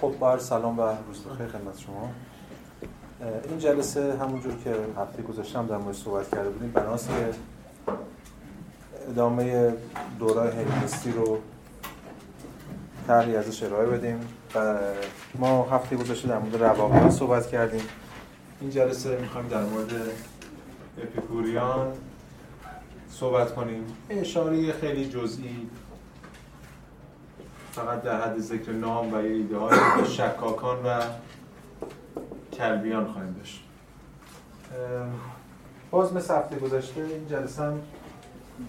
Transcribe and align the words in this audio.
خب 0.00 0.14
بر 0.20 0.38
سلام 0.38 0.78
و 0.78 0.82
روز 0.82 1.24
بخیر 1.24 1.46
خدمت 1.46 1.78
شما. 1.78 2.10
این 3.48 3.58
جلسه 3.58 4.16
همونجور 4.18 4.52
که 4.64 4.74
هفته 4.98 5.22
گذاشتم 5.22 5.66
در 5.66 5.76
مورد 5.76 5.94
صحبت 5.94 6.30
کرده 6.30 6.50
بودیم 6.50 6.70
بناست 6.70 7.08
که 7.08 7.30
ادامه 9.10 9.74
دورای 10.18 10.50
هلینیستی 10.50 11.12
رو 11.12 11.38
طرحی 13.06 13.36
ازش 13.36 13.62
ارائه 13.62 13.86
بدیم. 13.86 14.20
و 14.54 14.78
ما 15.34 15.62
هفته 15.62 15.96
گذشته 15.96 16.28
در 16.28 16.38
مورد 16.38 16.62
رواقیان 16.62 17.10
صحبت 17.10 17.46
کردیم. 17.46 17.82
این 18.60 18.70
جلسه 18.70 19.18
می‌خوایم 19.20 19.48
در 19.48 19.64
مورد 19.64 19.90
اپیکوریان 21.02 21.92
صحبت 23.10 23.54
کنیم. 23.54 23.84
اشاره 24.10 24.72
خیلی 24.72 25.08
جزئی 25.08 25.68
فقط 27.76 28.02
در 28.02 28.20
حد 28.20 28.38
ذکر 28.38 28.72
نام 28.72 29.12
و 29.12 29.16
ایده 29.16 29.56
های 29.56 29.78
شکاکان 30.16 30.86
و 30.86 31.02
کلبیان 32.52 33.12
خواهیم 33.12 33.32
داشت. 33.32 33.64
باز 35.90 36.12
مثل 36.12 36.34
هفته 36.34 36.56
گذشته 36.56 37.00
این 37.00 37.28
جلسه 37.28 37.62
هم 37.62 37.80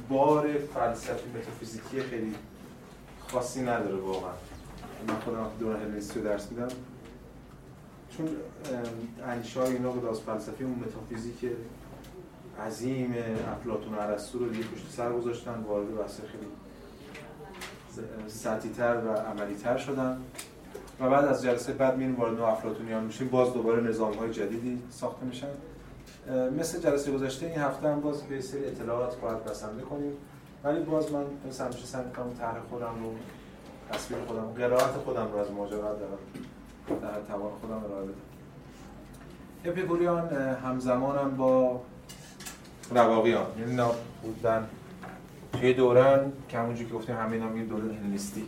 بار 0.09 0.47
فلسفی 0.73 1.29
متافیزیکی 1.29 2.01
خیلی 2.01 2.35
خاصی 3.27 3.61
نداره 3.61 3.95
واقعا. 3.95 4.31
من 5.07 5.15
خودم 5.15 5.47
دوران 5.59 5.81
هلنیستی 5.81 6.19
رو 6.19 6.25
درس 6.25 6.51
میدم 6.51 6.67
چون 8.09 8.29
انشای 9.27 9.73
اینا 9.73 9.91
بود 9.91 10.05
از 10.05 10.19
فلسفی 10.19 10.63
اون 10.63 10.83
متافیزیک 10.85 11.51
عظیم 12.67 13.15
افلاطون 13.51 13.93
و 13.93 13.99
ارسطو 13.99 14.39
رو 14.39 14.49
دیگه 14.49 14.63
پشت 14.63 14.89
سر 14.89 15.13
گذاشتن 15.13 15.63
وارد 15.67 15.97
بحث 15.97 16.19
خیلی 16.19 16.47
سطحی 18.27 18.69
تر 18.69 18.97
و 18.97 19.09
عملی 19.09 19.55
تر 19.55 19.77
شدن. 19.77 20.17
و 20.99 21.09
بعد 21.09 21.25
از 21.25 21.43
جلسه 21.43 21.73
بعد 21.73 21.97
میریم 21.97 22.15
وارد 22.15 22.39
افلاطونیان 22.39 23.03
میشیم. 23.03 23.27
باز 23.27 23.53
دوباره 23.53 23.81
نظام 23.81 24.13
های 24.13 24.33
جدیدی 24.33 24.83
ساخته 24.89 25.25
میشن. 25.25 25.47
مثل 26.59 26.79
جلسه 26.79 27.11
گذشته 27.11 27.45
این 27.45 27.59
هفته 27.59 27.87
هم 27.87 28.01
باز 28.01 28.23
به 28.23 28.41
سری 28.41 28.65
اطلاعات 28.65 29.19
باید 29.19 29.43
بسنده 29.43 29.81
کنیم. 29.81 30.13
ولی 30.63 30.79
باز 30.79 31.11
من 31.11 31.23
مثل 31.47 31.63
همیشه 31.63 31.85
سعی 31.85 32.05
می‌کنم 32.05 32.33
طرح 32.39 32.59
خودم 32.69 33.03
رو 33.03 33.15
تصویر 33.91 34.19
خودم 34.27 34.45
قرائت 34.57 34.91
خودم 35.05 35.27
رو 35.33 35.37
از 35.37 35.51
ماجرا 35.51 35.93
در 35.93 36.95
در 36.95 37.21
توان 37.27 37.51
خودم 37.61 37.83
ارائه 37.85 38.05
بدم. 38.05 38.13
اپیکوریان 39.65 40.33
همزمانم 40.63 41.37
با 41.37 41.81
رواقیان. 42.91 43.45
یعنی 43.59 43.81
بودن. 44.23 44.67
توی 45.59 45.73
دوران 45.73 46.33
که 46.49 46.57
همونجور 46.57 46.87
که 46.87 46.93
گفتیم 46.93 47.15
همه 47.15 47.31
اینا 47.31 47.63
دوران 47.63 47.97
هلنیستی. 47.97 48.47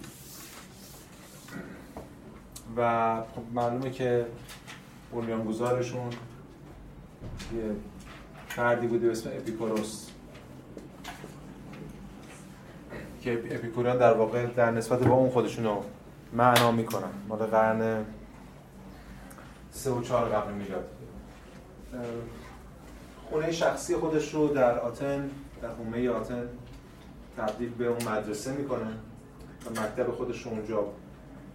و 2.77 3.21
خب 3.35 3.41
معلومه 3.53 3.91
که 3.91 4.25
بنیانگذارشون 5.13 6.09
یه 7.55 7.71
فردی 8.47 8.87
بوده 8.87 9.05
به 9.05 9.11
اسم 9.11 9.29
اپیکوروس. 9.29 10.09
که 13.21 13.33
اپیکوریان 13.51 13.97
در 13.97 14.13
واقع 14.13 14.45
در 14.45 14.71
نسبت 14.71 15.03
با 15.03 15.15
اون 15.15 15.29
خودشون 15.29 15.65
رو 15.65 15.83
معنا 16.33 16.71
می‌کنن. 16.71 17.11
مال 17.27 17.39
قرن 17.39 18.05
سه 19.71 19.91
و 19.91 20.01
چهار 20.01 20.29
قبل 20.29 20.53
میلاد. 20.53 20.89
خونه 23.29 23.51
شخصی 23.51 23.95
خودش 23.95 24.33
رو 24.33 24.47
در 24.47 24.79
آتن 24.79 25.29
در 25.61 25.69
حومه 25.69 26.09
آتن 26.09 26.49
تبدیل 27.39 27.69
به 27.69 27.87
اون 27.87 28.03
مدرسه 28.03 28.51
می‌کنه 28.51 28.87
و 29.65 29.69
مکتب 29.81 30.11
خودش 30.11 30.47
اونجا 30.47 30.83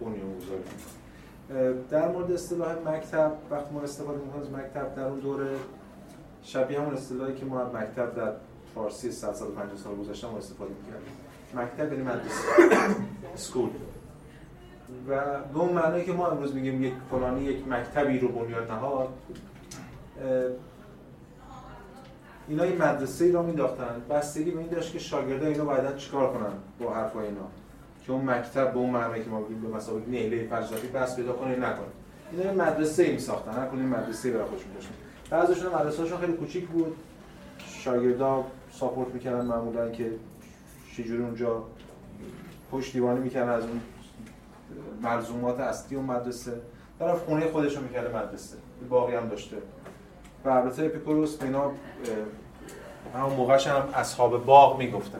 بنیان 0.01 0.37
گذاری 0.37 0.63
در 1.89 2.11
مورد 2.11 2.31
اصطلاح 2.31 2.75
مکتب 2.85 3.31
وقتی 3.51 3.73
ما 3.73 3.81
استفاده 3.81 4.19
می‌کنیم 4.19 4.41
از 4.41 4.51
مکتب 4.51 4.95
در 4.95 5.03
اون 5.03 5.19
دوره 5.19 5.55
شبیه 6.43 6.81
همون 6.81 6.93
اصطلاحی 6.93 7.35
که 7.35 7.45
ما 7.45 7.61
از 7.61 7.73
مکتب 7.75 8.15
در 8.15 8.31
فارسی 8.75 9.11
150 9.11 9.77
سال 9.77 9.95
گذشته 9.95 10.27
ما 10.27 10.37
استفاده 10.37 10.71
می‌کردیم. 10.71 11.13
مکتب 11.55 11.93
یعنی 11.93 12.03
مدرسه. 12.03 12.75
سکول 13.35 13.69
و 15.09 15.39
به 15.53 15.59
اون 15.59 15.73
معنی 15.73 16.03
که 16.03 16.13
ما 16.13 16.27
امروز 16.27 16.55
میگیم 16.55 16.83
یک 16.83 16.93
فلانی 17.11 17.43
یک 17.43 17.67
مکتبی 17.67 18.19
رو 18.19 18.27
بنیاد 18.27 18.71
نهاد 18.71 19.09
اینا 22.47 22.65
یه 22.65 22.75
مدرسه 22.75 23.25
ای 23.25 23.31
را 23.31 23.41
مینداختن 23.41 24.01
بستگی 24.09 24.51
به 24.51 24.59
این 24.59 24.69
داشت 24.69 24.93
که 24.93 24.99
شاگردان 24.99 25.47
اینو 25.47 25.65
بعدا 25.65 25.93
چیکار 25.93 26.33
کنن 26.33 26.53
با 26.79 26.93
حرفای 26.93 27.25
اینا؟ 27.25 27.47
که 28.05 28.11
اون 28.11 28.29
مکتب 28.29 28.71
به 28.73 28.77
اون 28.77 28.89
معنی 28.89 29.23
که 29.23 29.29
ما 29.29 29.41
بگیم 29.41 29.61
به 29.61 29.67
مسابقه 29.67 30.09
نیله 30.09 30.47
فلسفی 30.47 30.87
بس 30.87 31.15
پیدا 31.15 31.33
کنه 31.33 31.55
نکنه. 31.55 31.85
اینا 32.31 32.43
یه 32.43 32.51
مدرسه 32.51 33.03
ای 33.03 33.11
میساختن. 33.11 33.51
هر 33.51 33.67
کدوم 33.67 33.81
مدرسه 33.85 34.27
ای 34.27 34.33
برای 34.33 34.47
خودشون 34.47 34.73
داشتن. 34.73 34.93
بعضیشون 35.29 35.75
مدرسه‌هاشون 35.75 36.17
خیلی 36.17 36.33
کوچیک 36.33 36.67
بود. 36.67 36.95
شاگردا 37.67 38.43
ساپورت 38.71 39.13
می‌کردن 39.13 39.45
معمولا 39.45 39.89
که 39.89 40.11
چجوری 40.97 41.23
اونجا 41.23 41.63
پشت 42.71 42.93
دیوانی 42.93 43.19
می‌کردن 43.19 43.49
از 43.49 43.63
اون 43.63 43.81
ملزومات 45.01 45.59
اصلی 45.59 45.97
اون 45.97 46.05
مدرسه. 46.05 46.61
طرف 46.99 47.23
خونه 47.23 47.47
خودش 47.51 47.75
رو 47.77 47.83
می‌کرده 47.83 48.17
مدرسه. 48.17 48.57
باقی 48.89 49.15
هم 49.15 49.27
داشته. 49.27 49.57
و 50.45 50.49
البته 50.49 50.85
اپیکوروس 50.85 51.41
اینا 51.41 51.71
همون 53.15 53.33
موقعش 53.33 53.67
هم 53.67 53.83
اصحاب 53.93 54.45
باغ 54.45 54.77
می‌گفتن. 54.79 55.19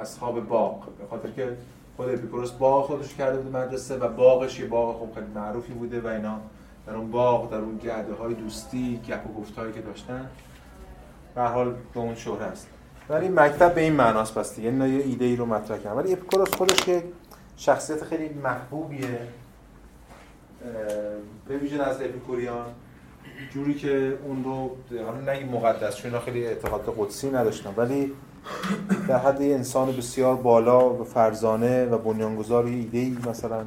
اصحاب 0.00 0.48
باغ 0.48 0.84
به 0.84 1.06
خاطر 1.10 1.30
که 1.30 1.56
خود 1.96 2.08
اپیکوروس 2.08 2.50
باغ 2.50 2.86
خودش 2.86 3.14
کرده 3.14 3.38
بوده 3.38 3.58
مدرسه 3.58 3.96
و 3.96 4.08
باغش 4.08 4.60
یه 4.60 4.66
باغ 4.66 5.00
خب 5.00 5.14
خیلی 5.14 5.26
معروفی 5.34 5.72
بوده 5.72 6.00
و 6.00 6.06
اینا. 6.06 6.40
در 6.86 6.94
اون 6.94 7.10
باغ 7.10 7.50
در 7.50 7.58
اون 7.58 7.76
گرده 7.76 8.14
های 8.14 8.34
دوستی 8.34 9.00
گپ 9.08 9.30
و 9.30 9.40
گفتایی 9.40 9.72
که 9.72 9.80
داشتن 9.80 10.30
به 11.34 11.42
حال 11.42 11.74
به 11.94 12.00
اون 12.00 12.14
شهره 12.14 12.44
است. 12.44 12.68
ولی 13.08 13.28
مکتب 13.28 13.74
به 13.74 13.80
این 13.80 13.92
معناست 13.92 14.34
پس 14.34 14.56
دیگه 14.56 14.72
یه 14.72 15.04
ایده 15.04 15.24
ای 15.24 15.36
رو 15.36 15.46
مطرح 15.46 15.78
کردن. 15.78 15.96
ولی 15.96 16.12
اپیکوروس 16.12 16.54
خودش 16.54 16.76
که 16.76 17.02
شخصیت 17.56 18.04
خیلی 18.04 18.28
محبوبیه. 18.28 19.20
به 21.48 21.56
ویژه 21.58 21.82
از 21.82 22.02
اپیکوریان 22.02 22.66
جوری 23.50 23.74
که 23.74 24.18
اون 24.24 24.44
رو 24.44 24.76
حالا 25.04 25.32
نگی 25.32 25.44
مقدس 25.44 25.96
چون 25.96 26.20
خیلی 26.20 26.46
اعتقاد 26.46 26.94
قدسی 26.98 27.30
نداشتن 27.30 27.74
ولی 27.76 28.12
در 29.08 29.18
حد 29.18 29.42
انسان 29.42 29.96
بسیار 29.96 30.36
بالا 30.36 30.94
و 30.94 31.04
فرزانه 31.04 31.86
و 31.86 31.98
بنیانگذار 31.98 32.64
ایده 32.64 32.98
ای 32.98 33.16
مثلا 33.28 33.64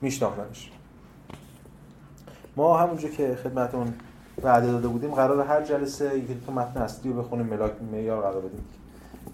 میشناختنش. 0.00 0.70
ما 2.56 2.78
همونجا 2.78 3.08
که 3.08 3.38
خدمتون 3.44 3.94
وعده 4.42 4.66
داده 4.66 4.88
بودیم 4.88 5.10
قرار 5.10 5.46
هر 5.46 5.62
جلسه 5.62 6.18
یکی 6.18 6.40
تو 6.46 6.52
متن 6.52 6.82
اصلی 6.82 7.12
رو 7.12 7.22
بخونیم 7.22 7.46
ملاک 7.46 7.72
معیار 7.92 8.20
قرار 8.22 8.40
بدیم. 8.40 8.64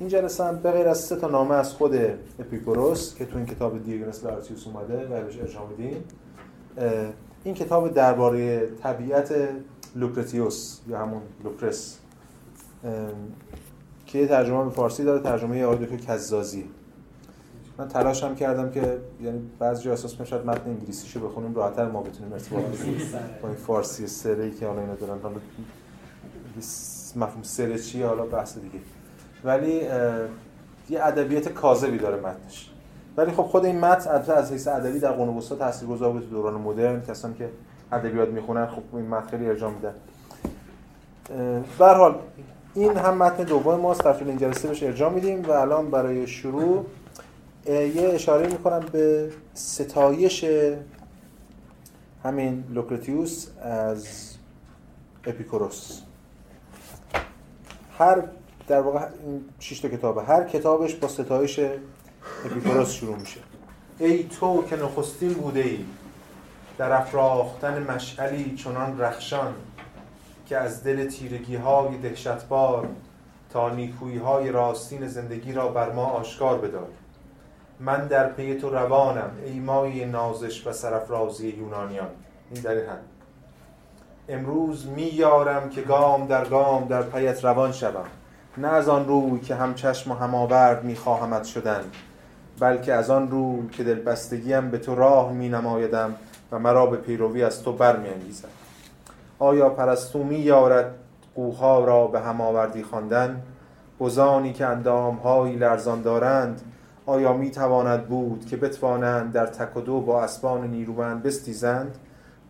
این 0.02 0.08
جلسه 0.08 0.44
هم 0.44 0.56
به 0.56 0.70
غیر 0.70 0.88
از 0.88 0.98
سه 0.98 1.16
تا 1.16 1.28
نامه 1.28 1.54
از 1.54 1.72
خود 1.72 1.94
اپیکوروس 2.38 3.14
که 3.14 3.26
تو 3.26 3.36
این 3.36 3.46
کتاب 3.46 3.84
دیوگنس 3.84 4.25
لارتیوس 4.24 4.66
اومده 4.66 5.06
و 5.06 5.24
بهش 5.24 5.38
ارجاع 5.38 5.66
میدیم 5.68 6.04
این 7.44 7.54
کتاب 7.54 7.94
درباره 7.94 8.66
طبیعت 8.82 9.34
لوکرتیوس 9.96 10.80
یا 10.88 10.98
همون 10.98 11.22
لوکرس 11.44 11.98
که 14.06 14.18
یه 14.18 14.26
ترجمه 14.26 14.64
به 14.64 14.70
فارسی 14.70 15.04
داره 15.04 15.22
ترجمه 15.22 15.64
آقای 15.64 15.86
دکتر 15.86 15.96
کزازی. 15.96 16.64
من 17.78 17.88
تلاش 17.88 18.24
هم 18.24 18.34
کردم 18.34 18.70
که 18.70 18.98
یعنی 19.22 19.50
بعضی 19.58 19.84
جا 19.84 19.91
احساس 19.91 20.22
شاید 20.22 20.46
متن 20.46 20.70
انگلیسیشو 20.70 21.28
بخونیم 21.28 21.54
راحت‌تر 21.54 21.88
ما 21.88 22.02
بتونیم 22.02 22.32
ارتباط 22.32 22.62
با 23.42 23.48
این 23.48 23.56
فارسی 23.56 24.06
سره 24.06 24.50
که 24.50 24.66
حالا 24.66 24.80
اینا 24.80 24.94
دارن 24.94 25.18
حالا 25.22 25.36
مفهوم 27.16 27.42
سره 27.42 27.78
چیه؟ 27.78 28.06
حالا 28.06 28.26
بحث 28.26 28.58
دیگه. 28.58 28.78
ولی 29.44 29.75
یه 30.91 31.04
ادبیات 31.04 31.48
کاذبی 31.48 31.98
داره 31.98 32.16
متنش. 32.16 32.70
ولی 33.16 33.32
خب 33.32 33.42
خود 33.42 33.64
این 33.64 33.80
متن 33.80 34.10
از 34.10 34.53
حیث 34.53 34.69
ادبی 34.69 34.98
در 34.98 35.12
قرون 35.12 35.36
وسطا 35.36 35.56
تاثیرگذار 35.56 36.12
بود 36.12 36.30
دوران 36.30 36.60
مدرن. 36.60 37.03
کسانی 37.03 37.34
که 37.34 37.50
ادبیات 37.92 38.28
می‌خونن 38.28 38.66
خب 38.66 38.83
این 38.92 39.09
متن 39.09 39.28
خیلی 39.28 39.47
ارجاع 39.47 39.71
میدن. 39.71 39.94
به 41.78 41.86
حال 41.86 42.15
این 42.74 42.97
هم 42.97 43.16
متن 43.18 43.42
دوم 43.42 43.80
ماست. 43.80 44.04
در 44.04 44.24
این 44.24 44.39
جلسه 44.39 44.68
بهش 44.68 44.83
ارجاع 44.83 45.10
میدیم 45.10 45.42
و 45.42 45.50
الان 45.50 45.91
برای 45.91 46.27
شروع 46.27 46.86
یه 47.66 48.10
اشاره 48.15 48.47
می‌کنم 48.47 48.80
به 48.92 49.30
ستایش 49.54 50.47
همین 52.24 52.65
لوکرتیوس 52.71 53.48
از 53.62 54.06
اپیکوروس. 55.27 56.00
هر 57.98 58.22
در 58.68 58.80
واقع 58.80 59.06
این 59.24 59.44
شش 59.60 59.80
تا 59.80 59.88
کتابه 59.88 60.22
هر 60.22 60.44
کتابش 60.44 60.94
با 60.94 61.09
ستایش 61.09 61.60
اپیکوروس 62.44 62.92
شروع 62.92 63.16
میشه. 63.16 63.41
ای 63.98 64.24
تو 64.24 64.64
که 64.64 64.76
نخستین 64.76 65.32
بوده 65.34 65.60
ای 65.60 65.84
در 66.78 66.92
افراختن 66.92 67.82
مشعلی 67.82 68.54
چنان 68.54 69.00
رخشان 69.00 69.54
که 70.47 70.56
از 70.56 70.84
دل 70.84 71.09
تیرگی 71.09 71.56
های 71.56 71.97
دهشتبار 71.98 72.88
تا 73.50 73.70
نیکویی 73.70 74.18
های 74.18 74.50
راستین 74.50 75.08
زندگی 75.08 75.53
را 75.53 75.68
بر 75.68 75.92
ما 75.92 76.04
آشکار 76.04 76.58
بدار. 76.58 76.88
من 77.80 78.06
در 78.06 78.28
پی 78.28 78.54
تو 78.54 78.70
روانم 78.70 79.30
ای 79.47 79.60
مای 79.60 80.04
نازش 80.04 80.66
و 80.66 80.72
سرفرازی 80.72 81.48
یونانیان. 81.48 82.08
این 82.50 82.62
در 82.62 82.70
این 82.70 82.86
هم. 82.86 82.98
امروز 84.28 84.86
میارم 84.86 85.70
که 85.70 85.80
گام 85.80 86.26
در 86.26 86.44
گام 86.44 86.84
در 86.84 87.03
پیت 87.03 87.44
روان 87.44 87.72
شوم. 87.72 88.06
نه 88.57 88.69
از 88.69 88.89
آن 88.89 89.07
روی 89.07 89.41
که 89.41 89.54
هم 89.54 89.75
چشم 89.75 90.10
و 90.10 90.15
هم 90.15 90.34
آورد 90.34 90.84
میخواهمت 90.84 91.45
شدن 91.45 91.81
بلکه 92.60 92.95
از 92.95 93.10
آن 93.10 93.31
رو 93.31 93.69
که 93.69 93.84
دلبستگیم 93.84 94.71
به 94.71 94.78
تو 94.78 94.95
راه 94.95 95.33
می 95.33 95.49
نمایدم 95.49 96.15
و 96.53 96.59
مرا 96.59 96.87
به 96.87 96.97
پیروی 96.97 97.43
از 97.43 97.63
تو 97.63 97.72
بر 97.72 97.97
می 97.97 98.09
انگیزم. 98.09 98.49
آیا 99.39 99.69
پرستو 99.69 100.25
می 100.25 100.39
یارد 100.39 100.95
قوها 101.34 101.84
را 101.84 102.07
به 102.07 102.21
هم 102.21 102.41
آوردی 102.41 102.83
خواندن 102.83 103.43
بزانی 104.01 104.53
که 104.53 104.66
اندامهایی 104.66 105.57
لرزان 105.57 106.03
دارند 106.03 106.60
آیا 107.07 107.33
می 107.33 107.51
تواند 107.51 108.07
بود 108.07 108.47
که 108.47 108.57
بتوانند 108.57 109.33
در 109.33 109.47
تک 109.47 109.77
و 109.77 109.81
دو 109.81 110.01
با 110.01 110.22
اسبان 110.22 110.66
نیرومند 110.66 111.22
بستیزند 111.22 111.99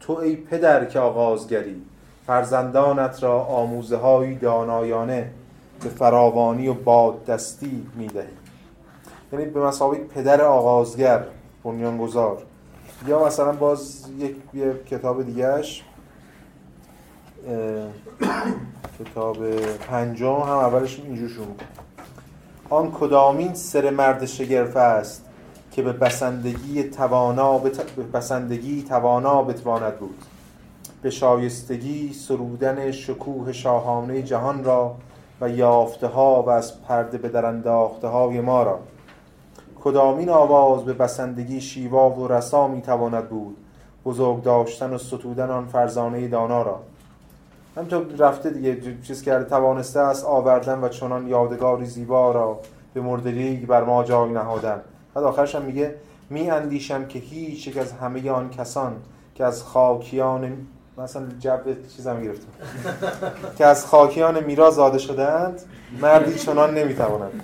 تو 0.00 0.12
ای 0.12 0.36
پدر 0.36 0.84
که 0.84 0.98
آغازگری 0.98 1.82
فرزندانت 2.26 3.22
را 3.22 3.42
آموزه 3.44 3.96
های 3.96 4.34
دانایانه 4.34 5.30
به 5.82 5.88
فراوانی 5.88 6.68
و 6.68 6.74
باد 6.74 7.24
دستی 7.24 7.86
می 7.94 8.06
دهی 8.06 8.26
یعنی 9.32 9.44
به 9.44 9.60
مسابقه 9.60 9.98
پدر 9.98 10.42
آغازگر 10.42 11.24
بنیانگذار. 11.64 12.42
یا 13.06 13.26
مثلا 13.26 13.52
باز 13.52 14.06
یک 14.18 14.36
کتاب 14.86 15.22
دیگهش 15.22 15.84
کتاب 19.00 19.50
پنجم 19.76 20.34
هم 20.34 20.48
اولش 20.48 21.00
اینجور 21.00 21.28
شروع 21.28 21.56
آن 22.70 22.92
کدامین 22.92 23.54
سر 23.54 23.90
مرد 23.90 24.26
شگرف 24.26 24.76
است 24.76 25.24
که 25.72 25.82
به 25.82 25.92
بسندگی 25.92 26.82
توانا 26.82 27.58
به 27.58 27.70
بسندگی 28.14 28.82
توانا 28.82 29.42
بتواند 29.42 29.98
بود. 29.98 30.18
به 31.02 31.10
شایستگی 31.10 32.12
سرودن 32.12 32.90
شکوه 32.90 33.52
شاهانه 33.52 34.22
جهان 34.22 34.64
را 34.64 34.96
و 35.42 35.48
یافته 35.48 36.06
ها 36.06 36.42
و 36.42 36.50
از 36.50 36.82
پرده 36.82 37.18
به 37.18 37.28
در 37.28 37.46
انداخته 37.46 38.08
های 38.08 38.40
ما 38.40 38.62
را. 38.62 38.78
کدامین 39.84 40.30
آواز 40.30 40.84
به 40.84 40.92
بسندگی 40.92 41.60
شیوا 41.60 42.10
و 42.10 42.28
رسا 42.28 42.68
می 42.68 42.82
تواند 42.82 43.28
بود؟ 43.28 43.56
بزرگ 44.04 44.42
داشتن 44.42 44.92
و 44.92 44.98
ستودن 44.98 45.50
آن 45.50 45.66
فرزانه 45.66 46.28
دانا 46.28 46.62
را. 46.62 46.80
همینطور 47.76 48.06
رفته 48.18 48.50
دیگه 48.50 49.00
چیز 49.02 49.22
کرده 49.22 49.44
توانسته 49.44 50.00
است 50.00 50.24
آوردن 50.24 50.78
و 50.78 50.88
چنان 50.88 51.28
یادگاری 51.28 51.86
زیبا 51.86 52.32
را 52.32 52.58
به 52.94 53.00
مردریگ 53.00 53.66
بر 53.66 53.84
ما 53.84 54.04
جای 54.04 54.32
نهادن. 54.32 54.80
بعد 55.14 55.24
آخرش 55.24 55.54
هم 55.54 55.62
میگه 55.62 55.94
می 56.30 56.50
اندیشم 56.50 57.06
که 57.06 57.18
هیچ 57.18 57.66
یک 57.66 57.76
از 57.76 57.92
همه 57.92 58.30
آن 58.30 58.50
کسان 58.50 58.96
که 59.34 59.44
از 59.44 59.62
خاکیان 59.62 60.56
مثلا 60.98 61.26
جب 61.40 61.62
چیزم 61.96 62.22
گرفتم. 62.22 62.48
که 63.58 63.66
از 63.66 63.86
خاکیان 63.86 64.44
میرا 64.44 64.70
زاده 64.70 64.98
شدند 64.98 65.60
مردی 66.00 66.34
چنان 66.34 66.74
نمی‌توانند 66.74 67.42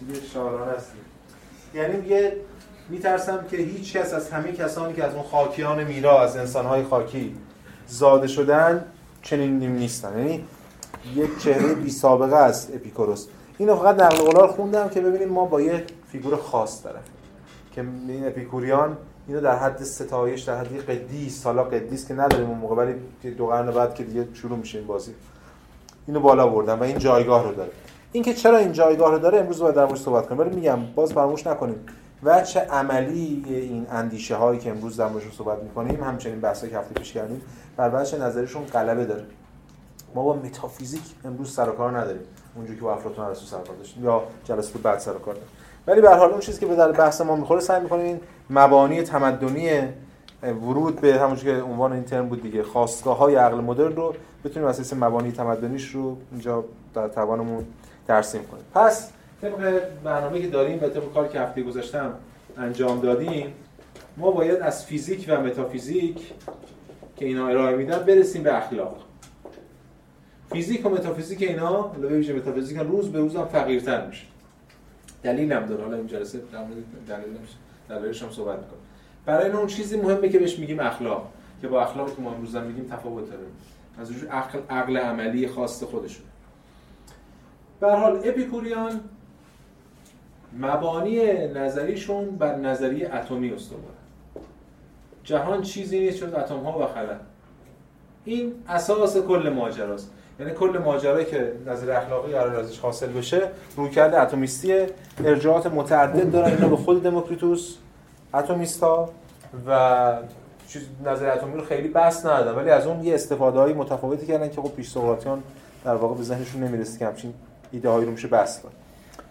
دیگه 0.00 0.20
شاعرانه 0.34 0.72
است 0.72 0.92
یعنی 1.74 1.96
میگه 1.96 2.36
میترسم 2.88 3.44
که 3.50 3.56
هیچ 3.56 3.96
کس 3.96 4.14
از 4.14 4.30
همه 4.30 4.52
کسانی 4.52 4.94
که 4.94 5.04
از 5.04 5.14
اون 5.14 5.22
خاکیان 5.22 5.84
میرا 5.84 6.22
از 6.22 6.36
انسانهای 6.36 6.84
خاکی 6.84 7.36
زاده 7.86 8.26
شدن 8.26 8.84
چنین 9.22 9.58
نیستن. 9.58 10.18
یعنی 10.18 10.44
یک 11.14 11.38
چهره 11.38 11.74
بی 11.74 11.90
سابقه 11.90 12.36
است 12.36 12.70
اپیکوروس. 12.74 13.26
اینو 13.58 13.76
فقط 13.76 14.02
نقل 14.02 14.16
قول 14.16 14.46
خوندم 14.46 14.88
که 14.88 15.00
ببینیم 15.00 15.28
ما 15.28 15.44
با 15.44 15.60
یه 15.60 15.84
فیگور 16.12 16.36
خاص 16.36 16.84
داره 16.84 16.98
که 17.74 17.80
این 18.08 18.26
اپیکوریان 18.26 18.96
اینو 19.28 19.40
در 19.40 19.58
حد 19.58 19.82
ستایش 19.82 20.42
در 20.42 20.58
حد 20.58 20.90
قدیس 20.90 21.42
سالا 21.42 21.64
قدیس 21.64 22.08
که 22.08 22.14
نداریم 22.14 22.48
اون 22.48 22.58
موقع 22.58 22.74
ولی 22.74 22.94
دو 23.30 23.46
قرن 23.46 23.70
بعد 23.70 23.94
که 23.94 24.04
دیگه 24.04 24.28
شروع 24.34 24.58
میشه 24.58 24.78
این 24.78 24.86
بازی. 24.86 25.14
اینو 26.06 26.20
بالا 26.20 26.46
بردن 26.46 26.78
و 26.78 26.82
این 26.82 26.98
جایگاه 26.98 27.44
رو 27.44 27.54
داره. 27.54 27.70
اینکه 28.12 28.34
چرا 28.34 28.58
این 28.58 28.72
جایگاه 28.72 29.10
رو 29.10 29.18
داره 29.18 29.38
امروز 29.38 29.58
باید 29.58 29.74
در 29.74 29.84
موردش 29.84 30.00
صحبت 30.00 30.26
کنیم. 30.26 30.40
ولی 30.40 30.56
میگم 30.56 30.78
باز 30.94 31.12
فراموش 31.12 31.46
نکنیم 31.46 31.86
و 32.22 32.42
چه 32.42 32.60
عملی 32.60 33.44
این 33.46 33.86
اندیشه 33.90 34.36
هایی 34.36 34.60
که 34.60 34.70
امروز 34.70 34.96
در 34.96 35.08
موردش 35.08 35.36
صحبت 35.36 35.62
می‌کنیم 35.62 36.04
همچنین 36.04 36.40
بحثی 36.40 36.70
که 36.70 36.78
هفته 36.78 36.94
پیش 36.94 37.12
کردیم 37.12 37.42
بر 37.76 37.90
وجه 37.94 38.18
نظرشون 38.18 38.64
غلبه 38.64 39.04
داره. 39.04 39.24
ما 40.14 40.22
با 40.22 40.36
متافیزیک 40.36 41.02
امروز 41.24 41.54
سر 41.54 41.66
کار 41.66 41.98
نداریم. 41.98 42.22
اونجوری 42.56 42.78
که 42.78 42.84
با 42.84 42.94
افلاطون 42.94 43.24
ارسطو 43.24 43.46
سر 43.46 43.56
کار 43.56 43.76
داشتیم. 43.76 44.04
یا 44.04 44.22
جلسه 44.44 44.78
بعد 44.78 44.98
سر 44.98 45.12
کار 45.12 45.34
داریم. 45.34 45.48
ولی 45.86 46.00
به 46.00 46.14
حال 46.14 46.30
اون 46.30 46.40
چیزی 46.40 46.60
که 46.60 46.66
به 46.66 46.76
در 46.76 46.92
بحث 46.92 47.20
ما 47.20 47.36
می‌خوره 47.36 47.60
سعی 47.60 47.82
می‌کنیم 47.82 48.04
این 48.04 48.20
مبانی 48.50 49.02
تمدنی 49.02 49.70
ورود 50.42 51.00
به 51.00 51.18
همونجوری 51.18 51.56
که 51.56 51.62
عنوان 51.62 51.92
این 51.92 52.04
ترم 52.04 52.28
بود 52.28 52.42
دیگه 52.42 52.62
خواستگاه 52.62 53.18
های 53.18 53.34
عقل 53.34 53.60
مدرن 53.60 53.96
رو 53.96 54.14
بتونیم 54.44 54.68
اساس 54.68 54.92
مبانی 54.92 55.32
تمدنیش 55.32 55.88
رو 55.88 56.16
اینجا 56.32 56.64
در 56.94 57.08
توانمون 57.08 57.64
ترسیم 58.06 58.42
کنیم. 58.44 58.64
پس 58.74 59.10
طبق 59.42 59.82
برنامه 60.04 60.40
که 60.40 60.48
داریم 60.48 60.78
و 60.82 60.88
طبق 60.88 61.12
کار 61.14 61.28
که 61.28 61.40
هفته 61.40 61.62
گذاشتم 61.62 62.14
انجام 62.58 63.00
دادیم 63.00 63.54
ما 64.16 64.30
باید 64.30 64.60
از 64.60 64.84
فیزیک 64.84 65.26
و 65.28 65.40
متافیزیک 65.40 66.32
که 67.16 67.24
اینا 67.24 67.48
ارائه 67.48 67.76
میدن 67.76 67.98
برسیم 67.98 68.42
به 68.42 68.56
اخلاق. 68.56 68.96
فیزیک 70.52 70.86
و 70.86 70.88
متافیزیک 70.88 71.42
اینا 71.42 71.66
حالا 71.66 72.08
ویژه 72.08 72.32
متافیزیک 72.32 72.78
روز 72.78 73.12
به 73.12 73.18
روز 73.18 73.36
هم 73.36 73.44
فقیرتر 73.44 74.06
میشه. 74.06 74.24
دلیل 75.26 75.52
هم 75.52 75.66
داره. 75.66 75.84
حالا 75.84 75.96
این 75.96 76.06
جلسه 76.06 76.40
در 77.08 77.98
دلیلش 77.98 78.22
هم 78.22 78.30
صحبت 78.30 78.58
می‌کنم. 78.58 78.80
برای 79.26 79.50
اون 79.50 79.66
چیزی 79.66 79.96
مهمه 79.96 80.28
که 80.28 80.38
بهش 80.38 80.58
میگیم 80.58 80.80
اخلاق 80.80 81.32
که 81.60 81.68
با 81.68 81.82
اخلاقی 81.82 82.12
که 82.16 82.22
ما 82.22 82.32
امروز 82.32 82.56
میگیم 82.56 82.84
تفاوت 82.84 83.30
داره. 83.30 83.42
از 83.98 84.10
عقل 84.24 84.58
عقل 84.70 84.96
عملی 84.96 85.48
خاص 85.48 85.82
خودشون. 85.82 86.24
به 87.80 87.92
حال 87.92 88.20
اپیکوریان 88.24 89.00
مبانی 90.58 91.18
نظریشون 91.48 92.30
بر 92.30 92.56
نظریه 92.56 93.14
اتمی 93.14 93.52
استواره. 93.52 93.84
جهان 95.24 95.62
چیزی 95.62 96.00
نیست 96.00 96.18
جز 96.18 96.34
اتم 96.34 96.58
ها 96.58 96.82
و 96.82 96.86
خلا 96.86 97.16
این 98.24 98.54
اساس 98.68 99.16
کل 99.16 99.48
ماجراست. 99.48 100.12
یعنی 100.40 100.52
کل 100.52 100.78
ماجرایی 100.84 101.26
که 101.26 101.52
نظر 101.66 101.90
اخلاقی 101.90 102.32
قرار 102.32 102.56
ازش 102.56 102.78
حاصل 102.78 103.06
بشه 103.06 103.50
رویکرد 103.76 104.14
اتمیستی 104.14 104.86
ارجاعات 105.24 105.66
متعدد 105.66 106.32
دارن. 106.32 106.52
اینا 106.52 106.68
به 106.68 106.76
خود 106.76 107.02
دموکریتوس 107.02 107.74
اتمیستا 108.34 109.08
و 109.66 110.18
چیز 110.68 110.82
نظر 111.04 111.32
اتمی 111.32 111.54
رو 111.54 111.64
خیلی 111.64 111.88
بحث 111.88 112.26
ندادن 112.26 112.58
ولی 112.58 112.70
از 112.70 112.86
اون 112.86 113.04
یه 113.04 113.14
استفاده 113.14 113.58
های 113.58 113.72
متفاوتی 113.72 114.26
کردن 114.26 114.48
که 114.48 114.60
خب 114.60 114.72
پیش 114.74 114.90
سقراطیان 114.90 115.42
در 115.84 115.94
واقع 115.94 116.14
به 116.14 116.22
ذهنشون 116.22 116.62
نمی‌رسید 116.62 116.98
که 116.98 117.06
همچین 117.06 117.34
ایده 117.72 117.88
هایی 117.88 118.04
رو 118.04 118.10
میشه 118.10 118.28
بحث 118.28 118.62
کرد 118.62 118.72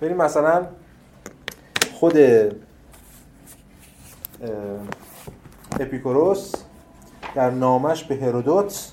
بریم 0.02 0.18
مثلا 0.18 0.66
خود 1.94 2.18
اپیکوروس 5.80 6.54
در 7.36 7.50
نامش 7.50 8.04
به 8.04 8.16
هرودوت 8.16 8.92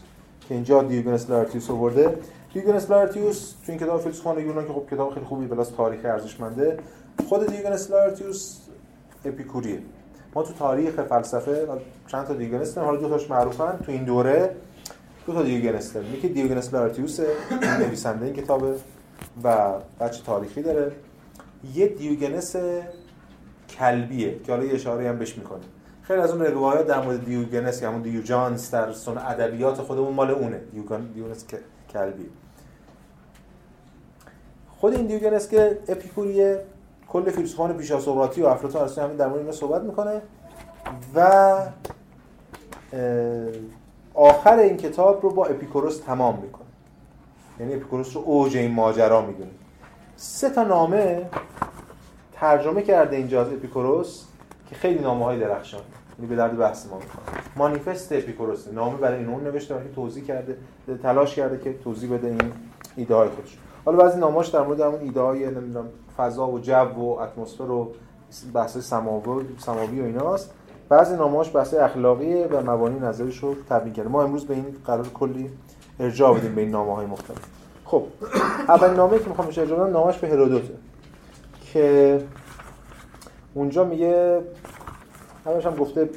که 0.49 0.54
اینجا 0.54 0.82
دیوگنس 0.82 1.30
لارتیوس 1.30 1.70
آورده. 1.70 2.18
دیوگنس 2.54 2.90
لارتیوس 2.90 3.54
تو 3.66 3.72
این 3.72 3.80
کتاب 3.80 4.00
فیلسوفان 4.00 4.38
یونان 4.38 4.66
که 4.66 4.72
خب 4.72 4.87
کتاب 4.90 5.14
خیلی 5.14 5.26
خوبی 5.26 5.46
بلاس 5.46 5.68
تاریخ 5.68 6.00
ارزشمنده. 6.04 6.78
خود 7.28 7.46
دیوگنس 7.46 7.90
لارتیوس 7.90 8.58
اپیکوریه. 9.25 9.78
ما 10.34 10.42
تو 10.42 10.52
تاریخ 10.52 11.00
فلسفه 11.00 11.68
چند 12.06 12.26
تا 12.26 12.34
دیوگنس 12.34 12.78
حالا 12.78 12.96
دو 12.96 13.08
تاش 13.08 13.30
معروفن. 13.30 13.78
تو 13.87 13.92
این 13.92 14.04
دوره 14.04 14.56
دو 15.26 15.32
تا 15.32 15.42
دیوگنس 15.42 15.92
داریم 15.92 16.14
یکی 16.14 16.28
دیوگنس 16.28 16.75
لارتیوس 16.75 17.20
نویسنده 17.80 18.26
این 18.26 18.34
کتابه 18.34 18.75
و 19.44 19.72
وجه 20.00 20.23
تاریخی 20.26 20.62
داره. 20.62 20.92
یه 21.75 21.87
دیوگنس 21.87 22.56
کلبیه 23.78 24.38
که 24.38 24.52
حالا 24.52 24.64
یه 24.64 24.75
اشاره 24.75 25.08
هم 25.08 25.18
بهش 25.18 25.38
می‌کنه 25.38 25.61
خیلی 26.02 26.21
از 26.21 26.30
اون 26.30 26.42
روایات 26.42 26.87
در 26.87 27.00
مورد 27.00 27.25
دیوگنس 27.25 27.80
که 27.80 27.87
همون 27.88 28.02
دیوجانس 28.02 28.71
در 28.71 28.92
سنت 28.92 29.18
ادبیات 29.18 29.80
خودمون 29.80 30.14
مال 30.14 30.30
اونه 30.30 30.61
دیوگنس 31.14 31.44
کلبی. 31.92 32.30
خود 34.80 34.94
این 34.94 35.06
دیوگنس 35.06 35.49
که 35.49 35.78
اپیکوریه 35.88 36.64
کل 37.09 37.30
فیلسوفان 37.30 37.76
پیش 37.76 37.90
از 37.90 38.02
سقراطی 38.02 38.42
و 38.42 38.47
افلاطون 38.47 38.80
ارسطو 38.80 39.00
همین 39.00 39.16
در 39.16 39.26
مورد 39.26 39.40
اینا 39.40 39.52
صحبت 39.52 39.82
می‌کنه 39.82 40.23
و 41.14 41.56
آخر 44.14 44.59
این 44.59 44.76
کتاب 44.76 45.23
رو 45.23 45.30
با 45.30 45.47
اپیکوروس 45.47 45.99
تمام 45.99 46.38
می‌کنه. 46.38 46.66
یعنی 47.61 47.75
اپیکوروس 47.75 48.16
رو 48.16 48.23
اوج 48.23 48.56
این 48.56 48.71
ماجرا 48.71 49.26
می‌دونه. 49.26 49.50
سه 50.16 50.50
تا 50.50 50.64
نامه 50.64 51.28
ترجمه 52.32 52.82
کرده 52.82 53.16
اینجا 53.16 53.40
از 53.40 53.49
اپیکوروس. 53.52 54.25
که 54.73 54.79
خیلی 54.79 54.99
نامه 54.99 55.25
های 55.25 55.38
درخشان. 55.38 55.81
یعنی 56.19 56.29
به 56.29 56.37
درد 56.37 56.59
بحث 56.59 56.87
ما 56.87 56.97
می‌خواد 56.97 57.26
مانیفست 57.57 58.12
اپیکوروس. 58.12 58.69
نامه 58.69 58.97
برای 58.97 59.19
این 59.19 59.29
اون 59.29 59.45
نوشته 59.45 59.75
که 59.75 59.95
توضیح 59.95 60.25
کرده 60.25 60.57
تلاش 61.02 61.35
کرده 61.35 61.59
که 61.59 61.79
توضیح 61.85 62.12
بده 62.12 62.29
این 62.29 62.52
ایده 62.97 63.14
های 63.14 63.29
خودش. 63.29 63.59
حالا 63.85 63.99
بعضی 63.99 64.21
ناماش 64.21 64.49
در 64.49 64.62
مورد 64.62 64.81
همون 64.81 65.00
ایده 65.00 65.21
های 65.21 65.47
نمی‌دونم 65.47 65.88
فضا 66.17 66.49
و 66.49 66.59
جو 66.59 66.75
و 66.75 67.00
اتمسفر 67.00 67.71
و 67.71 67.93
بحث 68.55 68.79
سماوی 68.79 69.45
سماوی 69.59 70.00
و 70.00 70.05
ایناست. 70.05 70.55
بعضی 70.88 71.17
نامه‌هاش 71.17 71.57
بحث 71.57 71.75
اخلاقی 71.75 72.45
و 72.45 72.71
مبانی 72.71 72.99
نظریش 73.00 73.38
رو 73.38 73.55
تبیین 73.71 73.95
کرده. 73.95 74.09
ما 74.09 74.23
امروز 74.23 74.47
به 74.47 74.55
این 74.55 74.67
قرار 74.87 75.09
کلی 75.09 75.50
ارجاع 76.00 76.38
بدیم 76.38 76.55
به 76.55 76.61
این 76.61 76.71
نامه 76.71 76.97
های 76.97 77.07
مختلف. 77.07 77.38
خب 77.85 78.02
اول 78.69 78.91
نامه 78.91 79.19
که 79.19 79.29
می‌خوام 79.29 79.47
ارجاع 79.47 79.67
بدم 79.67 79.93
نامش 79.93 80.19
به 80.19 80.29
هرودوته 80.29 80.75
که 81.73 82.21
اونجا 83.54 83.85
میگه 83.85 84.40
همش 85.47 85.66
هم 85.66 85.75
گفته 85.75 86.09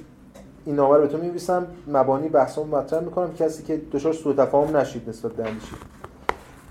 این 0.65 0.75
نامه 0.75 0.95
رو 0.95 1.01
به 1.01 1.07
تو 1.07 1.17
می‌نویسم 1.17 1.67
مبانی 1.87 2.29
بحثم 2.29 2.61
مطرح 2.61 2.99
می‌کنم 2.99 3.33
کسی 3.33 3.63
که 3.63 3.81
دچار 3.91 4.13
سوء 4.13 4.33
تفاهم 4.33 4.77
نشید 4.77 5.09
نسبت 5.09 5.31
به 5.31 5.47
اندیشه. 5.47 5.75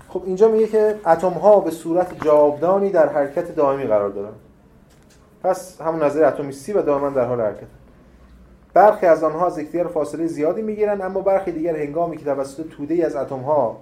خب 0.09 0.21
اینجا 0.25 0.47
میگه 0.47 0.67
که 0.67 0.95
اتم 1.07 1.29
ها 1.29 1.59
به 1.59 1.71
صورت 1.71 2.23
جاودانی 2.23 2.89
در 2.89 3.09
حرکت 3.09 3.55
دائمی 3.55 3.83
قرار 3.83 4.09
دارن. 4.09 4.33
پس 5.43 5.81
همون 5.81 6.03
نظر 6.03 6.27
اتمیستی 6.27 6.73
و 6.73 6.81
دائما 6.81 7.09
در 7.09 7.25
حال 7.25 7.41
حرکت. 7.41 7.67
برخی 8.73 9.05
از 9.05 9.23
آنها 9.23 9.45
از 9.45 9.57
یکدیگر 9.57 9.83
فاصله 9.83 10.27
زیادی 10.27 10.61
می‌گیرن 10.61 11.01
اما 11.01 11.21
برخی 11.21 11.51
دیگر 11.51 11.75
هنگامی 11.75 12.17
که 12.17 12.25
توسط 12.25 12.67
توده 12.69 12.93
ای 12.93 13.01
از 13.01 13.15
اتم 13.15 13.39
ها 13.39 13.77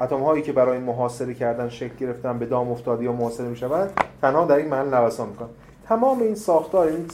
اتم 0.00 0.20
هایی 0.20 0.42
که 0.42 0.52
برای 0.52 0.78
محاصره 0.78 1.34
کردن 1.34 1.68
شکل 1.68 1.96
گرفتن 1.96 2.38
به 2.38 2.46
دام 2.46 2.70
افتادی 2.70 3.04
یا 3.04 3.12
محاصره 3.12 3.48
می‌شوند 3.48 4.00
تنها 4.22 4.44
در 4.44 4.56
این 4.56 4.68
محل 4.68 4.94
نوسان 4.94 5.28
می‌کنن 5.28 5.48
تمام 5.88 6.22
این 6.22 6.34
ساختار 6.34 6.86
این 6.86 7.06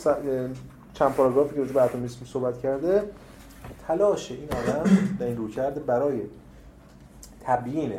چند 0.95 1.13
پاراگرافی 1.13 1.55
که 1.55 1.61
راجع 1.61 1.73
به 1.73 1.83
اتمیسم 1.83 2.25
صحبت 2.25 2.59
کرده 2.59 3.03
تلاش 3.87 4.31
این 4.31 4.49
آدم 4.53 4.91
در 5.19 5.27
این 5.27 5.37
روکرد 5.37 5.87
برای 5.87 6.21
تبیین 7.47 7.93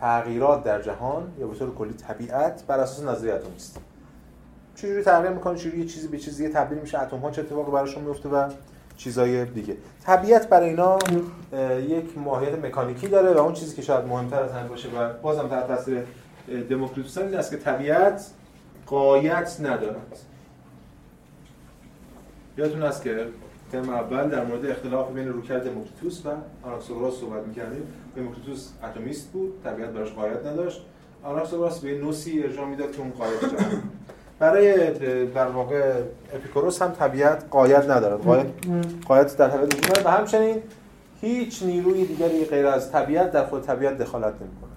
تغییرات 0.00 0.64
در 0.64 0.82
جهان 0.82 1.32
یا 1.38 1.46
به 1.46 1.54
طور 1.54 1.74
کلی 1.74 1.92
طبیعت 1.92 2.62
بر 2.66 2.80
اساس 2.80 3.04
نظریه 3.04 3.34
اتمیستی 3.34 3.80
چجوری 4.76 5.02
تغییر 5.02 5.30
می‌کنه؟ 5.30 5.58
چجوری 5.58 5.78
یه 5.78 5.86
چیزی 5.86 6.08
به 6.08 6.18
چیزی 6.18 6.48
تبدیل 6.48 6.78
میشه؟ 6.78 7.02
اتم 7.02 7.16
ها 7.18 7.30
چه 7.30 7.42
اتفاقی 7.42 7.72
براشون 7.72 8.04
میفته 8.04 8.28
و 8.28 8.48
چیزای 8.96 9.44
دیگه. 9.44 9.76
طبیعت 10.04 10.48
برای 10.48 10.68
اینا 10.68 10.98
یک 11.88 12.18
ماهیت 12.18 12.64
مکانیکی 12.64 13.08
داره 13.08 13.32
و 13.32 13.38
اون 13.38 13.52
چیزی 13.52 13.76
که 13.76 13.82
شاید 13.82 14.04
مهمتر 14.04 14.42
از 14.42 14.52
همه 14.52 14.68
باشه 14.68 14.88
و 14.88 15.12
بازم 15.22 15.48
تحت 15.48 15.68
تاثیر 15.68 16.04
دموکریتوس 16.70 17.18
این 17.18 17.34
است 17.34 17.50
که 17.50 17.56
طبیعت 17.56 18.30
قایت 18.90 19.56
ندارد. 19.60 20.18
یادتون 22.56 22.82
است 22.82 23.02
که 23.02 23.26
ترم 23.72 23.88
اول 23.88 24.28
در 24.28 24.44
مورد 24.44 24.66
اختلاف 24.66 25.12
بین 25.12 25.28
روکرد 25.28 25.64
دموکریتوس 25.64 26.26
و 26.26 26.28
آناکساگوراس 26.62 27.14
صحبت 27.14 27.46
می‌کردیم. 27.46 27.82
دموکریتوس 28.16 28.68
اتمیست 28.84 29.28
بود 29.32 29.52
طبیعت 29.64 29.90
براش 29.90 30.12
قایت 30.12 30.46
نداشت. 30.46 30.80
آناکساگوراس 31.22 31.80
به 31.80 31.98
نوسی 31.98 32.42
ارجاع 32.42 32.64
می‌داد 32.64 32.92
که 32.92 33.00
اون 33.00 33.10
قایت 33.10 33.40
جهان 33.40 33.82
برای 34.38 34.94
در 35.26 35.46
واقع 35.46 35.92
اپیکوروس 36.34 36.82
هم 36.82 36.90
طبیعت 36.92 37.44
قایت 37.50 37.90
ندارد. 37.90 38.20
قایت 38.20 38.46
قایت 39.06 39.36
در 39.36 39.48
طبیعت 39.48 40.06
و 40.06 40.10
همچنین 40.10 40.62
هیچ 41.20 41.62
نیروی 41.62 42.06
دیگری 42.06 42.44
غیر 42.44 42.66
از 42.66 42.92
طبیعت 42.92 43.32
در 43.32 43.46
خود 43.46 43.62
طبیعت 43.62 43.98
دخالت 43.98 44.34
نمی‌کنه 44.34 44.67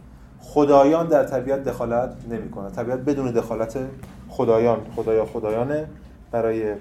خدایان 0.54 1.08
در 1.08 1.24
طبیعت 1.24 1.64
دخالت 1.64 2.14
نمی‌کنه. 2.30 2.70
طبیعت 2.70 3.00
بدون 3.00 3.32
دخالت 3.32 3.78
خدایان 4.30 4.80
خدایا 4.96 5.26
خدایانه 5.26 5.88
برای 6.32 6.76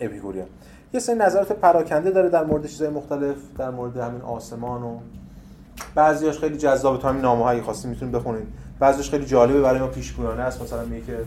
اپیکوریان 0.00 0.46
یه 0.92 1.00
سری 1.00 1.16
نظرات 1.16 1.52
پراکنده 1.52 2.10
داره 2.10 2.28
در 2.28 2.44
مورد 2.44 2.66
چیزهای 2.66 2.90
مختلف 2.90 3.36
در 3.58 3.70
مورد 3.70 3.96
همین 3.96 4.20
آسمان 4.20 4.82
و 4.82 4.98
بعضیاش 5.94 6.38
خیلی 6.38 6.56
جذابه 6.56 6.98
تو 6.98 7.08
همین 7.08 7.22
نامه‌هایی 7.22 7.60
خاصی 7.60 7.88
می‌تونید 7.88 8.14
بخونید. 8.14 8.46
بعضیش 8.78 9.10
خیلی 9.10 9.24
جالبه 9.26 9.60
برای 9.60 9.80
ما 9.80 9.86
پیشگویانه 9.86 10.42
است. 10.42 10.62
مثلا 10.62 10.84
میگه 10.84 11.06
که 11.06 11.18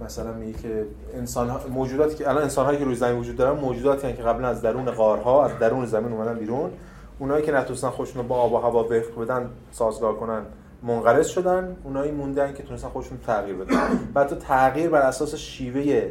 مثلا 0.00 0.32
میگه 0.32 0.58
که 0.58 0.86
انسان 1.14 1.60
موجوداتی 1.70 2.16
که 2.16 2.28
الان 2.28 2.42
انسان 2.42 2.64
هایی 2.66 2.78
که 2.78 2.84
روی 2.84 2.94
زمین 2.94 3.20
وجود 3.20 3.36
دارن 3.36 3.60
موجوداتی 3.60 3.98
هستند 3.98 4.16
که 4.16 4.22
قبلا 4.22 4.48
از 4.48 4.62
درون 4.62 4.90
غارها 4.90 5.44
از 5.44 5.50
درون 5.60 5.86
زمین 5.86 6.12
اومدن 6.12 6.38
بیرون. 6.38 6.70
اونایی 7.18 7.44
که 7.44 7.52
نتونستن 7.52 7.90
خودشون 7.90 8.28
با 8.28 8.36
آب 8.36 8.52
و 8.52 8.56
هوا 8.56 8.84
وفق 8.84 9.22
بدن 9.22 9.50
سازگار 9.70 10.16
کنن 10.16 10.42
منقرض 10.82 11.26
شدن. 11.26 11.76
اونایی 11.84 12.12
موندن 12.12 12.54
که 12.54 12.62
تونستن 12.62 12.88
خودشون 12.88 13.18
تغییر 13.26 13.56
بدن. 13.56 13.98
بعد 14.14 14.38
تغییر 14.38 14.90
بر 14.90 15.00
اساس 15.00 15.34
شیوه 15.34 16.10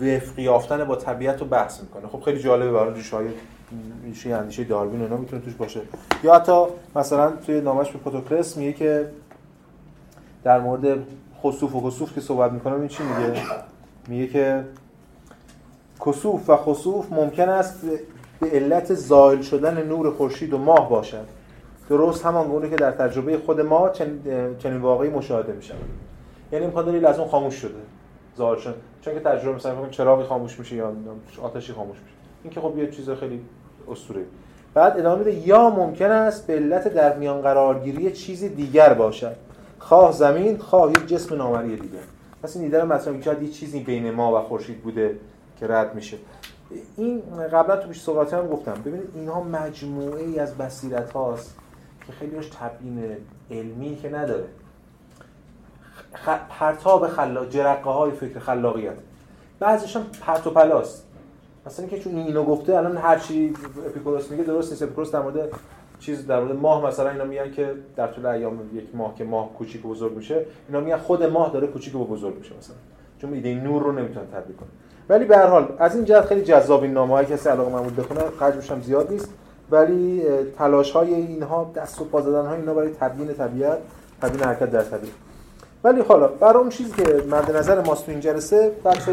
وفق 0.00 0.38
یافتن 0.38 0.84
با 0.84 0.96
طبیعت 0.96 1.40
رو 1.40 1.46
بحث 1.46 1.80
می‌کنه. 1.80 2.08
خب 2.08 2.20
خیلی 2.20 2.38
جالبه 2.38 2.72
برای 2.72 2.94
ریشه 2.94 3.16
ریشه 4.04 4.34
اندیشه 4.34 4.64
داروین 4.64 5.02
اینا 5.02 5.16
می‌تونه 5.16 5.42
توش 5.42 5.54
باشه. 5.54 5.80
یا 6.24 6.34
حتی 6.34 6.64
مثلا 6.96 7.32
توی 7.46 7.60
نامش 7.60 7.90
به 7.90 7.98
پوتوکرس 7.98 8.56
میگه 8.56 8.72
که 8.72 9.10
در 10.44 10.60
مورد 10.60 10.98
خسوف 11.42 11.74
و 11.74 11.90
خسوف 11.90 12.14
که 12.14 12.20
صحبت 12.20 12.52
می‌کنم 12.52 12.80
این 12.80 12.88
چی 12.88 13.02
میگه؟ 13.02 13.42
میگه 14.08 14.26
که 14.26 14.64
کسوف 16.06 16.50
و 16.50 16.56
خسوف 16.56 17.12
ممکن 17.12 17.48
است 17.48 17.80
به 18.40 18.50
علت 18.50 18.94
زائل 18.94 19.40
شدن 19.40 19.86
نور 19.86 20.10
خورشید 20.10 20.52
و 20.52 20.58
ماه 20.58 20.90
باشد. 20.90 21.26
درست 21.88 22.26
همان 22.26 22.48
گونه 22.48 22.70
که 22.70 22.76
در 22.76 22.90
تجربه 22.90 23.38
خود 23.38 23.60
ما 23.60 23.88
چنین 24.58 24.76
واقعی 24.80 25.10
مشاهده 25.10 25.52
میشه 25.52 25.74
یعنی 26.52 26.64
امکان 26.64 26.84
داره 26.84 27.08
از 27.08 27.18
اون 27.18 27.28
خاموش 27.28 27.54
شده 27.54 27.74
زائل 28.36 28.58
شد 28.58 28.74
چون 29.00 29.14
که 29.14 29.20
تجربه 29.20 29.56
مثلا 29.56 29.88
چراغی 29.90 30.24
خاموش 30.24 30.58
میشه 30.58 30.76
یا 30.76 30.92
آتشی 31.42 31.72
خاموش 31.72 31.96
میشه. 31.96 32.14
این 32.44 32.52
که 32.52 32.60
خب 32.60 32.78
یه 32.78 32.90
چیز 32.90 33.10
خیلی 33.10 33.40
اسطوره. 33.88 34.20
بعد 34.74 34.98
ادامه 34.98 35.18
میده 35.18 35.48
یا 35.48 35.70
ممکن 35.70 36.10
است 36.10 36.46
به 36.46 36.54
علت 36.54 36.88
در 36.88 37.16
میان 37.16 37.40
قرارگیری 37.40 38.12
چیزی 38.12 38.48
دیگر 38.48 38.94
باشد. 38.94 39.36
خواه 39.78 40.12
زمین 40.12 40.58
خواه 40.58 40.90
یک 40.90 41.06
جسم 41.06 41.34
نامری 41.34 41.76
دیگه 41.76 41.98
پس 42.42 42.56
این 42.56 42.64
ایده 42.64 42.80
رو 42.80 42.92
مثلا 42.92 43.20
شاید 43.20 43.42
یه 43.42 43.48
چیزی 43.48 43.80
بین 43.80 44.10
ما 44.10 44.38
و 44.38 44.42
خورشید 44.42 44.82
بوده 44.82 45.18
که 45.60 45.66
رد 45.66 45.94
میشه. 45.94 46.16
این 46.96 47.22
قبلا 47.52 47.76
تو 47.76 47.88
پیش 47.88 48.00
صحبت 48.00 48.34
هم 48.34 48.48
گفتم. 48.48 48.74
ببینید 48.84 49.10
اینها 49.14 49.42
مجموعه 49.42 50.22
ای 50.24 50.38
از 50.38 50.54
بصیرت 50.54 51.12
هاست 51.12 51.56
که 52.06 52.12
خیلی 52.12 52.36
روش 52.36 52.48
تبیین 52.48 53.16
علمی 53.50 53.96
که 53.96 54.08
نداره. 54.08 54.44
خ... 56.14 56.28
پرتاب 56.48 57.08
خلا 57.08 57.46
جرقه 57.46 57.90
های 57.90 58.10
فکر 58.10 58.38
خلاقیت. 58.38 58.96
بعضیش 59.58 59.96
هم 59.96 60.02
پرت 60.20 60.46
و 60.46 60.50
پلاست. 60.50 61.06
مثلا 61.66 61.86
که 61.86 61.98
چون 61.98 62.16
اینو 62.16 62.44
گفته 62.44 62.76
الان 62.76 62.96
هر 62.96 63.18
چی 63.18 63.54
اپیکوروس 63.86 64.30
میگه 64.30 64.44
درست 64.44 64.70
نیست. 64.70 64.82
اپیکوروس 64.82 65.12
در 65.12 65.22
مورد 65.22 65.48
چیز 65.98 66.26
در 66.26 66.40
مورد 66.40 66.56
ماه 66.56 66.86
مثلا 66.86 67.10
اینا 67.10 67.24
میگن 67.24 67.50
که 67.50 67.74
در 67.96 68.06
طول 68.06 68.26
ایام 68.26 68.76
یک 68.76 68.94
ماه 68.94 69.14
که 69.14 69.24
ماه 69.24 69.52
کوچیک 69.52 69.84
و 69.84 69.88
بزرگ 69.88 70.12
میشه 70.12 70.46
اینا 70.68 70.80
میگن 70.80 70.96
خود 70.96 71.22
ماه 71.22 71.52
داره 71.52 71.66
کوچیک 71.66 71.94
و 71.94 72.04
بزرگ 72.04 72.38
میشه 72.38 72.56
مثلا. 72.58 72.76
چون 73.18 73.32
ایده 73.32 73.54
نور 73.54 73.82
رو 73.82 73.92
نمی‌تونه 73.92 74.26
تطبیق 74.26 74.56
کنه. 74.56 74.68
ولی 75.08 75.24
به 75.24 75.36
هر 75.36 75.46
حال 75.46 75.76
از 75.78 75.96
این 75.96 76.04
جهت 76.04 76.24
خیلی 76.24 76.42
جذاب 76.42 76.82
این 76.82 76.92
نامه‌ای 76.92 77.26
کسی 77.26 77.48
علاقه 77.48 77.72
محمود 77.72 77.96
بخونه 77.96 78.20
حجمش 78.40 78.70
هم 78.70 78.82
زیاد 78.82 79.12
نیست. 79.12 79.28
ولی 79.70 80.22
تلاش 80.58 80.90
های 80.90 81.14
اینها 81.14 81.72
دست 81.76 82.00
و 82.00 82.04
پا 82.04 82.20
زدن 82.20 82.46
ها 82.46 82.54
اینا 82.54 82.74
برای 82.74 82.90
تبیین 83.00 83.34
طبیعت 83.34 83.78
تبیین 84.22 84.42
حرکت 84.42 84.70
در 84.70 84.82
طبیعت. 84.82 85.14
ولی 85.84 86.00
حالا 86.00 86.28
برای 86.28 86.56
اون 86.56 86.68
چیزی 86.68 86.92
که 86.92 87.22
مد 87.30 87.56
نظر 87.56 87.80
ماست 87.80 88.04
تو 88.06 88.10
این 88.10 88.20
جلسه 88.20 88.72
بحث 88.84 89.08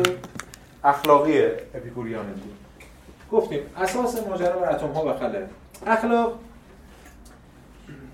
اخلاقی 0.83 1.45
اپیکوریان 1.75 2.25
بود. 2.25 2.53
گفتیم 3.31 3.59
اساس 3.77 4.27
ماجرا 4.27 4.59
بر 4.59 4.75
اتم 4.75 4.87
ها 4.87 5.05
و 5.05 5.13
خلق. 5.13 5.43
اخلاق 5.87 6.33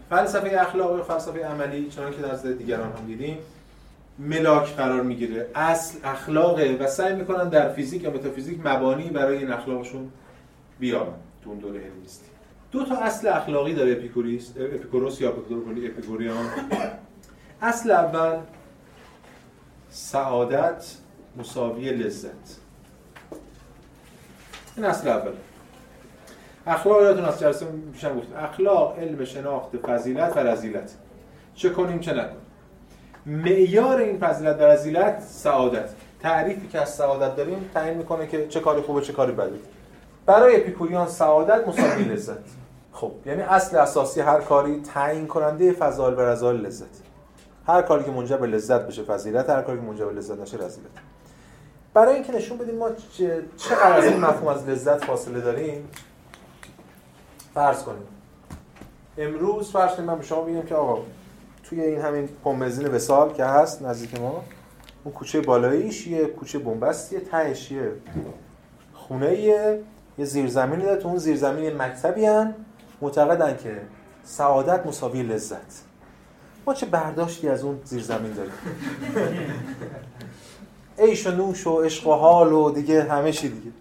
فلسفه 0.09 0.61
اخلاق 0.61 0.99
و 0.99 1.03
فلسفه 1.03 1.45
عملی 1.45 1.89
چون 1.89 2.11
که 2.11 2.21
در 2.21 2.51
دیگران 2.51 2.91
هم 2.97 3.05
دیدیم. 3.07 3.37
ملاک 4.19 4.75
قرار 4.75 5.01
می‌گیره. 5.01 5.47
اصل 5.55 5.97
اخلاقه 6.03 6.77
و 6.79 6.87
سعی 6.87 7.15
می‌کنن 7.15 7.49
در 7.49 7.69
فیزیک 7.73 8.03
یا 8.03 8.11
متافیزیک 8.11 8.59
مبانی 8.65 9.09
برای 9.09 9.37
این 9.37 9.51
اخلاقشون 9.51 10.11
بیارن 10.79 11.13
تو 11.43 11.49
اون 11.49 11.59
دوره 11.59 11.79
هلنیستی 11.79 12.25
دو 12.71 12.85
تا 12.85 12.95
اصل 12.95 13.27
اخلاقی 13.27 13.73
داره 13.73 13.91
اپیکوریس 13.91 14.53
اپیکوروس 14.57 15.21
یا 15.21 15.29
اپیکوریان. 15.29 16.45
اصل 17.61 17.91
اول 17.91 18.37
سعادت 19.89 20.95
مساوی 21.37 21.91
لذت. 21.91 22.59
این 24.77 24.85
اصل 24.85 25.07
اول. 25.07 25.31
اخلاق 26.67 27.01
یادتون 27.01 27.25
از 27.25 27.39
جلسه 27.39 27.65
پیشم 27.93 28.19
گفتم 28.19 28.35
اخلاق 28.35 28.99
علم 28.99 29.25
شناخت 29.25 29.77
فضیلت 29.77 30.37
و 30.37 30.39
رذیلت 30.39 30.95
چه 31.55 31.69
کنیم 31.69 31.99
چه 31.99 32.13
نکنیم. 32.13 32.48
معیار 33.25 33.97
این 33.97 34.19
فضیلت 34.19 34.59
و 34.59 34.63
رذیلت 34.63 35.21
سعادت. 35.21 35.89
تعریفی 36.19 36.67
که 36.67 36.81
از 36.81 36.89
سعادت 36.89 37.35
داریم 37.35 37.69
تعیین 37.73 37.97
می‌کنه 37.97 38.27
که 38.27 38.47
چه 38.47 38.59
کاری 38.59 38.81
خوبه 38.81 39.01
چه 39.01 39.13
کاری 39.13 39.31
بده. 39.31 39.59
برای 40.25 40.61
اپیکوریان 40.61 41.07
سعادت 41.07 41.67
مساوی 41.67 42.03
لذت. 42.03 42.37
خب 42.93 43.11
یعنی 43.25 43.41
اصل 43.41 43.77
اساسی 43.77 44.21
هر 44.21 44.41
کاری 44.41 44.81
تعیین 44.81 45.27
کننده 45.27 45.71
فضائل 45.71 46.13
و 46.13 46.19
رذائل 46.19 46.55
لذت. 46.55 46.85
هر 47.67 47.81
کاری 47.81 48.03
که 48.03 48.11
منجر 48.11 48.37
به 48.37 48.47
لذت 48.47 48.87
بشه 48.87 49.03
فضیلت 49.03 49.49
هر 49.49 49.61
کاری 49.61 49.79
که 49.79 49.85
منجر 49.85 50.05
به 50.05 50.13
لذت 50.13 50.39
نشه 50.39 50.57
رذیلت 50.57 50.89
برای 51.93 52.15
اینکه 52.15 52.33
نشون 52.33 52.57
بدیم 52.57 52.75
ما 52.75 52.89
چقدر 53.57 53.97
از 53.97 54.05
این 54.05 54.19
مفهوم 54.19 54.47
از 54.47 54.69
لذت 54.69 55.05
فاصله 55.05 55.41
داریم 55.41 55.89
فرض 57.53 57.83
کنیم. 57.83 58.07
امروز 59.17 59.71
فرض 59.71 59.91
کنید 59.91 60.07
من 60.07 60.17
به 60.17 60.23
شما 60.23 60.43
میگم 60.43 60.61
که 60.61 60.75
آقا 60.75 61.01
توی 61.69 61.81
این 61.81 62.01
همین 62.01 62.29
پمبنزین 62.43 62.87
وسال 62.87 63.33
که 63.33 63.45
هست 63.45 63.81
نزدیک 63.81 64.19
ما 64.19 64.43
اون 65.03 65.13
کوچه 65.13 65.41
بالاییش 65.41 66.07
یه 66.07 66.25
کوچه 66.25 66.59
بنبستیه 66.59 67.19
تهش 67.19 67.71
یه 67.71 67.91
خونه 68.93 69.39
یه 69.39 70.25
زیرزمینی 70.25 70.83
داره 70.83 71.01
تو 71.01 71.07
اون 71.07 71.17
زیرزمین 71.17 71.77
مکتبی 71.77 72.25
هن 72.25 72.55
معتقدن 73.01 73.57
که 73.57 73.81
سعادت 74.23 74.85
مساوی 74.85 75.23
لذت. 75.23 75.83
ما 76.67 76.73
چه 76.73 76.85
برداشتی 76.85 77.49
از 77.49 77.63
اون 77.63 77.79
زیرزمین 77.83 78.31
داریم؟ 78.33 78.51
عیش 80.99 81.27
و 81.27 81.31
نوش 81.31 81.67
و 81.67 81.81
عشق 81.81 82.07
و 82.07 82.13
حال 82.13 82.53
و 82.53 82.71
دیگه 82.71 83.03
همه 83.03 83.31
چی 83.31 83.49
دیگه. 83.49 83.71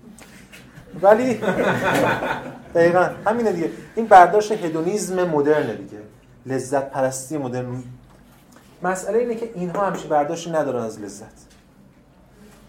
ولی 1.02 1.34
دقیقا 2.74 3.10
همینه 3.26 3.52
دیگه. 3.52 3.70
این 3.94 4.06
برداشت 4.06 4.52
هدونیزم 4.52 5.24
مدرنه 5.24 5.74
دیگه. 5.74 5.97
لذت 6.48 6.90
پرستی 6.90 7.38
مدرن 7.38 7.82
مسئله 8.82 9.18
اینه 9.18 9.34
که 9.34 9.50
اینها 9.54 9.86
همیشه 9.86 10.08
برداشت 10.08 10.48
ندارن 10.48 10.82
از 10.82 11.00
لذت. 11.00 11.32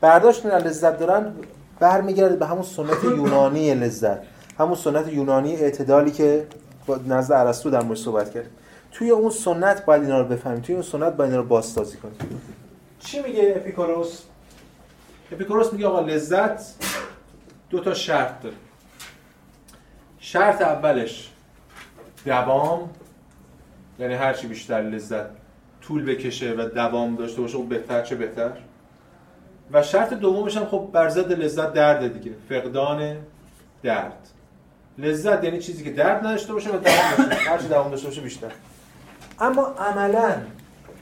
برداشت 0.01 0.45
از 0.45 0.63
لذت 0.63 1.00
دارن 1.00 1.33
برمیگرده 1.79 2.36
به 2.36 2.45
همون 2.45 2.63
سنت 2.63 3.03
یونانی 3.03 3.74
لذت. 3.74 4.19
همون 4.59 4.75
سنت 4.75 5.07
یونانی 5.13 5.55
اعتدالی 5.55 6.12
که 6.12 6.48
نزد 7.07 7.31
ارسطو 7.31 7.69
در 7.69 7.81
مورد 7.81 7.98
صحبت 7.98 8.31
کرد. 8.31 8.50
توی 8.91 9.09
اون 9.09 9.31
سنت 9.31 9.86
باید 9.86 10.01
اینا 10.01 10.19
رو 10.21 10.25
بفهمیم. 10.27 10.62
توی 10.62 10.75
اون 10.75 10.83
سنت 10.83 11.13
باید 11.13 11.29
اینا 11.31 11.41
رو 11.41 11.48
بازسازی 11.48 11.98
کنیم. 11.98 12.41
چی 13.00 13.21
میگه 13.21 13.53
اپیکوروس؟ 13.57 14.21
اپیکوروس 15.31 15.74
میگه 15.74 15.88
آقا 15.88 16.00
لذت 16.00 16.75
دو 17.69 17.79
تا 17.79 17.93
شرط 17.93 18.41
داره. 18.41 18.55
شرط 20.19 20.62
اولش 20.62 21.31
دوام 22.25 22.89
یعنی 23.99 24.13
هر 24.13 24.33
چی 24.33 24.47
بیشتر 24.47 24.81
لذت 24.81 25.25
طول 25.81 26.05
بکشه 26.05 26.53
و 26.53 26.69
دوام 26.69 27.15
داشته 27.15 27.41
باشه 27.41 27.57
خب 27.57 27.63
بهتر 27.63 28.01
چه 28.01 28.15
بهتر؟ 28.15 28.51
و 29.71 29.83
شرط 29.83 30.13
دومش 30.13 30.57
هم 30.57 30.65
خب 30.65 30.89
بر 30.93 31.09
ضد 31.09 31.31
لذت 31.31 31.73
درد 31.73 32.13
دیگه 32.13 32.35
فقدان 32.49 33.17
درد. 33.83 34.29
لذت 34.97 35.43
یعنی 35.43 35.59
چیزی 35.59 35.83
که 35.83 35.91
درد 35.91 36.27
نداشته 36.27 36.53
باشه 36.53 36.69
و 36.69 36.77
دوام 36.77 37.15
داشته 37.17 37.35
باشه 37.35 37.49
هر 37.49 37.57
چی 37.57 37.67
دوام 37.67 37.91
داشته 37.91 38.07
باشه 38.07 38.21
بیشتر. 38.21 38.51
اما 39.39 39.65
عملا 39.65 40.35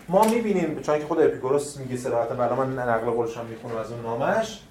ما 0.10 0.28
می‌بینیم 0.28 0.80
چون 0.82 1.00
که 1.00 1.06
خود 1.06 1.20
اپیکوروس 1.20 1.78
میگه 1.78 1.98
صراحتا 1.98 2.36
بالا 2.36 2.56
من 2.56 2.80
نقل 2.80 3.12
قولش 3.12 3.38
هم 3.38 3.46
می‌خونم 3.46 3.78
از 3.78 3.92
اون 3.92 4.02
نامش 4.02 4.62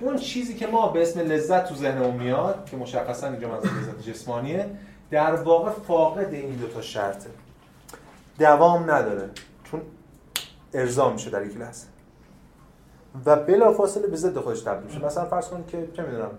اون 0.00 0.16
چیزی 0.16 0.54
که 0.54 0.66
ما 0.66 0.88
به 0.88 1.02
اسم 1.02 1.20
لذت 1.20 1.68
تو 1.68 1.74
ذهنمون 1.74 2.14
میاد 2.14 2.68
که 2.70 2.76
مشخصا 2.76 3.26
اینجا 3.26 3.56
از 3.56 3.64
لذت 3.64 4.02
جسمانیه 4.08 4.66
در 5.10 5.34
واقع 5.34 5.70
فاقد 5.70 6.32
این 6.32 6.50
دو 6.50 6.66
تا 6.66 6.82
شرطه. 6.82 7.30
دوام 8.38 8.90
نداره. 8.90 9.30
چون 9.64 9.80
ارضا 10.74 11.12
میشه 11.12 11.30
در 11.30 11.46
یک 11.46 11.56
لحظه 11.56 11.86
و 13.26 13.36
بلا 13.36 13.72
فاصله 13.72 14.06
به 14.06 14.16
ضد 14.16 14.38
خودش 14.38 14.60
تبدیل 14.60 14.86
میشه. 14.86 15.06
مثلا 15.06 15.24
فرض 15.24 15.48
کنید 15.48 15.66
که 15.66 15.88
چه 15.96 16.02
می‌دونم 16.02 16.30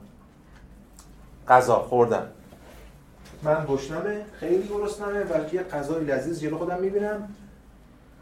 غذا 1.48 1.80
خوردن. 1.80 2.32
من 3.44 3.66
گشنمه 3.70 4.26
خیلی 4.34 4.68
گرسنمه 4.68 5.24
و 5.24 5.54
یه 5.54 5.64
غذای 5.64 6.06
لذیذ 6.06 6.42
جلو 6.42 6.58
خودم 6.58 6.80
می‌بینم 6.80 7.36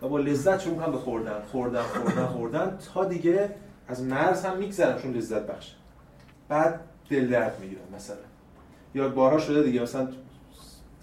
و 0.02 0.08
با 0.08 0.18
لذت 0.18 0.60
شروع 0.60 0.76
کنم 0.76 0.92
به 0.92 0.98
خوردن 0.98 1.42
خوردن 1.52 1.82
خوردن 1.82 2.26
خوردن 2.26 2.78
تا 2.94 3.06
دیگه 3.06 3.50
از 3.88 4.04
مرز 4.04 4.46
هم 4.46 4.58
میگذرم 4.58 5.02
چون 5.02 5.14
لذت 5.14 5.42
بخشه. 5.42 5.74
بعد 6.50 6.80
دل 7.10 7.30
درد 7.30 7.60
می‌گیرم 7.60 7.82
مثلا. 7.96 8.18
یا 8.96 9.10
بارها 9.10 9.38
شده 9.38 9.64
دیگه 9.64 9.82
مثلا 9.82 10.08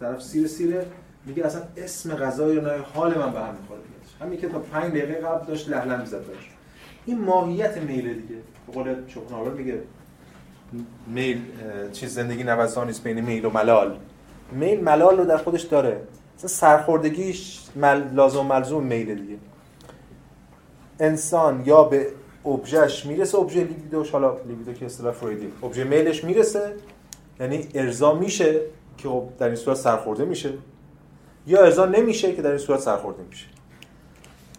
طرف 0.01 0.23
سیر 0.23 0.47
سیره 0.47 0.87
میگه 1.27 1.47
اصلا 1.47 1.63
اسم 1.77 2.15
غذای 2.15 2.61
نه 2.61 2.71
حال 2.95 3.19
من 3.19 3.33
به 3.33 3.41
هم 3.41 3.55
می‌خوره 3.61 3.81
همین 4.21 4.41
که 4.41 4.49
تا 4.49 4.59
5 4.59 4.91
دقیقه 4.91 5.15
قبل 5.15 5.47
داشت 5.47 5.69
لهله 5.69 6.01
می‌زد 6.01 6.27
داشت. 6.27 6.51
این 7.07 7.21
ماهیت 7.21 7.79
میل 7.79 8.15
دیگه. 8.15 8.35
به 8.67 8.73
قول 8.73 8.95
شوپنهاور 9.09 9.53
میگه 9.53 9.81
میل 11.07 11.41
چیز 11.93 12.15
زندگی 12.15 12.45
نوسان 12.45 12.87
نیست 12.87 13.05
بین 13.05 13.21
میل 13.21 13.45
و 13.45 13.51
ملال. 13.51 13.97
میل 14.53 14.81
ملال 14.81 15.19
رو 15.19 15.25
در 15.25 15.37
خودش 15.37 15.63
داره. 15.63 16.01
مثلا 16.37 16.49
سرخوردگیش 16.49 17.61
مل... 17.77 18.15
لازم 18.15 18.47
ملزوم 18.47 18.85
میل 18.85 19.15
دیگه. 19.15 19.37
انسان 21.01 21.63
یا 21.67 21.83
به 21.83 22.07
ابژهش 22.47 23.07
می‌رسه 23.07 23.39
ابژه 23.39 23.61
لیبیدوش 23.61 24.11
حالا 24.11 24.37
لیبیدو 24.49 24.73
که 24.73 24.87
اصطلاح 24.87 25.13
فرویدی. 25.13 25.53
ابژه 25.63 25.85
میلش 25.85 26.25
می‌رسه 26.25 26.73
یعنی 27.41 27.69
ارضا 27.75 28.15
میشه 28.15 28.61
که 28.99 29.09
خب 29.09 29.29
در 29.39 29.47
این 29.47 29.57
صورت 29.57 29.77
سرخورده 29.77 30.25
میشه. 30.25 30.51
یا 31.47 31.63
ارضا 31.63 31.87
نمیشه 31.87 32.35
که 32.35 32.43
در 32.43 32.51
این 32.51 32.59
صورت 32.59 32.81
سرخورده 32.81 33.23
میشه. 33.23 33.47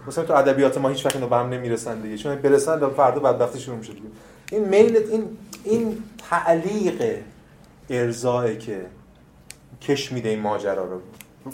مثلا 0.07 0.23
تو 0.23 0.33
ادبیات 0.33 0.77
ما 0.77 0.89
هیچ 0.89 1.05
وقت 1.05 1.15
اینا 1.15 1.27
به 1.27 1.35
هم 1.35 1.49
نمی‌رسن 1.49 2.01
دیگه. 2.01 2.17
چون 2.17 2.35
برسن 2.35 2.89
فردا 2.89 3.19
بدبختی 3.19 3.59
شروع 3.59 3.77
میشه 3.77 3.93
دیگه. 3.93 4.07
این 4.51 4.65
میل 4.65 4.97
این 4.97 5.37
این 5.63 6.03
تعلیق 6.29 7.19
ارضاه 7.89 8.55
که 8.55 8.85
کش 9.81 10.11
میده 10.11 10.29
این 10.29 10.39
ماجرا 10.39 10.85
رو. 10.85 11.01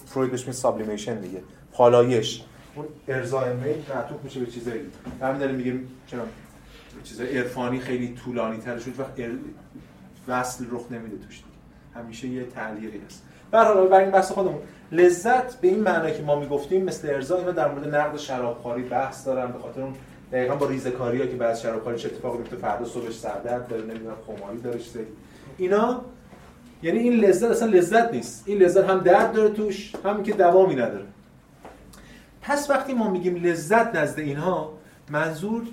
فروید 0.05 0.31
بهش 0.31 0.51
سابلیمیشن 0.51 1.19
دیگه. 1.19 1.41
پالایش. 1.73 2.43
اون 2.75 2.85
ارضای 3.07 3.53
میل 3.53 3.75
معطوف 3.95 4.23
میشه 4.23 4.39
به 4.39 4.45
چیزایی. 4.45 4.81
همین 5.21 5.37
داریم 5.37 5.55
میگیم 5.55 5.87
چرا؟ 6.07 6.21
چیزای 7.03 7.37
عرفانی 7.37 7.79
خیلی 7.79 8.15
طولانی 8.25 8.61
شد 8.61 8.99
وقت 8.99 9.11
وصل 10.27 10.65
رخ 10.71 10.81
نمیده 10.91 11.25
توش 11.25 11.35
دیگه. 11.35 11.47
همیشه 11.95 12.27
یه 12.27 12.43
تعلیقی 12.43 13.01
هست. 13.05 13.23
به 13.51 13.57
هر 13.57 13.73
حال 13.73 13.93
این 13.93 14.11
بحث 14.11 14.31
خودمون. 14.31 14.61
لذت 14.91 15.61
به 15.61 15.67
این 15.67 15.79
معنی 15.79 16.13
که 16.13 16.23
ما 16.23 16.39
می‌گفتیم 16.39 16.83
مثل 16.83 17.09
ارضا 17.09 17.37
اینا 17.37 17.51
در 17.51 17.71
مورد 17.71 17.95
نقد 17.95 18.17
شرابخواری 18.17 18.83
بحث 18.83 19.25
دارن 19.25 19.51
به 19.51 19.59
خاطر 19.59 19.81
اون 19.81 19.93
دقیقا 20.31 20.55
با 20.55 20.67
ریزکاری 20.67 21.21
ها 21.21 21.25
که 21.25 21.35
بعد 21.35 21.55
شرابخواری 21.55 21.97
چه 21.97 22.07
اتفاقی 22.07 22.37
میفته 22.37 22.55
فردا 22.55 22.85
صبحش 22.85 23.13
سردرد 23.13 23.67
داره 23.67 23.81
نمی‌دونم 23.81 24.15
خماری 24.27 24.61
داره 24.61 24.79
اینا 25.57 26.01
یعنی 26.83 26.99
این 26.99 27.13
لذت 27.13 27.51
اصلا 27.51 27.67
لذت 27.67 28.13
نیست. 28.13 28.43
این 28.45 28.57
لذت 28.57 28.89
هم 28.89 28.99
درد 28.99 29.33
داره 29.33 29.49
توش 29.49 29.93
هم 30.05 30.23
که 30.23 30.33
دوامی 30.33 30.75
نداره. 30.75 31.05
پس 32.41 32.69
وقتی 32.69 32.93
ما 32.93 33.11
میگیم 33.11 33.35
لذت 33.35 33.95
نزد 33.95 34.19
اینها 34.19 34.73
منظور 35.09 35.63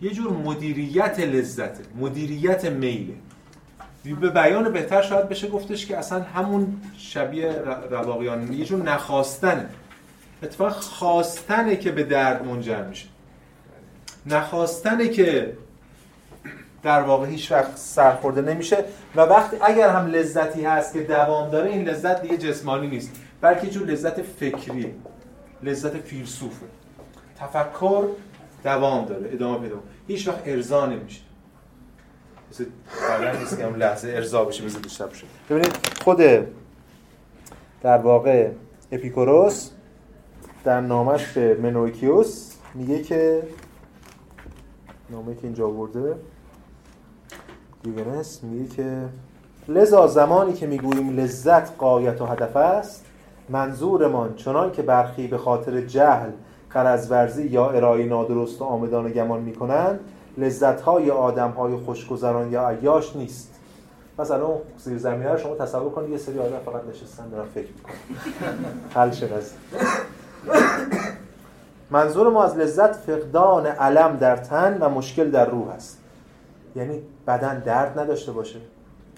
یه 0.00 0.10
جور 0.10 0.32
مدیریت 0.32 1.20
لذته 1.20 1.84
مدیریت 2.00 2.64
میله. 2.64 3.14
به 4.04 4.30
بیان 4.30 4.72
بهتر 4.72 5.02
شاید 5.02 5.28
بشه 5.28 5.48
گفتش 5.48 5.86
که 5.86 5.98
اصلا 5.98 6.22
همون 6.22 6.80
شبیه 6.98 7.52
رواقیان. 7.90 8.52
یه 8.52 8.64
جور 8.64 8.82
نخواستنه. 8.82 9.68
اتفاق 10.42 10.72
خواستنه 10.72 11.76
که 11.76 11.92
به 11.92 12.02
درد 12.02 12.46
منجر 12.46 12.82
میشه. 12.82 13.06
نخواستنه 14.26 15.08
که 15.08 15.52
در 16.82 17.02
واقع 17.02 17.26
هیچ 17.26 17.52
وقت 17.52 17.76
سرخورده 17.76 18.40
نمیشه 18.40 18.84
و 19.16 19.20
وقتی 19.20 19.56
اگر 19.62 19.88
هم 19.88 20.06
لذتی 20.06 20.64
هست 20.64 20.92
که 20.92 21.02
دوام 21.02 21.50
داره 21.50 21.70
این 21.70 21.88
لذت 21.88 22.22
دیگه 22.22 22.36
جسمانی 22.36 22.86
نیست 22.86 23.10
بلکه 23.40 23.66
جور 23.66 23.86
لذت 23.86 24.22
فکری 24.22 24.94
لذت 25.62 25.96
فیلسوفه. 25.96 26.66
تفکر 27.40 28.04
دوام 28.64 29.04
داره 29.04 29.30
ادامه 29.32 29.58
پیدا 29.58 29.76
هیچ 30.08 30.28
وقت 30.28 30.42
ارضا 30.46 30.86
نمیشه. 30.86 31.20
نیست 33.38 33.58
که 33.58 33.66
اون 33.66 33.76
لحظه 33.76 34.08
ارضا 34.08 34.44
بشه 34.44 34.64
بزید 34.64 34.82
بیشتر 34.82 35.06
بشه. 35.06 35.26
ببینید 35.50 35.76
خود 36.04 36.18
در 37.82 37.98
واقع 37.98 38.50
اپیکوروس 38.92 39.70
در 40.64 40.80
نامش 40.80 41.32
به 41.32 41.54
منویکیوس 41.54 42.54
میگه 42.74 43.02
که 43.02 43.42
نامه 45.10 45.34
که 45.34 45.44
اینجا 45.44 45.66
آورده 45.66 46.14
دیگنس 47.82 48.44
میگه 48.44 48.74
که 48.74 49.08
لذا 49.68 50.06
زمانی 50.06 50.52
که 50.52 50.66
می‌گوییم 50.66 51.16
لذت 51.16 51.76
قایت 51.76 52.20
و 52.20 52.26
هدف 52.26 52.56
است 52.56 53.04
منظورمان 53.48 54.34
چنان 54.34 54.72
که 54.72 54.82
برخی 54.82 55.26
به 55.26 55.38
خاطر 55.38 55.80
جهل 55.80 56.30
ورزی 57.10 57.46
یا 57.46 57.70
ارائه 57.70 58.06
نادرست 58.06 58.60
و 58.60 58.64
آمدان 58.64 59.12
گمان 59.12 59.40
می‌کنند 59.40 60.00
لذت 60.38 60.80
های 60.80 61.10
آدم 61.10 61.50
های 61.50 61.76
خوشگذران 61.76 62.52
یا 62.52 62.68
عیاش 62.68 63.16
نیست. 63.16 63.54
مثلا 64.18 64.46
اون 64.46 64.60
زیر 64.78 64.98
زمینه 64.98 65.36
شما 65.36 65.54
تصور 65.54 65.90
کنید 65.90 66.10
یه 66.10 66.18
سری 66.18 66.38
آدم 66.38 66.58
فقط 66.64 66.82
نشستن 66.90 67.28
دارن 67.28 67.48
فکر 67.48 67.68
می‌کنن. 67.76 67.94
حل 68.94 69.10
شد 69.10 69.30
منظور 71.90 72.30
ما 72.30 72.44
از 72.44 72.56
لذت 72.56 72.92
فقدان 72.92 73.66
علم 73.66 74.16
در 74.16 74.36
تن 74.36 74.78
و 74.80 74.88
مشکل 74.88 75.30
در 75.30 75.50
روح 75.50 75.68
است. 75.68 75.98
یعنی 76.76 77.02
بدن 77.26 77.58
درد 77.58 77.98
نداشته 77.98 78.32
باشه. 78.32 78.58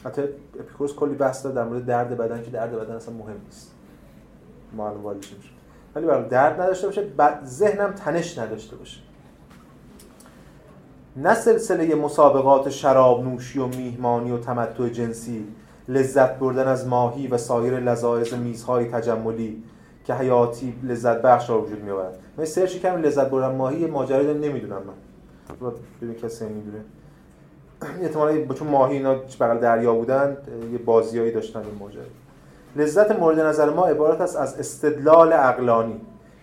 حتی 0.04 0.22
اپیکوروس 0.60 0.94
کلی 0.94 1.14
بحث 1.14 1.44
داد 1.44 1.54
در 1.54 1.64
مورد 1.64 1.86
درد 1.86 2.16
بدن 2.16 2.42
که 2.42 2.50
درد 2.50 2.72
بدن 2.72 2.94
اصلا 2.94 3.14
مهم 3.14 3.40
نیست. 3.44 3.70
معلوم 4.76 5.04
والی 5.04 5.18
میشه. 5.18 5.34
ولی 5.94 6.06
برای 6.06 6.28
درد 6.28 6.60
نداشته 6.60 6.86
باشه 6.86 7.06
ذهنم 7.44 7.92
تنش 7.92 8.38
نداشته 8.38 8.76
باشه. 8.76 9.00
نه 11.16 11.34
سلسله 11.34 11.94
مسابقات 11.94 12.68
شراب 12.68 13.24
نوشی 13.24 13.58
و 13.58 13.66
میهمانی 13.66 14.30
و 14.30 14.38
تمتع 14.38 14.88
جنسی 14.88 15.46
لذت 15.88 16.38
بردن 16.38 16.68
از 16.68 16.86
ماهی 16.88 17.26
و 17.26 17.38
سایر 17.38 17.80
لذایز 17.80 18.34
میزهای 18.34 18.84
تجملی 18.84 19.62
که 20.04 20.14
حیاتی 20.14 20.74
لذت 20.82 21.22
بخش 21.22 21.50
را 21.50 21.62
وجود 21.62 21.82
میآورد 21.82 22.18
من 22.38 22.44
سرچ 22.44 22.76
کردم 22.76 23.02
لذت 23.02 23.30
بردن 23.30 23.56
ماهی 23.56 23.86
ماجرا 23.86 24.32
نمی‌دونم 24.32 24.82
من. 24.82 25.70
ببین 26.02 26.14
کسی 26.14 26.44
می‌دونه. 26.44 26.84
احتمالاً 28.02 28.54
چون 28.54 28.68
ماهی 28.68 28.96
اینا 28.96 29.14
بغل 29.14 29.58
دریا 29.58 29.94
بودن 29.94 30.36
یه 30.72 30.78
بازیایی 30.78 31.32
داشتن 31.32 31.60
این 31.60 31.74
ماجرا. 31.78 32.02
لذت 32.76 33.18
مورد 33.18 33.40
نظر 33.40 33.70
ما 33.70 33.86
عبارت 33.86 34.20
است 34.20 34.36
از 34.36 34.58
استدلال 34.58 35.32
عقلانی. 35.32 36.00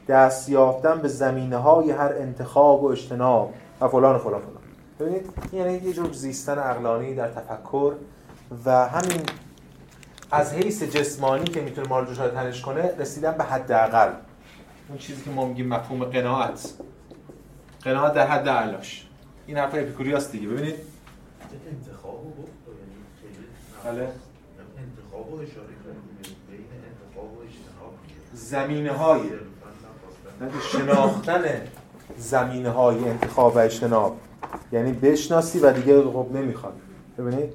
دست 0.08 0.50
یافتن 0.50 1.00
به 1.02 1.08
زمینه 1.08 1.58
های 1.58 1.92
هر 1.92 2.14
انتخاب 2.14 2.84
و 2.84 2.88
اجتناب 2.88 3.54
و 3.82 3.88
فلان 3.88 4.18
فلان 4.18 4.42
فلان. 4.42 4.57
ببینید 5.00 5.34
یعنی 5.54 5.74
یه 5.74 5.94
جور 5.94 6.14
زیستن 6.14 6.60
عقلانی 6.60 7.16
در 7.16 7.32
تفکر 7.32 7.94
و 8.66 8.88
همین 8.88 9.22
از 10.32 10.54
حیث 10.54 10.84
جسمانی 10.84 11.46
که 11.46 11.62
می‌تونه 11.62 11.88
ما 11.88 12.00
رو 12.00 12.14
تنش 12.14 12.62
کنه 12.62 12.92
رسیدن 13.00 13.32
به 13.32 13.44
حداقل. 13.44 14.12
اون 14.90 14.98
چیزی 14.98 15.24
که 15.24 15.30
ما 15.30 15.46
میگیم 15.46 15.68
مفهوم 15.68 16.06
قناعت. 16.06 16.74
قناعت 17.84 18.14
در 18.14 18.28
حد 18.28 18.48
اعلاش. 18.48 19.08
این 19.48 19.58
حرف 19.58 19.74
اپیکوریاس 19.74 20.32
دیگه. 20.32 20.48
ببینید. 20.48 20.76
انتخاب 21.72 22.24
رو 22.24 22.44
گفت 22.44 22.52
یعنی 23.86 23.98
بله. 23.98 24.08
انتخاب 24.78 25.32
رو 25.32 25.38
اشاره 25.38 25.68
بین 26.50 26.66
انتخاب 26.90 27.38
و 27.38 27.42
اجتناب. 27.42 27.94
زمینه 28.34 28.92
های 28.92 29.22
شناختن 30.72 31.44
زمینه 32.18 32.70
های 32.70 33.10
انتخاب 33.10 33.56
و 33.56 33.60
اجتناب. 33.60 34.18
یعنی 34.72 34.92
بشناسی 34.92 35.60
و 35.60 35.74
دیگه 35.74 36.04
خب 36.04 36.28
نمی‌خواد. 36.34 36.74
ببینید 37.18 37.54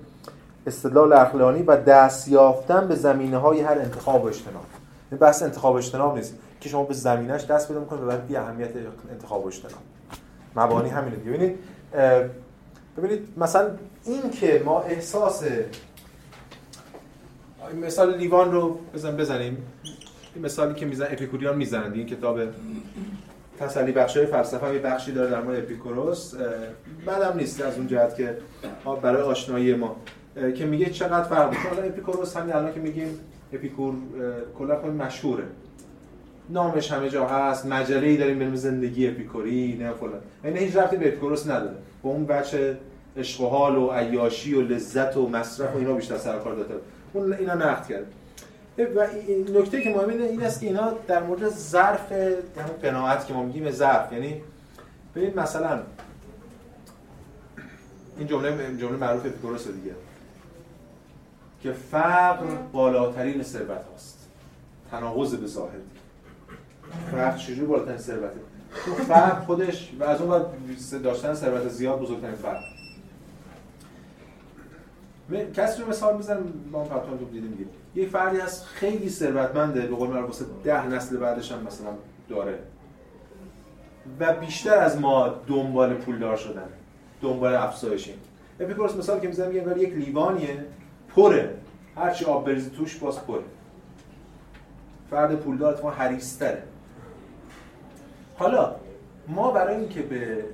استدلال 0.67 1.13
عقلانی 1.13 1.63
و 1.63 1.77
دست 1.77 2.29
یافتن 2.29 2.89
به 2.89 2.95
زمینه 2.95 3.37
های 3.37 3.61
هر 3.61 3.79
انتخاب 3.79 4.25
و 4.25 4.27
اجتناب. 4.27 4.65
این 5.11 5.19
بحث 5.19 5.43
انتخاب 5.43 5.75
و 5.75 5.79
اجتناب 5.79 6.17
نیست 6.17 6.35
که 6.61 6.69
شما 6.69 6.85
به 6.85 6.95
زمینش 6.95 7.45
دست 7.45 7.69
پیدا 7.69 7.81
می‌کنید 7.81 8.03
و 8.03 8.07
بعد 8.07 8.35
اهمیت 8.35 8.71
انتخاب 9.11 9.45
و 9.45 9.47
اجتناب. 9.47 9.81
مبانی 10.57 10.89
همینه. 10.89 11.17
ببینید 11.17 11.59
ببینید 12.97 13.29
مثلا 13.37 13.71
این 14.05 14.31
که 14.31 14.63
ما 14.65 14.81
احساس 14.81 15.45
مثال 17.83 18.17
لیوان 18.17 18.53
رو 18.53 18.79
بزن 18.95 19.17
بزنیم. 19.17 19.57
این 20.35 20.45
مثالی 20.45 20.75
که 20.75 20.87
میزن 20.87 21.05
اپیکوریان 21.05 21.57
می‌زنند 21.57 21.95
این 21.95 22.07
کتاب 22.07 22.41
تسلی 23.61 23.93
بخشای 23.93 24.27
فلسفه 24.27 24.75
یه 24.75 24.81
بخشی 24.81 25.13
داره 25.13 25.31
در 25.31 25.43
مورد 25.43 25.59
اپیکوروس 25.59 26.35
بدم 27.07 27.39
نیست 27.39 27.63
از 27.63 27.77
اون 27.77 27.87
جهت 27.87 28.17
که 28.17 28.37
برای 29.03 29.23
آشنایی 29.23 29.75
ما. 29.75 29.97
که 30.55 30.67
میگه 30.67 30.87
چقدر 30.87 31.23
فرق 31.23 31.51
داره 31.51 31.69
حالا 31.69 31.83
اپیکوروس 31.83 32.37
همین 32.37 32.55
الان 32.55 32.75
که 32.75 32.81
میگیم 32.81 33.19
اپیکور 33.53 33.95
کلا 34.59 34.81
خیلی 34.81 34.93
مشهوره. 34.93 35.45
نامش 36.51 36.93
همه 36.93 37.09
جا 37.09 37.27
هست 37.27 37.67
مجله 37.67 38.17
داریم 38.17 38.51
به 38.51 38.57
زندگی 38.57 39.09
اپیکوری 39.09 39.77
نه 39.81 39.93
فلان. 39.93 40.21
یعنی 40.45 40.59
هیچ 40.59 40.77
ربطی 40.77 40.97
به 40.97 41.09
اپیکوروس 41.09 41.47
نداره. 41.47 41.77
با 42.03 42.11
اون 42.11 42.27
بچه 42.27 42.77
عشق 43.17 43.41
و 43.53 43.91
عیاشی 43.91 44.55
و 44.55 44.61
لذت 44.61 45.17
و 45.17 45.29
مصرف 45.29 45.75
و 45.75 45.79
اینا 45.79 45.93
بیشتر 45.93 46.19
سر 46.19 46.39
کار 46.39 46.55
داده 46.55 46.75
اون 47.13 47.33
اینا 47.33 47.55
نقد 47.55 47.87
کرد 47.87 48.07
و 48.79 49.07
نکته 49.59 49.83
که 49.83 49.91
مهمه 49.91 50.13
این 50.13 50.43
است 50.43 50.61
که 50.61 50.67
اینا 50.67 50.91
در 51.07 51.23
مورد 51.23 51.49
ظرف 51.49 52.13
یعنی 52.13 52.73
قناعت 52.83 53.27
که 53.27 53.35
ما 53.35 53.43
میگیم 53.43 53.71
ظرف. 53.71 54.13
یعنی 54.13 54.43
ببین 55.15 55.41
مثلا 55.41 55.81
این 58.19 58.27
جمله 58.27 58.77
جمله 58.77 58.97
معروف 58.97 59.27
اپیکوروس 59.27 59.69
دیگه. 59.69 59.95
که 61.63 61.73
فقر 61.73 62.47
بالاترین 62.73 63.43
ثروت 63.43 63.85
هاست. 63.93 64.29
تناقض 64.91 65.35
به 65.35 65.47
ظاهر. 65.47 65.79
فقر 67.11 67.37
چجوری 67.37 67.67
بالاترین 67.67 67.99
ثروته؟ 67.99 68.41
تو 68.85 68.95
فقر 68.95 69.41
خودش 69.41 69.93
و 70.01 70.05
از 70.05 70.21
اون 70.21 70.43
داشتن 71.03 71.35
ثروت 71.35 71.69
زیاد 71.69 71.99
بزرگترین 72.01 72.35
فقر. 72.35 72.63
کسی 75.55 75.83
رو 75.83 75.89
مثال 75.89 76.17
می‌زنم 76.17 76.53
ما 76.73 76.85
هم 76.85 77.17
دیدیم 77.33 77.51
دیگه. 77.51 77.82
یه 77.95 78.09
فردی 78.09 78.37
هست 78.37 78.65
خیلی 78.65 79.09
ثروتمنده 79.09 79.81
به 79.81 79.97
قول 79.97 80.09
معروف 80.09 80.43
ده 80.65 80.87
نسل 80.87 81.17
بعدش 81.17 81.53
هم 81.53 81.63
مثلا 81.63 81.91
داره. 82.29 82.59
و 84.21 84.33
بیشتر 84.33 84.75
از 84.75 85.01
ما 85.01 85.29
دنبال 85.47 85.95
پولدار 85.95 86.37
شدن 86.37 86.69
دنبال 87.23 87.55
افزایشیم. 87.55 88.15
اپیکوروس 88.61 88.97
مثال 88.97 89.21
که 89.21 89.29
می‌زنم 89.29 89.49
میگه 89.49 89.79
یک 89.79 89.95
لیوانیه 89.95 90.65
پره. 91.17 91.55
هرچی 91.97 92.25
آب 92.25 92.47
بریزی 92.47 92.71
توش 92.71 92.97
باز 92.97 93.27
پره. 93.27 93.43
فرد 95.11 95.37
پولدار 95.37 95.83
ما 95.83 95.91
حریستره 95.91 96.63
حالا 98.37 98.77
ما 99.29 99.51
برای 99.51 99.77
اینکه 99.77 100.03
به 100.03 100.45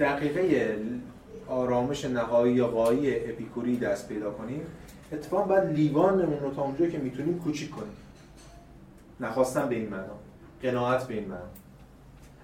دقیقه 0.00 0.76
آرامش 1.48 2.04
نهایی 2.04 2.54
یا 2.54 2.66
قایی 2.66 3.16
اپیکوری 3.16 3.76
دست 3.76 4.08
پیدا 4.08 4.30
کنیم 4.30 4.66
اتفاقا 5.12 5.42
باید 5.42 5.64
لیوانمون 5.64 6.40
رو 6.40 6.54
تا 6.54 6.62
اونجایی 6.62 6.92
که 6.92 6.98
می‌تونیم 6.98 7.38
کوچیک 7.38 7.70
کنیم. 7.70 7.96
نخواستم 9.20 9.68
به 9.68 9.74
این 9.74 9.88
معنا. 9.88 10.14
قناعت 10.62 11.06
به 11.06 11.14
این 11.14 11.24
معنا. 11.24 11.40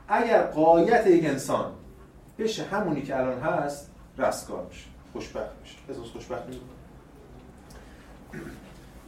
اگر 0.08 0.42
قایت 0.42 1.06
یک 1.06 1.24
انسان 1.24 1.72
بشه 2.38 2.64
همونی 2.64 3.02
که 3.02 3.18
الان 3.18 3.40
هست 3.40 3.90
رستگار 4.18 4.66
میشه. 4.68 4.84
خوشبخت 5.12 5.50
میشه. 5.62 5.76
احساس 5.88 6.06
خوشبخت 6.06 6.46
میشه. 6.46 6.60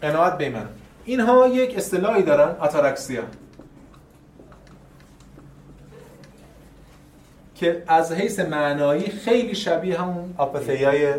قناعت 0.00 0.38
به 0.38 0.50
من 0.50 0.68
اینها 1.04 1.48
یک 1.48 1.76
اصطلاحی 1.76 2.22
دارن 2.22 2.56
اتارکسیا 2.62 3.22
که 7.54 7.82
از 7.86 8.12
حیث 8.12 8.40
معنایی 8.40 9.10
خیلی 9.10 9.54
شبیه 9.54 10.00
همون 10.00 10.34
آپثیای 10.36 11.14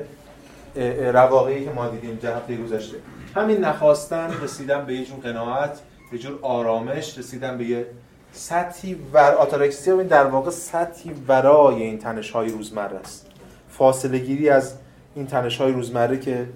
رواقعی 1.14 1.66
که 1.66 1.72
ما 1.72 1.88
دیدیم 1.88 2.20
هفته 2.24 2.58
گذشته 2.58 2.98
همین 3.36 3.58
نخواستن 3.58 4.30
رسیدن 4.42 4.86
به 4.86 4.94
یه 4.94 5.06
جور 5.06 5.20
قناعت 5.20 5.80
به 6.12 6.18
جور 6.18 6.40
آرامش 6.42 7.18
رسیدن 7.18 7.58
به 7.58 7.66
یه 7.66 7.86
سطحی 8.34 8.96
ور 9.14 9.32
آتارکسیا 9.32 10.04
در 10.04 10.26
واقع 10.26 10.52
سطحی 10.52 11.12
ورای 11.28 11.84
این 11.84 11.98
تنش 11.98 12.32
های 12.32 12.50
روزمره 12.50 12.98
است. 12.98 13.28
فاصله 13.70 14.20
گیری 14.20 14.50
از 14.50 14.74
این 15.16 15.28
تنش 15.28 15.62
های 15.62 15.72
روزمره 15.72 16.20
که 16.20 16.48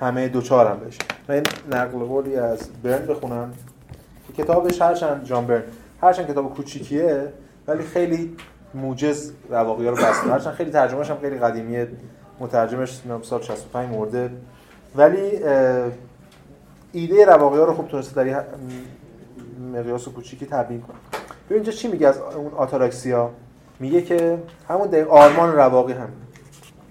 همه 0.00 0.28
دوچار 0.28 0.66
هم 0.66 0.80
بشه. 0.80 0.98
من 1.28 1.34
این 1.34 1.44
نقل 1.70 1.98
قولی 1.98 2.36
از 2.36 2.68
برن 2.82 3.06
بخونم. 3.06 3.52
کتابش 4.38 4.82
هرچند 4.82 5.24
جان 5.24 5.46
برن. 5.46 5.62
هرچند 6.02 6.30
کتاب 6.30 6.54
کوچیکیه 6.54 7.32
ولی 7.66 7.82
خیلی 7.82 8.36
موجز 8.74 9.32
رواقی 9.50 9.84
ها 9.84 9.90
رو 9.90 9.96
بسته 9.96 10.30
هرچند 10.30 10.54
خیلی 10.54 10.70
ترجمهش 10.70 11.10
هم 11.10 11.18
خیلی 11.20 11.38
قدیمیه. 11.38 11.88
مترجمش 12.40 13.00
سال 13.22 13.42
65 13.42 13.96
مرده. 13.96 14.30
ولی 14.96 15.30
ایده 16.92 17.24
رواقی 17.24 17.58
ها 17.58 17.64
رو 17.64 17.74
خوب 17.74 17.88
تونسته 17.88 18.24
در 18.24 18.44
مقیاس 19.72 20.08
کوچیکی 20.08 20.46
تبیین 20.46 20.80
کنه. 20.80 20.96
ببین 21.46 21.62
اینجا 21.62 21.72
چی 21.72 21.88
میگه 21.88 22.08
از 22.08 22.18
اون 22.18 22.52
آتاراکسیا؟ 22.52 23.30
میگه 23.80 24.02
که 24.02 24.38
همون 24.68 24.88
دقیق 24.88 25.10
آرمان 25.10 25.52
رواقی 25.52 25.92
هم 25.92 26.08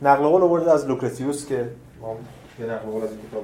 نقل 0.01 0.23
قول 0.23 0.41
آورده 0.41 0.71
از 0.71 0.87
لوکرتیوس 0.87 1.47
که 1.47 1.69
ما 2.01 2.15
یه 2.59 2.65
نقل 2.65 2.91
قول 2.91 3.03
از 3.03 3.09
این 3.09 3.19
کتاب 3.29 3.43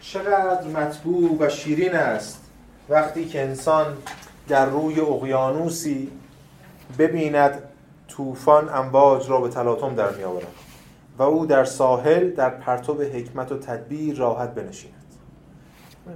چقدر 0.00 0.68
مطبوع 0.68 1.36
و 1.40 1.48
شیرین 1.48 1.94
است 1.94 2.40
وقتی 2.88 3.24
که 3.24 3.42
انسان 3.42 3.96
در 4.48 4.66
روی 4.66 5.00
اقیانوسی 5.00 6.10
ببیند 6.98 7.62
طوفان 8.10 8.68
امواج 8.68 9.30
را 9.30 9.40
به 9.40 9.48
تلاطم 9.48 9.94
در 9.94 10.10
می 10.10 10.24
آورد 10.24 10.46
و 11.18 11.22
او 11.22 11.46
در 11.46 11.64
ساحل 11.64 12.30
در 12.30 12.50
پرتو 12.50 13.02
حکمت 13.02 13.52
و 13.52 13.58
تدبیر 13.58 14.16
راحت 14.16 14.54
بنشیند 14.54 14.94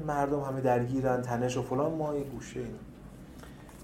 مردم 0.07 0.41
همه 0.41 0.61
درگیرن 0.61 1.23
تنش 1.23 1.57
و 1.57 1.63
فلان 1.63 1.95
ما 1.95 2.15
یه 2.15 2.25
گوشه 2.25 2.61
این. 2.61 2.69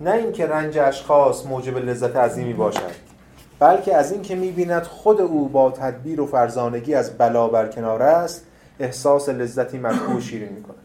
نه 0.01 0.13
اینکه 0.13 0.47
رنج 0.47 0.79
اشخاص 0.79 1.47
موجب 1.47 1.77
لذت 1.77 2.17
عظیمی 2.17 2.53
باشد 2.53 3.11
بلکه 3.59 3.97
از 3.97 4.13
اینکه 4.13 4.35
می‌بیند 4.35 4.83
خود 4.83 5.21
او 5.21 5.49
با 5.49 5.71
تدبیر 5.71 6.21
و 6.21 6.27
فرزانگی 6.27 6.95
از 6.95 7.19
بلا 7.19 7.49
برکنار 7.49 8.03
است 8.03 8.47
احساس 8.79 9.29
لذتی 9.29 9.79
مطبوع 9.79 10.21
شیرین 10.21 10.53
می‌کند 10.53 10.77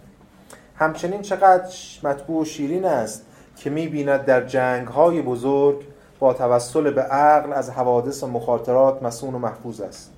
همچنین 0.76 1.22
چقدر 1.22 1.76
مطبوع 2.04 2.42
و 2.42 2.46
شیرین 2.46 2.86
است 2.86 3.26
که 3.58 3.70
می‌بیند 3.70 4.26
در 4.26 4.46
جنگ 4.46 4.88
های 4.88 5.22
بزرگ 5.22 5.84
با 6.20 6.34
توسل 6.34 6.92
به 6.92 7.02
عقل 7.02 7.54
از 7.54 7.70
حوادث 7.70 8.24
و 8.24 8.28
مخاطرات 8.28 9.04
مسون 9.04 9.36
و 9.36 9.40
محفوظ 9.40 9.82
است. 9.82 10.12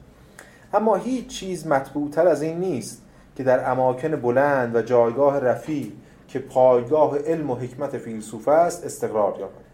اما 0.74 0.96
هیچ 0.96 1.28
چیز 1.28 1.68
مطبوعتر 1.68 2.28
از 2.28 2.42
این 2.42 2.60
نیست 2.60 3.02
که 3.36 3.44
در 3.44 3.72
اماکن 3.72 4.16
بلند 4.16 4.76
و 4.76 4.82
جایگاه 4.82 5.40
رفیع 5.40 5.92
که 6.28 6.40
پایگاه 6.40 7.18
علم 7.18 7.50
و 7.50 7.56
حکمت 7.56 7.98
فیلسوف 7.98 8.48
است 8.48 8.86
استقرار 8.86 9.36
یابد. 9.40 9.68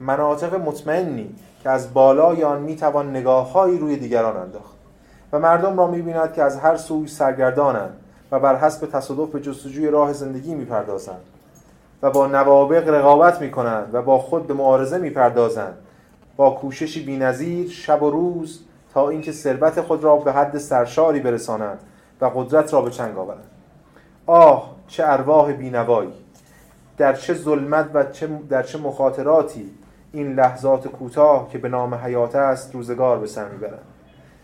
مناطق 0.00 0.54
مطمئنی 0.54 1.34
که 1.62 1.70
از 1.70 1.94
بالای 1.94 2.44
آن 2.44 2.62
می‌توان 2.62 3.10
نگاههایی 3.10 3.78
روی 3.78 3.96
دیگران 3.96 4.36
انداخت 4.36 4.76
و 5.32 5.38
مردم 5.38 5.78
را 5.78 5.86
می‌بیند 5.86 6.32
که 6.32 6.42
از 6.42 6.56
هر 6.56 6.76
سوی 6.76 7.08
سرگردانند 7.08 7.96
و 8.32 8.40
بر 8.40 8.56
حسب 8.56 8.86
تصادف 8.86 9.30
به 9.30 9.40
جستجوی 9.40 9.88
راه 9.88 10.12
زندگی 10.12 10.54
می‌پردازند. 10.54 11.20
و 12.02 12.10
با 12.10 12.26
نوابق 12.26 12.88
رقابت 12.88 13.40
می‌کنند 13.40 13.94
و 13.94 14.02
با 14.02 14.18
خود 14.18 14.46
به 14.46 14.54
معارضه 14.54 14.98
می‌پردازند. 14.98 15.74
با 16.36 16.50
کوششی 16.50 17.04
بینظیر 17.04 17.70
شب 17.70 18.02
و 18.02 18.10
روز 18.10 18.60
تا 18.94 19.08
اینکه 19.08 19.32
ثروت 19.32 19.80
خود 19.80 20.04
را 20.04 20.16
به 20.16 20.32
حد 20.32 20.58
سرشاری 20.58 21.20
برسانند 21.20 21.78
و 22.20 22.30
قدرت 22.34 22.72
را 22.74 22.80
به 22.80 22.90
چنگ 22.90 23.18
آورند. 23.18 23.44
آه 24.26 24.76
چه 24.88 25.04
ارواح 25.06 25.52
بینوایی! 25.52 26.12
در 26.96 27.14
چه 27.14 27.34
ظلمت 27.34 27.90
و 27.94 28.04
چه 28.04 28.28
در 28.48 28.62
چه 28.62 28.78
مخاطراتی 28.78 29.70
این 30.12 30.34
لحظات 30.34 30.88
کوتاه 30.88 31.48
که 31.50 31.58
به 31.58 31.68
نام 31.68 31.94
حیات 31.94 32.36
است 32.36 32.74
روزگار 32.74 33.18
به 33.18 33.26
سر 33.26 33.48
می‌برند. 33.48 33.84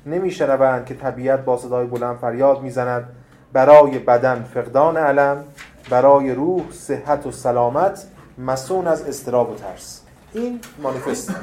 نمیشنوند 0.07 0.87
که 0.87 0.95
طبیعت 0.95 1.45
با 1.45 1.57
صدای 1.57 1.87
بلند 1.87 2.17
فریاد 2.17 2.63
می‌زند 2.63 3.09
برای 3.53 3.99
بدن 3.99 4.43
فقدان 4.55 4.97
علم 4.97 5.45
برای 5.91 6.31
روح 6.31 6.73
صحت 6.73 7.27
و 7.27 7.33
سلامت 7.33 8.07
مسون 8.39 8.87
از 8.87 9.03
استراب 9.03 9.51
و 9.51 9.55
ترس. 9.55 10.03
این 10.33 10.61
مانیفست. 10.83 11.35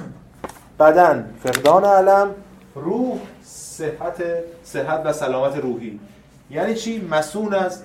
بدن 0.79 1.33
فقدان 1.43 1.85
علم 1.85 2.35
روح 2.75 3.19
صحت 3.43 4.23
صحت 4.63 5.01
و 5.05 5.13
سلامت 5.13 5.57
روحی. 5.57 5.99
یعنی 6.49 6.75
چی؟ 6.75 7.07
مسون 7.11 7.53
از 7.53 7.83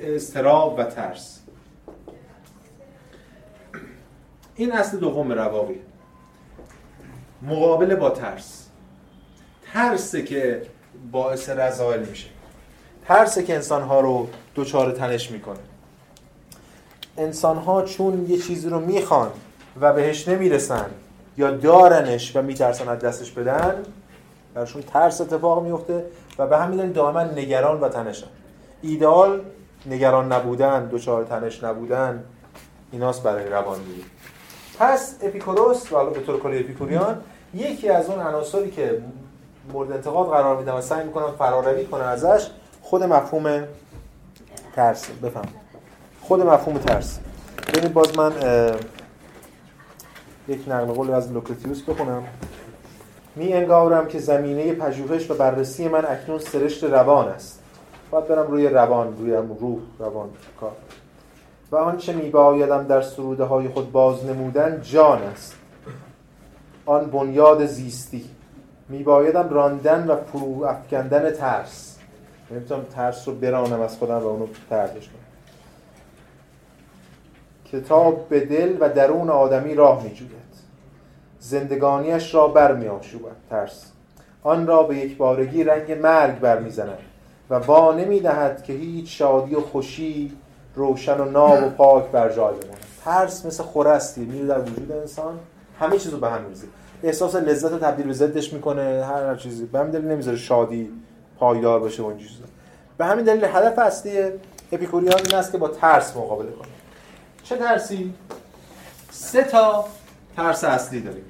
استراب 0.00 0.78
و 0.78 0.84
ترس. 0.84 1.40
این 4.54 4.72
اصل 4.72 4.96
دوم 4.96 5.32
رواقی. 5.32 5.80
مقابله 7.42 7.96
با 7.96 8.10
ترس. 8.10 8.68
ترسه 9.72 10.22
که 10.22 10.62
باعث 11.12 11.48
رضایل 11.48 12.00
میشه. 12.00 12.28
ترسه 13.08 13.42
که 13.42 13.54
انسانها 13.54 14.00
رو 14.00 14.28
دوچار 14.54 14.92
تنش 14.92 15.30
می‌کنه. 15.30 15.58
انسانها 17.18 17.82
چون 17.82 18.26
یه 18.28 18.38
چیزی 18.38 18.68
رو 18.68 18.80
می‌خوان 18.80 19.30
و 19.80 19.92
بهش 19.92 20.28
نمی‌رسن 20.28 20.86
یا 21.36 21.50
دارنش 21.50 22.36
و 22.36 22.42
میترسن 22.42 22.88
از 22.88 22.98
دستش 22.98 23.30
بدن 23.30 23.82
برشون 24.54 24.82
ترس 24.82 25.20
اتفاق 25.20 25.64
میفته 25.64 26.04
و 26.38 26.46
به 26.46 26.58
همین 26.58 26.78
دلیل 26.78 26.92
دائما 26.92 27.22
نگران 27.22 27.80
و 27.80 27.88
تنشن. 27.88 28.26
ایدال 28.82 29.40
نگران 29.86 30.32
نبودن 30.32 30.86
دوچار 30.86 31.24
تنش 31.24 31.64
نبودن 31.64 32.24
ایناست 32.92 33.22
برای 33.22 33.48
روانگیری. 33.48 34.04
پس 34.78 35.14
اپیکوروس 35.22 35.92
و 35.92 36.10
به 36.10 36.20
طور 36.20 36.40
کلی 36.40 36.58
اپیکوریان 36.58 37.20
یکی 37.54 37.88
از 37.88 38.10
اون 38.10 38.20
عناصری 38.20 38.70
که 38.70 39.02
مورد 39.72 39.92
انتقاد 39.92 40.28
قرار 40.28 40.58
میدن 40.58 40.72
و 40.72 40.80
سعی 40.80 41.04
می‌کنن 41.04 41.32
فراروی 41.38 41.84
کنن 41.84 42.04
ازش 42.04 42.46
خود 42.82 43.02
مفهوم 43.02 43.64
ترس. 44.76 45.06
بفهم 45.22 45.48
خود 46.28 46.40
مفهوم 46.40 46.78
ترس. 46.78 47.18
ببینید 47.68 47.92
باز 47.92 48.18
من 48.18 48.32
یک 50.48 50.68
نقل 50.68 50.92
قول 50.92 51.10
از 51.10 51.32
لوکرتیوس 51.32 51.82
بخونم. 51.82 52.24
می 53.36 53.52
انگارم 53.52 54.06
که 54.06 54.18
زمینه 54.18 54.72
پژوهش 54.72 55.30
و 55.30 55.34
بررسی 55.34 55.88
من 55.88 56.04
اکنون 56.04 56.38
سرشت 56.38 56.84
روان 56.84 57.28
است. 57.28 57.62
باید 58.10 58.28
برم 58.28 58.46
روی 58.46 58.68
روان 58.68 59.16
روی 59.18 59.32
روح 59.60 59.78
روان 59.98 60.28
کار. 60.60 60.72
و 61.72 61.76
آنچه 61.76 62.12
میبایدم 62.12 62.86
در 62.86 63.02
سروده 63.02 63.44
های 63.44 63.68
خود 63.68 63.92
باز 63.92 64.24
نمودن 64.24 64.80
جان 64.82 65.22
است. 65.22 65.54
آن 66.86 67.04
بنیاد 67.04 67.66
زیستی. 67.66 68.30
میبایدم 68.88 69.48
راندن 69.48 70.06
و 70.06 70.16
فرو 70.16 70.64
افکندن 70.64 71.30
ترس. 71.30 71.98
نمی‌تونم 72.50 72.82
ترس 72.82 73.28
رو 73.28 73.34
برانم 73.34 73.80
از 73.80 73.96
خودم 73.98 74.18
و 74.18 74.26
اونو 74.26 74.46
تردش 74.70 75.08
کنم 75.08 75.25
کتاب 77.72 78.28
به 78.28 78.40
دل 78.40 78.76
و 78.80 78.88
درون 78.88 79.30
آدمی 79.30 79.74
راه 79.74 80.02
میجوید. 80.04 80.30
زندگانیش 81.40 82.34
را 82.34 82.48
برمی 82.48 82.88
آشوبد 82.88 83.36
ترس. 83.50 83.92
آن 84.42 84.66
را 84.66 84.82
به 84.82 84.96
یک 84.96 85.16
بارگی 85.16 85.64
رنگ 85.64 85.92
مرگ 85.92 86.40
برمیزند 86.40 86.98
و 87.50 87.60
با 87.60 87.94
نمی‌دهد 87.94 88.62
که 88.62 88.72
هیچ 88.72 89.18
شادی 89.18 89.54
و 89.54 89.60
خوشی 89.60 90.32
روشن 90.74 91.20
و 91.20 91.24
ناب 91.24 91.62
و 91.62 91.68
پاک 91.68 92.04
بر 92.04 92.28
جای 92.28 92.54
بماند. 92.54 92.84
ترس 93.04 93.46
مثل 93.46 93.62
خورستی 93.62 94.20
میره 94.20 94.46
در 94.46 94.60
وجود 94.60 94.92
انسان. 94.92 95.38
همه 95.80 95.98
چیز 95.98 96.12
رو 96.12 96.18
به 96.18 96.28
هم 96.28 96.42
میریزه. 96.42 96.66
احساس 97.02 97.34
لذت 97.34 97.72
رو 97.72 97.78
تبدیل 97.78 98.06
به 98.06 98.12
ضدش 98.12 98.52
می‌کنه. 98.52 99.04
هر 99.04 99.34
چیزی. 99.34 99.64
به 99.64 99.78
همین 99.78 99.90
دلیل 99.90 100.04
نمی‌ذاره 100.04 100.36
شادی 100.36 100.90
پایدار 101.38 101.80
باشه 101.80 102.02
و 102.02 102.12
به 102.98 103.04
همین 103.04 103.24
دلیل 103.24 103.44
هدف 103.44 103.78
اصلی 103.78 104.18
اپیکوریان 104.72 105.20
این 105.24 105.34
است 105.34 105.52
که 105.52 105.58
با 105.58 105.68
ترس 105.68 106.16
مقابله 106.16 106.50
کنه. 106.50 106.68
چه 107.48 107.56
ترسی؟ 107.56 108.14
سه 109.10 109.42
تا 109.42 109.84
ترس 110.36 110.64
اصلی 110.64 111.00
داریم. 111.00 111.24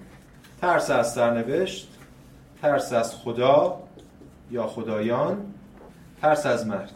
ترس 0.60 0.90
از 0.90 1.12
سرنوشت 1.12 1.88
ترس 2.62 2.92
از 2.92 3.14
خدا 3.14 3.80
یا 4.50 4.66
خدایان 4.66 5.54
ترس 6.22 6.46
از 6.46 6.66
مرگ. 6.66 6.90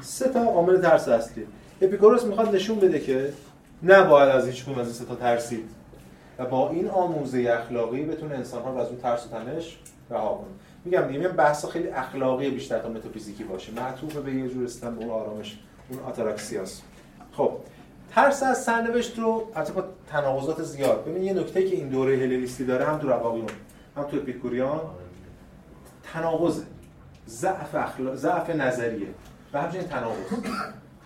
سه 0.00 0.28
تا 0.28 0.40
عامل 0.40 0.82
ترس 0.82 1.08
اصلی. 1.08 1.46
اپیکوروس 1.82 2.24
می‌خواد 2.24 2.54
نشون 2.54 2.78
بده 2.78 3.00
که 3.00 3.32
نباید 3.82 4.28
از 4.28 4.46
هیچ 4.46 4.68
از 4.68 4.76
این 4.76 4.92
سه 4.92 5.04
تا 5.04 5.14
ترسید 5.14 5.70
و 6.38 6.46
با 6.46 6.70
این 6.70 6.90
آموزه 6.90 7.58
اخلاقی 7.62 8.04
بتونه 8.04 8.34
انسان 8.34 8.62
ها 8.62 8.70
رو 8.70 8.78
از 8.78 8.88
اون 8.88 8.98
ترس 8.98 9.26
و 9.26 9.28
تنش 9.28 9.78
رها 10.10 10.34
کنه. 10.34 10.48
میگم 10.84 11.00
دیگه 11.00 11.28
بحث 11.28 11.66
خیلی 11.66 11.88
اخلاقی 11.88 12.50
بیشتر 12.50 12.78
تا 12.78 12.88
متافیزیکی 12.88 13.44
باشه. 13.44 13.72
معطوف 13.72 14.16
به 14.16 14.34
یه 14.34 14.48
جور 14.48 14.64
استن 14.64 15.10
آرامش 15.10 15.58
اون 15.90 16.00
آتاراکسیاس. 16.00 16.82
خب 17.32 17.52
ترس 18.14 18.42
از 18.42 18.64
سرنوشت 18.64 19.18
رو 19.18 19.48
البته 19.54 19.72
با 19.72 19.84
تناقضات 20.08 20.62
زیاد. 20.62 21.04
ببین 21.04 21.22
یه 21.22 21.32
نکته 21.32 21.68
که 21.68 21.76
این 21.76 21.88
دوره 21.88 22.16
هلنیستی 22.16 22.64
داره 22.64 22.84
هم 22.84 22.98
تو 22.98 23.08
رواقیون 23.08 23.46
هم 23.96 24.04
تو 24.04 24.16
اپیکوریان 24.16 24.80
تناقضه. 26.12 26.62
ضعف 27.28 27.74
اخلاق 27.74 28.14
ضعف 28.14 28.50
نظریه. 28.50 29.08
و 29.52 29.60
همچنین 29.60 29.84
تناقض. 29.84 30.16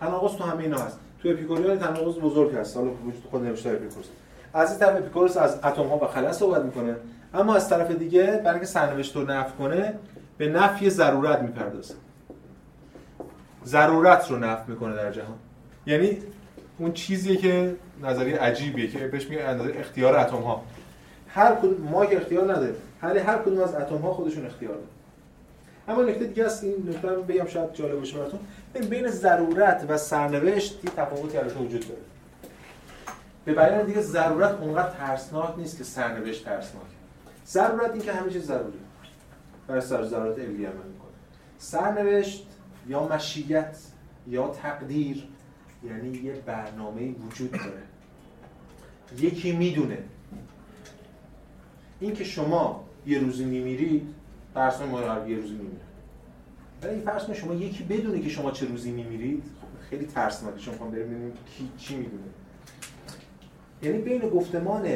تناقض 0.01 0.37
تو 0.37 0.45
همه 0.45 0.63
اینا 0.63 0.79
هست. 0.79 0.99
تو 1.23 1.29
اپیکوریان 1.29 1.79
تناقض 1.79 2.19
بزرگ 2.19 2.57
هست. 2.57 2.77
حالا 2.77 2.91
وجود 2.91 3.25
خود 3.31 3.45
نوشته 3.45 3.71
اپیکوروس 3.71 4.07
از 4.55 4.71
این 4.71 4.79
طرف 4.79 4.97
اپیکوروس 4.97 5.37
از 5.37 5.55
اتم 5.65 5.87
ها 5.87 5.97
و 5.97 6.07
خلا 6.07 6.33
صحبت 6.33 6.63
می‌کنه. 6.63 6.97
اما 7.35 7.55
از 7.55 7.69
طرف 7.69 7.91
دیگه 7.91 8.23
برای 8.23 8.51
اینکه 8.51 8.67
سرنوشت 8.67 9.17
رو 9.17 9.23
نفی 9.23 9.53
کنه 9.59 9.95
به 10.39 10.49
نفی 10.49 10.91
ضرورت 10.91 11.43
می‌پردازه. 11.43 11.95
ضرورت 13.65 14.31
رو 14.31 14.37
نفی 14.37 14.73
می‌کنه 14.73 14.95
در 14.95 15.13
جهان. 15.13 15.39
یعنی 15.87 16.19
اون 16.79 16.93
چیزیه 16.93 17.37
که 17.37 17.77
نظریه 18.03 18.39
عجیبیه 18.39 18.89
که 18.89 18.99
بهش 18.99 19.27
اندازه 19.31 19.75
اختیار 19.79 20.17
اتم 20.17 20.37
ها 20.37 20.65
هر 21.29 21.55
کدوم 21.55 21.89
ما 21.89 22.07
که 22.07 22.17
اختیار 22.17 22.53
نداره 22.53 22.75
ولی 23.03 23.19
هر 23.19 23.39
کدوم 23.39 23.61
از 23.61 23.75
اتم 23.75 23.97
ها 23.97 24.13
خودشون 24.13 24.47
اختیار 24.47 24.75
داره 24.75 24.87
اما 25.89 26.03
نکته 26.03 26.25
دیگه 26.25 26.45
است 26.45 26.65
این 26.65 26.89
نکته 26.89 27.09
رو 27.09 27.23
بگم 27.23 27.47
شاید 27.47 27.73
جالب 27.73 27.99
باشه 27.99 28.19
براتون. 28.19 28.41
بین 28.91 29.09
ضرورت 29.09 29.85
و 29.89 29.99
سرنوشت 29.99 30.85
یه 30.85 30.91
تفاوتی 30.97 31.39
البته 31.39 31.55
وجود 31.55 31.89
داره. 31.89 32.01
به 33.45 33.55
بیان 33.55 33.87
دیگه 33.87 34.01
ضرورت 34.01 34.61
اونقدر 34.61 34.91
ترسناک 34.91 35.59
نیست 35.59 35.79
که 35.79 35.85
سرنوشت 35.85 36.45
ترسناک. 36.45 36.85
ضرورت 37.47 37.91
این 37.91 38.03
که 38.03 38.13
همه 38.13 38.31
چیز 38.31 38.47
ضروری. 38.47 38.79
برای 39.67 39.81
سر 39.81 40.05
ضرورت 40.05 40.39
عمل 40.39 40.57
می‌کنه. 40.59 41.13
سرنوشت 41.59 42.47
یا 42.89 43.03
مشیت 43.03 43.79
یا 44.27 44.49
تقدیر 44.49 45.29
یعنی 45.85 46.19
یه 46.19 46.33
برنامه 46.33 47.11
وجود 47.11 47.51
داره. 47.51 47.83
یکی 49.19 49.53
می‌دونه. 49.53 49.99
این 52.01 52.15
که 52.15 52.25
شما 52.25 52.85
یه 53.07 53.19
روزی 53.19 53.45
میمیرید 53.45 54.15
فرض 54.55 54.81
ما 54.81 55.01
یه 55.01 55.37
روزی 55.37 55.55
میمیره. 55.55 55.83
ولی 56.83 57.01
فرض 57.01 57.31
شما 57.31 57.55
یکی 57.55 57.85
بدونه 57.85 58.21
که 58.21 58.29
شما 58.29 58.51
چه 58.51 58.67
روزی 58.67 58.91
میمیرید 58.91 59.45
خیلی 59.91 60.07
ترسناکه 60.07 60.59
شما 60.59 60.73
می‌خوام 60.73 60.91
بریم 60.91 61.33
کی 61.57 61.69
چی 61.79 61.97
می‌دونه. 61.97 62.23
یعنی 63.83 63.99
بین 63.99 64.21
گفتمان 64.21 64.89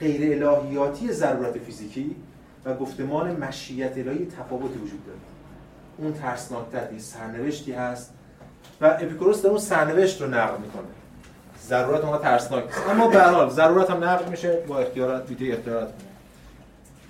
غیر 0.00 0.44
الهیاتی 0.44 1.12
ضرورت 1.12 1.58
فیزیکی 1.58 2.16
و 2.64 2.74
گفتمان 2.74 3.36
مشیت 3.36 3.98
الهی 3.98 4.26
تفاوتی 4.26 4.78
وجود 4.78 5.06
داره. 5.06 5.18
اون 5.98 6.12
ترسناکتر 6.12 6.98
سرنوشتی 6.98 7.72
هست 7.72 8.14
و 8.80 8.86
اپیکوروس 8.86 9.42
در 9.42 9.48
اون 9.48 9.58
سرنوشت 9.58 10.22
رو 10.22 10.28
نقل 10.28 10.60
می‌کنه. 10.60 10.82
ضرورت 11.66 12.00
اونها 12.00 12.18
ترسناک 12.18 12.64
اما 12.90 13.08
به 13.08 13.22
حال 13.22 13.50
ضرورت 13.50 13.90
هم 13.90 14.04
نقل 14.04 14.30
میشه 14.30 14.52
با 14.68 14.78
اختیارات 14.78 15.26
بیده 15.26 15.54
اختیارات 15.54 15.92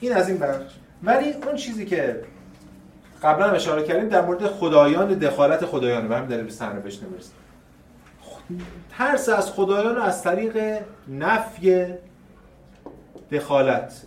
این 0.01 0.13
از 0.17 0.29
این 0.29 0.39
بخش. 0.39 0.75
ولی 1.03 1.33
اون 1.33 1.57
چیزی 1.57 1.87
که 1.87 2.23
قبلا 3.23 3.51
اشاره 3.51 3.83
کردیم 3.83 4.09
در 4.09 4.21
مورد 4.21 4.47
خدایان 4.47 5.09
دخالت 5.09 5.67
خدایان 5.67 6.09
و 6.09 6.27
دلیل 6.27 6.45
به 6.45 6.51
سرنوشت 6.51 7.03
نمی‌رسه. 7.03 7.31
ترس 8.99 9.29
از 9.29 9.53
خدایان 9.53 9.99
از 9.99 10.23
طریق 10.23 10.83
نفی 11.09 11.87
دخالت 13.33 14.03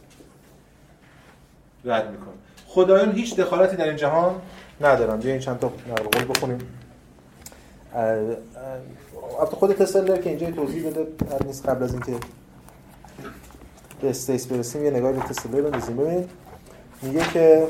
رد 1.86 2.12
می‌کنه. 2.12 2.34
خدایان 2.68 3.12
هیچ 3.12 3.36
دخالتی 3.36 3.76
در 3.76 3.88
این 3.88 3.96
جهان 3.96 4.36
ندارن. 4.82 5.20
بیا 5.20 5.32
این 5.32 5.42
چند 5.42 5.60
تا 5.60 5.74
نقل 5.90 6.26
بخونیم. 6.26 6.60
البته 7.96 9.56
خود 9.56 9.74
تسلر 9.74 10.18
که 10.18 10.30
اینجا 10.30 10.52
توضیح 10.52 10.90
بده 10.90 11.08
نیست 11.46 11.70
قبل 11.70 11.84
از 11.84 11.92
اینکه 11.94 12.14
به 14.02 14.10
استیس 14.10 14.48
برسیم 14.48 14.86
یه 14.86 14.92
نگاهی 14.92 15.14
به 15.14 15.22
تسلر 15.22 15.62
بندازیم. 15.62 15.98
ببینید 15.98 16.30
میگه 17.02 17.24
که 17.34 17.68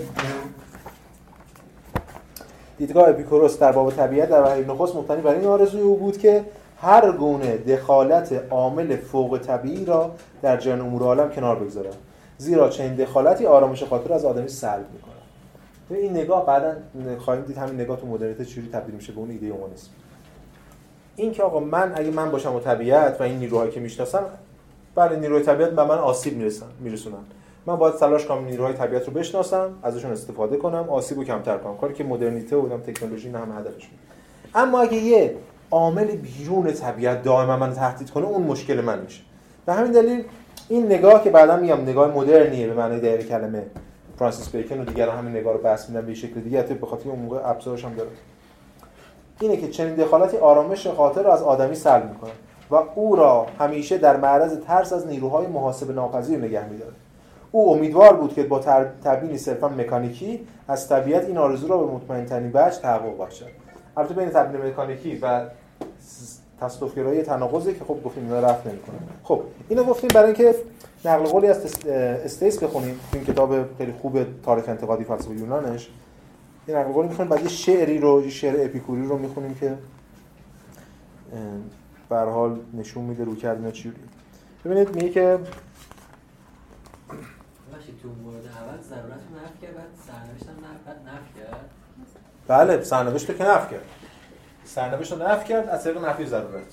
دیدگاه 2.78 3.10
اپیکوروس 3.10 3.60
در 3.60 3.72
باب 3.72 3.92
طبیعت 3.92 4.30
در 4.30 4.44
وحی 4.44 4.66
نخست 4.66 4.96
مبتنی 4.96 5.22
بر 5.22 5.36
این 5.36 5.46
آرزوی 5.46 5.82
او 5.82 5.98
بود 5.98 6.18
که 6.18 6.46
هر 6.78 7.12
گونه 7.12 7.58
دخالت 7.58 8.44
عامل 8.50 8.96
فوق 8.96 9.38
طبیعی 9.38 9.86
را 9.86 10.12
در 10.42 10.58
جن 10.58 10.82
امور 10.82 11.02
عالم 11.02 11.30
کنار 11.30 11.56
بگذارد 11.56 11.98
زیرا 12.38 12.70
چنین 12.70 12.96
دخالتی 12.96 13.46
آرامش 13.46 13.84
خاطر 13.84 14.14
از 14.14 14.26
آدمی 14.26 14.48
سلب 14.48 14.86
می‌کنه 14.94 15.12
این 16.00 16.12
نگاه 16.12 16.46
بعدا 16.46 16.74
خواهیم 17.20 17.44
دید 17.44 17.58
همین 17.58 17.82
نگاه 17.82 17.98
تو 17.98 18.08
مدرنیته 18.08 18.46
چجوری 18.46 18.70
تبدیل 18.74 18.96
میشه 18.96 19.14
به 19.14 19.20
اون 19.20 19.30
ایده 19.30 19.48
اومانیسم 19.48 19.90
این 21.16 21.32
که 21.32 21.44
آقا 21.44 21.60
من 21.60 21.92
اگه 21.96 22.12
من 22.12 22.32
باشم 22.32 22.56
و 22.56 22.60
طبیعت 22.60 23.22
و 23.22 23.24
این 23.24 23.40
نیروهایی 23.40 23.72
که 23.72 23.80
می‌شناسم 23.80 24.24
بله 24.96 25.16
نیروی 25.16 25.42
طبیعت 25.42 25.70
به 25.70 25.84
من 25.84 25.98
آسیب 25.98 26.38
می‌رسن 26.38 26.66
میرسونن. 26.80 27.18
من 27.66 27.76
باید 27.76 27.96
تلاش 27.96 28.26
کنم 28.26 28.46
نیروهای 28.46 28.74
طبیعت 28.74 29.08
رو 29.08 29.14
بشناسم 29.14 29.70
ازشون 29.84 30.12
استفاده 30.12 30.58
کنم 30.58 30.90
آسیب 30.90 31.18
رو 31.18 31.24
کمتر 31.24 31.58
کنم. 31.58 31.78
کاری 31.78 31.94
که 31.94 32.04
مدرنیته 32.04 32.56
و 32.56 32.78
تکنولوژی 32.78 33.30
نه 33.30 33.38
هم 33.38 33.52
هدفش 33.60 33.90
اما 34.56 34.80
اگه 34.82 34.98
یه 34.98 35.36
عامل 35.72 36.06
بیرون 36.06 36.72
طبیعت 36.72 37.24
دائما 37.24 37.58
من 37.58 37.74
تهدید 37.74 38.10
کنه 38.10 38.26
اون 38.26 38.44
مشکل 38.44 38.82
من 38.82 39.02
میشه. 39.02 39.22
به 39.66 39.74
همین 39.74 39.92
دلیل 39.92 40.24
این 40.70 40.86
نگاه 40.86 41.24
که 41.24 41.30
بعدا 41.30 41.58
میگم 41.58 41.82
نگاه 41.82 42.12
مدرنیه 42.12 42.68
به 42.68 42.74
معنی 42.74 43.00
دقیق 43.00 43.28
کلمه 43.28 43.66
فرانسیس 44.18 44.50
بیکن 44.50 44.82
و 44.82 44.86
دیگر 44.86 45.10
همین 45.10 45.36
نگاه 45.36 45.54
رو 45.54 45.60
بس 45.60 45.90
میدن 45.90 46.06
به 46.06 46.14
شکل 46.14 46.40
دیگه 46.40 46.62
به 46.62 46.88
خاطر 46.88 47.10
اون 47.10 47.20
موقع 47.20 47.50
ابزارش 47.50 47.86
هم 47.86 47.94
داره. 47.94 48.10
اینه 49.42 49.58
که 49.58 49.68
چنین 49.68 49.96
دخالتی 49.96 50.38
آرامش 50.38 50.88
خاطر 50.88 51.24
رو 51.24 51.30
از 51.30 51.42
آدمی 51.44 51.76
سلب 51.76 52.10
می‌کنه 52.10 52.32
و 52.72 52.76
او 52.96 53.16
را 53.16 53.46
همیشه 53.60 53.98
در 53.98 54.18
معرض 54.18 54.58
ترس 54.68 54.94
از 54.94 55.08
نیروهای 55.08 55.48
محاسب 55.48 55.92
ناپذیر 55.92 56.40
نگه 56.40 56.70
میداره. 56.70 56.94
او 57.52 57.72
امیدوار 57.72 58.14
بود 58.14 58.34
که 58.34 58.44
با 58.44 58.60
تبیینی 59.04 59.38
صرفا 59.38 59.68
مکانیکی 59.68 60.48
از 60.68 60.90
طبیعت 60.90 61.26
این 61.26 61.38
آرزو 61.38 61.68
را 61.68 61.78
به 61.78 61.94
مطمئن 61.94 62.26
ترین 62.26 62.52
وجه 62.54 62.80
تحقق 62.82 63.22
بخشد. 63.22 63.46
البته 63.98 64.14
بین 64.14 64.30
تبیین 64.30 64.66
مکانیکی 64.66 65.20
و 65.22 65.42
تصادفگرایی 66.62 67.22
تناقضی 67.22 67.74
که 67.74 67.84
خب 67.88 68.04
گفتیم 68.04 68.24
اینا 68.24 68.40
رفت 68.40 68.68
نمی‌کنه. 68.68 68.96
خب 69.24 69.42
اینو 69.70 69.84
گفتیم 69.84 70.10
برای 70.14 70.26
اینکه 70.26 70.56
نقل 71.06 71.24
قولی 71.24 71.48
از 71.48 71.86
استیس 72.26 72.64
بخونیم. 72.64 73.00
این 73.14 73.24
کتاب 73.24 73.76
خیلی 73.78 73.94
خوب 74.02 74.18
تاریخ 74.46 74.70
انتقادی 74.70 75.04
فلسفه 75.04 75.34
یونانش. 75.34 75.90
این 76.72 76.80
نقل 76.80 76.92
قولی 76.92 77.08
می‌خونیم. 77.08 77.30
بعد 77.30 77.42
یه 77.42 77.50
شعری 77.50 78.00
رو 78.00 78.24
یه 78.24 78.30
شعر 78.30 78.66
اپیکوری 78.66 79.06
رو 79.06 79.18
می‌خونیم 79.18 79.56
که 79.56 79.78
به 82.10 82.16
حال 82.18 82.60
نشون 82.74 83.04
میده 83.04 83.24
رو 83.24 83.36
کردن 83.36 83.72
چی. 83.72 83.94
ببینید 84.66 84.96
میگه 84.96 85.10
که 85.10 85.40
تو 88.02 88.08
مورد 88.24 88.46
اول 88.46 88.82
ضرورت 88.82 89.22
نفی 89.44 89.62
کرد 89.62 89.76
بعد 89.76 89.86
سرنوشت 90.08 90.44
هم 90.44 90.56
نفی 91.08 91.40
کرد؟ 91.40 91.70
بله 92.48 92.84
سرنوشت 92.84 93.30
رو 93.30 93.38
که 93.38 93.44
نفی 93.44 93.76
کرد. 93.76 93.86
سرنوشت 94.66 95.12
رو 95.12 95.24
نفی 95.24 95.48
کرد 95.48 95.70
از 95.70 95.84
طریق 95.84 96.06
نفی 96.06 96.26
ضرورت. 96.26 96.64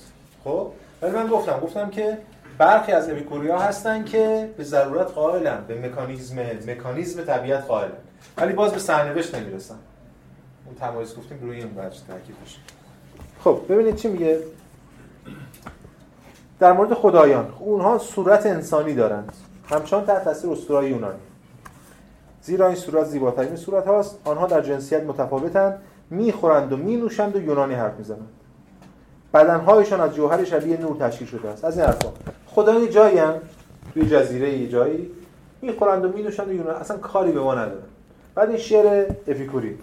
خب؟ 0.43 0.71
ولی 1.01 1.11
من 1.11 1.27
گفتم 1.27 1.59
گفتم 1.59 1.89
که 1.89 2.17
برخی 2.57 2.91
از 2.91 3.09
اپیکوریا 3.09 3.59
هستن 3.59 4.03
که 4.05 4.53
به 4.57 4.63
ضرورت 4.63 5.11
قائلن 5.11 5.63
به 5.67 5.87
مکانیزم 5.87 6.41
مکانیزم 6.67 7.23
طبیعت 7.23 7.65
قائلن. 7.65 7.97
ولی 8.37 8.53
باز 8.53 8.73
به 8.73 8.79
سرنوشت 8.79 9.35
نمی‌رسن. 9.35 9.75
اون 10.69 10.77
تمایز 10.79 11.15
گفتیم 11.15 11.37
روی 11.41 11.57
این 11.57 11.67
وجه 11.77 11.99
تاکید 12.07 12.35
بشه 12.45 12.57
خب 13.43 13.61
ببینید 13.69 13.95
چی 13.95 14.07
میگه. 14.07 14.39
در 16.59 16.73
مورد 16.73 16.93
خدایان 16.93 17.53
اونها 17.59 17.97
صورت 17.97 18.45
انسانی 18.45 18.93
دارند. 18.93 19.33
همچنان 19.69 20.05
تحت 20.05 20.23
تاثیر 20.23 20.49
اسطورهای 20.49 20.89
یونانی. 20.89 21.19
زیرا 22.41 22.67
این 22.67 22.75
صورت 22.75 23.05
زیباترین 23.05 23.55
صورت 23.55 23.87
هاست. 23.87 24.19
آنها 24.25 24.47
در 24.47 24.61
جنسیت 24.61 25.03
متفاوتند 25.03 25.81
می‌خورند 26.09 26.73
و 26.73 26.77
مینوشند 26.77 27.35
و 27.35 27.41
یونانی 27.41 27.73
حرف 27.73 27.97
می‌زنند. 27.97 28.29
بدنهایشان 29.33 30.01
از 30.01 30.15
جوهر 30.15 30.43
شبیه 30.43 30.77
نور 30.77 30.97
تشکیل 30.97 31.27
شده 31.27 31.49
است. 31.49 31.65
از 31.65 31.77
این 31.77 31.85
حرفا. 31.85 32.09
خدای 32.47 32.89
جایی 32.89 33.17
هم 33.17 33.35
توی 33.93 34.09
جزیره 34.09 34.47
ای 34.47 34.67
جایی. 34.67 35.11
می‌خورند 35.61 36.05
و 36.05 36.07
مینوشند 36.07 36.47
و 36.47 36.53
یونانی. 36.53 36.79
اصلا 36.79 36.97
کاری 36.97 37.31
به 37.31 37.39
ما 37.39 37.55
ندارن. 37.55 37.83
بعد 38.35 38.49
این 38.49 38.57
شعر 38.57 39.05
افیکوری 39.27 39.77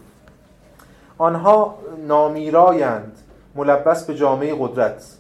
آنها 1.18 1.74
نامیرایند 2.06 3.18
ملبس 3.54 4.04
به 4.04 4.14
جامعه 4.14 4.56
قدرت. 4.58 5.16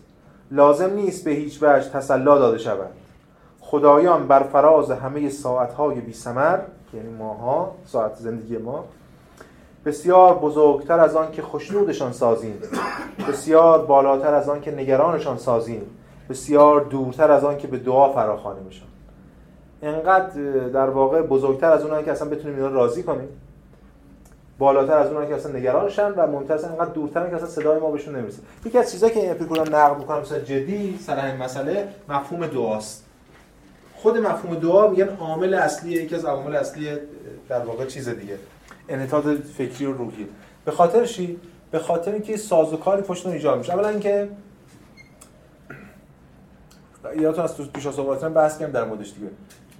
لازم 0.50 0.90
نیست 0.90 1.24
به 1.24 1.30
هیچ 1.30 1.62
وجه 1.62 1.88
تسلا 1.88 2.38
داده 2.38 2.58
شود 2.58 2.90
خدایان 3.60 4.28
بر 4.28 4.42
فراز 4.42 4.90
همه 4.90 5.28
ساعتهای 5.28 6.00
بی 6.00 6.12
سمر 6.12 6.58
یعنی 6.94 7.08
ماها 7.08 7.74
ساعت 7.84 8.14
زندگی 8.14 8.58
ما 8.58 8.84
بسیار 9.84 10.34
بزرگتر 10.34 11.00
از 11.00 11.16
آن 11.16 11.30
که 11.30 11.42
خوشنودشان 11.42 12.12
سازیم. 12.12 12.62
بسیار 13.28 13.86
بالاتر 13.86 14.34
از 14.34 14.48
آن 14.48 14.60
که 14.60 14.70
نگرانشان 14.70 15.38
سازیم. 15.38 15.82
بسیار 16.30 16.80
دورتر 16.80 17.30
از 17.30 17.44
آن 17.44 17.56
که 17.56 17.68
به 17.68 17.78
دعا 17.78 18.12
فراخوانیم 18.12 18.62
میشن 18.62 18.86
انقدر 19.82 20.40
در 20.68 20.90
واقع 20.90 21.22
بزرگتر 21.22 21.72
از 21.72 21.82
اونایی 21.82 22.04
که 22.04 22.12
اصلا 22.12 22.28
بتونیم 22.28 22.56
اینا 22.56 22.68
راضی 22.68 23.02
کنیم. 23.02 23.28
بالاتر 24.58 24.98
از 24.98 25.08
اونایی 25.08 25.28
که 25.28 25.34
اصلا 25.34 25.52
نگرانشن 25.52 26.10
و 26.10 26.26
ممتاز 26.26 26.64
انقدر 26.64 26.92
دورتر 26.92 27.30
که 27.30 27.36
اصلا 27.36 27.48
صدای 27.48 27.78
ما 27.78 27.90
بهشون 27.90 28.16
نمی‌رسه. 28.16 28.38
یکی 28.64 28.78
از 28.78 28.92
چیزایی 28.92 29.14
که 29.14 29.20
این 29.20 29.74
نقد 29.74 29.98
می‌کنم 29.98 30.20
مثلا 30.20 30.38
جدی 30.38 30.98
سر 31.02 31.18
همین 31.18 31.42
مسئله 31.42 31.88
مفهوم 32.08 32.46
دعاست. 32.46 33.04
خود 33.96 34.16
مفهوم 34.16 34.54
دعا 34.54 34.88
میگن 34.88 35.08
عامل 35.08 35.54
اصلی 35.54 35.92
یکی 35.92 36.14
از 36.14 36.24
عوامل 36.24 36.56
اصلی 36.56 36.88
در 37.48 37.58
واقع 37.58 37.84
چیز 37.84 38.08
دیگه. 38.08 38.38
انحطاط 38.88 39.24
فکری 39.58 39.86
و 39.86 39.92
روحی. 39.92 40.26
به 40.64 40.70
خاطر 40.70 41.04
چی؟ 41.04 41.40
به 41.70 41.78
خاطر 41.78 42.12
اینکه 42.12 42.36
سازوکاری 42.36 43.02
پشت 43.02 43.26
ایجاد 43.26 43.58
میشه. 43.58 43.74
اولا 43.74 43.88
اینکه 43.88 44.28
یادتون 47.20 47.44
از 47.44 47.56
تو 47.56 47.64
پیش 47.64 47.86
از 47.86 47.98
بحث 48.34 48.58
کردم 48.58 48.72
در 48.72 48.84
موردش 48.84 49.12
دیگه. 49.12 49.30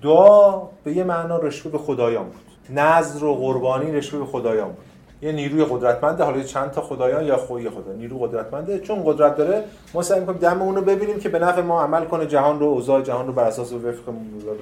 دعا 0.03 0.63
به 0.85 0.93
یه 0.93 1.05
معنا 1.05 1.39
رشوه 1.39 1.73
به 1.73 1.79
خدایان 1.79 2.25
بود. 2.25 2.46
نظر 2.71 3.25
و 3.25 3.35
قربانی 3.35 3.93
رشوه 3.93 4.27
خدایان 4.27 4.69
بود. 4.69 4.85
یه 5.23 5.33
نیروی 5.33 5.65
قدرتمنده 5.65 6.25
حالا 6.25 6.43
چند 6.43 6.71
تا 6.71 6.81
خدایان 6.81 7.25
یا 7.25 7.37
خوی 7.37 7.71
خدا 7.71 7.93
نیرو 7.93 8.19
قدرتمنده. 8.19 8.79
چون 8.79 9.03
قدرت 9.05 9.37
داره 9.37 9.65
ما 9.95 10.03
سعی 10.03 10.21
می‌کنیم 10.21 10.39
دم 10.39 10.63
اون 10.63 10.77
رو 10.77 10.83
ببینیم 10.83 11.19
که 11.19 11.29
به 11.29 11.39
نفع 11.39 11.61
ما 11.61 11.83
عمل 11.83 12.05
کنه 12.05 12.27
جهان 12.27 12.61
رو 12.61 12.67
اوضاع 12.67 13.03
جهان 13.03 13.27
رو 13.27 13.33
بر 13.33 13.45
اساس 13.45 13.73
وفق 13.73 14.09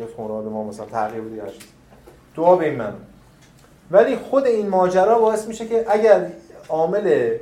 وفق 0.03 0.21
مراد 0.21 0.45
ما 0.45 0.65
مثلا 0.65 0.87
تغییر 0.87 1.23
بده 1.23 1.43
دعا 2.37 2.57
به 2.57 2.65
این 2.65 2.79
من 2.79 2.93
ولی 3.91 4.17
خود 4.17 4.47
این 4.47 4.69
ماجرا 4.69 5.19
باعث 5.19 5.49
میشه 5.49 5.67
که 5.67 5.85
اگر 5.89 6.27
عامل 6.69 7.37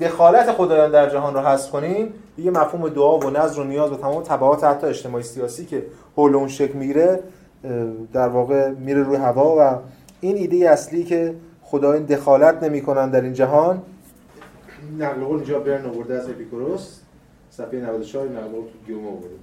دخالت 0.00 0.52
خدایان 0.52 0.90
در 0.90 1.10
جهان 1.10 1.34
رو 1.34 1.40
حذف 1.40 1.70
کنیم 1.70 2.14
دیگه 2.36 2.50
مفهوم 2.50 2.88
دعا 2.88 3.18
و 3.18 3.30
نظر 3.30 3.60
و 3.60 3.64
نیاز 3.64 3.92
و 3.92 3.96
تمام 3.96 4.22
تبعات 4.22 4.64
حتی 4.64 4.86
اجتماعی 4.86 5.24
سیاسی 5.24 5.66
که 5.66 5.82
حول 6.16 6.34
اون 6.34 6.48
شکل 6.48 6.72
می‌گیره 6.72 7.22
در 8.12 8.28
واقع 8.28 8.70
میره 8.70 9.02
روی 9.02 9.16
هوا 9.16 9.56
و 9.58 9.78
این 10.20 10.36
ایده 10.36 10.70
اصلی 10.70 11.04
که 11.04 11.34
خدایان 11.62 12.04
دخالت 12.04 12.62
نمی‌کنن 12.62 13.10
در 13.10 13.20
این 13.20 13.32
جهان 13.32 13.82
نقل 14.98 15.24
قول 15.24 15.36
اینجا 15.36 15.60
برن 15.60 15.86
آورده 15.86 16.14
از 16.14 16.28
اپیکوروس 16.28 16.98
صفحه 17.50 17.80
94 17.80 18.28
نقل 18.28 18.50
تو 18.50 18.86
گیوم 18.86 19.06
آورده. 19.06 19.34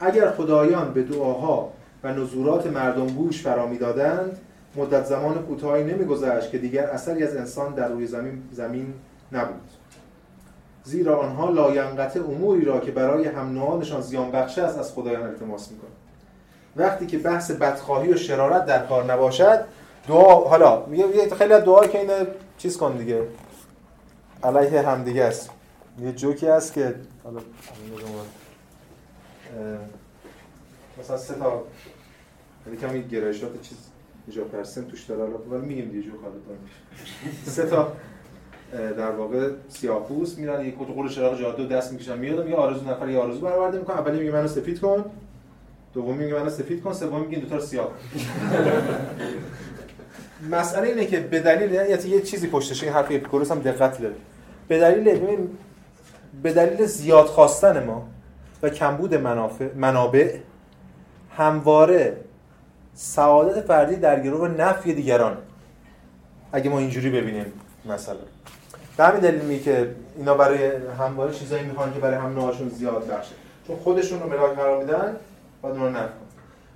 اگر 0.00 0.30
خدایان 0.30 0.92
به 0.92 1.02
دعاها 1.02 1.72
و 2.04 2.12
نزورات 2.12 2.66
مردم 2.66 3.06
گوش 3.06 3.42
فرا 3.42 3.66
می‌دادند 3.66 4.38
مدت 4.76 5.04
زمان 5.04 5.42
کوتاهی 5.42 5.84
نمیگذشت 5.84 6.50
که 6.50 6.58
دیگر 6.58 6.84
اثری 6.84 7.24
از 7.24 7.36
انسان 7.36 7.74
در 7.74 7.88
روی 7.88 8.06
زمین 8.06 8.42
زمین 8.52 8.94
نبود. 9.32 9.70
زیرا 10.84 11.20
آنها 11.20 11.50
لاینقطع 11.50 12.20
اموری 12.20 12.64
را 12.64 12.80
که 12.80 12.90
برای 12.90 13.26
هم 13.26 13.52
نوعانشان 13.52 14.00
زیان 14.00 14.30
بخش 14.30 14.58
است 14.58 14.78
از 14.78 14.92
خدایان 14.92 15.22
التماس 15.22 15.70
می‌کنند. 15.70 16.01
وقتی 16.76 17.06
که 17.06 17.18
بحث 17.18 17.50
بدخواهی 17.50 18.12
و 18.12 18.16
شرارت 18.16 18.66
در 18.66 18.86
کار 18.86 19.12
نباشد 19.12 19.64
دعا 20.08 20.34
حالا 20.34 20.86
میگه 20.86 21.34
خیلی 21.34 21.52
از 21.52 21.64
دعا 21.64 21.86
که 21.86 22.00
اینه 22.00 22.26
چیز 22.58 22.76
کن 22.76 22.96
دیگه. 22.96 23.22
علیه 24.44 24.88
هم 24.88 25.04
دیگه 25.04 25.24
است. 25.24 25.50
یه 26.00 26.12
جوکی 26.12 26.46
هست 26.46 26.72
که 26.72 26.94
حالا 27.24 27.40
مثلا 31.00 31.16
سه 31.16 31.34
تا 31.34 31.62
یعنی 32.66 32.78
کمی 32.78 33.02
گرایشات 33.02 33.62
چیز 33.62 33.78
اینجا 34.26 34.44
پرسن 34.44 34.84
توش 34.84 35.04
داره. 35.04 35.32
ولی 35.50 35.66
میگیم 35.66 35.88
دیگه 35.88 36.02
جوک 36.02 36.20
حالا 36.22 36.34
سه 37.46 37.66
تا 37.66 37.92
در 38.72 39.10
واقع 39.10 39.50
سیاه‌پوست 39.68 40.38
میرن. 40.38 40.64
یک 40.64 40.78
قول 40.78 41.08
چراغ 41.08 41.40
جاده 41.40 41.66
دست 41.66 41.92
می‌کشن. 41.92 42.18
میاد 42.18 42.48
یه 42.48 42.54
آرزو 42.54 42.90
نفر 42.90 43.08
یه 43.08 43.18
آرزو 43.18 43.40
برآورده 43.40 43.78
می‌کنه. 43.78 43.98
اولی 43.98 44.18
میگه 44.18 44.30
منو 44.30 44.48
سفید 44.48 44.80
کن. 44.80 45.04
دومی 45.94 46.24
میگه 46.24 46.34
منو 46.34 46.50
سفید 46.50 46.82
کن 46.82 46.92
سومی 46.92 47.26
میگه 47.26 47.38
دو 47.38 47.48
تا 47.48 47.60
سیاه 47.60 47.90
مسئله 50.50 50.88
اینه 50.88 51.06
که 51.06 51.20
به 51.20 51.40
دلیل 51.40 51.72
یعنی 51.72 52.08
یه 52.08 52.20
چیزی 52.20 52.48
پشتش 52.48 52.82
این 52.82 52.92
حرف 52.92 53.06
اپیکوروس 53.06 53.50
هم 53.50 53.58
دقتی 53.58 54.02
داره. 54.02 54.14
به 54.68 54.80
دلیل 54.80 55.36
به 56.42 56.52
دلیل 56.52 56.86
زیاد 56.86 57.26
خواستن 57.26 57.84
ما 57.84 58.08
و 58.62 58.68
کمبود 58.68 59.14
منافع 59.14 59.68
منابع 59.74 60.36
همواره 61.36 62.16
سعادت 62.94 63.60
فردی 63.60 63.96
در 63.96 64.20
گروه 64.20 64.48
نفی 64.48 64.94
دیگران. 64.94 65.36
اگه 66.52 66.70
ما 66.70 66.78
اینجوری 66.78 67.10
ببینیم 67.10 67.46
مثلا 67.84 68.16
به 68.96 69.04
همین 69.04 69.20
دلیل 69.20 69.40
می 69.40 69.60
که 69.60 69.94
اینا 70.16 70.34
برای 70.34 70.70
همواره 70.98 71.32
چیزایی 71.32 71.64
می‌خوان 71.64 71.94
که 71.94 72.00
برای 72.00 72.16
هم 72.16 72.32
نوعشون 72.32 72.68
زیاد 72.68 73.06
بخشه. 73.06 73.34
چون 73.66 73.76
خودشون 73.76 74.20
رو 74.20 74.28
ملاک 74.28 74.56
قرار 74.56 74.84
میدن 74.84 75.16
بعد 75.62 75.72
اون 75.72 75.94
رو 75.94 76.00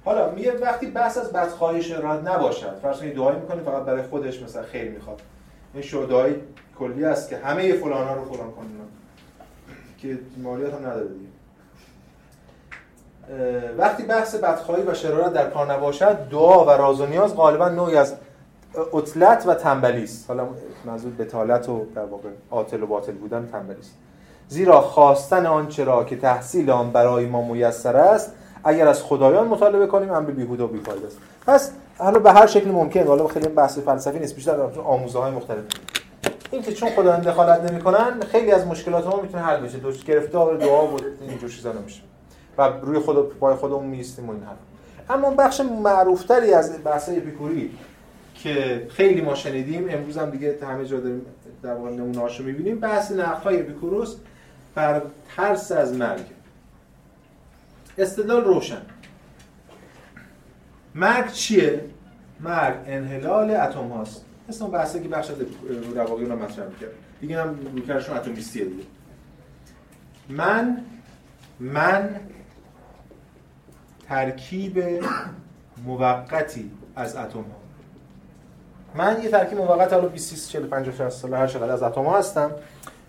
حالا 0.05 0.31
میگه 0.31 0.59
وقتی 0.59 0.87
بحث 0.87 1.19
از 1.19 1.33
بدخواهی 1.33 1.83
شرارت 1.83 2.29
نباشد 2.29 2.79
فرض 2.83 2.99
کنید 2.99 3.15
دعایی 3.15 3.39
می‌کنه 3.39 3.63
فقط 3.63 3.83
برای 3.83 4.03
خودش 4.03 4.43
مثلا 4.43 4.63
خیر 4.63 4.91
می‌خواد. 4.91 5.23
این 5.75 5.83
شهدای 5.83 6.35
کلی 6.79 7.05
است 7.05 7.29
که 7.29 7.37
همه 7.37 7.73
فلان 7.73 8.09
ها 8.09 8.15
رو 8.15 8.25
فلان 8.25 8.51
کنن. 8.51 8.67
که 9.99 10.19
مالیات 10.43 10.75
هم 10.75 10.87
نداره 10.87 11.09
دیگه. 11.09 11.27
وقتی 13.79 14.03
بحث 14.03 14.35
بدخواهی 14.35 14.83
و 14.83 14.95
شرارت 14.95 15.33
در 15.33 15.51
کار 15.51 15.73
نباشد 15.73 16.29
دعا 16.31 16.65
و 16.65 16.71
راز 16.71 17.01
و 17.01 17.07
نیاز 17.07 17.37
غالبا 17.37 17.69
نوعی 17.69 17.97
از 17.97 18.15
اطلت 18.93 19.45
و 19.47 19.55
تنبلی 19.55 20.05
است. 20.05 20.25
حالا 20.29 20.49
منظور 20.85 21.13
بتالت 21.13 21.69
و 21.69 21.87
در 21.95 22.05
واقع 22.05 22.29
عاطل 22.51 22.83
و 22.83 22.87
باطل 22.87 23.13
بودن 23.13 23.49
تنبلی 23.53 23.81
است. 23.81 23.95
زیرا 24.49 24.81
خواستن 24.81 25.47
آنچه 25.47 25.85
را 25.85 26.05
که 26.05 26.17
تحصیل 26.17 26.71
آن 26.71 26.91
برای 26.91 27.27
ما 27.27 27.43
میسر 27.43 27.97
است 27.97 28.33
اگر 28.67 28.89
از 28.89 29.03
خدایان 29.03 29.49
مطالبه 29.49 29.87
کنیم 29.87 30.11
امر 30.11 30.31
بیهوده 30.31 30.65
و 30.65 30.67
بیفایده 30.67 31.07
است. 31.07 31.19
پس 31.47 31.73
حالا 31.99 32.19
به 32.19 32.33
هر 32.33 32.47
شکل 32.47 32.71
ممکن. 32.71 33.07
حالا 33.07 33.27
خیلی 33.27 33.49
بحث 33.49 33.79
فلسفی 33.79 34.19
نیست 34.19 34.35
بیشتر 34.35 34.57
در 34.57 34.81
آموزه 34.81 35.19
های 35.19 35.33
مختلف. 35.33 35.65
این 36.51 36.63
که 36.63 36.73
چون 36.73 36.91
خدایان 36.91 37.21
دخالت 37.21 37.73
نمی‌کنن 37.73 38.21
خیلی 38.33 38.51
از 38.51 38.67
مشکلات 38.67 39.07
ما 39.07 39.21
می‌تونه 39.21 39.43
حل 39.43 39.61
بشه. 39.61 39.79
دوست 39.79 40.05
گرفتار 40.05 40.57
دعا 40.57 40.87
و 40.87 40.97
اینجور 41.29 41.51
چیزا 41.51 41.73
نمیشه. 41.73 42.01
و 42.59 42.63
روی 42.83 42.99
خود 42.99 43.39
پای 43.39 43.55
خودمون 43.55 43.87
میستیم 43.87 44.29
و 44.29 44.33
این 44.33 44.43
حرف. 44.43 44.57
اما 45.11 45.31
بخش 45.31 45.61
معروفتری 45.61 46.55
از 46.55 46.85
بحث 46.85 47.09
اپیکوری 47.09 47.71
که 48.35 48.87
خیلی 48.91 49.21
ما 49.21 49.35
شنیدیم 49.35 49.87
امروز 49.91 50.19
هم 50.19 50.31
دیگه 50.31 50.59
همه 50.63 50.85
جا 50.85 51.01
داریم 51.01 51.27
در 51.63 51.75
واقع 51.75 51.91
نمونه‌هاشو 51.91 52.45
می‌بینیم 52.45 52.81
بحث 52.81 53.13
نقدهای 53.13 53.61
اپیکوروس 53.61 54.17
بر 54.75 55.03
ترس 55.37 55.73
از 55.73 55.95
مرگ. 55.95 56.36
استدلال 57.99 58.45
روشن. 58.45 58.83
مرگ 60.95 61.33
چیه؟ 61.33 61.85
مرگ 62.41 62.77
انحلال 62.87 63.51
اتم 63.51 63.89
هاست. 63.89 64.25
مثل 64.49 64.67
بحثی 64.67 65.03
که 65.03 65.09
بخش 65.09 65.31
از 65.31 65.37
رواقی 65.95 66.25
رو 66.25 66.37
مطرح 66.37 66.67
می‌کرد. 66.67 66.91
دیگه 67.21 67.43
هم 67.43 67.59
رویکردشون 67.73 68.17
اتمیستیه 68.17 68.65
دیگه. 68.65 68.85
من 70.29 70.85
من 71.61 72.21
ترکیب 74.09 74.85
موقتی 75.85 76.71
از 76.97 77.17
اتم 77.17 77.39
ها. 77.39 77.45
من 78.95 79.23
یه 79.23 79.31
ترکیب 79.31 79.59
موقت 79.59 79.93
حالا 79.93 80.09
20 80.09 80.37
30 80.37 80.53
40 80.53 80.67
50 80.67 80.95
60 80.95 81.09
سال 81.09 81.35
هر 81.35 81.47
چقدر 81.47 81.73
از 81.73 81.83
اتم 81.83 82.05
ها 82.05 82.19
هستم. 82.19 82.51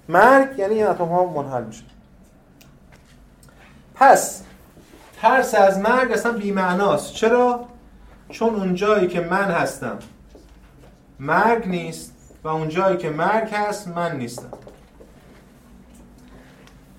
مرگ 0.10 0.60
یعنی 0.60 0.74
این 0.74 0.88
اتم 0.88 1.06
ها 1.06 1.26
منحل 1.26 1.64
میشه. 1.64 1.84
پس 3.96 4.44
ترس 5.22 5.56
از 5.56 5.80
مرگ 5.80 6.12
اصلا 6.12 6.32
بی‌معناست. 6.32 7.14
چرا؟ 7.14 7.66
چون 8.30 8.56
اون 8.56 8.76
جایی 8.76 9.08
که 9.08 9.22
من 9.22 9.52
هستم 9.52 10.00
مرگ 11.20 11.68
نیست 11.68 12.14
و 12.44 12.48
اون 12.48 12.70
جایی 12.70 12.98
که 12.98 13.10
مرگ 13.10 13.50
هست 13.50 13.88
من 13.88 14.18
نیستم. 14.18 14.50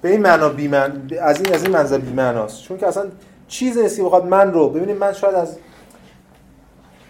به 0.03 0.09
این 0.09 0.23
معنا 0.23 0.49
بیمن 0.49 1.11
از 1.23 1.41
این 1.41 1.55
از 1.55 1.63
این 1.63 1.73
منظر 1.73 1.99
بی‌معناست. 1.99 2.63
چون 2.63 2.79
که 2.79 2.87
اصلا 2.87 3.07
چیز 3.49 3.79
نیست 3.79 3.97
که 3.97 4.03
بخواد 4.03 4.27
من 4.27 4.53
رو 4.53 4.69
ببینید 4.69 4.97
من 4.97 5.13
شاید 5.13 5.35
از 5.35 5.57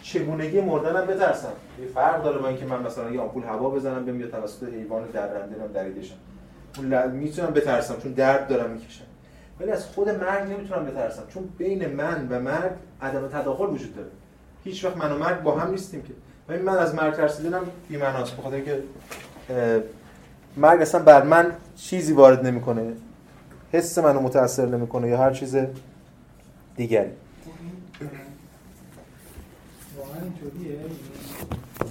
چگونگی 0.02 0.61
مردنم 0.61 1.06
بترسم. 1.06 1.52
یه 1.80 1.88
فرق 1.94 2.22
داره 2.22 2.38
با 2.38 2.48
اینکه 2.48 2.64
من 2.64 2.82
مثلا 2.82 3.11
یه 3.11 3.20
آمپول 3.20 3.42
هوا 3.42 3.70
بزنم 3.70 4.04
بهم 4.04 4.20
یا 4.20 4.26
توسط 4.26 4.68
حیوان 4.68 5.04
درنده 5.12 5.56
من 5.61 5.66
دریده 5.66 6.00
اون 6.78 7.11
می‌تونم 7.11 7.50
بترسم 7.50 7.96
چون 8.02 8.12
درد 8.12 8.48
دارم 8.48 8.70
می‌کشم. 8.70 9.04
ولی 9.61 9.70
از 9.70 9.86
خود 9.86 10.09
مرگ 10.09 10.50
نمی‌تونم 10.50 10.84
بترسم. 10.84 11.22
چون 11.34 11.48
بین 11.59 11.86
من 11.86 12.28
و 12.30 12.40
مرگ 12.40 12.72
عدم 13.02 13.28
تداخل 13.28 13.66
وجود 13.66 13.96
داره. 13.96 14.09
هیچ 14.64 14.84
وقت 14.84 14.96
من 14.96 15.12
و 15.12 15.18
مرگ 15.18 15.42
با 15.42 15.59
هم 15.59 15.70
نیستیم 15.70 16.02
که. 16.02 16.12
ببین 16.48 16.62
من 16.62 16.78
از 16.78 16.94
مرگ 16.94 17.14
ترسیدنم 17.14 17.62
بی‌معناست. 17.88 18.36
بخاطر 18.36 18.56
اینکه 18.56 18.82
مرگ 20.56 20.82
اصلا 20.82 21.02
بر 21.02 21.22
من 21.22 21.52
چیزی 21.76 22.12
وارد 22.12 22.46
نمی‌کنه. 22.46 22.92
حس 23.72 23.98
منو 23.98 24.20
متاثر 24.20 24.66
نمی‌کنه 24.66 25.09
یا 25.09 25.18
هر 25.18 25.32
چیز 25.32 25.56
دیگری. 26.76 27.11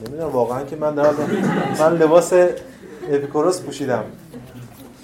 نمی‌دونم 0.07 0.29
واقعا 0.29 0.63
که 0.63 0.75
من 0.75 0.95
دارم 0.95 1.15
من 1.79 1.97
لباس 1.97 2.33
اپیکوروس 3.09 3.61
پوشیدم. 3.61 4.03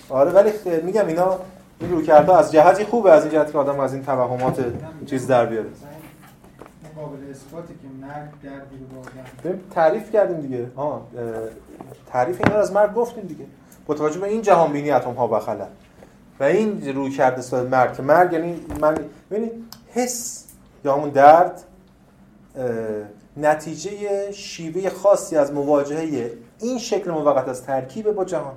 آره 0.10 0.32
ولی 0.32 0.52
میگم 0.84 1.08
اینا 1.08 1.40
این 1.80 1.92
رو 1.92 2.02
کرده 2.02 2.36
از 2.36 2.52
جهتی 2.52 2.84
خوبه 2.84 3.12
از 3.12 3.24
این 3.24 3.32
جهت 3.32 3.52
که 3.52 3.58
آدم 3.58 3.80
از 3.80 3.94
این 3.94 4.04
توهمات 4.04 4.66
چیز 5.06 5.28
در 5.28 5.46
بیاره. 5.46 5.70
قابل 6.96 7.18
که 9.44 9.50
رو 9.50 9.56
تعریف 9.72 10.12
کردیم 10.12 10.42
دیگه. 10.42 10.68
ها 10.78 11.08
تعریف 12.08 12.42
اینا 12.46 12.60
از 12.60 12.74
مرگ 12.74 12.94
گفتیم 12.94 13.24
دیگه. 13.24 13.46
با 13.86 13.94
توجه 13.94 14.20
به 14.20 14.28
این 14.28 14.42
جهان 14.42 14.72
بینی 14.72 14.92
اتم 14.92 15.14
ها 15.14 15.28
بخله 15.28 15.68
و 16.40 16.44
این 16.44 16.96
روی 16.96 17.12
کرده 17.12 17.42
سال 17.42 17.68
مرگ. 17.68 17.94
که 17.94 18.02
مرگ 18.02 18.34
یعنی 18.34 18.66
من 18.82 18.98
یعنی 19.32 19.52
حس 19.94 20.48
یا 20.86 20.94
همون 20.94 21.10
درد 21.10 21.64
نتیجه 23.38 24.32
شیوه 24.32 24.90
خاصی 24.90 25.38
از 25.38 25.54
مواجهه 25.54 26.32
این 26.60 26.80
شکل 26.80 27.12
موقت 27.12 27.48
از 27.50 27.64
ترکیب 27.64 28.12
با 28.12 28.26
جهان. 28.26 28.54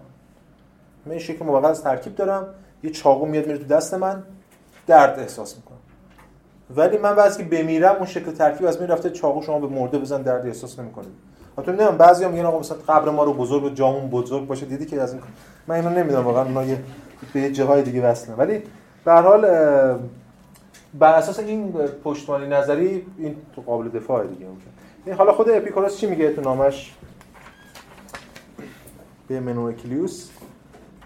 من 1.07 1.13
این 1.13 1.21
شکل 1.21 1.45
موقت 1.45 1.65
از 1.65 1.83
ترکیب 1.83 2.15
دارم. 2.15 2.47
یه 2.83 2.91
چاقو 2.91 3.27
میاد 3.27 3.47
میره 3.47 3.59
تو 3.59 3.65
دست 3.65 3.95
من 3.95 4.23
درد 4.87 5.19
احساس 5.19 5.57
می‌کنم. 5.57 5.79
ولی 6.77 6.99
من 6.99 7.15
بعضی 7.15 7.43
که 7.43 7.49
بمیرم 7.49 7.97
اون 7.97 8.07
شکل 8.07 8.31
ترکیب 8.31 8.67
از 8.67 8.81
من 8.81 8.89
رفته 8.89 9.11
چاقو 9.11 9.43
شما 9.43 9.59
به 9.59 9.67
مرده 9.67 9.99
بزن 9.99 10.23
درد 10.23 10.47
احساس 10.47 10.79
نمی‌کنید. 10.79 11.13
حتی 11.59 11.71
نمی‌دونم 11.71 11.97
بعضیا 11.97 12.29
میگن 12.29 12.45
آقا 12.45 12.59
مثلا 12.59 12.79
قبر 12.89 13.11
ما 13.11 13.25
رو 13.25 13.33
بزرگ 13.33 13.65
و 13.65 13.71
جامون 13.71 14.11
بزرگ 14.11 14.47
باشه. 14.47 14.67
دیدی 14.67 14.87
که 14.87 15.01
از 15.01 15.13
این 15.13 15.23
من 15.67 15.75
اینو 15.75 15.91
نمی‌دونم 15.91 16.25
واقعا 16.25 16.45
اونا 16.45 16.65
یه 16.65 16.79
به 17.33 17.51
جاهای 17.51 17.83
دیگه 17.83 18.11
وصله 18.11 18.35
ولی 18.35 18.63
به 19.05 19.13
هر 19.13 19.23
حال 19.23 19.43
بر 20.95 21.15
اساس 21.15 21.39
این 21.39 21.73
پشتوانی 22.05 22.47
نظری 22.47 23.07
این 23.19 23.37
تو 23.55 23.63
قابل 23.63 23.89
دفاع 23.89 24.27
دیگه 24.27 24.47
ممکن. 24.47 24.71
این 25.07 25.15
حالا 25.15 25.33
خود 25.33 25.51
اپیکوروس 25.51 25.97
چی 25.97 26.07
میگه 26.07 26.33
تو 26.33 26.41
نامش؟ 26.41 26.95
به 29.29 29.41
منوکلیوس 29.41 30.31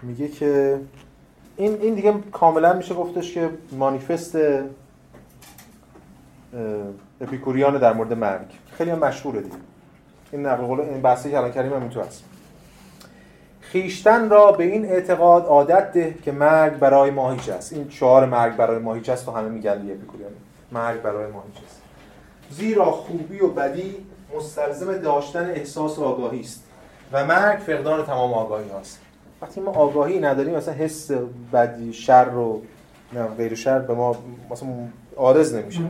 میگه 0.03 0.27
که 0.27 0.79
این 1.61 1.81
این 1.81 1.95
دیگه 1.95 2.13
کاملا 2.31 2.73
میشه 2.73 2.93
گفتش 2.93 3.33
که 3.33 3.49
مانیفست 3.71 4.37
اپیکوریان 7.21 7.77
در 7.77 7.93
مورد 7.93 8.13
مرگ. 8.13 8.47
خیلی 8.71 8.91
هم 8.91 8.99
مشهوره 8.99 9.41
دیگه. 9.41 9.55
این 10.31 10.45
نقل 10.45 10.65
قول 10.65 10.79
این 10.79 11.01
بحثی 11.01 11.31
که 11.31 11.37
الان 11.37 11.51
کردیم 11.51 11.73
هم 11.73 11.89
تو 11.89 12.01
هست 12.01 12.23
خیشتن 13.61 14.29
را 14.29 14.51
به 14.51 14.63
این 14.63 14.85
اعتقاد 14.85 15.45
عادت 15.45 15.91
ده 15.93 16.15
که 16.23 16.31
مرگ 16.31 16.79
برای 16.79 17.11
ما 17.11 17.31
هیچ 17.31 17.49
است. 17.49 17.73
این 17.73 17.89
شعار 17.89 18.25
مرگ 18.25 18.55
برای 18.55 18.79
ما 18.79 18.93
هیچ 18.93 19.09
است 19.09 19.25
تو 19.25 19.31
همه 19.31 19.49
میگن 19.49 19.81
دیگه 19.81 19.93
اپیکوریان. 19.93 20.31
مرگ 20.71 21.01
برای 21.01 21.31
ما 21.31 21.43
هیچ 21.47 21.63
است. 21.65 21.81
زیرا 22.49 22.91
خوبی 22.91 23.39
و 23.39 23.47
بدی 23.47 23.95
مستلزم 24.35 24.97
داشتن 24.97 25.49
احساس 25.49 25.99
و 25.99 26.03
آگاهی 26.03 26.39
است 26.39 26.63
و 27.11 27.25
مرگ 27.25 27.59
فقدان 27.59 28.05
تمام 28.05 28.33
آگاهی 28.33 28.69
هست 28.79 28.99
وقتی 29.41 29.61
ما 29.61 29.71
آگاهی 29.71 30.19
نداریم 30.19 30.55
مثلا 30.55 30.73
حس 30.73 31.11
بدی 31.53 31.93
شر 31.93 32.25
رو 32.25 32.61
نه 33.13 33.23
غیر 33.23 33.55
شر 33.55 33.79
به 33.79 33.93
ما 33.93 34.15
مثلا 34.49 34.69
عارض 35.17 35.55
نمیشه. 35.55 35.81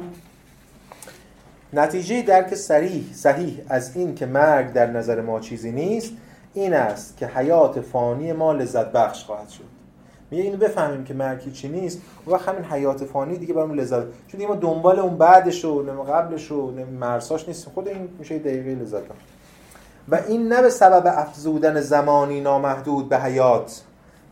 نتیجه 1.74 2.22
درک 2.22 2.56
صریح 2.56 3.14
صحیح 3.14 3.62
از 3.70 3.96
این 3.96 4.16
که 4.16 4.26
مرگ 4.26 4.74
در 4.74 4.88
نظر 4.88 5.22
ما 5.22 5.40
چیزی 5.40 5.72
نیست 5.72 6.14
این 6.54 6.74
است 6.74 7.18
که 7.18 7.28
حیات 7.28 7.82
فانی 7.82 8.34
ما 8.34 8.54
لذت 8.54 8.92
بخش 8.92 9.24
خواهد 9.24 9.50
شد. 9.50 9.64
میگه 10.32 10.44
اینو 10.44 10.58
بفهمیم 10.58 11.04
که 11.04 11.14
مرگ 11.14 11.52
چی 11.52 11.70
نیست 11.70 12.02
و 12.28 12.38
همین 12.38 12.66
حیات 12.66 13.06
فانی 13.06 13.38
دیگه 13.38 13.54
برامون 13.54 13.80
لذت 13.80 14.04
چون 14.28 14.46
ما 14.46 14.56
دنبال 14.56 15.00
اون 15.00 15.18
بعدش 15.18 15.66
و 15.66 16.04
قبلش 16.04 16.52
و 16.52 16.72
مرساش 17.00 17.48
نیستیم. 17.48 17.74
خود 17.74 17.88
این 17.88 18.10
میشه 18.20 18.40
دقیقه 18.40 18.76
لذت 18.76 19.02
و 20.10 20.16
این 20.28 20.48
نه 20.48 20.62
به 20.62 20.70
سبب 20.70 21.04
افزودن 21.06 21.82
زمانی 21.82 22.42
نامحدود 22.42 23.10
به 23.10 23.20
حیات 23.20 23.82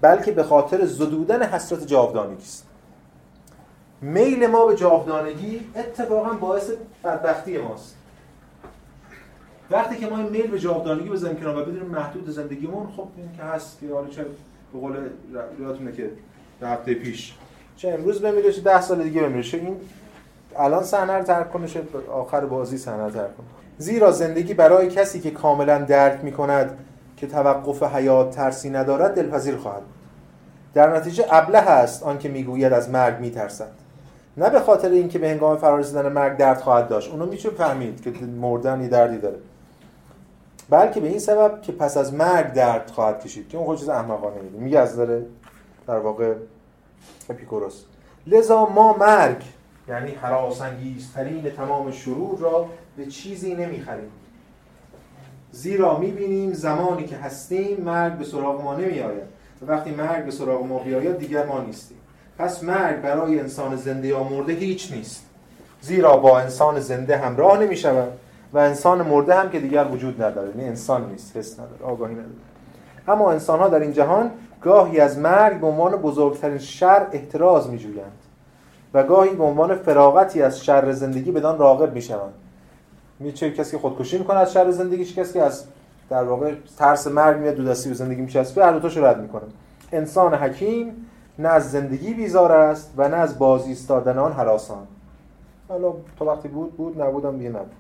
بلکه 0.01 0.32
به 0.32 0.43
خاطر 0.43 0.86
زدودن 0.86 1.43
حسرت 1.43 1.88
جاودانگی 1.88 2.43
است 2.43 2.65
میل 4.01 4.47
ما 4.47 4.65
به 4.65 4.76
جاودانگی 4.76 5.61
اتفاقا 5.76 6.34
باعث 6.34 6.72
بدبختی 7.03 7.57
ماست. 7.57 7.95
وقتی 9.72 9.95
که 9.95 10.07
ما 10.07 10.17
این 10.17 10.30
میل 10.30 10.47
به 10.47 10.59
جاودانگی 10.59 11.09
بزنیم 11.09 11.36
کنار 11.36 11.57
و 11.57 11.61
بدونیم 11.61 11.86
محدود 11.86 12.30
زندگیمون 12.30 12.88
خب 12.97 13.07
این 13.17 13.30
که 13.38 13.43
هست 13.43 13.80
که 13.80 13.93
حالا 13.93 14.07
چه 14.07 14.26
به 14.74 14.80
قول 14.80 14.95
یادتونه 15.59 15.91
که 15.91 16.11
هفته 16.61 16.93
پیش. 16.93 17.34
چه 17.78 17.89
امروز 17.89 18.22
بمیره 18.22 18.51
چه 18.51 18.61
ده 18.61 18.82
سال 18.82 19.03
دیگه 19.03 19.22
بمیره. 19.22 19.53
این 19.53 19.78
الان 20.55 20.84
صحنه 20.84 21.13
رو 21.13 21.24
ترک 21.24 21.51
کنه 21.51 21.67
چه 21.67 21.84
آخر 22.11 22.45
بازی 22.45 22.78
صحنه 22.78 23.03
رو 23.03 23.11
ترک 23.11 23.38
کنه. 23.38 23.47
زیرا 23.82 24.11
زندگی 24.11 24.53
برای 24.53 24.88
کسی 24.88 25.19
که 25.19 25.32
کاملا 25.32 25.77
درک 25.77 26.23
می‌کند 26.23 26.77
که 27.17 27.27
توقف 27.27 27.84
حیات 27.84 28.36
ترسی 28.36 28.69
ندارد 28.69 29.15
دلپذیر 29.15 29.57
خواهد 29.57 29.82
بود. 29.82 29.93
در 30.73 30.97
نتیجه 30.97 31.25
ابله 31.30 31.57
است 31.57 32.03
آنکه 32.03 32.30
می‌گوید 32.30 32.73
از 32.73 32.89
مرگ 32.89 33.19
میترسد. 33.19 33.71
نه 34.38 34.49
به 34.49 34.59
خاطر 34.59 34.89
اینکه 34.89 35.19
به 35.19 35.30
هنگام 35.30 35.57
فرارسیدن 35.57 36.11
مرگ 36.11 36.38
درد 36.38 36.61
خواهد 36.61 36.88
داشت. 36.88 37.11
اونو 37.11 37.25
میشه 37.25 37.49
فهمید 37.49 38.01
که 38.01 38.25
مردن 38.25 38.82
یه 38.82 38.88
دردی 38.88 39.17
داره. 39.17 39.38
بلکه 40.69 40.99
به 40.99 41.07
این 41.07 41.19
سبب 41.19 41.61
که 41.61 41.71
پس 41.71 41.97
از 41.97 42.13
مرگ 42.13 42.53
درد 42.53 42.91
خواهد 42.91 43.23
کشید 43.23 43.49
که 43.49 43.57
اون 43.57 43.65
خود 43.65 43.80
چیز 43.80 43.89
احمقانه 43.89 44.36
میگه. 44.59 44.80
از 44.80 44.95
داره 44.95 45.25
در 45.88 45.97
واقع 45.99 46.34
اپیکوروس. 47.30 47.84
لذا 48.27 48.65
ما 48.65 48.97
مرگ 48.97 49.43
یعنی 49.89 50.11
هراسانگیزترین 50.11 51.49
تمام 51.49 51.91
شرور 51.91 52.39
را 52.39 52.69
به 52.97 53.05
چیزی 53.05 53.55
نمی‌خریم. 53.55 54.11
زیرا 55.51 55.97
می‌بینیم 55.97 56.53
زمانی 56.53 57.05
که 57.05 57.15
هستیم 57.15 57.83
مرگ 57.83 58.13
به 58.13 58.25
سراغ 58.25 58.61
ما 58.61 58.75
نمیآید 58.75 59.23
و 59.61 59.65
وقتی 59.71 59.91
مرگ 59.91 60.25
به 60.25 60.31
سراغ 60.31 60.65
ما 60.65 60.79
بیاید 60.79 61.17
دیگر 61.17 61.45
ما 61.45 61.61
نیستیم. 61.61 61.97
پس 62.37 62.63
مرگ 62.63 63.01
برای 63.01 63.39
انسان 63.39 63.75
زنده 63.75 64.07
یا 64.07 64.23
مرده 64.23 64.53
هیچ 64.53 64.91
نیست. 64.91 65.25
زیرا 65.81 66.17
با 66.17 66.39
انسان 66.39 66.79
زنده 66.79 67.17
همراه 67.17 67.59
نمی 67.59 67.77
شود 67.77 68.11
و 68.53 68.57
انسان 68.57 69.01
مرده 69.01 69.35
هم 69.35 69.49
که 69.49 69.59
دیگر 69.59 69.85
وجود 69.85 70.23
نداره 70.23 70.49
یعنی 70.49 70.63
انسان 70.63 71.09
نیست 71.11 71.37
حس 71.37 71.59
نداره 71.59 71.83
آگاهی 71.83 72.13
نداره 72.13 72.29
اما 73.07 73.31
انسان 73.31 73.59
ها 73.59 73.67
در 73.67 73.79
این 73.79 73.93
جهان 73.93 74.31
گاهی 74.61 74.99
از 74.99 75.17
مرگ 75.17 75.59
به 75.59 75.67
عنوان 75.67 75.95
بزرگترین 75.95 76.57
شر 76.57 77.07
احتراز 77.11 77.69
می 77.69 77.77
جویند 77.77 78.11
و 78.93 79.03
گاهی 79.03 79.35
به 79.35 79.43
عنوان 79.43 79.75
فراغتی 79.75 80.41
از 80.41 80.65
شر 80.65 80.91
زندگی 80.91 81.31
بدان 81.31 81.57
راغب 81.57 81.93
می 81.93 82.01
شوند 82.01 82.33
می 83.19 83.31
چه 83.31 83.51
کسی 83.51 83.71
که 83.71 83.77
خودکشی 83.77 84.17
می‌کنه 84.17 84.39
از 84.39 84.53
شر 84.53 84.71
زندگیش 84.71 85.15
کسی 85.15 85.33
که 85.33 85.41
از 85.41 85.63
در 86.09 86.23
واقع 86.23 86.53
ترس 86.77 87.07
مرگ 87.07 87.37
میاد 87.37 87.55
دو 87.55 87.63
دستی 87.63 87.89
به 87.89 87.95
زندگی 87.95 88.21
میچسبه 88.21 88.65
هر 88.65 88.71
دو 88.71 88.79
تاشو 88.79 89.05
رد 89.05 89.21
می‌کنه. 89.21 89.43
انسان 89.91 90.33
حکیم 90.33 91.05
نه 91.39 91.49
از 91.49 91.71
زندگی 91.71 92.13
بیزار 92.13 92.51
است 92.51 92.93
و 92.97 93.09
نه 93.09 93.15
از 93.15 93.39
بازی 93.39 93.69
ایستادن 93.69 94.17
آن 94.17 94.31
هراسان 94.31 94.87
حالا 95.69 95.93
تا 96.19 96.25
وقتی 96.25 96.47
بود 96.47 96.77
بود 96.77 97.01
نبودم 97.01 97.37
دیگه 97.37 97.49
نبود. 97.49 97.71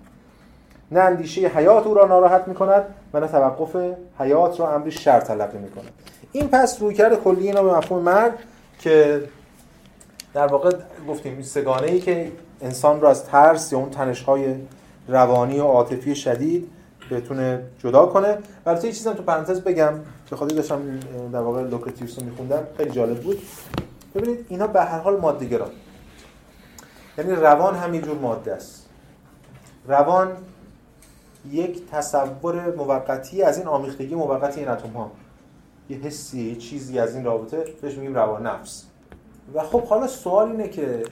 نه 0.91 0.99
اندیشه 0.99 1.47
حیات 1.47 1.87
او 1.87 1.93
را 1.93 2.05
ناراحت 2.05 2.47
می‌کند 2.47 2.83
و 3.13 3.19
نه 3.19 3.27
توقف 3.27 3.75
حیات 4.19 4.59
را 4.59 4.73
امری 4.73 4.91
شر 4.91 5.19
تلقی 5.19 5.57
می‌کند. 5.57 5.91
این 6.31 6.47
پس 6.47 6.81
رویکرد 6.81 7.23
کلی 7.23 7.47
اینا 7.47 7.63
به 7.63 7.77
مفهوم 7.77 8.01
مرگ 8.01 8.33
که 8.79 9.21
در 10.33 10.47
واقع 10.47 10.77
گفتیم 11.07 11.33
این 11.33 11.43
سگانه 11.43 11.87
ای 11.87 11.99
که 11.99 12.31
انسان 12.61 13.01
را 13.01 13.09
از 13.09 13.25
ترس 13.25 13.71
یا 13.73 13.79
اون 13.79 13.89
تنش 13.89 14.23
های 14.23 14.55
روانی 15.07 15.59
و 15.59 15.63
عاطفی 15.63 16.15
شدید 16.15 16.69
بتونه 17.11 17.63
جدا 17.79 18.05
کنه. 18.05 18.37
البته 18.65 18.87
یه 18.87 18.93
چیزم 18.93 19.13
تو 19.13 19.23
پرانتز 19.23 19.61
بگم 19.61 19.93
به 20.29 20.35
خاطر 20.35 20.55
داشتم 20.55 20.99
در 21.33 21.39
واقع 21.39 21.63
لوکرتیوس 21.63 22.19
رو 22.19 22.25
میخوندم. 22.25 22.67
خیلی 22.77 22.91
جالب 22.91 23.19
بود. 23.19 23.41
ببینید 24.15 24.45
اینا 24.49 24.67
به 24.67 24.81
هر 24.81 24.99
حال 24.99 25.19
ماده 25.19 25.45
گران. 25.45 25.71
یعنی 27.17 27.31
روان 27.31 27.75
هم 27.75 27.97
جور 27.97 28.17
ماده 28.17 28.53
است. 28.53 28.89
روان 29.87 30.31
یک 31.51 31.89
تصور 31.91 32.75
موقتی 32.75 33.43
از 33.43 33.57
این 33.57 33.67
آمیختگی 33.67 34.15
موقتی 34.15 34.59
این 34.59 34.69
اتم 34.69 34.89
ها 34.89 35.11
یه 35.89 35.97
حسی 35.97 36.55
چیزی 36.55 36.99
از 36.99 37.15
این 37.15 37.25
رابطه. 37.25 37.65
بهش 37.81 37.95
میگیم 37.95 38.15
روان 38.15 38.47
نفس. 38.47 38.88
و 39.53 39.63
خب 39.63 39.83
حالا 39.83 40.07
سوال 40.07 40.51
اینه 40.51 40.67
که 40.67 41.03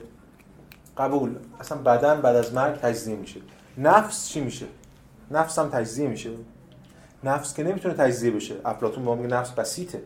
قبول 0.98 1.34
اصلا 1.60 1.78
بدن 1.78 2.20
بعد 2.20 2.36
از 2.36 2.54
مرگ 2.54 2.74
تجزیه 2.74 3.16
میشه. 3.16 3.40
نفس 3.78 4.28
چی 4.28 4.40
میشه؟ 4.40 4.66
نفس 5.30 5.58
هم 5.58 5.68
تجزیه 5.68 6.08
میشه. 6.08 6.30
نفس 7.24 7.54
که 7.54 7.62
نمی‌تونه 7.64 7.94
تجزیه 7.94 8.30
بشه. 8.30 8.54
افلاطون 8.64 9.04
به 9.04 9.10
ما 9.10 9.14
میگه 9.14 9.34
نفس 9.34 9.50
بسیطه. 9.50 10.02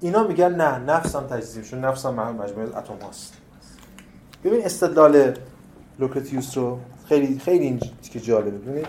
اینا 0.00 0.22
میگن 0.26 0.54
نه 0.54 0.78
نفس 0.78 1.16
هم 1.16 1.26
تجزیه 1.26 1.62
میشه. 1.62 1.76
نفس 1.76 2.06
هم 2.06 2.36
مجموعه 2.36 2.78
اتم 2.78 2.98
هاست. 3.02 3.34
ببین 4.44 4.64
استدلال 4.64 5.34
لوکرتیوس 5.98 6.56
رو 6.56 6.78
خیلی 7.08 7.38
خیلی 7.38 7.64
این 7.64 7.80
که 8.12 8.20
جالبه. 8.20 8.50
ببینید 8.50 8.86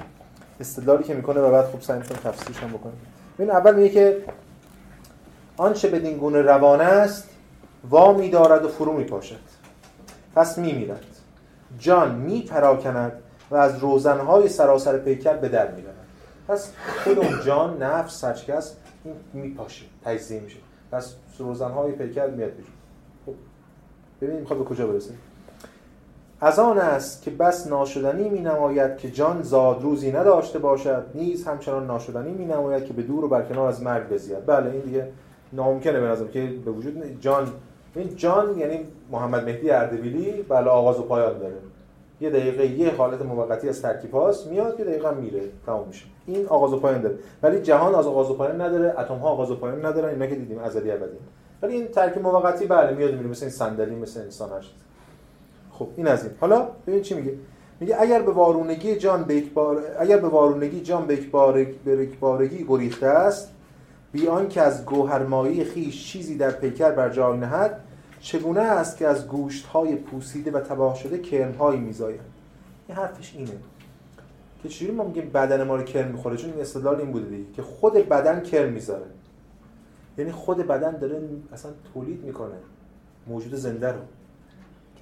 استدلالی 0.59 1.03
که 1.03 1.13
می‌کنه 1.13 1.39
و 1.39 1.51
بعد 1.51 1.65
خوب 1.65 1.81
سعی 1.81 1.99
می‌کنه 1.99 2.17
تفسیرش 2.17 2.57
هم 2.57 2.69
بکنه. 2.69 2.93
ببین 3.37 3.51
اول 3.51 3.75
میگه 3.75 3.89
که 3.89 4.25
آنچه 5.57 5.89
بدین 5.89 6.17
گونه 6.17 6.41
روانه 6.41 6.83
است 6.83 7.29
وا 7.89 8.13
میدارد 8.13 8.65
و 8.65 8.67
فرو 8.67 8.93
میپاشد. 8.93 9.39
پس 10.35 10.57
میمیرد. 10.57 11.05
جان 11.79 12.15
میپراکند 12.15 13.11
و 13.51 13.55
از 13.55 13.79
روزنهای 13.79 14.49
سراسر 14.49 14.97
پیکر 14.97 15.33
به 15.33 15.49
در 15.49 15.71
می‌رود. 15.71 15.95
پس 16.47 16.71
خود 17.03 17.19
اون 17.19 17.41
جان 17.45 17.83
نفس 17.83 18.19
سرچکس 18.19 18.75
این 19.03 19.15
میپاشه 19.33 19.85
تجزیه 20.05 20.39
میشه 20.39 20.57
پس 20.91 21.15
روزنهای 21.39 21.91
پیکر 21.91 22.27
میاد 22.27 22.51
بیرون. 22.51 22.71
خب 23.25 23.33
ببینیم 24.21 24.39
می‌خواد 24.41 24.59
به 24.59 24.65
کجا 24.65 24.87
برسه 24.87 25.13
از 26.41 26.59
آن 26.59 26.77
است 26.77 27.21
که 27.21 27.31
بس 27.31 27.67
ناشدنی 27.67 28.29
می 28.29 28.39
نماید 28.39 28.97
که 28.97 29.11
جان 29.11 29.41
زاد 29.41 29.81
روزی 29.81 30.11
نداشته 30.11 30.59
باشد. 30.59 31.05
نیز 31.15 31.47
همچنان 31.47 31.87
ناشدنی 31.87 32.31
می 32.31 32.45
نماید 32.45 32.85
که 32.85 32.93
به 32.93 33.01
دور 33.01 33.25
و 33.25 33.27
برکنار 33.27 33.67
از 33.67 33.81
مرگ 33.81 34.09
بزید. 34.09 34.45
بله 34.45 34.71
این 34.71 34.81
دیگه 34.81 35.07
ناممکنه 35.53 35.99
به 35.99 36.29
که 36.31 36.53
به 36.65 36.71
وجود 36.71 37.21
جان 37.21 37.51
این 37.95 38.15
جان 38.15 38.57
یعنی 38.57 38.79
محمد 39.11 39.45
مهدی 39.45 39.69
اردبیلی 39.69 40.31
بله 40.31 40.69
آغاز 40.69 40.99
و 40.99 41.03
پایان 41.03 41.39
داره. 41.39 41.55
یه 42.21 42.29
دقیقه 42.29 42.65
یه 42.65 42.91
حالت 42.91 43.21
موقتی 43.21 43.69
از 43.69 43.81
ترکیب 43.81 44.11
هاست 44.11 44.47
میاد 44.47 44.79
یه 44.79 44.85
دقیقه 44.85 45.13
میره. 45.13 45.41
تمام 45.65 45.87
میشه. 45.87 46.05
این 46.27 46.47
آغاز 46.47 46.73
و 46.73 46.79
پایان 46.79 47.01
داره. 47.01 47.15
ولی 47.43 47.61
جهان 47.61 47.95
از 47.95 48.07
آغاز 48.07 48.29
و 48.29 48.33
پایان 48.33 48.61
نداره 48.61 48.99
اتم 48.99 49.15
ها 49.15 49.29
آغاز 49.29 49.51
و 49.51 49.55
پایان 49.55 49.85
ندارن 49.85 50.09
اینا 50.09 50.25
که 50.25 50.35
دیدیم 50.35 50.59
ازلی 50.59 50.91
ابدی. 50.91 51.17
ولی 51.61 51.73
این 51.73 51.87
ترکیب 51.87 52.23
موقتی 52.23 52.65
بله 52.65 52.95
میاد 52.95 53.15
میره 53.15 53.27
مثل 53.27 53.45
این 53.45 53.51
صندلی 53.51 53.95
مثل 53.95 54.21
انسان 54.21 54.49
هست 54.49 54.69
خب 55.71 55.87
این 55.95 56.07
از 56.07 56.23
این. 56.23 56.33
حالا 56.39 56.67
ببین 56.87 57.01
چی 57.01 57.15
میگه؟ 57.15 57.33
میگه 57.79 58.01
اگر 58.01 58.21
به 58.21 58.31
وارونگی 58.31 58.95
جان 58.95 59.23
به. 59.23 59.43
اگر 59.99 60.17
به 60.17 60.27
وارونگی 60.27 60.81
جان 60.81 61.07
به. 61.07 61.19
به 61.85 62.07
بارگی 62.19 62.65
گریخته 62.67 63.07
است 63.07 63.51
بی 64.11 64.27
آنکه 64.27 64.61
از 64.61 64.85
گوهرمایی 64.85 65.63
خیش 65.63 66.11
چیزی 66.11 66.37
در 66.37 66.51
پیکر 66.51 66.91
بر 66.91 67.09
جای 67.09 67.37
نهد 67.37 67.79
چگونه 68.19 68.61
است 68.61 68.97
که 68.97 69.07
از 69.07 69.27
گوشت 69.27 69.65
های 69.65 69.95
پوسیده 69.95 70.51
و 70.51 70.59
تباه 70.59 70.95
شده 70.95 71.17
کرم 71.19 71.51
هایی 71.51 71.79
میزاید؟ 71.79 72.19
این 72.87 72.97
حرفش 72.97 73.33
اینه. 73.35 73.51
که 74.63 74.69
چجوری 74.69 74.91
ما 74.91 75.03
میگیم 75.03 75.29
بدن 75.29 75.63
ما 75.63 75.75
رو 75.75 75.83
کرم 75.83 76.11
می‌خوره؟ 76.11 76.37
چون 76.37 76.51
این 76.51 76.61
استدلال 76.61 76.95
این 76.95 77.11
بوده 77.11 77.29
دیگه 77.29 77.51
که 77.53 77.61
خود 77.61 77.93
بدن 77.93 78.39
کرم 78.39 78.69
می‌ذاره. 78.71 79.05
یعنی 80.17 80.31
خود 80.31 80.57
بدن 80.57 80.97
داره 80.97 81.21
اصلا 81.53 81.71
تولید 81.93 82.23
می‌کنه 82.23 82.55
موجود 83.27 83.55
زنده 83.55 83.91
رو. 83.91 83.99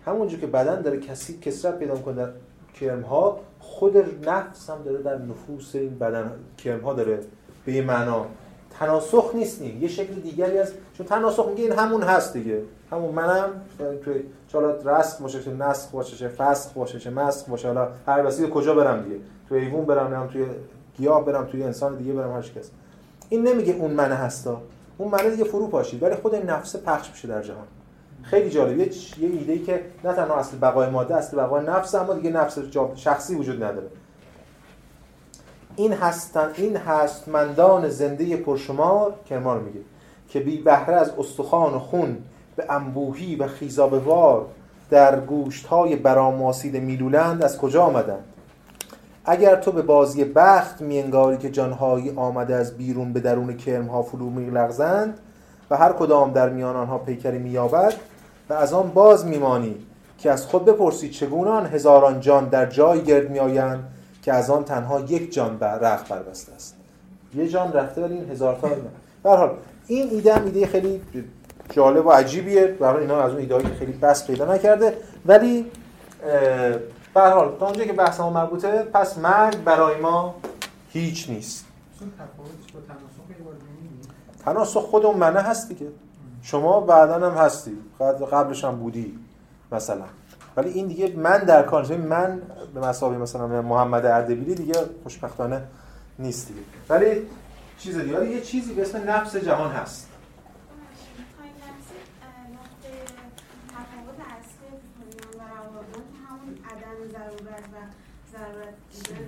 همونجور 0.05 0.39
که 0.39 0.47
بدن 0.47 0.81
داره 0.81 0.99
کسی 0.99 1.37
کسرت 1.37 1.79
پیدا 1.79 1.93
می‌کنه 1.93 2.15
در 2.15 2.29
کرم 2.73 3.01
ها 3.01 3.39
خود 3.59 3.97
نفس 4.27 4.69
هم 4.69 4.83
داره 4.83 5.01
در 5.01 5.17
نفوس 5.17 5.75
این 5.75 5.99
بدن 5.99 6.31
کرم 6.57 6.79
ها 6.79 6.93
داره 6.93 7.19
به 7.65 7.81
معنا 7.81 8.25
تناسخ 8.79 9.31
نیست 9.33 9.61
یه 9.61 9.87
شکل 9.87 10.13
دیگری 10.13 10.57
از 10.57 10.73
چون 10.93 11.05
تناسخ 11.05 11.47
میگه 11.49 11.63
این 11.63 11.71
همون 11.71 12.03
هست 12.03 12.33
دیگه. 12.33 12.61
همون 12.91 13.15
منم. 13.15 13.49
توی 14.05 14.23
چالا 14.47 14.69
رسخ 14.69 15.21
باشه 15.21 15.43
چه 15.43 15.53
نسخ 15.53 15.91
باشه 15.91 16.17
چه 16.17 16.27
فسخ 16.27 16.73
باشه 16.73 16.99
چه 16.99 17.09
مسخ 17.09 17.49
باشه. 17.49 17.67
حالا 17.67 17.87
هر 18.07 18.25
وسیله 18.25 18.49
کجا 18.49 18.75
برم 18.75 19.03
دیگه؟ 19.03 19.15
توی 19.49 19.59
ایوون 19.59 19.85
برم 19.85 20.13
هم 20.13 20.27
توی 20.27 20.45
گیاه 20.97 21.25
برم 21.25 21.45
توی 21.45 21.63
انسان 21.63 21.95
دیگه 21.95 22.13
برم 22.13 22.35
هر 22.35 22.41
کس 22.41 22.71
این 23.29 23.47
نمیگه 23.47 23.73
اون 23.73 23.91
منه 23.91 24.15
هستا 24.15 24.61
اون 24.97 25.11
منه 25.11 25.29
دیگه 25.29 25.43
فرو 25.43 25.67
پاشید. 25.67 26.03
ولی 26.03 26.15
خود 26.15 26.35
نفس 26.35 26.75
پخش 26.75 27.09
میشه 27.09 27.27
در 27.27 27.41
جهان. 27.41 27.67
خیلی 28.23 28.49
جالبه 28.49 28.83
یه 28.83 29.29
ایده 29.29 29.53
ای 29.53 29.59
که 29.59 29.81
نه 30.03 30.13
تنها 30.13 30.35
اصل 30.35 30.57
بقای 30.57 30.89
ماده 30.89 31.15
اصل 31.15 31.37
بقای 31.37 31.65
نفس 31.65 31.95
اما 31.95 32.13
دیگه 32.13 32.29
نفس 32.29 32.57
شخصی 32.95 33.35
وجود 33.35 33.63
نداره. 33.63 33.87
این 35.75 35.93
هستن 35.93 36.51
این 36.55 36.77
هستمندان 36.77 37.89
زنده 37.89 38.37
پرشمار 38.37 39.13
کرمان 39.29 39.63
میگه 39.63 39.79
که 40.29 40.39
بی 40.39 40.57
بهره 40.57 40.95
از 40.95 41.11
استخوان 41.19 41.73
و 41.73 41.79
خون 41.79 42.17
به 42.55 42.65
انبوهی 42.69 43.35
و 43.35 43.47
خیزابوار 43.47 44.45
در 44.89 45.19
گوشت 45.19 45.65
های 45.65 45.95
براماسید 45.95 46.77
میلولند 46.77 47.43
از 47.43 47.57
کجا 47.57 47.83
آمدند؟ 47.83 48.23
اگر 49.25 49.55
تو 49.55 49.71
به 49.71 49.81
بازی 49.81 50.23
بخت 50.23 50.81
میانگاری 50.81 51.37
که 51.37 51.49
جانهایی 51.49 52.13
آمده 52.15 52.55
از 52.55 52.77
بیرون 52.77 53.13
به 53.13 53.19
درون 53.19 53.57
کرم 53.57 53.87
ها 53.87 54.01
فرو 54.01 54.29
میلغزند 54.29 55.19
و 55.69 55.77
هر 55.77 55.93
کدام 55.93 56.31
در 56.31 56.49
میان 56.49 56.75
آنها 56.75 56.97
پیکری 56.97 57.37
مییابد 57.37 57.93
و 58.49 58.53
از 58.53 58.73
آن 58.73 58.91
باز 58.91 59.25
میمانی 59.25 59.75
که 60.17 60.31
از 60.31 60.45
خود 60.45 60.65
بپرسید 60.65 61.11
چگونه 61.11 61.49
آن 61.49 61.65
هزاران 61.65 62.19
جان 62.19 62.45
در 62.45 62.65
جای 62.65 63.03
گرد 63.03 63.29
میآیند 63.29 63.83
که 64.29 64.33
از 64.35 64.49
آن 64.49 64.63
تنها 64.63 64.99
یک 64.99 65.33
جان 65.33 65.57
بر 65.57 65.79
رخت 65.79 66.07
بربسته 66.07 66.53
است. 66.53 66.75
یه 67.35 67.47
جان 67.47 67.73
رفته 67.73 68.01
ولی 68.01 68.13
این 68.13 68.31
هزار 68.31 68.57
تا 68.61 68.69
به 69.23 69.29
حال 69.29 69.57
این 69.87 70.09
ایده 70.09 70.33
هم 70.35 70.45
ایده 70.45 70.67
خیلی 70.67 71.01
جالب 71.69 72.05
و 72.05 72.09
عجیبیه. 72.11 72.67
برای 72.67 73.01
اینا 73.01 73.21
از 73.21 73.31
اون 73.31 73.39
ایده 73.39 73.61
که 73.63 73.69
خیلی 73.79 73.91
بس 73.91 74.27
پیدا 74.27 74.53
نکرده. 74.53 74.97
ولی 75.25 75.65
به 77.13 77.21
هر 77.21 77.29
حال 77.29 77.55
تا 77.59 77.65
اونجایی 77.65 77.87
که 77.87 77.93
بحث 77.93 78.19
ما 78.19 78.29
مربوطه 78.29 78.83
پس 78.83 79.17
مرگ 79.17 79.63
برای 79.63 80.01
ما 80.01 80.35
هیچ 80.89 81.29
نیست. 81.29 81.65
تناسخ 84.45 84.81
خود 84.81 85.05
اون 85.05 85.17
منه 85.17 85.39
هست 85.39 85.69
دیگه. 85.69 85.87
شما 86.41 86.79
بعدا 86.81 87.29
هم 87.29 87.37
هستی. 87.45 87.77
قبل- 87.99 88.25
قبلش 88.25 88.63
هم 88.63 88.75
بودی 88.75 89.19
مثلا. 89.71 90.05
ولی 90.59 90.69
این 90.69 90.87
دیگه 90.87 91.13
من 91.15 91.37
در 91.37 91.63
کار. 91.63 91.97
من 91.97 92.41
به 92.73 92.79
مسابقه 92.79 93.17
مثلا 93.17 93.61
محمد 93.61 94.05
اردبیلی 94.05 94.55
دیگه 94.55 94.73
خوشبختانه 95.03 95.61
نیست 96.19 96.47
دیگه. 96.47 96.59
ولی 96.89 97.21
چیز 97.77 97.97
دیگه 97.97 98.29
یه 98.29 98.41
چیزی 98.41 98.73
به 98.73 98.81
اسم 98.81 99.09
نفس 99.09 99.35
جهان 99.35 99.71
هست. 99.71 100.09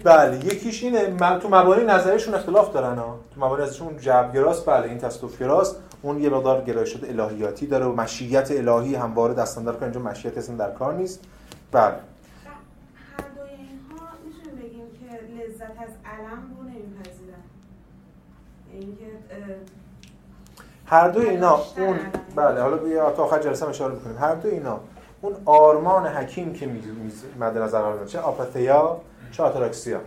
بله 0.04 0.46
یکیش 0.46 0.84
اینه 0.84 1.18
تو 1.40 1.48
مبانی 1.50 1.84
نظریشون 1.84 2.34
اختلاف 2.34 2.74
دارن 2.74 2.98
ها. 2.98 3.20
تو 3.36 3.46
مبانی 3.46 3.64
نظریشون 3.64 3.98
جبرگراست 3.98 4.66
بله 4.66 4.88
این 4.88 4.98
تصوفگراست 4.98 5.76
اون 6.02 6.20
یه 6.20 6.30
مقدار 6.30 6.62
گرایشات 6.62 7.10
الهیاتی 7.10 7.68
داره 7.68 7.86
و 7.86 7.96
مشیت 7.96 8.52
الهی 8.52 8.96
همواره 8.96 9.34
دستان 9.34 9.64
داره 9.64 9.78
که 9.78 9.84
اینجا 9.84 10.00
مشیت 10.00 10.38
اصلا 10.38 10.56
در 10.56 10.72
کار 10.72 10.94
نیست. 10.94 11.20
بله. 11.72 11.84
هر 11.84 13.28
دوی 13.36 13.50
اینها 13.50 14.08
می‌تونیم 14.26 14.60
بگیم 14.60 14.86
که 14.92 15.44
لذت 15.44 15.62
از 15.62 15.90
علم 16.06 16.58
رو 16.58 16.64
نمیپذیرن. 16.64 17.44
یعنی 18.74 18.86
اینکه 18.86 19.06
هر 20.86 21.10
دو 21.10 21.20
اینا 21.20 21.60
اون. 21.78 22.00
بله 22.36 22.62
حالا 22.62 22.78
بیا 22.78 23.12
تا 23.12 23.24
آخر 23.24 23.40
جلسه 23.40 23.70
اشاره 23.70 23.94
می‌کنیم. 23.94 24.18
هر 24.18 24.36
دو 24.36 24.50
اینا 24.50 24.80
اون 25.22 25.36
آرمان 25.46 26.08
حکیم 26.08 26.54
که 26.54 26.66
می 26.66 27.12
مد 27.40 27.58
نظر 27.58 27.82
قرار 27.82 28.06
چه؟ 28.06 28.20
آپاتیا 28.20 29.02
چه 29.32 29.44
آتاراکسیا. 29.44 30.00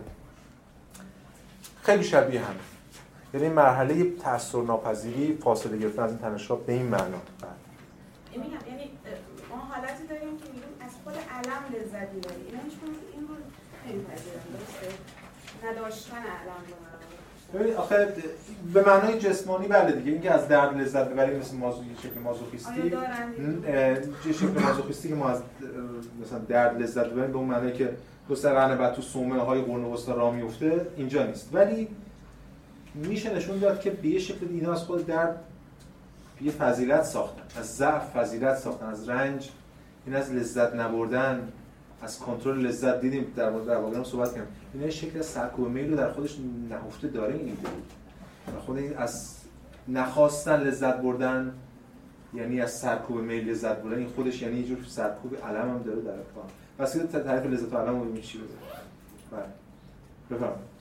خیلی 1.82 2.04
شبیه 2.04 2.40
هم 2.40 2.54
یعنی 3.34 3.48
مرحله 3.48 4.10
تأثیر 4.10 4.62
ناپذیری 4.62 5.38
فاصله 5.44 5.76
گرفتن 5.78 6.02
از 6.02 6.10
این 6.10 6.18
تنش‌ها 6.18 6.56
به 6.56 6.72
این 6.72 6.86
معنا. 6.86 7.04
بله. 7.06 7.50
یعنی 8.34 8.90
ما 9.50 9.56
حالتی 9.56 10.06
داریم 10.06 10.38
که 10.38 10.44
میگیم 10.44 10.62
از 10.80 10.90
خود 11.04 11.14
علم 11.14 11.62
لذت 11.74 12.12
می‌بری 12.12 12.46
اینا 12.46 12.62
هیچ 12.64 12.74
کدوم 12.78 12.94
این 13.12 13.28
رو 13.28 13.34
نمیپذیرن 13.88 14.40
درسته؟ 14.52 14.98
نداشتن 15.66 16.16
علم 16.16 17.76
آخه 17.76 18.14
به 18.72 18.82
معنای 18.86 19.18
جسمانی 19.18 19.68
بله 19.68 19.92
دیگه 19.92 20.12
اینکه 20.12 20.30
از 20.30 20.48
درد 20.48 20.76
لذت 20.76 21.08
ببریم 21.08 21.38
مثل 21.38 21.56
مازو 21.56 21.84
یه 21.84 21.90
شکل 22.02 22.20
مازوخیستی. 22.20 22.86
یه 24.26 24.32
شکل 24.32 24.60
مازوخیستی 24.60 25.08
که 25.08 25.14
ما 25.14 25.28
از 25.28 25.42
مثلا 26.22 26.38
درد 26.38 26.82
لذت 26.82 27.06
ببریم 27.06 27.32
به 27.32 27.38
اون 27.38 27.48
معنی 27.48 27.72
که 27.72 27.96
دو 28.28 28.34
سه 28.34 28.50
قرن 28.50 28.78
بعد 28.78 28.94
تو 28.94 29.02
صومعه 29.02 29.40
های 29.40 29.60
قرون 29.60 29.84
وسطا 29.84 30.14
راه 30.14 30.34
میفته 30.34 30.86
اینجا 30.96 31.26
نیست. 31.26 31.48
ولی 31.52 31.88
میشه 32.94 33.34
نشون 33.34 33.58
داد 33.58 33.80
که 33.80 33.90
به 33.90 34.08
یه 34.08 34.18
شکل 34.18 34.46
اینا 34.50 34.72
از 34.72 34.82
خود 34.82 35.06
درد 35.06 35.44
یه 36.40 36.52
فضیلت 36.52 37.02
ساختن 37.02 37.42
از 37.60 37.76
ضعف 37.76 38.16
فضیلت 38.16 38.56
ساختن 38.56 38.86
از 38.86 39.08
رنج 39.08 39.50
این 40.06 40.16
از 40.16 40.32
لذت 40.32 40.74
نبردن 40.74 41.52
از 42.02 42.18
کنترل 42.18 42.66
لذت 42.66 43.00
دیدیم 43.00 43.32
در 43.36 43.50
مورد 43.50 43.66
در 43.66 43.74
هم 43.74 44.04
صحبت 44.04 44.34
کردیم. 44.34 44.48
اینا 44.74 44.90
شکل 44.90 45.22
سرکوب 45.22 45.68
میل 45.68 45.90
رو 45.90 45.96
در 45.96 46.12
خودش 46.12 46.36
نهفته 46.70 47.08
داره 47.08 47.34
این 47.34 47.44
ایده. 47.44 47.68
خود 48.66 48.76
این 48.76 48.96
از 48.96 49.36
نخواستن 49.88 50.60
لذت 50.60 50.96
بردن 50.96 51.54
یعنی 52.34 52.60
از 52.60 52.72
سرکوب 52.72 53.16
میل 53.16 53.50
لذت 53.50 53.76
بردن 53.76 53.98
این 53.98 54.08
خودش 54.08 54.42
یعنی 54.42 54.56
یه 54.56 54.66
جور 54.66 54.78
سرکوب 54.88 55.36
علم 55.36 55.70
هم 55.70 55.82
داره 55.82 56.00
در 56.00 56.12
کار 56.12 56.96
یه 56.96 57.20
تعریف 57.20 57.52
لذت 57.52 57.72
و 57.72 57.76
علم 57.76 58.00
رو 58.00 58.20
چی 58.20 58.40
بله. 59.30 59.42
بفرمایید. 60.30 60.73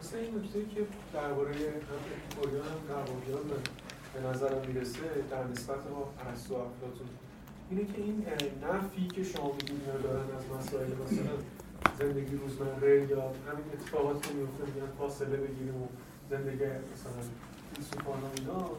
مثلا 0.00 0.20
این 0.20 0.34
نکته 0.38 0.64
که 0.74 0.86
درباره 1.14 1.50
اپیکوریان 1.50 2.64
هم 2.64 2.80
روابیان 2.88 3.42
من 3.50 3.62
به 4.14 4.28
نظرم 4.28 4.66
می‌رسه 4.66 5.00
در 5.30 5.44
نسبت 5.44 5.82
با 5.84 6.12
ارسطو 6.28 6.54
افلاطون. 6.54 7.08
اینه 7.70 7.84
که 7.84 8.02
این 8.02 8.26
نفی 8.62 9.06
که 9.06 9.22
شما 9.24 9.52
میگید 9.52 10.02
دارن 10.02 10.26
از 10.36 10.44
مسائل 10.58 10.86
مثلا 10.86 11.36
زندگی 11.98 12.36
روزمره 12.36 13.06
یا 13.10 13.20
همین 13.22 13.66
اتفاقاتی 13.72 14.28
که 14.28 14.34
میفته 14.34 14.64
میگن 14.64 14.92
فاصله 14.98 15.36
بگیریم 15.36 15.82
و 15.82 15.86
زندگی 16.30 16.64
مثلا 16.64 17.22
فیلسوفان 17.74 18.20
و 18.20 18.26
اینا 18.36 18.70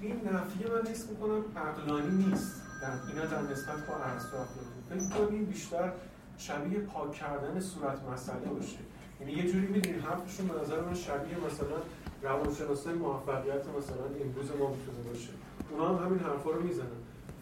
این 0.00 0.20
نفی 0.32 0.64
من 0.64 0.90
حس 0.90 1.08
می‌کنم 1.10 1.44
عقلانی 1.56 2.24
نیست. 2.24 2.62
در 2.82 2.92
اینا 3.08 3.26
در 3.26 3.42
نسبت 3.42 3.86
با 3.86 3.94
ارسطو 3.94 4.36
افلاطون. 4.36 4.80
فکر 4.88 4.98
می‌کنم 4.98 5.34
این 5.36 5.44
بیشتر 5.44 5.92
شبیه 6.38 6.78
پاک 6.78 7.12
کردن 7.12 7.60
صورت 7.60 7.98
مسئله 8.12 8.48
باشه. 8.54 8.78
یعنی 9.26 9.42
یه 9.42 9.52
جوری 9.52 9.66
می‌دونی 9.66 9.98
حرفشون 9.98 10.46
به 10.46 10.60
نظر 10.60 10.80
من 10.80 10.94
شبیه 10.94 11.36
مثلا 11.46 11.76
روانشناسای 12.22 12.94
موفقیت 12.94 13.66
مثلا 13.78 14.06
امروز 14.24 14.50
ما 14.58 14.70
می‌تونه 14.70 15.08
باشه. 15.08 15.30
اونا 15.70 15.88
هم 15.88 16.06
همین 16.06 16.18
حرفا 16.18 16.50
رو 16.50 16.62
می‌زنن. 16.62 16.86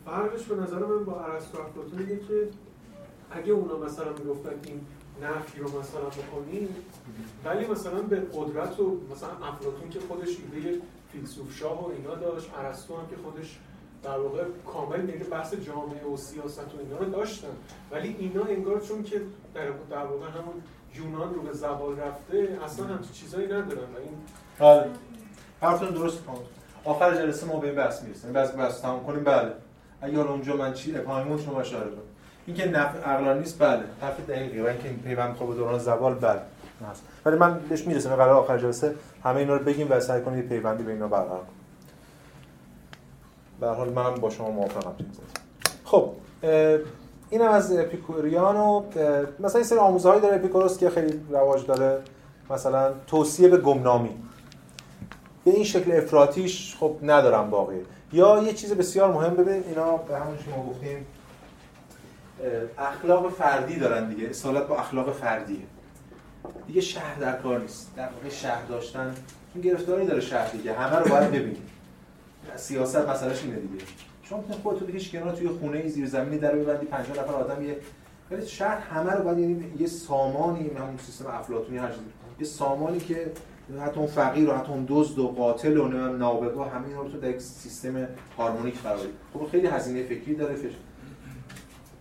فرقش 0.04 0.44
به 0.44 0.56
نظر 0.56 0.78
من 0.78 1.04
با 1.04 1.24
ارسطو 1.24 1.58
اینه 1.98 2.16
که 2.28 2.48
اگه 3.30 3.52
اونا 3.52 3.78
مثلا 3.78 4.12
می‌گفتن 4.12 4.50
این 4.66 4.80
نفی 5.22 5.60
رو 5.60 5.80
مثلا 5.80 6.04
بکنیم 6.04 6.68
ولی 7.44 7.66
مثلا 7.66 8.02
به 8.02 8.16
قدرت 8.16 8.80
و 8.80 9.00
مثلا 9.10 9.46
افلاطون 9.46 9.90
که 9.90 10.00
خودش 10.00 10.28
ایده 10.28 10.80
فیلسوف 11.12 11.56
شاه 11.56 11.84
و 11.84 11.90
اینا 11.90 12.14
داشت 12.14 12.50
ارسطو 12.58 12.96
هم 12.96 13.06
که 13.06 13.16
خودش 13.24 13.58
در 14.02 14.18
واقع 14.18 14.44
کامل 14.66 15.08
یعنی 15.08 15.24
بحث 15.24 15.54
جامعه 15.54 16.06
و 16.06 16.16
سیاست 16.16 16.74
و 16.74 16.78
اینا 16.80 16.98
رو 16.98 17.04
داشتن. 17.04 17.56
ولی 17.90 18.16
اینا 18.18 18.44
انگار 18.44 18.80
چون 18.80 19.02
که 19.02 19.22
در, 19.54 19.70
در 19.90 20.06
واقع 20.06 20.26
همون 20.26 20.62
یونان 20.94 21.34
رو 21.34 21.42
به 21.42 21.52
زوال 21.52 21.98
رفته 21.98 22.58
اصلا 22.64 22.86
همچین 22.86 23.12
چیزایی 23.12 23.46
ندارن 23.46 23.68
و 23.68 23.98
این 23.98 24.16
بله. 24.58 24.90
حرفتون 25.60 25.90
درست 25.90 26.24
کن 26.24 26.38
آخر 26.84 27.14
جلسه 27.14 27.46
ما 27.46 27.56
به 27.56 27.66
این 27.66 27.76
بحث 27.76 28.02
می‌رسیم. 28.02 28.32
بحث 28.32 28.50
بحث 28.50 28.80
تمام 28.80 29.04
کنیم. 29.06 29.24
بله. 29.24 29.52
حالا 30.00 30.24
اونجا 30.24 30.56
من 30.56 30.72
چی 30.72 30.96
اپایمون 30.96 31.38
شما 31.38 31.60
اشاره 31.60 31.90
کنم 31.90 32.02
اینکه 32.46 32.68
نفع 32.68 32.98
عقلانی 32.98 33.40
نیست 33.40 33.58
بله. 33.58 33.82
حرف 34.00 34.20
دقیقی 34.20 34.60
و 34.60 34.66
اینکه 34.66 34.88
این 34.88 34.98
پیوند 34.98 35.34
خوب 35.34 35.56
دوران 35.56 35.78
زوال 35.78 36.14
بله. 36.14 36.40
هست 36.90 37.02
ولی 37.24 37.36
من 37.36 37.58
بهش 37.68 37.86
می‌رسم. 37.86 38.16
قرار 38.16 38.36
آخر 38.36 38.58
جلسه 38.58 38.94
همه 39.24 39.36
اینا 39.36 39.56
رو 39.56 39.64
بگیم 39.64 39.86
و 39.90 40.00
سعی 40.00 40.22
کنید 40.22 40.44
یه 40.44 40.48
پیوندی 40.48 40.82
به 40.82 40.92
اینا 40.92 41.08
برقرار 41.08 41.38
کنیم. 41.38 41.62
به 43.60 43.66
هر 43.66 43.74
حال 43.74 43.88
منم 43.88 44.14
با 44.14 44.30
شما 44.30 44.50
موافقم. 44.50 44.94
خب 45.84 46.12
اینم 47.32 47.50
از 47.50 47.72
اپیکوریان 47.72 48.56
و 48.56 48.82
مثلا 49.40 49.58
این 49.58 49.64
سری 49.64 49.78
آموزهایی 49.78 50.20
داره 50.20 50.36
اپیکوروس 50.36 50.78
که 50.78 50.90
خیلی 50.90 51.20
رواج 51.30 51.66
داره. 51.66 52.02
مثلا 52.50 52.92
توصیه 53.06 53.48
به 53.48 53.56
گمنامی. 53.56 54.14
به 55.44 55.50
این 55.50 55.64
شکل 55.64 55.92
افراطیش 55.92 56.76
خب 56.80 56.96
ندارم 57.02 57.50
باقی. 57.50 57.80
یا 58.12 58.42
یه 58.42 58.52
چیز 58.52 58.74
بسیار 58.74 59.12
مهم 59.12 59.34
ببین 59.34 59.64
اینا 59.68 59.96
به 59.96 60.18
همون 60.18 60.36
که 60.36 60.50
ما 60.56 60.66
گفتیم 60.70 61.06
اخلاق 62.78 63.32
فردی 63.32 63.76
دارن 63.76 64.08
دیگه. 64.08 64.28
اصالت 64.28 64.66
با 64.66 64.76
اخلاق 64.78 65.12
فردیه. 65.12 65.66
دیگه 66.66 66.80
شهر 66.80 67.14
در 67.20 67.32
کار 67.32 67.60
نیست. 67.60 67.90
در 67.96 68.08
واقع 68.08 68.28
شهر 68.28 68.64
داشتن 68.64 69.14
این 69.54 69.64
گرفتاری 69.64 70.06
داره 70.06 70.20
شهر 70.20 70.50
دیگه. 70.50 70.72
همه 70.72 70.96
رو 70.96 71.10
باید 71.10 71.28
ببینید 71.28 71.68
سیاست 72.56 73.08
مسئلهش 73.08 73.42
اینه 73.42 73.56
دیگه. 73.56 73.84
شما 74.22 74.38
می‌تونید 74.38 74.62
خودتو 74.62 74.86
بکشی 74.86 75.18
کنار 75.18 75.36
توی 75.36 75.48
خونه 75.48 75.78
ای 75.78 75.88
زیر 75.88 76.06
زمینی 76.06 76.38
در 76.38 76.56
ببندی 76.56 76.86
50 76.86 77.18
نفر 77.18 77.32
آدم 77.32 77.62
یه 77.62 77.76
ولی 78.30 78.46
شهر 78.46 78.78
همه 78.78 79.12
رو 79.12 79.24
باید 79.24 79.38
یعنی 79.38 79.64
یه 79.78 79.86
سامانی 79.86 80.70
همون 80.78 80.98
سیستم 81.06 81.26
افلاطونی 81.26 81.78
هر 81.78 81.88
چیزی. 81.88 82.00
یه 82.40 82.46
سامانی 82.46 82.98
که 82.98 83.32
حتی 83.80 84.00
اون 84.00 84.08
فقیر 84.08 84.50
و 84.50 84.52
حتی 84.52 84.72
اون 84.72 84.86
دزد 84.88 85.18
و 85.18 85.28
قاتل 85.28 85.76
و 85.76 85.88
نابغه 86.16 86.70
همه 86.70 86.88
اینا 86.88 87.02
رو 87.02 87.08
تو 87.08 87.20
در 87.20 87.30
یک 87.30 87.40
سیستم 87.40 88.08
هارمونیک 88.38 88.82
قرار 88.82 88.98
خب 89.34 89.46
خیلی 89.50 89.66
هزینه 89.66 90.02
فکری 90.02 90.34
داره 90.34 90.54
فش. 90.54 90.72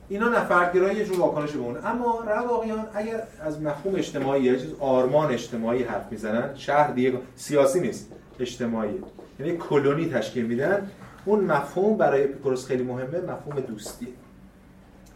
اینا 0.09 0.29
نفرگرایی 0.29 0.97
یه 0.97 1.05
جور 1.05 1.19
واکنش 1.19 1.51
به 1.51 1.59
اون. 1.59 1.77
اما 1.85 2.23
رواقیان 2.27 2.87
اگر 2.93 3.23
از 3.41 3.61
مفهوم 3.61 3.95
اجتماعی 3.95 4.43
یه 4.43 4.59
چیز 4.59 4.73
آرمان 4.79 5.31
اجتماعی 5.31 5.83
حرف 5.83 6.11
می‌زنن 6.11 6.55
شهر 6.55 6.91
دیگه 6.91 7.13
سیاسی 7.35 7.79
نیست 7.79 8.11
اجتماعی. 8.39 9.03
یعنی 9.39 9.57
کلونی 9.57 10.09
تشکیل 10.09 10.45
میدن. 10.45 10.91
اون 11.25 11.39
مفهوم 11.39 11.97
برای 11.97 12.23
اپیکوروس 12.23 12.65
خیلی 12.65 12.83
مهمه 12.83 13.19
مفهوم 13.19 13.59
دوستی. 13.59 14.07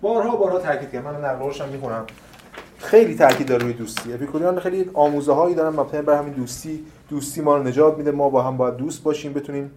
بارها 0.01 0.35
بارها 0.35 0.59
تاکید 0.59 0.91
کردم. 0.91 1.11
من 1.11 1.25
نقلش 1.25 1.61
هم 1.61 1.69
می‌خونم. 1.69 2.05
خیلی 2.77 3.15
تاکید 3.15 3.47
داره 3.47 3.63
روی 3.63 3.73
دوستی. 3.73 4.13
اپیکوریان 4.13 4.59
خیلی 4.59 4.91
آموزه 4.93 5.33
هایی 5.33 5.55
دارن 5.55 5.79
مبتنی 5.79 6.01
بر 6.01 6.17
همین 6.17 6.33
دوستی 6.33 6.85
دوستی 7.09 7.41
ما 7.41 7.57
رو 7.57 7.63
نجات 7.63 7.97
میده. 7.97 8.11
ما 8.11 8.29
با 8.29 8.41
هم 8.41 8.57
باید 8.57 8.77
دوست 8.77 9.03
باشیم 9.03 9.33
بتونیم. 9.33 9.71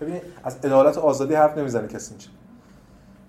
ببینید 0.00 0.22
از 0.44 0.56
عدالت 0.56 0.98
آزادی 0.98 1.34
حرف 1.34 1.58
نمی‌زنه 1.58 1.88
کسی 1.88 2.10
اینجا. 2.10 2.28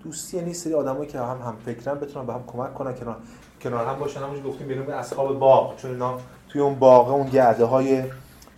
دوستی 0.04 0.36
یعنی 0.36 0.54
سری 0.54 0.74
آدمایی 0.74 1.10
که 1.10 1.18
هم 1.18 1.38
هم 1.46 1.56
فکرن 1.64 1.94
بتونن 1.94 2.26
به 2.26 2.32
هم 2.32 2.44
کمک 2.46 2.74
کنن 2.74 2.94
کنار 2.94 3.16
کنار 3.62 3.86
هم 3.86 3.98
باشن. 3.98 4.20
همونجوری 4.20 4.48
گفتیم 4.48 4.68
بریم 4.68 4.86
به 4.86 4.94
اصحاب 4.94 5.38
باغ. 5.38 5.76
چون 5.76 5.90
اینا 5.90 6.18
توی 6.48 6.60
اون 6.60 6.74
باغ 6.74 7.08
اون 7.08 7.26
گرده 7.26 7.64
های 7.64 8.02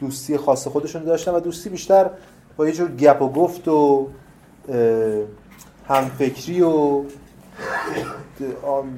دوستی 0.01 0.37
خاص 0.37 0.69
خودشون 0.69 1.05
داشتن 1.05 1.35
و 1.35 1.41
دوستی 1.41 1.69
بیشتر 1.69 2.11
با 2.57 2.67
یه 2.67 2.73
جور 2.73 2.91
گپ 2.91 3.23
و 3.23 3.33
گفت 3.33 3.69
و 3.69 4.09
همفکری 5.89 6.63
و 6.63 7.03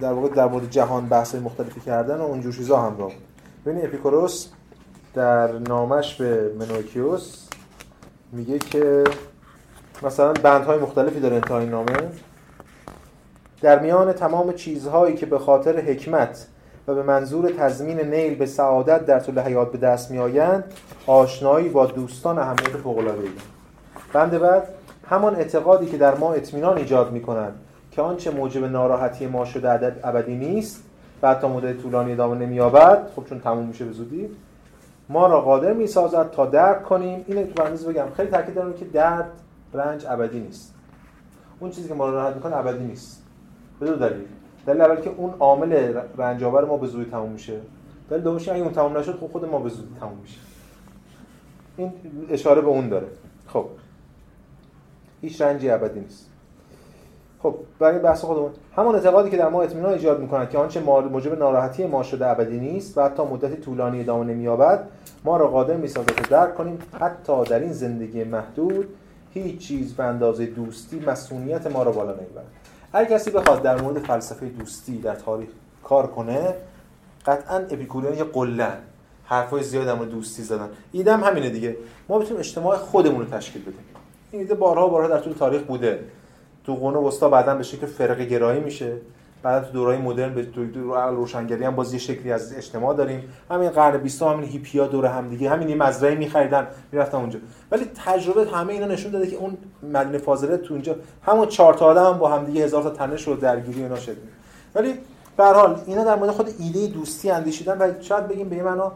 در 0.01 0.13
واقع 0.13 0.29
در 0.29 0.49
مورد 0.49 0.71
جهان 0.71 1.09
بحث 1.09 1.35
مختلفی 1.35 1.81
کردن 1.81 2.17
و 2.17 2.23
اونجور 2.23 2.53
چیزا 2.53 2.81
همراه 2.81 3.13
ببینید 3.67 3.85
اپیکوروس 3.85 4.49
در 5.15 5.59
نامش 5.59 6.15
به 6.15 6.53
منوکیوس 6.59 7.49
میگه 8.33 8.59
که 8.59 9.05
مثلا 10.03 10.33
بندهای 10.33 10.79
مختلفی 10.79 11.21
داره 11.21 11.37
انتهای 11.37 11.67
نامه. 11.67 11.97
در 13.61 13.79
میان 13.79 14.13
تمام 14.13 14.53
چیزهایی 14.53 15.17
که 15.17 15.27
به 15.27 15.39
خاطر 15.39 15.81
حکمت 15.81 16.47
و 16.89 16.95
به 16.95 17.03
منظور 17.03 17.51
تضمین 17.51 18.01
نیل 18.01 18.35
به 18.35 18.47
سعادت 18.47 19.07
در 19.07 19.21
طول 19.21 19.39
حیات 19.41 19.73
به 19.73 19.79
دست 19.79 20.11
میآیند 20.11 20.65
آشنایی 21.07 21.69
با 21.69 21.87
دوستان 21.87 22.39
اهمیت 22.39 22.77
فوق‌العاده‌ای. 22.77 23.29
بند 24.13 24.39
بعد 24.39 24.69
همان 25.09 25.37
اعتقادی 25.37 25.87
که 25.87 25.97
در 25.97 26.15
ما 26.15 26.33
اطمینان 26.33 26.77
ایجاد 26.77 27.13
می‌کند 27.13 27.55
که 27.91 28.03
آنچه 28.03 28.31
موجب 28.31 28.65
ناراحتی 28.65 29.27
ما 29.27 29.45
شده 29.45 29.69
عدد 29.69 30.01
ابدی 30.05 30.35
نیست 30.35 30.83
و 31.23 31.31
حتی 31.31 31.47
مدت 31.47 31.83
طولانی 31.83 32.13
ادامه 32.13 32.47
نمییابد 32.47 33.11
خب 33.17 33.25
چون 33.25 33.41
تموم 33.41 33.67
میشه 33.67 33.85
به 33.85 33.93
زودی 33.93 34.31
ما 35.09 35.27
را 35.27 35.41
قادر 35.41 35.73
می‌سازد 35.73 36.31
تا 36.31 36.47
درک 36.47 36.83
کنیم. 36.83 37.25
اینو 37.27 37.47
تو 37.47 37.63
برنامه 37.63 37.83
بگم 37.83 38.07
خیلی 38.17 38.31
تاکید 38.31 38.55
دارم 38.55 38.73
که 38.73 38.85
درد 38.85 39.31
رنج 39.75 40.07
ابدی 40.09 40.41
نیست. 40.41 40.75
اون 41.61 41.71
چیزی 41.71 41.89
که 41.89 41.95
ما 41.95 42.09
رو 42.09 42.15
راحت 42.15 42.35
می‌کنه 42.35 42.57
ابدی 42.57 42.85
نیست. 42.85 43.23
به 43.81 43.87
دو 43.87 43.97
دلیل. 43.97 44.27
دلیل 44.67 44.81
اول 44.81 45.01
که 45.01 45.11
اون 45.17 45.35
عامل 45.41 45.95
رنج 46.17 46.45
آور 46.45 46.65
ما 46.65 46.77
به 46.77 46.87
زودی 46.87 47.11
تموم 47.11 47.31
میشه. 47.31 47.61
دلیل 48.11 48.23
دومش 48.23 48.49
اگه 48.49 48.63
اون 48.63 48.73
تموم 48.73 48.97
نشد 48.97 49.19
خب 49.21 49.27
خود 49.27 49.45
ما 49.45 49.59
به 49.59 49.69
زودی 49.69 49.95
تموم 50.01 50.19
میشه 50.23 50.39
این 51.77 51.93
اشاره 52.31 52.61
به 52.61 52.69
اون 52.69 52.89
داره. 52.89 53.07
خب. 53.47 53.67
هیچ 55.21 55.41
رنجی 55.41 55.71
ابدی 55.71 56.01
نیست. 56.01 56.31
خب 57.43 57.55
برای 57.79 57.99
بحث 57.99 58.25
خودمون. 58.25 58.51
همون 58.77 58.95
اعتقادی 58.95 59.31
که 59.31 59.37
در 59.37 59.49
ما 59.49 59.63
اطمینان 59.63 59.93
ایجاد 59.93 60.21
می‌کنند 60.21 60.51
که 60.51 60.59
آنچه 60.59 60.81
موجب 60.81 61.39
ناراحتی 61.39 61.87
ما 61.87 62.03
شده 62.03 62.27
ابدی 62.27 62.59
نیست 62.59 62.99
و 62.99 63.03
حتی 63.03 63.23
مدت 63.23 63.61
طولانی 63.61 64.01
ادامه 64.01 64.25
نمییابد 64.25 64.89
ما 65.25 65.37
را 65.37 65.49
قادر 65.49 65.77
می‌سازد 65.77 66.15
که 66.15 66.29
درک 66.31 66.55
کنیم. 66.55 66.79
حتی 67.01 67.45
در 67.45 67.59
این 67.59 67.73
زندگی 67.73 68.25
محدود 68.25 68.89
هیچ 69.35 69.59
چیز 69.59 69.95
به 69.95 70.05
اندازه 70.05 70.47
دوستی 70.47 71.01
مسئولیت 71.01 71.67
ما 71.67 71.83
را 71.83 71.93
بالا 71.93 72.13
نمی‌برد 72.13 72.47
اگر 72.93 73.11
کسی 73.11 73.31
بخواد 73.31 73.63
در 73.63 73.81
مورد 73.81 73.99
فلسفه 73.99 74.47
دوستی 74.47 74.99
در 74.99 75.15
تاریخ 75.15 75.49
کار 75.85 76.07
کنه 76.07 76.55
قطعا 77.27 77.57
اپیکوریان 77.57 78.15
یه 78.15 78.25
قلن 78.25 78.79
حرفای 79.25 79.63
زیاد 79.63 79.87
در 79.87 79.95
مورد 79.95 80.11
دوستی 80.11 80.43
زدن. 80.43 80.69
ایدم 80.93 81.25
همینه 81.25 81.51
دیگه. 81.51 81.77
ما 82.09 82.19
بتونیم 82.19 82.39
اجتماع 82.39 82.77
خودمون 82.77 83.21
رو 83.21 83.27
تشکیل 83.27 83.63
بدیم. 83.63 83.85
این 84.31 84.43
ایده 84.43 84.55
بارها 84.55 84.89
بارها 84.89 85.09
در 85.09 85.19
طول 85.19 85.33
تاریخ 85.33 85.63
بوده. 85.63 86.01
تو 86.65 86.75
قرون 86.75 87.05
وسطا 87.05 87.29
بعدا 87.29 87.55
به 87.55 87.63
شکل 87.63 87.87
فرقه 87.87 88.25
گرایی 88.25 88.61
میشه. 88.61 88.97
بعد 89.43 89.65
تو 89.65 89.73
دورهای 89.73 89.99
مدرن 89.99 90.35
به 90.35 90.47
روشنگری 91.11 91.65
هم 91.65 91.75
باز 91.75 91.93
یه 91.93 91.99
شکلی 91.99 92.33
از 92.33 92.55
اجتماع 92.57 92.97
داریم. 92.97 93.33
همین 93.51 93.71
قرن 93.71 93.97
20 93.97 94.23
همین 94.23 94.45
هیپیا 94.45 94.87
دور 94.87 95.07
هم 95.07 95.29
دیگه 95.29 95.51
همین 95.51 95.69
یه 95.69 95.75
مزرعه 95.75 96.15
می‌خریدن 96.15 96.67
می‌رفتن 96.93 97.19
اونجا. 97.19 97.39
ولی 97.71 97.91
تجربه 98.05 98.51
همه 98.51 98.73
اینا 98.73 98.87
نشون 98.87 99.13
داده 99.13 99.27
که 99.27 99.37
اون 99.37 99.57
مدینه 99.83 100.19
فاضله 100.19 100.57
تو 100.57 100.75
اونجا 100.75 100.97
همون 101.23 101.47
چهار 101.47 101.75
تا 101.75 101.87
آدم 101.87 102.05
هم 102.05 102.19
با 102.19 102.29
هم 102.29 102.45
دیگه 102.45 102.65
هزار 102.65 102.83
تا 102.83 102.91
تنش 102.91 103.29
و 103.29 103.35
درگیری 103.35 103.83
اینا 103.83 103.97
شد 103.97 104.17
ولی 104.75 104.95
به 105.37 105.45
هر 105.45 105.53
حال 105.53 105.81
اینا 105.87 106.05
در 106.05 106.15
مورد 106.15 106.31
خود 106.31 106.51
ایده 106.59 106.87
دوستی 106.87 107.31
اندیشیدن 107.31 107.79
و 107.79 107.93
شاید 108.01 108.29
بگیم 108.29 108.49
به 108.49 108.63
معنا 108.63 108.93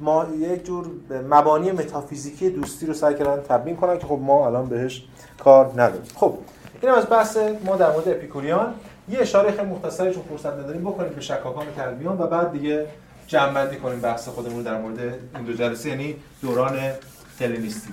ما 0.00 0.26
یک 0.38 0.64
جور 0.66 0.86
مبانی 1.30 1.72
متافیزیکی 1.72 2.50
دوستی 2.50 2.86
رو 2.86 2.94
سعی 2.94 3.14
کردن 3.14 3.42
تبیین 3.42 3.76
کنن 3.76 3.98
که 3.98 4.06
خب 4.06 4.18
ما 4.22 4.46
الان 4.46 4.66
بهش 4.66 5.04
کار 5.44 5.70
نداریم. 5.76 6.02
خب 6.14 6.34
اینم 6.80 6.94
از 6.94 7.10
بحث 7.10 7.38
ما 7.64 7.76
در 7.76 7.92
مورد 7.92 8.08
اپیکوریان. 8.08 8.74
یه 9.08 9.20
اشاره 9.20 9.50
خیلی 9.50 9.68
مختصری 9.68 10.14
چون 10.14 10.22
فرصت 10.22 10.52
نداریم 10.52 10.82
بکنیم 10.82 11.12
به 11.12 11.20
شکاکان 11.20 11.66
کلبیان 11.76 12.18
و 12.18 12.26
بعد 12.26 12.52
دیگه 12.52 12.86
جمع 13.26 13.74
کنیم 13.74 14.00
بحث 14.00 14.28
خودمون 14.28 14.62
در 14.62 14.78
مورد 14.78 14.98
این 15.34 15.44
دو 15.44 15.52
جلسه 15.52 15.88
یعنی 15.88 16.16
دوران 16.42 16.92
هلنیستی 17.40 17.92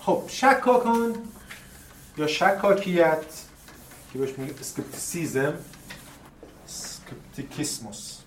خب 0.00 0.22
شکاکان 0.28 1.14
یا 2.16 2.26
شکاکیت 2.26 3.24
که 4.12 4.18
بهش 4.18 4.38
میگه 4.38 4.54
skepticism 4.60 5.54
اسکپتیکیسموس. 6.68 8.18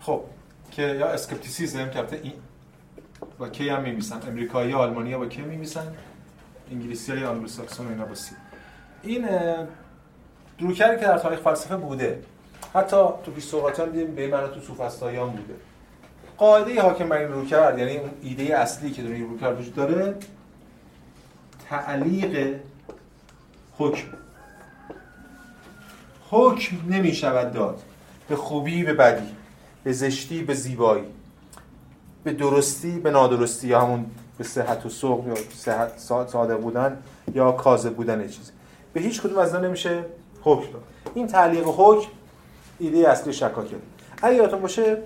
خب 0.00 0.24
که 0.70 0.82
یا 0.82 1.06
اسکپتیسیزم 1.06 1.90
که 1.90 2.04
این 2.22 2.32
با 3.38 3.48
کی 3.48 3.68
هم 3.68 3.82
میمیسن؟ 3.82 4.20
امریکایی 4.28 4.72
آلمانی 4.72 5.16
با 5.16 5.26
کی 5.26 5.42
میمیسن؟ 5.42 5.94
انگلیسی 6.70 7.12
های 7.12 7.24
آنگلوساکسون 7.24 7.88
اینا 7.88 8.04
با 8.04 8.14
سی. 8.14 8.34
این 9.02 9.28
دروکری 10.58 10.96
که 10.96 11.06
در 11.06 11.18
تاریخ 11.18 11.40
فلسفه 11.40 11.76
بوده 11.76 12.22
حتی 12.74 12.96
تو 13.24 13.30
پیستوقاتیان 13.30 13.90
دیدیم 13.90 14.14
به 14.14 14.26
معنی 14.26 14.48
تو 14.54 14.60
سوفسطاییان 14.60 15.30
بوده. 15.30 15.54
قاعده 16.38 16.82
حاکم 16.82 17.08
بر 17.08 17.16
این 17.16 17.32
روکر 17.32 17.78
یعنی 17.78 17.96
اون 17.96 18.10
ایده 18.22 18.58
اصلی 18.58 18.90
که 18.90 19.02
در 19.02 19.10
این 19.10 19.30
روکر 19.30 19.52
وجود 19.52 19.74
داره 19.74 20.14
تعلیق 21.68 22.56
حکم. 23.78 24.08
حکم 26.30 26.76
نمی 26.88 27.14
شود 27.14 27.52
داد 27.52 27.82
به 28.28 28.36
خوبی 28.36 28.84
به 28.84 28.94
بدی 28.94 29.36
به 29.84 29.92
زشتی 29.92 30.42
به 30.42 30.54
زیبایی 30.54 31.04
به 32.24 32.32
درستی 32.32 32.98
به 32.98 33.10
نادرستی 33.10 33.68
یا 33.68 33.80
همون 33.80 34.06
به 34.38 34.44
صحت 34.44 34.86
و 34.86 34.88
سوق 34.88 35.26
یا 35.26 35.34
صحت 35.54 35.98
ساده 35.98 36.56
بودن 36.56 37.02
یا 37.34 37.52
کاذب 37.52 37.94
بودن 37.94 38.28
چیزی. 38.28 38.52
به 38.92 39.00
هیچ 39.00 39.22
کدوم 39.22 39.38
از 39.38 39.54
نمیشه 39.54 40.04
حکم 40.42 40.72
داد. 40.72 40.82
این 41.14 41.26
تعلیق 41.26 41.64
حکم 41.66 42.08
ایده 42.78 43.10
اصلی 43.10 43.32
شکاکه. 43.32 43.76
اگه 44.22 44.36
یادتون 44.36 44.60
باشه 44.60 44.98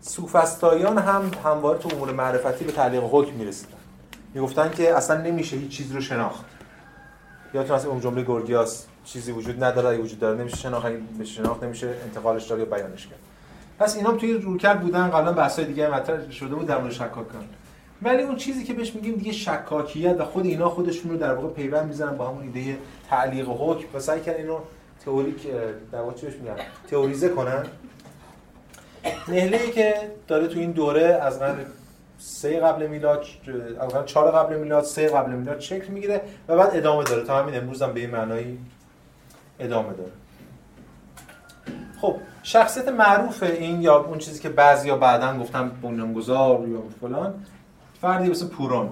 سوفستایان 0.00 0.98
هم 0.98 1.30
همواره 1.44 1.78
تو 1.78 1.88
امور 1.94 2.12
معرفتی 2.12 2.64
به 2.64 2.72
تعلیق 2.72 3.02
حکم 3.10 3.34
می‌رسیدن. 3.34 3.72
می‌گفتن 4.34 4.70
که 4.70 4.94
اصلا 4.96 5.20
نمیشه 5.20 5.56
هیچ 5.56 5.70
چیز 5.70 5.92
رو 5.92 6.00
شناخت. 6.00 6.44
یادتون 7.54 7.76
هست 7.76 7.86
اون 7.86 8.00
جمله 8.00 8.22
گورگیاس 8.22 8.86
چیزی 9.04 9.32
وجود 9.32 9.64
نداره 9.64 9.88
اگه 9.88 10.02
وجود 10.02 10.18
داره 10.18 10.38
نمیشه 10.38 10.56
شناخت 10.56 10.86
به 11.18 11.24
شناخت 11.24 11.64
نمیشه 11.64 11.94
انتقالش 12.04 12.46
داد 12.46 12.58
یا 12.58 12.64
بیانش 12.64 13.06
کرد. 13.06 13.18
پس 13.78 13.96
اینا 13.96 14.12
توی 14.12 14.32
روکرد 14.32 14.80
بودن 14.80 15.08
قبلا 15.08 15.32
بحث‌های 15.32 15.68
دیگه 15.68 15.88
مطرح 15.88 16.30
شده 16.30 16.54
بود 16.54 16.66
در 16.66 16.78
مورد 16.78 16.92
شکاکان. 16.92 17.44
ولی 18.02 18.22
اون 18.22 18.36
چیزی 18.36 18.64
که 18.64 18.72
بهش 18.72 18.94
میگیم 18.94 19.14
دیگه 19.14 19.32
شکاکیت 19.32 20.20
و 20.20 20.24
خود 20.24 20.46
اینا 20.46 20.68
خودشون 20.68 21.10
رو 21.10 21.16
در 21.16 21.34
واقع 21.34 21.48
پیوند 21.48 21.86
می‌زنن 21.86 22.16
با 22.16 22.28
همون 22.28 22.42
ایده 22.42 22.78
تعلیق 23.10 23.48
حکم. 23.48 23.86
و 23.94 24.00
سعی 24.00 24.20
کردن 24.20 24.38
اینو 24.38 24.58
تئوریک 25.04 25.46
در 25.92 26.00
واقع 26.00 26.14
چیش 26.14 26.34
میگن؟ 26.34 26.56
تئوریزه 26.90 27.28
کنن. 27.28 27.66
نهله 29.28 29.70
که 29.70 29.94
داره 30.28 30.46
تو 30.46 30.58
این 30.58 30.70
دوره 30.70 31.04
از 31.22 31.38
قرن 31.38 31.56
سه 32.18 32.60
قبل 32.60 32.86
میلاد 32.86 33.24
از 33.80 34.06
چهار 34.06 34.30
قبل 34.30 34.56
میلاد 34.56 34.84
سه 34.84 35.08
قبل 35.08 35.32
میلاد 35.32 35.60
شکل 35.60 35.92
می‌گیره 35.92 36.20
و 36.48 36.56
بعد 36.56 36.76
ادامه 36.76 37.04
داره. 37.04 37.24
تا 37.24 37.42
همین 37.42 37.56
امروز 37.56 37.82
هم 37.82 37.92
به 37.92 38.00
این 38.00 38.10
معنایی 38.10 38.58
ادامه 39.60 39.92
داره. 39.92 40.10
خب 42.00 42.16
شخصیت 42.42 42.88
معروف 42.88 43.42
این 43.42 43.82
یا 43.82 44.04
اون 44.04 44.18
چیزی 44.18 44.40
که 44.40 44.48
بعضیا 44.48 44.96
بعدا 44.96 45.38
گفتن 45.38 45.70
بنیانگذار 45.82 46.68
یا 46.68 46.82
فلان 47.00 47.34
فردی 48.00 48.30
مثل 48.30 48.46
پورون. 48.46 48.88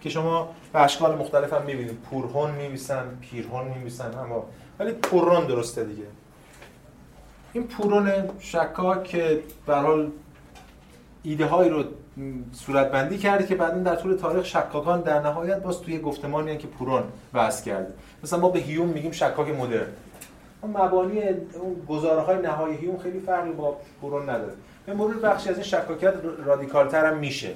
که 0.00 0.10
شما 0.10 0.48
به 0.72 0.80
اشکال 0.80 1.18
مختلف 1.18 1.52
هم 1.52 1.62
می‌بینید. 1.62 1.98
پورهون 2.10 2.50
میبیسن 2.50 3.04
پیرهون 3.20 3.68
میبیسن 3.68 4.18
اما 4.18 4.46
ولی 4.78 4.92
پورون 4.92 5.46
درسته 5.46 5.84
دیگه. 5.84 6.06
این 7.52 7.66
پورون 7.66 8.12
شکاک 8.40 9.04
که 9.04 9.42
به 9.66 9.74
حال 9.74 10.10
ایده 11.22 11.46
هایی 11.46 11.70
رو 11.70 11.84
صورتبندی 12.52 13.18
کرده 13.18 13.46
که 13.46 13.54
بعدا 13.54 13.78
در 13.78 13.96
طول 13.96 14.16
تاریخ 14.16 14.44
شکاکان 14.44 15.00
در 15.00 15.20
نهایت 15.20 15.62
باز 15.62 15.80
توی 15.80 15.98
گفتمانی 15.98 16.56
که 16.56 16.66
پورون 16.66 17.02
بحث 17.32 17.62
کرده. 17.62 17.92
مثلا 18.22 18.38
ما 18.38 18.48
به 18.48 18.58
هیوم 18.58 18.88
میگیم 18.88 19.10
شکاک 19.10 19.48
مدرن. 19.48 19.86
اون 20.60 20.70
مبانی 20.70 21.20
اون 21.54 21.86
گزاره 21.88 22.20
های 22.20 22.42
نهایی 22.42 22.76
هیوم 22.76 22.98
خیلی 22.98 23.20
فرقی 23.20 23.52
با 23.52 23.76
پورون 24.00 24.22
نداره. 24.30 24.52
به 24.86 24.94
مرور 24.94 25.16
بخشی 25.16 25.48
از 25.48 25.56
این 25.56 25.64
شکاکیت 25.64 26.14
رادیکالتر 26.44 27.06
هم 27.06 27.18
میشه. 27.18 27.54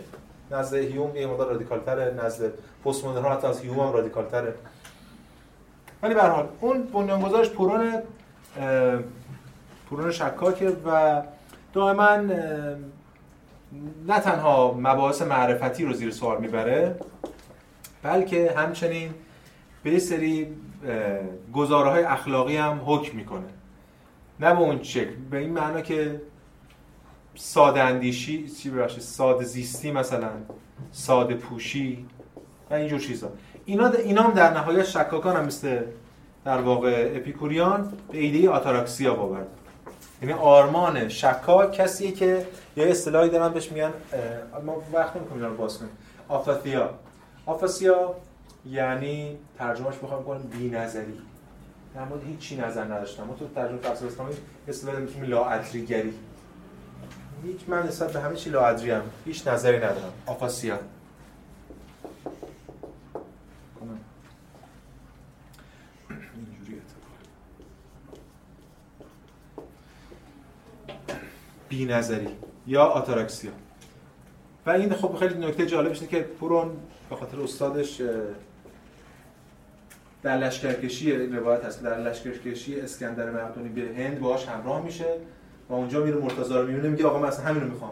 نزد 0.50 0.76
هیوم 0.76 1.16
یه 1.16 1.26
مقدار 1.26 1.48
رادیکالتره 1.48 2.14
نزد 2.24 2.52
پست 2.84 3.04
مدرن 3.04 3.32
حتی 3.32 3.46
از 3.46 3.60
هیوم 3.60 3.80
هم 3.80 3.92
رادیکالتره. 3.92 4.54
ولی 6.02 6.14
به 6.14 6.22
حال 6.22 6.48
اون 6.60 6.82
بنیانگذارش 6.82 7.50
پورون 7.50 7.92
پورون 9.90 10.10
شکاکه 10.10 10.76
و 10.86 11.22
دائما 11.72 12.16
نه 14.06 14.20
تنها 14.20 14.74
مباحث 14.78 15.22
معرفتی 15.22 15.84
رو 15.84 15.92
زیر 15.92 16.10
سوال 16.10 16.40
می‌بره 16.40 16.96
بلکه 18.02 18.54
همچنین 18.56 19.14
به 19.82 19.98
سری 19.98 20.56
گزاره 21.54 22.12
اخلاقی 22.12 22.56
هم 22.56 22.80
حکم 22.86 23.16
می‌کنه. 23.16 23.46
نه 24.40 24.54
به 24.54 24.60
اون 24.60 24.82
شکل 24.82 25.14
به 25.30 25.38
این 25.38 25.52
معنا 25.52 25.80
که 25.80 26.20
ساده 27.36 27.82
اندیشی 27.82 28.48
چی 28.48 28.70
ببخشید 28.70 29.00
ساده 29.00 29.44
زیستی 29.44 29.90
مثلا 29.90 30.28
ساده 30.92 31.34
پوشی 31.34 32.06
و 32.70 32.74
اینجور 32.74 33.00
چیزا. 33.00 33.30
اینا 33.64 33.90
اینا 33.90 34.22
هم 34.22 34.32
در 34.32 34.54
نهایت 34.54 34.84
شکاکان 34.84 35.36
هم 35.36 35.44
مثل 35.44 35.82
در 36.44 36.60
واقع 36.60 37.12
اپیکوریان 37.16 37.92
به 38.12 38.18
ایده 38.18 38.50
آتاراکسیا 38.50 39.14
باورد. 39.14 39.46
یعنی 40.22 40.34
آرمان 40.34 41.08
شکاک 41.08 41.72
کسیه 41.72 42.12
که 42.12 42.46
یه 42.76 42.86
اصطلاحی 42.86 43.30
دارن 43.30 43.52
بهش 43.52 43.72
میگن 43.72 43.92
ما 44.66 44.82
وقت 44.92 45.16
نمی‌کنیم 45.16 45.44
رو 45.44 45.56
باز 45.56 45.78
کنیم. 45.78 45.90
آفاتیا 46.28 46.90
آفاسیا 47.46 48.14
یعنی 48.66 49.36
ترجمهش 49.58 49.94
بخوام 50.02 50.24
کنم 50.24 50.42
بی‌نظری. 50.42 51.20
در 51.94 52.04
مورد 52.04 52.22
هیچی 52.26 52.56
نظر 52.56 52.84
نداشتم. 52.84 53.24
ما 53.24 53.34
تو 53.34 53.48
ترجمه 53.54 53.78
فلسفه 53.78 54.06
اسلامی 54.06 54.34
اصطلاح 54.68 54.96
میگیم 54.96 55.22
لاعدریگری 55.22 56.14
هیچ 57.46 57.60
من 57.68 57.86
نسبت 57.86 58.12
به 58.12 58.20
همه 58.20 58.36
چی 58.36 58.50
لاعدری 58.50 58.90
هم 58.90 59.02
هیچ 59.24 59.46
نظری 59.48 59.76
ندارم. 59.76 60.12
آفاسیا 60.26 60.78
بی 71.68 71.84
نظری. 71.84 72.28
یا 72.66 72.84
آتاراکسیا 72.84 73.50
و 74.66 74.70
این 74.70 74.92
خب 74.92 75.16
خیلی 75.16 75.46
نکته 75.46 75.66
جالبش 75.66 75.98
اینه 75.98 76.10
که 76.10 76.20
پورون 76.20 76.76
به 77.10 77.16
خاطر 77.16 77.40
استادش 77.40 78.02
در 80.22 80.36
لشکرکشی 80.38 81.12
روایت 81.12 81.64
هست 81.64 81.82
در 81.82 81.98
لشکرکشی 81.98 82.80
اسکندر 82.80 83.30
مقدونی 83.30 83.68
به 83.68 84.04
هند 84.04 84.20
باهاش 84.20 84.48
همراه 84.48 84.82
میشه. 84.82 85.16
و 85.70 85.74
اونجا 85.74 86.04
میره 86.04 86.16
مرتضی 86.16 86.54
رو 86.54 86.66
می‌بینه 86.66 86.88
میگه 86.88 87.06
آقا 87.06 87.18
من 87.18 87.28
اصلا 87.28 87.44
همین 87.44 87.62
رو 87.62 87.68
می‌خوام. 87.68 87.90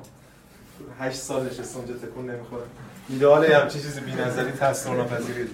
8 1.00 1.16
سال 1.16 1.46
نشسته 1.46 1.78
اونجا 1.78 1.94
تکون 1.94 2.30
نمی‌خوره. 2.30 2.62
ایدئال 3.08 3.44
همچین 3.44 3.80
چیزی 3.82 4.00
بی‌نظری 4.10 4.52
تاثیر 4.52 4.92
ناپذیری 5.02 5.48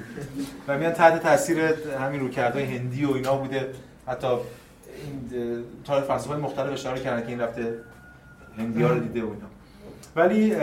و 0.69 0.79
میان 0.79 0.93
تحت 0.93 1.23
تاثیر 1.23 1.61
همین 2.01 2.21
روکردهای 2.21 2.65
هندی 2.65 3.05
و 3.05 3.13
اینا 3.13 3.37
بوده. 3.37 3.71
حتی 4.07 4.27
این 4.27 5.65
تاریخ 5.85 6.05
فلسفه 6.05 6.37
مختلف 6.37 6.73
اشاره 6.73 7.01
کردن 7.01 7.23
که 7.23 7.29
این 7.29 7.41
رفته 7.41 7.75
هندی 8.59 8.83
ها 8.83 8.91
رو 8.91 9.01
دیده 9.01 9.23
و 9.23 9.25
اینا. 9.27 9.47
ولی 10.17 10.55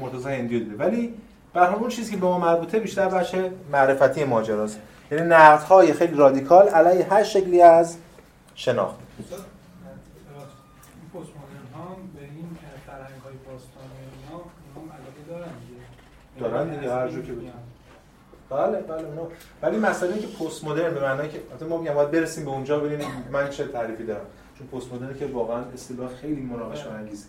مرتضی 0.00 0.28
هندی 0.28 0.60
دیده. 0.60 0.76
ولی 0.76 1.14
به 1.54 1.74
اون 1.74 1.88
چیزی 1.88 2.10
که 2.10 2.16
به 2.16 2.26
ما 2.26 2.38
مربوطه 2.38 2.78
بیشتر 2.78 3.08
بچه 3.08 3.50
معرفتی 3.72 4.24
ماجراست. 4.24 4.78
یعنی 5.10 5.26
نقدهای 5.26 5.92
خیلی 5.92 6.14
رادیکال 6.14 6.68
علیه 6.68 7.06
هر 7.10 7.22
شکلی 7.22 7.62
از 7.62 7.96
شناخت. 8.54 8.96
دارن 16.38 16.76
دیگه 16.76 16.92
هر 16.92 17.08
جو 17.08 17.22
که 17.22 17.32
بود 17.32 17.52
بله 18.50 18.80
بله 18.80 19.04
اونا 19.04 19.28
ولی 19.62 19.78
مسئله 19.78 20.18
که 20.18 20.26
پست 20.26 20.64
مدرن 20.64 20.94
به 20.94 21.00
معنی 21.00 21.28
که 21.28 21.40
البته 21.50 21.66
ما 21.66 21.78
میگم 21.78 21.94
باید 21.94 22.10
برسیم 22.10 22.44
به 22.44 22.50
اونجا 22.50 22.80
ببینیم 22.80 23.06
من 23.32 23.50
چه 23.50 23.64
تعریفی 23.64 24.04
دارم. 24.04 24.26
چون 24.58 24.66
پست 24.66 24.92
مدرن 24.92 25.18
که 25.18 25.26
واقعا 25.26 25.62
اصطلاح 25.74 26.14
خیلی 26.14 26.40
مناقشه 26.40 26.90
انگیزه. 26.90 27.26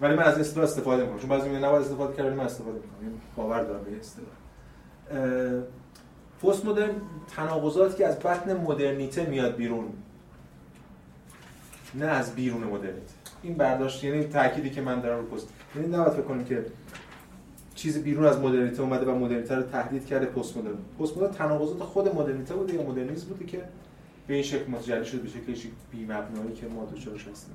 ولی 0.00 0.14
من 0.14 0.22
از 0.22 0.38
اصطلاح 0.38 0.64
استفاده 0.64 1.02
می‌کنم. 1.02 1.18
چون 1.18 1.30
بعضی 1.30 1.48
میگن 1.48 1.64
نباید 1.64 1.82
استفاده 1.82 2.16
کرد 2.16 2.32
من 2.32 2.44
استفاده 2.44 2.74
می‌کنم. 2.74 3.02
یعنی 3.02 3.20
باور 3.36 3.62
دارم 3.62 3.84
به 3.84 3.90
اصطلاح. 4.00 5.62
پست 6.42 6.64
مدرن 6.64 6.90
تناقضاتی 7.36 7.96
که 7.96 8.06
از 8.06 8.18
بطن 8.18 8.56
مدرنیته 8.56 9.26
میاد 9.26 9.56
بیرون. 9.56 9.84
نه 11.94 12.06
از 12.06 12.34
بیرون 12.34 12.64
مدرنیته. 12.64 13.12
این 13.42 13.54
برداشت 13.54 14.04
یعنی 14.04 14.24
تأکیدی 14.24 14.70
که 14.70 14.80
من 14.80 15.00
دارم 15.00 15.18
رو 15.18 15.26
پست 15.26 15.48
یعنی 15.76 15.88
نباید 15.88 16.12
فکر 16.12 16.22
کنیم 16.22 16.44
که 16.44 16.66
چیزی 17.82 18.00
بیرون 18.00 18.24
از 18.24 18.38
مدرنیته 18.38 18.82
اومده 18.82 19.06
و 19.06 19.14
مدرنیته 19.14 19.54
رو 19.54 19.62
تهدید 19.62 20.06
کرده 20.06 20.26
پست 20.26 20.56
مدرن 20.56 20.74
پست 21.00 21.16
مدرن 21.16 21.30
تناقضات 21.30 21.82
خود 21.82 22.14
مدرنیته 22.14 22.54
بوده 22.54 22.74
یا 22.74 22.82
مدرنیسم 22.82 23.26
بوده 23.26 23.44
که 23.44 23.62
به 24.26 24.34
این 24.34 24.42
شکل 24.42 24.70
متجلی 24.70 25.04
شد 25.04 25.22
به 25.22 25.28
شکل 25.28 25.68
بی 25.90 26.04
مبنایی 26.04 26.52
که 26.54 26.66
ما 26.66 26.84
دچارش 26.84 27.28
هستیم 27.28 27.54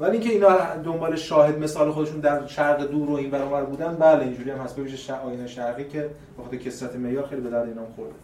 ولی 0.00 0.12
اینکه 0.12 0.30
اینا 0.30 0.76
دنبال 0.84 1.16
شاهد 1.16 1.58
مثال 1.58 1.92
خودشون 1.92 2.20
در 2.20 2.46
شرق 2.46 2.90
دور 2.90 3.10
و 3.10 3.12
این 3.12 3.30
برابر 3.30 3.64
بودن 3.64 3.96
بله 3.96 4.24
اینجوری 4.24 4.50
هم 4.50 4.58
هست. 4.58 4.76
ببینید 4.76 4.96
شع... 4.96 5.20
آینه 5.20 5.46
شرقی 5.46 5.84
که 5.84 6.10
وقتی 6.38 6.58
کسرت 6.58 6.96
معیار 6.96 7.26
خیلی 7.26 7.40
به 7.40 7.50
درد 7.50 7.68
اینا 7.68 7.82
خورده. 7.96 8.14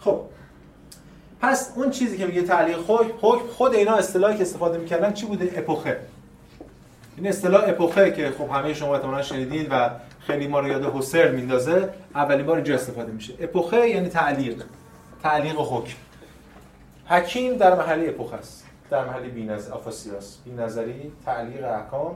خب 0.00 0.20
پس 1.40 1.72
اون 1.76 1.90
چیزی 1.90 2.18
که 2.18 2.26
میگه 2.26 2.42
تعلیق 2.42 2.76
خود 2.76 3.38
خود 3.38 3.74
اینا 3.74 3.96
اصطلاحی 3.96 4.36
که 4.36 4.42
استفاده 4.42 4.78
می‌کردن 4.78 5.12
چی 5.12 5.26
بوده؟ 5.26 5.52
اپوخه. 5.56 6.00
این 7.20 7.28
اصطلاح 7.28 7.64
اپوخه 7.66 8.10
که 8.10 8.30
خب 8.38 8.50
همه 8.50 8.74
شما 8.74 8.94
احتمالاً 8.94 9.22
شنیدید 9.22 9.68
و 9.70 9.90
خیلی 10.20 10.46
ما 10.46 10.60
رو 10.60 10.68
یاد 10.68 10.84
هوسرل 10.84 11.34
میندازه 11.34 11.88
اولین 12.14 12.46
بار 12.46 12.56
اینجا 12.56 12.74
استفاده 12.74 13.12
میشه. 13.12 13.34
اپوخه 13.40 13.88
یعنی 13.88 14.08
تعلیق. 14.08 14.62
تعلیق 15.22 15.60
و 15.60 15.64
حکم. 15.64 15.96
حکیم 17.06 17.56
در 17.56 17.74
محلی 17.74 18.08
اپوخه 18.08 18.36
است. 18.36 18.66
در 18.90 19.04
محلی 19.04 19.28
بی‌نظر 19.28 19.72
آفاسیاس 19.72 20.36
بی‌نظری 20.44 21.12
تعلیق 21.26 21.64
احکام. 21.64 22.14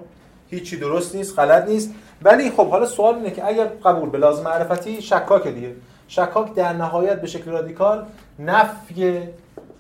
هیچی 0.51 0.77
درست 0.77 1.15
نیست 1.15 1.39
غلط 1.39 1.69
نیست. 1.69 1.95
ولی 2.23 2.51
خب 2.51 2.71
حالا 2.71 2.87
سوال 2.87 3.15
اینه 3.15 3.31
که 3.31 3.49
اگر 3.49 3.65
قبول 3.65 4.09
به 4.11 4.19
لازم 4.19 4.45
معرفتی 4.45 5.03
شکاک 5.03 5.49
دیگه. 5.49 5.73
شکاک 6.09 6.55
در 6.55 6.73
نهایت 6.73 7.21
به 7.21 7.27
شکل 7.27 7.51
رادیکال 7.51 8.07
نفی 8.39 9.23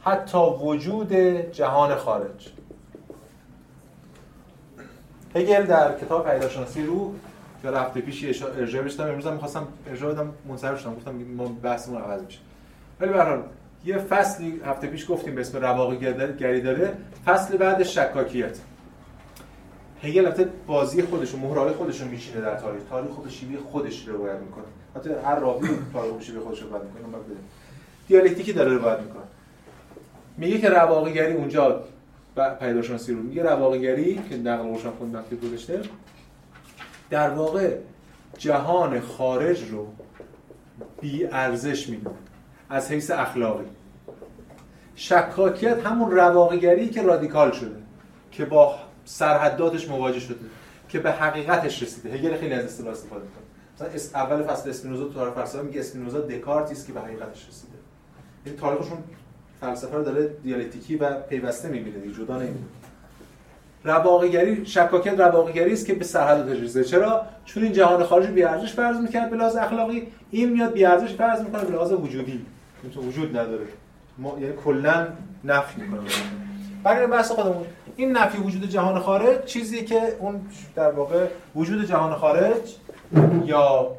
حتی 0.04 0.38
وجود 0.38 1.12
جهان 1.52 1.94
خارج. 1.94 2.52
هگل 5.34 5.62
در 5.62 5.98
کتاب 5.98 6.30
پیداشناسی 6.30 6.82
روح 6.82 7.12
که 7.62 7.68
هفته 7.68 8.00
پیش 8.00 8.42
ارجاع 8.42 8.82
بشتم 8.82 9.04
امروز 9.04 9.26
هم 9.26 9.32
می‌خواستم 9.32 9.66
ارجاع 9.90 10.12
بدم 10.12 10.32
منصرف 10.48 10.80
شدم. 10.80 10.94
گفتم 10.94 11.14
ما 11.14 11.44
بحثمون 11.62 12.02
عوض 12.02 12.22
میشه. 12.22 12.38
ولی 13.00 13.12
به 13.12 13.38
یه 13.84 13.98
فصلی 13.98 14.60
هفته 14.66 14.86
پیش 14.86 15.10
گفتیم 15.10 15.34
به 15.34 15.40
اسم 15.40 15.58
رواقی 15.58 15.96
گری 16.38 16.60
داره 16.60 16.92
فصل 17.26 17.56
بعد 17.56 17.82
شکاکیت. 17.82 18.58
هگل 20.02 20.26
البته 20.26 20.48
بازی 20.66 21.02
خودش 21.02 21.34
و 21.34 21.36
مهرال 21.36 21.72
خودش 21.72 22.00
رو 22.00 22.08
میشینه 22.08 22.40
در 22.40 22.54
تاریخ. 22.54 22.82
تاریخ 22.90 23.10
خود 23.10 23.30
شیوه 23.30 23.60
خودش 23.60 24.08
رو 24.08 24.16
روایت 24.16 24.38
می‌کنه. 24.38 24.64
حتی 24.96 25.10
هر 25.24 25.38
راوی 25.38 25.68
تاریخ 25.92 26.22
شیوه 26.22 26.40
خودش 26.40 26.62
رو 26.62 26.68
روایت 26.68 26.84
می‌کنه 26.84 27.22
دیالکتیکی 28.08 28.52
داره 28.52 28.72
روایت 28.72 29.00
می‌کنه. 29.00 29.22
میگه 30.36 30.58
که 30.58 30.68
رواقیگری 30.68 31.32
اونجا 31.32 31.84
پیداشناسی 32.34 33.12
رو 33.12 33.22
میگه 33.22 33.42
رواقیگری 33.42 34.22
که 34.28 34.36
نقل 34.36 34.68
روشن 34.68 34.90
خود 34.90 35.16
نفتی 35.16 35.36
گذاشته 35.36 35.82
در 37.10 37.30
واقع 37.30 37.76
جهان 38.38 39.00
خارج 39.00 39.70
رو 39.70 39.86
بی 41.00 41.26
ارزش 41.26 41.88
می‌دونه 41.88 42.16
از 42.70 42.90
حیث 42.90 43.10
اخلاقی. 43.10 43.64
شکاکیت 44.96 45.86
همون 45.86 46.10
رواقیگری 46.10 46.88
که 46.88 47.02
رادیکال 47.02 47.52
شده 47.52 47.76
که 48.30 48.44
با 48.44 48.74
سرحداتش 49.04 49.88
مواجه 49.88 50.20
شده 50.20 50.40
که 50.88 50.98
به 50.98 51.12
حقیقتش 51.12 51.82
رسیده. 51.82 52.10
هگل 52.10 52.36
خیلی 52.36 52.54
از 52.54 52.64
اصطلاح 52.64 52.92
استفاده 52.92 53.24
می‌کنه. 53.24 53.44
مثلا 53.74 54.20
اول 54.22 54.42
فصل 54.42 54.70
اسپینوزا 54.70 55.04
تو 55.04 55.12
تاریخ 55.12 55.34
فلسفه 55.34 55.62
میگه 55.62 55.80
اسپینوزا 55.80 56.20
دکارتی 56.20 56.72
است 56.72 56.86
که 56.86 56.92
به 56.92 57.00
حقیقتش 57.00 57.48
رسیده. 57.48 57.78
این 58.44 58.56
تاریخشون 58.56 58.98
فلسفه 59.60 59.96
رو 59.96 60.04
داره 60.04 60.30
دیالکتیکی 60.42 60.96
و 60.96 61.14
پیوسته 61.14 61.68
می‌بینه 61.68 61.98
دیگه 61.98 62.14
جدا 62.14 62.36
نمی‌بینه 62.36 62.64
رواقیگری 63.84 64.66
شکاکیت 64.66 65.20
رواقیگری 65.20 65.72
است 65.72 65.86
که 65.86 65.94
به 65.94 66.04
سرحد 66.04 66.50
رسیده 66.50 66.84
چرا؟ 66.84 67.26
چون 67.44 67.62
این 67.62 67.72
جهان 67.72 68.04
خارج 68.04 68.26
بی 68.26 68.42
ارزش 68.42 68.72
فرض 68.72 68.96
می‌کرد 68.96 69.30
به 69.30 69.36
لحاظ 69.36 69.56
اخلاقی 69.56 70.08
این 70.30 70.52
میاد 70.52 70.72
بی 70.72 70.84
ارزش 70.84 71.14
فرض 71.14 71.40
می‌کنه 71.40 71.64
به 71.64 71.72
لحاظ 71.72 71.92
وجودی. 71.92 72.46
تو 72.94 73.00
وجود 73.00 73.36
نداره. 73.36 73.66
ما 74.18 74.36
یعنی 74.40 74.54
کلا 74.64 75.06
نفی 75.44 75.80
می‌کنه. 75.80 76.00
برای 76.84 77.06
بحث 77.06 77.30
خودمون. 77.30 77.66
این 77.96 78.12
نفی 78.12 78.38
وجود 78.38 78.68
جهان 78.68 79.00
خارج 79.00 79.44
چیزی 79.44 79.84
که 79.84 80.00
اون 80.20 80.40
در 80.74 80.90
واقع 80.90 81.26
وجود 81.56 81.84
جهان 81.84 82.14
خارج 82.14 82.76
یا 83.44 83.90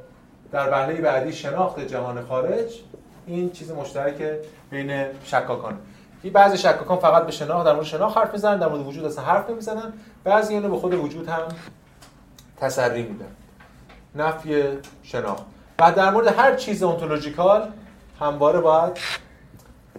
در 0.51 0.69
بهله 0.69 1.01
بعدی 1.01 1.33
شناخت 1.33 1.87
جهان 1.87 2.21
خارج 2.21 2.81
این 3.27 3.51
چیز 3.51 3.71
مشترک 3.71 4.15
بین 4.71 5.05
شکاکان. 5.23 5.77
این 6.23 6.33
بعضی 6.33 6.57
شکاکان 6.57 6.97
فقط 6.97 7.25
به 7.25 7.31
شناخت 7.31 7.65
در 7.65 7.73
مورد 7.73 7.85
شناخت 7.85 8.17
حرف 8.17 8.33
می‌زنن 8.33 8.59
در 8.59 8.67
مورد 8.67 8.87
وجود 8.87 9.05
اصلا 9.05 9.23
حرف 9.23 9.49
نمی‌زنن. 9.49 9.93
بعضی 10.23 10.53
اینو 10.53 10.69
به 10.69 10.77
خود 10.77 10.93
وجود 10.93 11.27
هم 11.27 11.41
تسری 12.57 13.03
میدن. 13.03 13.25
نفی 14.15 14.63
شناخت. 15.03 15.43
و 15.79 15.91
در 15.91 16.11
مورد 16.11 16.27
هر 16.27 16.55
چیز 16.55 16.83
اونتولوژیکال 16.83 17.71
همواره 18.19 18.59
باید 18.59 18.97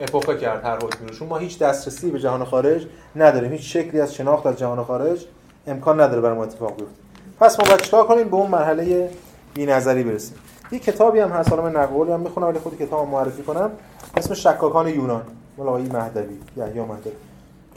اپوکا 0.01 0.35
کرد 0.35 0.65
هر 0.65 0.77
حکمی 0.77 1.09
رو. 1.09 1.15
چون 1.15 1.29
ما 1.29 1.37
هیچ 1.37 1.59
دسترسی 1.59 2.11
به 2.11 2.19
جهان 2.19 2.45
خارج 2.45 2.87
نداریم. 3.17 3.53
هیچ 3.53 3.77
شکلی 3.77 4.01
از 4.01 4.15
شناخت 4.15 4.47
از 4.47 4.59
جهان 4.59 4.85
خارج 4.85 5.27
امکان 5.67 6.01
نداره 6.01 6.21
برای 6.21 6.37
ما 6.37 6.45
اتفاق 6.45 6.77
بیفته. 6.77 6.95
پس 7.41 7.61
ما 7.61 7.67
باید 7.67 7.83
چیکار 7.83 8.07
کنیم؟ 8.07 8.29
به 8.29 8.37
اون 8.37 8.51
مرحله 8.51 9.11
بی‌نظری 9.55 10.05
برسیم. 10.05 10.37
یه 10.73 10.79
کتابی 10.79 11.21
هم 11.21 11.29
هست 11.29 11.51
حالا 11.51 11.63
من 11.63 11.77
نقل 11.77 12.13
هم 12.13 12.21
می‌خونم 12.21 12.47
ولی 12.47 12.59
خود 12.59 12.79
کتاب 12.79 13.09
معرفی 13.09 13.43
کنم. 13.43 13.71
اسم 14.17 14.35
شکاکان 14.35 14.89
یونان 14.89 15.23
مال 15.59 15.69
آقای 15.69 15.83
مهدوی 15.83 16.39
یحیی 16.57 16.81
مهدوی. 16.81 17.13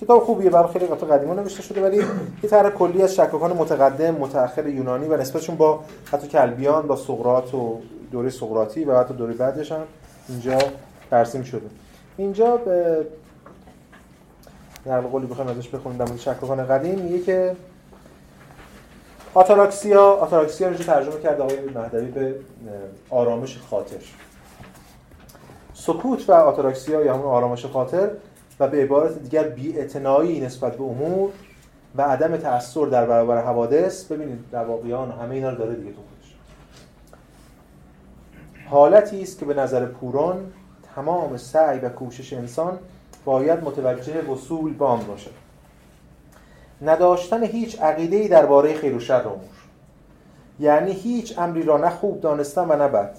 کتاب 0.02 0.24
خوبیه 0.24 0.50
برای 0.50 0.74
خیلی 0.74 0.86
قطع 0.86 1.08
قدیما 1.08 1.34
نوشته 1.34 1.62
شده 1.62 1.84
ولی 1.84 1.98
یه 2.44 2.50
طرح 2.50 2.70
کلی 2.70 3.02
از 3.02 3.16
شکاکان 3.16 3.54
متقدم 3.54 4.12
متأخر 4.12 4.68
یونانی 4.68 5.08
و 5.08 5.18
نسبتشون 5.18 5.56
با 5.56 5.80
حتی 6.12 6.28
کلبیان 6.28 6.88
با 6.88 6.96
سقراط 6.96 7.54
و 7.54 7.82
دوره 8.12 8.30
سقراطی 8.30 8.84
و 8.84 9.00
حتی 9.00 9.14
دوره 9.14 9.34
بعدش 9.34 9.72
هم 9.72 9.82
اینجا 10.30 10.58
ترسیم 11.12 11.44
شده. 11.44 11.68
اینجا 12.18 12.58
به 12.58 13.06
نقل 14.86 15.02
قولی 15.02 15.28
بخوایم 15.28 15.50
ازش 15.50 15.70
بخونیم 15.70 15.98
در 15.98 16.06
مورد 16.06 16.20
شکاکان 16.20 16.68
قدیم. 16.68 17.00
میگه 17.00 17.20
که 17.20 17.56
آتاراکسیا 19.34 20.04
آتاراکسیا 20.04 20.68
رو 20.68 20.76
ترجمه 20.76 21.20
کرده 21.20 21.44
آقای 21.44 21.60
مهدوی 21.76 22.12
به 22.12 22.36
آرامش 23.10 23.58
خاطر. 23.58 23.98
سکوت 25.74 26.30
و 26.30 26.34
آتاراکسیا 26.34 27.06
یا 27.06 27.14
همون 27.14 27.26
آرامش 27.26 27.66
خاطر 27.66 28.12
و 28.60 28.68
به 28.68 28.84
عبارت 28.84 29.20
دیگر 29.24 29.44
بی‌اعتنایی 29.44 30.40
نسبت 30.40 30.78
به 30.78 30.84
امور 30.84 31.32
و 31.96 32.02
عدم 32.02 32.38
تأثیر 32.38 32.86
در 32.86 33.06
برابر 33.06 33.42
حوادث. 33.42 34.06
ببینید 34.06 34.40
رواقیان 34.54 35.12
همه 35.12 35.36
اینا 35.36 35.50
رو 35.50 35.58
داره 35.58 35.76
دیگه 35.76 35.92
تو 35.92 35.98
خودش. 35.98 36.36
حالتی 38.70 39.22
است 39.22 39.40
که 39.40 39.46
به 39.46 39.54
نظر 39.54 39.86
پوران 39.86 40.54
تمام 40.96 41.38
سعی 41.38 41.80
و 41.80 41.90
کوشش 41.90 42.34
انسان 42.34 42.80
باید 43.26 43.64
متوجه 43.64 44.22
وصول 44.22 44.74
به 44.74 44.86
آن 44.86 45.00
نداشتن 46.82 47.44
هیچ 47.44 47.82
عقیده‌ای 47.82 48.28
درباره 48.28 48.74
خیر 48.74 48.96
و 48.96 49.00
شر 49.00 49.28
امور 49.28 49.40
یعنی 50.60 50.92
هیچ 50.92 51.40
امری 51.40 51.64
را 51.64 51.78
نه 51.78 51.90
خوب 51.90 52.22
دانستن 52.22 52.66
و 52.70 52.76
نه 52.76 52.88
بد. 52.88 53.16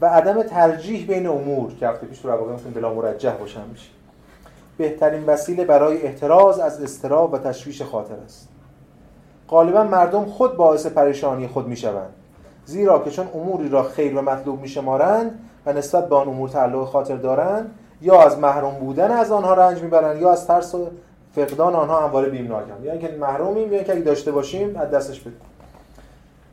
و 0.00 0.06
عدم 0.06 0.42
ترجیح 0.42 1.06
بین 1.06 1.26
امور 1.26 1.74
که 1.74 1.88
هفته 1.88 2.06
پیش 2.06 2.18
تو 2.18 2.28
می‌تونه 2.28 2.74
بلا 2.74 2.94
مرجح 2.94 3.36
باشن 3.36 3.68
میشه 3.70 3.90
بهترین 4.78 5.26
وسیله 5.26 5.64
برای 5.64 6.02
احتراز 6.02 6.58
از 6.58 6.82
استراب 6.82 7.32
و 7.32 7.38
تشویش 7.38 7.82
خاطر 7.82 8.14
است. 8.24 8.48
غالبا 9.48 9.84
مردم 9.84 10.24
خود 10.24 10.56
باعث 10.56 10.86
پریشانی 10.86 11.46
خود 11.48 11.68
می‌شوند. 11.68 12.12
زیرا 12.64 12.98
که 12.98 13.10
چون 13.10 13.28
اموری 13.34 13.68
را 13.68 13.82
خیر 13.82 14.16
و 14.16 14.22
مطلوب 14.22 14.60
میشمارند 14.60 15.38
و 15.66 15.72
نسبت 15.72 16.08
به 16.08 16.16
آن 16.16 16.28
امور 16.28 16.48
تعلق 16.48 16.84
خاطر 16.84 17.16
دارند 17.16 17.74
یا 18.00 18.22
از 18.22 18.38
محروم 18.38 18.74
بودن 18.74 19.10
از 19.10 19.32
آنها 19.32 19.54
رنج 19.54 19.82
می‌برند 19.82 20.20
یا 20.20 20.32
از 20.32 20.46
ترس 20.46 20.74
فقدان 21.32 21.74
آنها 21.74 22.06
همواره 22.06 22.30
بیمناکند 22.30 22.84
یعنی 22.84 22.98
که 22.98 23.16
محرومیم 23.20 23.72
یا 23.72 23.82
که 23.82 23.92
اگه 23.92 24.00
داشته 24.00 24.32
باشیم 24.32 24.76
از 24.76 24.90
دستش 24.90 25.20
بدیم. 25.20 25.40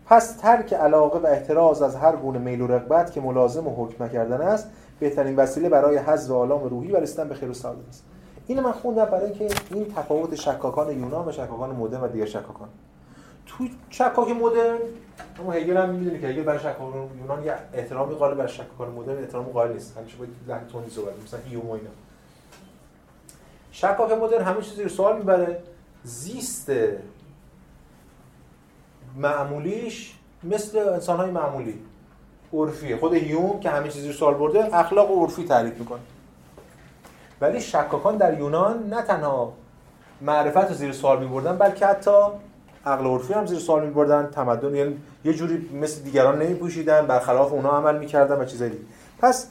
پس 0.06 0.36
ترک 0.36 0.74
علاقه 0.74 1.20
و 1.20 1.26
احتراز 1.26 1.82
از 1.82 1.96
هر 1.96 2.16
گونه 2.16 2.40
میل 2.40 2.62
و 2.62 2.68
رغبت 2.68 3.12
که 3.12 3.22
ملازم 3.22 3.68
و 3.68 3.86
حکم 3.86 4.08
کردن 4.08 4.42
است 4.42 4.70
بهترین 5.00 5.36
وسیله 5.36 5.70
برای 5.70 5.98
حذف 5.98 6.32
آلام 6.32 6.64
روحی 6.64 6.92
و 6.92 6.98
رسیدن 6.98 7.30
به 7.30 7.36
خیر 7.36 7.50
و 7.50 7.54
سعادت 7.54 7.88
است. 7.90 8.04
اینو 8.48 8.62
من 8.62 8.72
خوندم 8.72 9.06
برای 9.06 9.26
اینکه 9.26 9.48
این 9.72 9.94
تفاوت 9.96 10.36
شکاکان 10.36 11.00
یونان 11.00 11.28
و 11.28 11.32
شکاکان 11.32 11.76
مدرن 11.76 12.02
و 12.02 12.08
دیگر 12.08 12.26
شکاکان. 12.26 12.70
تو 13.46 13.64
شکاک 13.90 14.30
مدرن 14.30 14.78
اما 15.40 15.52
هگل 15.52 15.78
هم 15.78 15.90
می‌دونی 15.90 16.20
که 16.20 16.28
هگل 16.28 16.44
برای 16.44 16.60
شکاکان 16.60 17.10
یونان 17.22 17.44
یه 17.44 17.54
احترامی 17.74 18.16
قائل 18.16 18.34
بر 18.34 18.48
شکاکان 18.48 18.92
مدرن 18.92 19.18
احترام 19.18 19.46
قائل 19.46 19.74
نیست. 19.74 19.98
همیشه 19.98 20.18
باید 20.18 20.30
لحن 20.48 20.68
تندی 20.74 20.90
صحبت 20.90 21.14
مثلا 21.26 21.40
هیوم 21.40 21.70
و 21.70 21.72
اینا. 21.72 21.90
شکاک 23.80 24.12
مدرن 24.12 24.44
همه 24.44 24.62
چیز 24.62 24.80
رو 24.80 24.90
سوال 24.90 25.18
می‌بره. 25.18 25.64
زیست 26.04 26.72
معمولیش 29.18 30.16
مثل 30.44 30.78
انسان‌های 30.78 31.32
معمولی. 31.32 31.80
عرفیه. 32.54 32.98
خود 32.98 33.14
هیوم 33.14 33.60
که 33.60 33.70
همه 33.70 33.90
چیزی 33.90 34.08
رو 34.08 34.14
سوال 34.14 34.34
برده 34.34 34.78
اخلاق 34.78 35.12
عرفی 35.12 35.46
تعریف 35.46 35.78
می‌کنه. 35.78 36.00
ولی 37.42 37.62
شکاکان 37.62 38.18
در 38.18 38.40
یونان 38.40 38.90
نه 38.90 39.02
تنها 39.02 39.54
معرفت 40.22 40.70
رو 40.70 40.74
زیر 40.74 40.92
سوال 40.92 41.20
میبردن 41.20 41.58
بلکه 41.58 41.86
حتی 41.86 42.18
عقل 42.86 43.06
عرفی 43.06 43.34
هم 43.34 43.46
زیر 43.46 43.60
سوال 43.60 43.86
میبردن. 43.86 44.30
تمدن 44.32 44.76
یعنی 44.76 44.98
یه 45.26 45.34
جوری 45.34 45.70
مثل 45.74 46.02
دیگران 46.02 46.42
نمیپوشیدن 46.42 47.08
برخلاف 47.08 47.52
اونا 47.54 47.70
عمل 47.70 47.98
می‌کردن 47.98 48.42
و 48.42 48.46
چیزایی 48.46 48.86
پس 49.20 49.48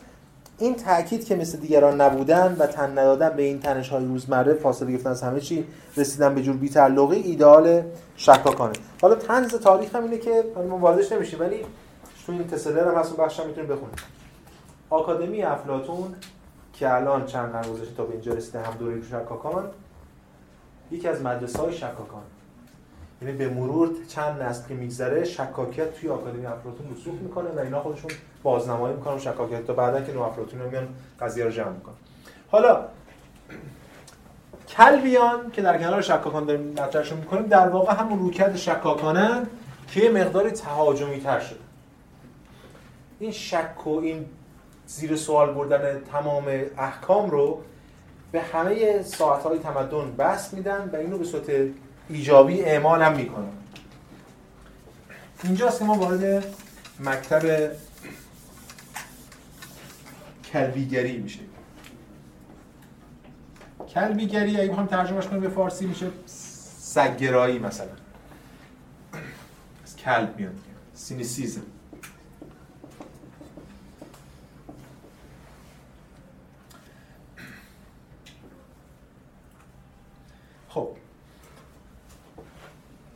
این 0.59 0.75
تاکید 0.75 1.25
که 1.25 1.37
مثل 1.37 1.59
دیگران 1.59 2.01
نبودن 2.01 2.57
و 2.59 2.67
تن 2.67 2.91
ندادن 2.91 3.29
به 3.29 3.43
این 3.43 3.61
تنش 3.61 3.89
های 3.89 4.05
روزمره 4.05 4.55
فاصله 4.55 4.93
گرفتن 4.93 5.11
از 5.11 5.23
همه 5.23 5.41
چی 5.41 5.67
رسیدن 5.97 6.35
به 6.35 6.43
جور 6.43 6.57
بی‌تعلقی 6.57 7.17
ایدئال 7.17 7.83
شکاکانه. 8.17 8.73
حالا 9.03 9.15
طنز 9.15 9.55
تاریخ 9.55 9.95
هم 9.95 10.03
اینه 10.03 10.19
که 10.19 10.45
ما 10.69 10.79
واردش 10.79 11.13
نمیشیم 11.13 11.41
ولی 11.41 11.57
تو 12.27 12.33
این 12.33 12.47
تسلر 12.47 12.89
هم 12.89 12.95
هست 12.95 13.13
اون 13.13 13.27
بخش 13.27 13.41
هم 13.41 13.47
می‌تونیم 13.47 13.71
بخونیم. 13.71 13.95
آکادمی 14.91 15.43
افلاطون 15.43 16.15
که 16.73 16.95
الان 16.95 17.27
چند 17.27 17.53
قرن 17.53 17.73
گذشته 17.73 17.95
تا 17.95 18.05
به 18.05 18.13
اینجا 18.13 18.35
رسیده 18.35 18.61
هم 18.61 18.73
دوره 18.79 19.03
شکاکان 19.03 19.71
یکی 20.91 21.09
از 21.09 21.23
مدرسه 21.23 21.59
های 21.59 21.73
شکاکان. 21.73 22.23
یعنی 23.23 23.37
به 23.37 23.49
مرور 23.49 23.91
چند 24.09 24.43
نسل 24.43 24.69
که 24.69 24.75
میگذره 24.75 25.25
شکاکیت 25.25 25.95
توی 25.95 26.09
آکادمی 26.09 26.47
افلاطون 26.47 26.87
رسوخ 26.97 27.15
می‌کنه 27.15 27.51
و 27.51 27.59
اینا 27.59 27.81
خودشون 27.81 28.11
بازنمایی 28.43 28.97
می‌کنن 28.97 29.19
شکاکیت 29.19 29.67
تا 29.67 29.73
بعدا 29.73 30.01
که 30.01 30.13
نو 30.13 30.23
افلاطون 30.23 30.61
میان 30.61 30.89
قضیه 31.21 31.45
رو 31.45 31.51
جمع 31.51 31.71
می‌کنن. 31.71 31.95
حالا 32.51 32.85
کلبیان 34.69 35.51
که 35.51 35.63
در 35.63 35.79
کنار 35.79 36.03
شکاکان 36.03 36.45
داریم 36.45 36.73
مطرحشون 36.73 37.19
می‌کنیم 37.19 37.43
در 37.47 37.69
واقع 37.69 37.95
همون 37.95 38.19
رویکرد 38.19 38.57
شکاکانن 38.57 39.47
که 39.89 40.01
یه 40.01 40.11
مقداری 40.11 40.51
تهاجمی 40.51 41.21
تر 41.21 41.41
شده. 41.41 41.59
این 43.19 43.33
شک 43.33 43.87
و 43.87 43.91
این 43.91 44.27
زیر 44.87 45.17
سوال 45.17 45.55
بردن 45.55 46.01
تمام 46.13 46.45
احکام 46.79 47.31
رو 47.31 47.63
به 48.33 48.41
همه 48.41 49.03
ساعتهای 49.03 49.59
تمدن 49.59 50.17
بس 50.19 50.55
میدن 50.55 50.91
و 50.93 50.97
اینو 50.97 51.19
به 51.19 51.25
صورت 51.25 51.51
ایجابی 52.09 52.63
اعمال 52.63 53.03
هم 53.03 53.17
می‌کنن 53.17 53.53
اینجاست 55.45 55.79
که 55.79 55.85
ما 55.85 55.95
وارد 55.95 56.45
مکتب 57.01 57.73
کلبیگری 60.53 61.19
میشه 61.19 61.41
کلبیگری 63.95 64.61
اگه 64.61 64.71
بخوام 64.71 64.87
ترجمهش 64.87 65.27
کنیم 65.27 65.41
به 65.41 65.49
فارسی 65.49 65.87
میشه 65.87 66.11
سگرایی 66.27 67.59
مثلا. 67.59 67.89
از 69.85 69.97
کلب 69.97 70.39
میاد. 70.39 70.55
سینیسیزم. 70.95 71.63
خب. 80.69 80.97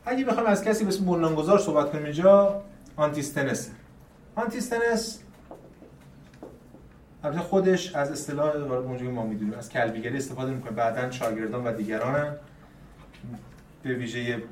اگه 0.05 0.25
بخوایم 0.25 0.49
از 0.49 0.63
کسی 0.63 0.83
به 0.83 0.89
اسم 0.89 1.05
بنیانگذار 1.05 1.59
صحبت 1.59 1.91
کنیم 1.91 2.03
اینجا 2.03 2.61
آنتیستنس. 2.95 3.69
آنتیستنس 4.35 5.19
البته 7.23 7.39
خودش 7.39 7.95
از 7.95 8.11
اصطلاح 8.11 8.55
اونجوری 8.55 9.11
ما 9.11 9.25
می‌دونیم. 9.25 9.53
از 9.53 9.69
کلبیگری 9.69 10.17
استفاده 10.17 10.51
می‌کنه. 10.51 10.71
بعدا 10.71 11.11
شاگردان 11.11 11.63
و 11.63 11.73
دیگران 11.73 12.35
به 13.83 13.93
ویژه 13.93 14.43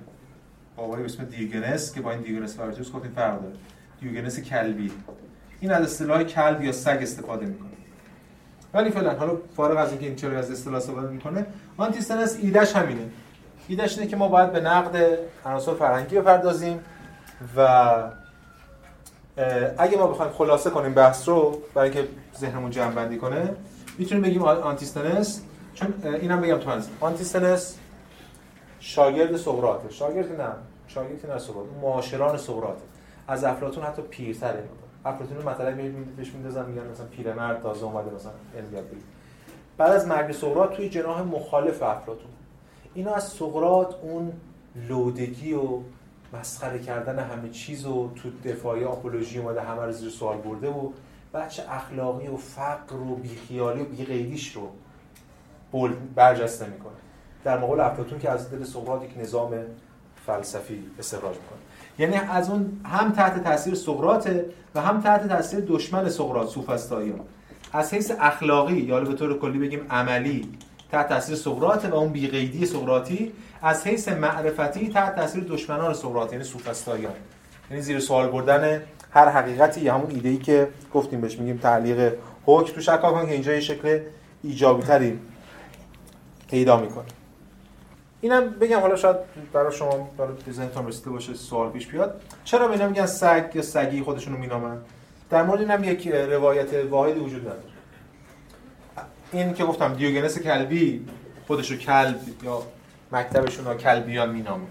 بابایی 0.75 1.03
به 1.03 1.09
اسم 1.09 1.23
دیوگنس 1.23 1.93
که 1.93 2.01
با 2.01 2.11
این 2.11 2.21
دیوگنس 2.21 2.57
لائرتیوس 2.57 2.91
گفتیم 2.91 3.11
فرق 3.11 3.41
داره. 3.41 3.55
دیوگنس 4.01 4.39
کلبی. 4.39 4.91
این 5.59 5.71
از 5.71 5.83
اصطلاح 5.83 6.23
کلب 6.23 6.63
یا 6.63 6.71
سگ 6.71 6.99
استفاده 7.01 7.45
می‌کنه. 7.45 7.69
ولی 8.73 8.89
فعلا 8.89 9.13
حالا 9.13 9.37
فارغ 9.55 9.77
از 9.77 9.89
اینکه 9.89 10.05
این 10.05 10.15
چرا 10.15 10.39
از 10.39 10.51
اصطلاح 10.51 10.77
استفاده 10.77 11.09
می‌کنه 11.09 11.45
آنتیستنس 11.77 12.37
ایدش 12.41 12.75
همینه. 12.75 13.09
ایدش 13.67 13.97
اینه 13.97 14.09
که 14.09 14.15
ما 14.15 14.27
باید 14.27 14.51
به 14.51 14.59
نقد 14.59 15.19
عناصر 15.45 15.73
فرهنگی 15.73 16.19
بپردازیم 16.19 16.79
و 17.57 17.61
اگه 19.77 19.97
ما 19.97 20.07
بخوایم 20.07 20.31
خلاصه 20.31 20.69
کنیم 20.69 20.93
بحث 20.93 21.29
رو 21.29 21.61
برای 21.73 21.89
اینکه 21.89 22.07
ذهنمون 22.37 22.71
جمع 22.71 22.91
بندی 22.91 23.17
کنه 23.17 23.55
می‌تونیم 23.97 24.23
بگیم 24.23 24.43
آنتیستنس 24.43 25.41
چون 25.73 25.93
اینم 26.03 26.41
بگم 26.41 26.57
تو 26.57 26.71
آنتیستنس 26.99 27.77
شاگرد 28.79 29.37
سقراطه. 29.37 29.89
شاگرد 29.89 30.41
نه 30.41 30.49
شاگرد 30.87 31.31
نه 31.31 31.39
سقراط 31.39 31.65
معاشران 31.81 32.37
سقراطه. 32.37 32.81
از 33.27 33.43
افلاطون 33.43 33.83
حتی 33.83 34.01
پیرتره. 34.01 34.63
افلاطون 35.05 35.37
رو 35.37 35.49
مثلا 35.49 35.75
بهش 36.17 36.31
میندازن 36.31 36.65
میگن 36.65 36.87
مثلا 36.87 37.05
پیرمرد 37.05 37.61
تازه 37.61 37.85
اومده 37.85 38.15
مثلا 38.15 38.31
علم 38.57 38.85
بعد 39.77 39.91
از 39.91 40.07
مرگ 40.07 40.31
سقراط 40.31 40.73
توی 40.73 40.89
جناح 40.89 41.21
مخالف 41.21 41.83
افلاطون. 41.83 42.31
اینا 42.93 43.13
از 43.13 43.23
سقراط 43.23 43.95
اون 44.01 44.31
لودگی 44.89 45.53
و 45.53 45.79
مسخره 46.33 46.79
کردن 46.79 47.19
همه 47.19 47.49
چیز 47.49 47.85
و 47.85 48.11
تو 48.15 48.29
دفاعی 48.45 48.83
آپولوژی 48.83 49.39
اومده 49.39 49.61
همه 49.61 49.85
رو 49.85 49.91
زیر 49.91 50.09
سوال 50.09 50.37
برده 50.37 50.69
و 50.69 50.89
بچه 51.33 51.63
اخلاقی 51.69 52.27
و 52.27 52.37
فقر 52.37 52.95
و 52.95 53.15
بیخیالی 53.15 53.81
و 53.81 53.85
بیقیدیش 53.85 54.55
رو 54.55 54.69
برجسته 56.15 56.65
می‌کنه. 56.65 56.91
در 57.43 57.57
مقابل 57.57 57.79
افلاطون 57.79 58.19
که 58.19 58.29
از 58.29 58.51
دل 58.51 58.63
سقراط 58.63 59.03
یک 59.03 59.17
نظام 59.17 59.53
فلسفی 60.25 60.83
استخراج 60.99 61.35
می‌کنه. 61.35 61.59
یعنی 61.99 62.15
از 62.15 62.49
اون 62.49 62.81
هم 62.85 63.11
تحت 63.11 63.43
تاثیر 63.43 63.75
سقراطه 63.75 64.45
و 64.75 64.81
هم 64.81 65.01
تحت 65.01 65.27
تاثیر 65.27 65.59
دشمن 65.67 66.09
سقراط 66.09 66.49
سوفسطائیان 66.49 67.19
از 67.73 67.93
حیث 67.93 68.11
اخلاقی 68.19 68.77
یا 68.77 68.99
به 69.01 69.13
طور 69.13 69.39
کلی 69.39 69.59
بگیم 69.59 69.85
عملی 69.89 70.49
تحت 70.91 71.09
تاثیر 71.09 71.35
سقراط 71.35 71.85
و 71.85 71.95
اون 71.95 72.11
بیقیدی 72.11 72.65
سقراطی 72.65 73.31
از 73.61 73.87
حیث 73.87 74.07
معرفتی 74.07 74.89
تحت 74.89 75.15
تاثیر 75.15 75.43
دشمنان 75.43 75.93
سقراط 75.93 76.31
یعنی 76.31 76.43
سوفسطائیان 76.43 77.13
یعنی 77.69 77.81
زیر 77.81 77.99
سوال 77.99 78.27
بردن 78.27 78.81
هر 79.11 79.29
حقیقتی 79.29 79.81
یا 79.81 79.93
همون 79.93 80.11
ایده 80.11 80.37
که 80.37 80.67
گفتیم 80.93 81.21
بهش 81.21 81.39
میگیم 81.39 81.57
تعلیق 81.57 82.13
حکم. 82.45 82.73
تو 82.73 82.81
شکاکان 82.81 83.25
که 83.25 83.31
اینجا 83.31 83.53
یه 83.53 83.59
شکل 83.59 83.99
ایجابی 84.43 84.83
تری 84.83 85.19
پیدا 86.49 86.77
می‌کنه. 86.77 87.05
اینم 88.21 88.49
بگم 88.49 88.79
حالا 88.79 88.95
شاید 88.95 89.15
برای 89.53 89.71
شما 89.71 90.09
برای 90.17 90.33
ذهنتون 90.51 90.87
رسیده 90.87 91.09
باشه 91.09 91.33
سوال 91.33 91.69
پیش 91.69 91.87
بیاد. 91.87 92.21
چرا 92.43 92.67
به 92.67 92.73
اینا 92.73 92.87
میگن 92.87 93.05
سگ 93.05 93.51
یا 93.53 93.61
سگی 93.61 94.01
خودشونو 94.01 94.37
مینامن؟ 94.37 94.77
در 95.29 95.43
مورد 95.43 95.59
اینم 95.59 95.83
یک 95.83 96.07
روایت 96.07 96.73
واحدی 96.73 97.19
وجود 97.19 97.41
نداره. 97.41 97.70
این 99.31 99.53
که 99.53 99.65
گفتم 99.65 99.93
دیوگنس 99.93 100.39
کلبی 100.39 101.07
خودشو 101.47 101.77
کلب 101.77 102.43
یا 102.43 102.63
مکتبشون 103.11 103.65
رو 103.65 103.73
کلبیان 103.73 104.31
مینامه. 104.31 104.67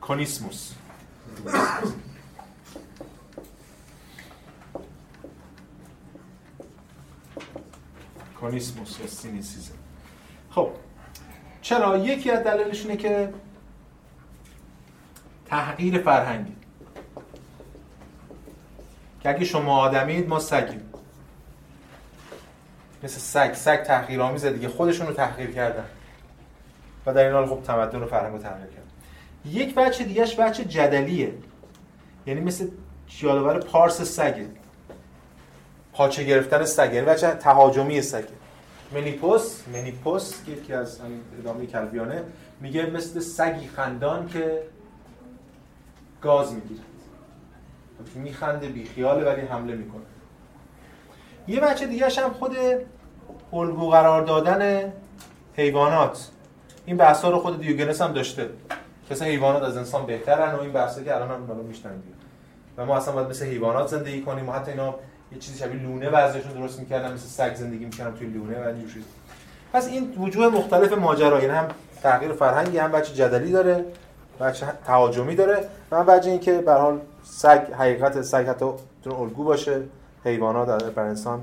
کونیسموس. 0.00 0.72
کونیسموس 8.40 9.00
یا 9.00 9.06
سینیسیزم. 9.06 9.74
خب 10.50 10.70
چرا؟ 11.62 11.98
یکی 11.98 12.30
از 12.30 12.44
دلایلش 12.44 12.82
اینه 12.82 12.96
که 12.96 13.34
تحقیر 15.46 15.98
فرهنگی. 15.98 16.59
که 19.20 19.28
اگه 19.28 19.44
شما 19.44 19.76
آدمید 19.76 20.28
ما 20.28 20.38
سگیم. 20.38 20.82
مثل 23.02 23.18
سگ. 23.18 23.54
سگ 23.54 23.82
تحقیرآمیزه 23.82 24.52
دیگه. 24.52 24.68
خودشون 24.68 25.06
رو 25.06 25.12
تحقیر 25.12 25.50
کردن. 25.50 25.84
و 27.06 27.14
در 27.14 27.24
این 27.24 27.32
حال 27.32 27.46
خب 27.46 27.62
تمدن 27.62 27.98
و 28.02 28.06
فرهنگ 28.06 28.32
رو 28.32 28.38
تحقیر 28.38 28.66
کردن. 28.66 28.90
یک 29.44 29.74
بچه 29.74 30.04
دیگهش 30.04 30.34
بچه 30.34 30.64
جدلیه. 30.64 31.34
یعنی 32.26 32.40
مثل 32.40 32.68
یادآور 33.22 33.60
پارس 33.60 34.02
سگه. 34.02 34.46
پاچه 35.92 36.24
گرفتن 36.24 36.64
سگه. 36.64 36.94
یعنی 36.94 37.06
بچه 37.06 37.30
تهاجمی 37.30 38.02
سگه. 38.02 38.28
منیپوس 38.92 39.68
منیپوس 39.72 40.44
که 40.44 40.52
یکی 40.52 40.72
از 40.72 41.00
ادامه 41.38 41.66
کلبیانه 41.66 42.22
میگه 42.60 42.86
مثل 42.86 43.20
سگی 43.20 43.68
خندان 43.68 44.28
که 44.28 44.62
گاز 46.22 46.52
می‌گیره. 46.52 46.80
میخنده 48.14 48.68
بیخیاله 48.68 49.24
ولی 49.24 49.40
حمله 49.40 49.74
می‌کنه. 49.74 50.02
یه 51.48 51.60
بچه 51.60 51.86
دیگه 51.86 52.08
هم 52.08 52.32
خود 52.32 52.56
الگو 53.52 53.90
قرار 53.90 54.22
دادن 54.22 54.92
حیوانات. 55.56 56.28
این 56.86 56.96
بحثا 56.96 57.30
رو 57.30 57.38
خود 57.38 57.60
دیوگنس 57.60 58.02
هم 58.02 58.12
داشته. 58.12 58.50
کسا 59.10 59.24
حیوانات 59.24 59.62
از 59.62 59.76
انسان 59.76 60.06
بهترن 60.06 60.54
و 60.54 60.60
این 60.60 60.72
بحثا 60.72 61.02
که 61.02 61.14
الان 61.14 61.30
هم 61.30 61.46
بالا 61.46 61.62
میشنیم 61.62 62.02
و 62.76 62.86
ما 62.86 62.96
اصلا 62.96 63.14
باید 63.14 63.28
مثل 63.28 63.46
حیوانات 63.46 63.88
زندگی 63.88 64.22
کنیم 64.22 64.48
و 64.48 64.52
حتی 64.52 64.70
اینا 64.70 64.94
یه 65.32 65.38
چیزی 65.38 65.58
شبیه 65.58 65.82
لونه 65.82 66.08
وضعشون 66.08 66.52
درست 66.52 66.80
می‌کردن 66.80 67.12
مثل 67.12 67.26
سگ 67.26 67.54
زندگی 67.54 67.84
می‌کردن 67.84 68.16
توی 68.16 68.26
لونه 68.26 68.64
و 68.64 68.66
اینجور 68.66 69.02
پس 69.72 69.88
این 69.88 70.14
وجوه 70.18 70.48
مختلف 70.48 70.92
ماجرا 70.92 71.42
یعنی 71.42 71.54
هم 71.54 71.68
تغییر 72.02 72.32
فرهنگی 72.32 72.78
هم 72.78 72.92
بچه 72.92 73.14
جدلی 73.14 73.52
داره. 73.52 73.84
بچه 74.40 74.66
تهاجمی 74.86 75.34
داره. 75.34 75.68
و 75.90 75.96
هم 75.96 76.06
بچه 76.06 76.30
این 76.30 76.40
که 76.40 76.58
به 76.58 76.72
حال 76.72 77.00
سگ 77.22 77.62
حقیقت 77.78 78.22
سگ 78.22 78.46
حتی 78.48 78.66
الگو 79.06 79.44
باشه 79.44 79.82
حیوانات 80.24 80.94
بر 80.94 81.02
انسان 81.02 81.40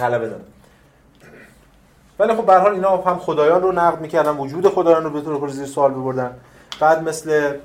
غلبه 0.00 0.28
داره. 0.28 0.42
ولی 2.18 2.34
خب 2.34 2.46
به 2.46 2.54
حال 2.54 2.72
اینا 2.74 2.96
هم 2.96 3.18
خدایان 3.18 3.62
رو 3.62 3.72
نقد 3.72 4.00
می‌کردن 4.00 4.36
وجود 4.36 4.68
خدایان 4.68 5.04
رو 5.04 5.10
به 5.10 5.20
طور 5.20 5.48
زیر 5.48 5.66
سوال 5.66 5.90
ببردن 5.90 6.36
بعد 6.80 7.08
مثل 7.08 7.56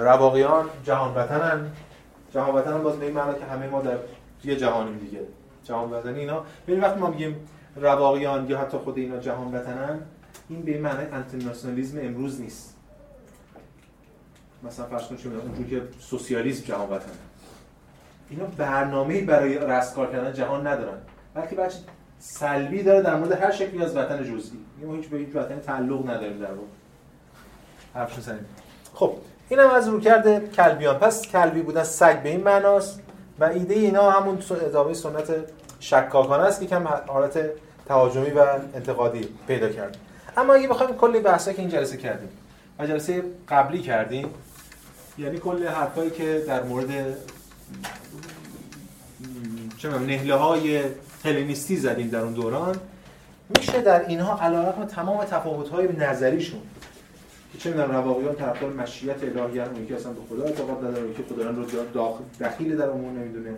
رواقیان 0.00 0.64
جهان 0.84 1.14
وطنن 1.14 1.70
جهان 2.34 2.54
وطن 2.54 2.82
باز 2.82 2.96
به 2.96 3.06
این 3.06 3.14
معنی 3.14 3.34
که 3.34 3.44
همه 3.44 3.68
ما 3.68 3.82
در 3.82 3.96
یه 4.44 4.56
جهانیم 4.56 4.98
دیگه. 4.98 5.20
جهان 5.64 5.90
وطنی 5.90 6.20
اینا. 6.20 6.44
ببین 6.66 6.80
وقتی 6.80 7.00
ما 7.00 7.06
میگیم 7.06 7.48
رواقیان 7.76 8.46
یا 8.50 8.58
حتی 8.58 8.78
خود 8.78 8.98
اینا 8.98 9.16
جهان 9.16 9.54
وطنن 9.54 9.98
این 10.48 10.62
به 10.62 10.78
معنی 10.78 11.06
انترناسیونالیسم 11.12 11.98
امروز 12.02 12.40
نیست. 12.40 12.76
مثلا 14.64 14.86
فرض 14.86 15.02
کنید 15.02 15.20
اونجوری 15.26 15.70
که 15.70 15.82
سوسیالیسم 16.00 16.64
جهان 16.64 16.88
وطنه 16.88 17.12
اینا 18.30 18.44
برنامه‌ای 18.44 19.20
برای 19.20 19.58
رستگار 19.58 20.12
کردن 20.12 20.32
جهان 20.32 20.66
ندارن. 20.66 20.98
بلکه 21.34 21.56
بچه 21.56 21.78
سلبی 22.18 22.82
داره 22.82 23.02
در 23.02 23.16
مورد 23.16 23.32
هر 23.32 23.50
شکلی 23.50 23.84
از 23.84 23.96
وطن 23.96 24.24
جزئی. 24.24 24.58
ما 24.86 24.94
هیچ 24.94 25.08
به 25.08 25.18
هیچ 25.18 25.36
وطن 25.36 25.60
تعلق 25.60 26.10
نداریم 26.10 26.38
در 26.38 26.46
واقع. 26.46 26.66
حرفشو 27.94 28.20
زدیم 28.20 28.46
خب 28.94 29.14
اینم 29.48 29.70
از 29.70 29.88
رو 29.88 30.00
کرده 30.00 30.48
کلبیان. 30.56 30.98
پس 30.98 31.22
کلبی 31.22 31.62
بودن 31.62 31.82
سگ 31.82 32.22
به 32.22 32.28
این 32.28 32.40
معناست 32.40 33.00
و 33.40 33.44
ایده 33.44 33.74
اینا 33.74 34.10
همون 34.10 34.38
ادامه 34.50 34.94
سنت 34.94 35.32
شکاکانه 35.80 36.42
است 36.42 36.60
که 36.60 36.66
کم 36.66 36.88
حالت 37.06 37.50
تهاجمی 37.86 38.30
و 38.30 38.46
انتقادی 38.74 39.28
پیدا 39.46 39.68
کرد. 39.68 39.96
اما 40.36 40.54
اگه 40.54 40.68
بخوایم 40.68 40.96
کلی 40.96 41.20
بحثا 41.20 41.52
که 41.52 41.62
این 41.62 41.70
جلسه 41.70 41.96
کردیم. 41.96 42.28
و 42.78 42.86
جلسه 42.86 43.22
قبلی 43.48 43.78
کردیم 43.78 44.28
یعنی 45.18 45.38
کل 45.38 45.66
حرفایی 45.66 46.10
که 46.10 46.44
در 46.46 46.62
مورد 46.62 47.16
چه 49.78 49.88
نهله 49.88 50.34
های 50.34 50.82
هلنیستی 51.24 51.76
زدیم 51.76 52.08
در 52.08 52.20
اون 52.20 52.32
دوران 52.32 52.76
میشه 53.56 53.80
در 53.80 54.06
اینها 54.06 54.38
علیرغم 54.40 54.84
تمام 54.84 55.24
تفاوت 55.24 55.68
های 55.68 55.88
نظریشون. 55.96 56.60
که 57.52 57.58
چه 57.58 57.70
می‌دونم 57.70 57.90
رواقیان 57.90 58.34
طرفدار 58.34 58.72
مشیت 58.72 59.16
الهی 59.22 59.60
اون 59.60 59.82
یکی 59.82 59.94
اصلا 59.94 60.12
به 60.12 60.20
خدا 60.30 60.44
اعتقاد 60.44 60.84
نداره 60.84 61.10
یکی 61.10 61.22
خدایان 61.22 61.56
رو 61.56 61.64
داخل 61.94 62.24
دخیل 62.40 62.76
در 62.76 62.90
امور 62.90 63.12
نمی‌دونه. 63.12 63.54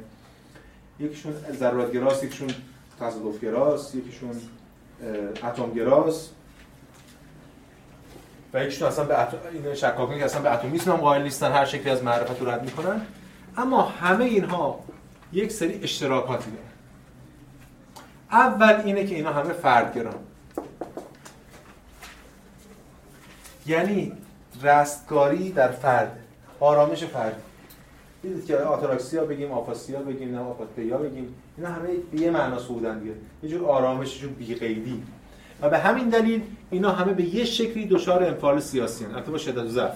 یکیشون 1.01 1.35
ضرورتگراست 1.59 2.25
یکیشون 2.25 2.51
تصادفگراست 3.01 3.95
یکیشون 3.95 4.41
اتمگراست. 5.43 6.31
و 8.55 8.63
یکیشون 8.65 8.89
اصلا 8.89 9.05
به 9.05 9.23
اتم 9.23 9.37
این 9.53 9.75
شکاکان 9.75 10.19
که 10.19 10.25
اصلا 10.25 10.43
به 10.43 10.53
اتمیسم 10.53 10.93
هم 10.93 10.97
قائل 10.97 11.23
نیستن 11.23 11.53
هر 11.53 11.65
شکلی 11.65 11.91
از 11.91 12.03
معرفت 12.03 12.41
رو 12.41 12.51
رد 12.51 12.65
می‌کنن. 12.65 13.01
اما 13.57 13.83
همه 13.83 14.25
اینها 14.25 14.81
یک 15.33 15.53
سری 15.53 15.81
اشتراکاتی 15.83 16.51
دارن. 16.51 16.65
اول 18.31 18.83
اینه 18.85 19.07
که 19.07 19.15
اینا 19.15 19.33
همه 19.33 19.53
فردگران. 19.53 20.15
یعنی 23.66 24.12
رستگاری 24.62 25.53
در 25.53 25.70
فرد 25.70 26.19
آرامش 26.61 27.05
فرد. 27.05 27.43
دیدید 28.23 28.47
که 28.47 28.57
آتاراکسیا 28.57 29.24
بگیم 29.24 29.53
آفاسیا 29.53 30.01
بگیم 30.01 30.35
نه 30.35 30.41
آفاتیا 30.41 30.99
بگیم 30.99 31.35
اینا 31.57 31.69
همه 31.69 31.89
به 32.12 32.20
یه 32.20 32.31
معنا 32.31 32.59
سودن 32.59 32.99
دیگه. 32.99 33.15
یه 33.43 33.51
جور 33.51 33.69
آرامش 33.70 34.20
جور 34.20 34.31
بیقیدی. 34.31 35.03
و 35.65 35.70
به 35.70 35.78
همین 35.78 36.09
دلیل 36.09 36.43
اینا 36.70 36.93
همه 36.93 37.12
به 37.12 37.23
یه 37.23 37.45
شکلی 37.45 37.86
دچار 37.86 38.24
انفعال 38.24 38.61
سیاسی 38.61 39.05
هستند. 39.05 39.15
البته 39.15 39.31
با 39.31 39.39
شدت 39.39 39.59
و 39.59 39.69
ضعف. 39.69 39.95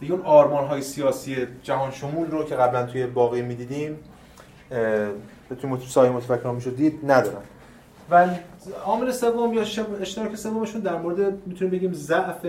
دیگه 0.00 0.12
اون 0.12 0.22
آرمان 0.22 0.66
های 0.66 0.82
سیاسی 0.82 1.46
جهان 1.62 1.90
شمول 1.90 2.30
رو 2.30 2.44
که 2.44 2.54
قبلا 2.54 2.86
توی 2.86 3.06
باقی 3.06 3.42
می‌دیدیم 3.42 3.98
توی 5.60 5.78
سایه 5.88 6.10
متفکران 6.10 6.54
می‌شد 6.54 6.76
دید 6.76 7.10
ندارن. 7.10 7.42
و 8.10 8.28
عامل 8.84 9.10
سوم 9.10 9.54
یا 9.54 9.62
اشتراک 10.00 10.36
سومشون 10.36 10.80
در 10.80 10.96
مورد 10.96 11.46
می‌تونیم 11.46 11.72
بگیم 11.72 11.92
ضعف 11.92 12.46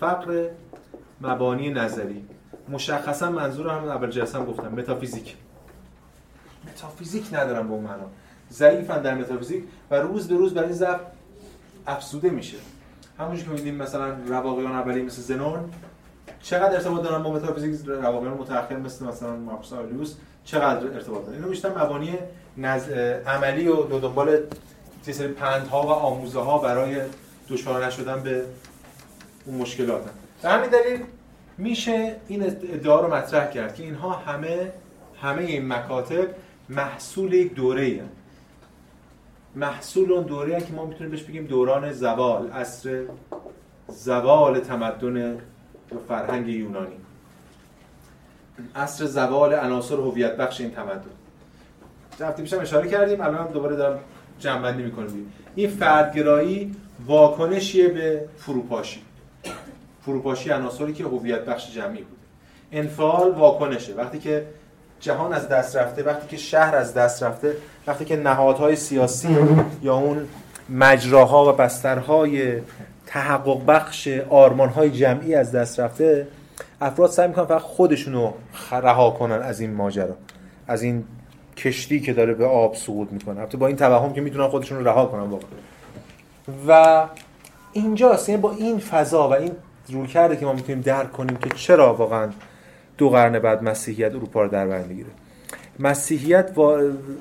فقر 0.00 0.48
مبانی 1.20 1.70
نظری. 1.70 2.24
مشخصا 2.68 3.30
منظور 3.30 3.68
هم 3.68 3.88
اول 3.88 4.10
جلسه 4.10 4.38
هم 4.38 4.44
گفتم 4.44 4.68
متافیزیک. 4.68 5.36
متافیزیک 6.68 7.24
ندارن 7.32 7.68
به 7.68 7.74
اون 7.74 7.84
معنا. 7.84 8.06
ضعیفن 8.52 9.02
در 9.02 9.14
متافیزیک 9.14 9.64
و 9.90 9.94
روز 9.94 10.28
به 10.28 10.34
روز 10.34 10.54
برای 10.54 10.68
این 10.68 10.76
ضعف 10.76 11.00
افسوده 11.86 12.30
میشه. 12.30 12.56
همونجوری 13.18 13.44
که 13.44 13.50
می‌بینیم 13.50 13.74
مثلا 13.74 14.14
رواقیان 14.26 14.72
اولی 14.72 15.02
مثل 15.02 15.22
زنون 15.22 15.70
چقدر 16.42 16.74
ارتباط 16.74 17.02
دارن 17.02 17.22
با 17.22 17.32
متافیزیک؟ 17.32 17.86
رواقیان 17.86 18.34
متأخر 18.34 18.76
مثل 18.76 19.04
مثلا 19.04 19.36
مارکوس 19.36 19.72
آرلیوس 19.72 20.14
چقدر 20.44 20.86
ارتباط 20.86 21.24
دارن 21.24 21.34
اینو 21.34 21.48
بیشتر 21.48 21.68
مبانی 21.68 22.14
نز... 22.56 22.88
عملی 23.26 23.68
و 23.68 23.82
دو 23.82 24.00
دنبال 24.00 24.38
یه 25.06 25.14
سری 25.14 25.28
پندها 25.28 25.82
و 25.82 25.90
آموزه 25.90 26.40
ها 26.40 26.58
برای 26.58 26.96
دچار 27.48 27.86
نشدن 27.86 28.20
به 28.20 28.42
اون 29.46 29.56
مشکلات. 29.56 30.02
هم. 30.02 30.10
به 30.42 30.48
همین 30.48 30.70
دلیل 30.70 31.00
میشه 31.58 32.16
این 32.28 32.42
ادعا 32.42 33.00
رو 33.00 33.14
مطرح 33.14 33.50
کرد 33.50 33.74
که 33.74 33.82
اینها 33.82 34.12
همه 34.12 34.72
همه 35.22 35.42
این 35.42 35.68
مکاتب 35.68 36.28
محصول 36.68 37.32
یک 37.32 37.54
دوره 37.54 37.82
ای 37.82 38.00
محصول 39.56 40.12
اون 40.12 40.22
دوره 40.22 40.60
که 40.60 40.72
ما 40.72 40.86
می‌تونیم 40.86 41.10
بهش 41.10 41.22
بگیم 41.22 41.46
دوران 41.46 41.92
زوال 41.92 42.50
عصر 42.50 43.04
زوال 43.88 44.60
تمدن 44.60 45.32
و 45.34 45.38
فرهنگ 46.08 46.48
یونانی. 46.48 46.96
عصر 48.76 49.04
زوال 49.04 49.54
عناصر 49.54 49.94
هویت 49.94 50.36
بخش 50.36 50.60
این 50.60 50.70
تمدن. 50.70 51.10
هفته 52.20 52.42
پیشم 52.42 52.60
اشاره 52.60 52.88
کردیم 52.88 53.20
الان 53.20 53.34
هم 53.34 53.52
دوباره 53.52 53.76
دارم 53.76 54.00
جنبندی 54.38 54.82
می‌کنیم 54.82 55.32
این 55.54 55.68
فردگرایی 55.68 56.76
واکنشیه 57.06 57.88
به 57.88 58.28
فروپاشی. 58.36 59.00
فروپاشی 60.02 60.50
عناصری 60.50 60.92
که 60.92 61.04
هویت 61.04 61.44
بخش 61.44 61.74
جمعی 61.74 62.02
بوده. 62.02 62.22
انفعال 62.72 63.30
واکنشه. 63.30 63.94
وقتی 63.94 64.18
که 64.18 64.46
جهان 65.00 65.32
از 65.32 65.48
دست 65.48 65.76
رفته 65.76 66.02
وقتی 66.02 66.26
که 66.26 66.36
شهر 66.36 66.76
از 66.76 66.94
دست 66.94 67.22
رفته 67.22 67.56
وقتی 67.86 68.04
که 68.04 68.16
نهادهای 68.16 68.76
سیاسی 68.76 69.36
یا 69.82 69.94
اون 69.94 70.28
مجراها 70.68 71.52
و 71.52 71.56
بسترهای 71.56 72.60
تحقق 73.06 73.66
بخش 73.66 74.08
آرمانهای 74.30 74.90
جمعی 74.90 75.34
از 75.34 75.52
دست 75.52 75.80
رفته 75.80 76.26
افراد 76.80 77.10
سعی 77.10 77.28
می‌کنن 77.28 77.44
فقط 77.44 77.60
خودشونو 77.60 78.32
رها 78.70 79.10
کنن 79.10 79.42
از 79.42 79.60
این 79.60 79.74
ماجرا 79.74 80.16
از 80.68 80.82
این 80.82 81.04
کشتی 81.56 82.00
که 82.00 82.12
داره 82.12 82.34
به 82.34 82.46
آب 82.46 82.74
سقوط 82.74 83.12
می‌کنه. 83.12 83.40
البته 83.40 83.56
با 83.56 83.66
این 83.66 83.76
توهم 83.76 84.12
که 84.12 84.20
می‌تونن 84.20 84.48
خودشون 84.48 84.78
رو 84.78 84.88
رها 84.88 85.06
کنن 85.06 85.20
واقعا. 85.20 85.48
و 86.68 87.04
اینجاست 87.72 88.28
یعنی 88.28 88.40
با 88.40 88.52
این 88.52 88.78
فضا 88.78 89.28
و 89.28 89.32
این 89.32 89.52
رویکرده 89.88 90.36
که 90.36 90.46
ما 90.46 90.52
می‌تونیم 90.52 90.80
درک 90.80 91.12
کنیم 91.12 91.36
که 91.36 91.50
چرا 91.50 91.94
واقعا 91.94 92.28
دو 92.98 93.10
قرن 93.10 93.38
بعد 93.38 93.62
مسیحیت 93.62 94.14
اروپا 94.14 94.42
رو 94.42 94.48
در 94.48 94.66
بر 94.66 94.82
می‌گیره. 94.82 95.10
مسیحیت 95.78 96.52
و 96.56 96.60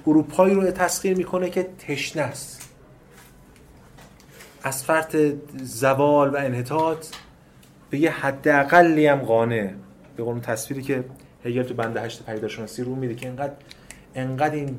اروپایی 0.07 0.55
رو 0.55 0.71
تسخیر 0.71 1.17
می‌کنه 1.17 1.49
که 1.49 1.67
تشنه 1.87 2.23
است. 2.23 2.69
از 4.63 4.83
فرط 4.83 5.17
زوال 5.63 6.29
و 6.29 6.37
انحطاط 6.37 7.07
به 7.89 7.97
یه 7.97 8.11
حداقلی 8.11 9.07
هم 9.07 9.19
قانع. 9.19 9.69
به 10.17 10.23
قول 10.23 10.39
تصویری 10.39 10.83
که 10.83 11.03
هگل 11.45 11.63
تو 11.63 11.73
بند 11.73 11.97
هشت 11.97 12.25
پیداشناسی 12.25 12.83
رو 12.83 12.95
میده 12.95 13.15
که 13.15 13.27
انقدر 13.27 13.53
انقدر 14.15 14.55
این 14.55 14.77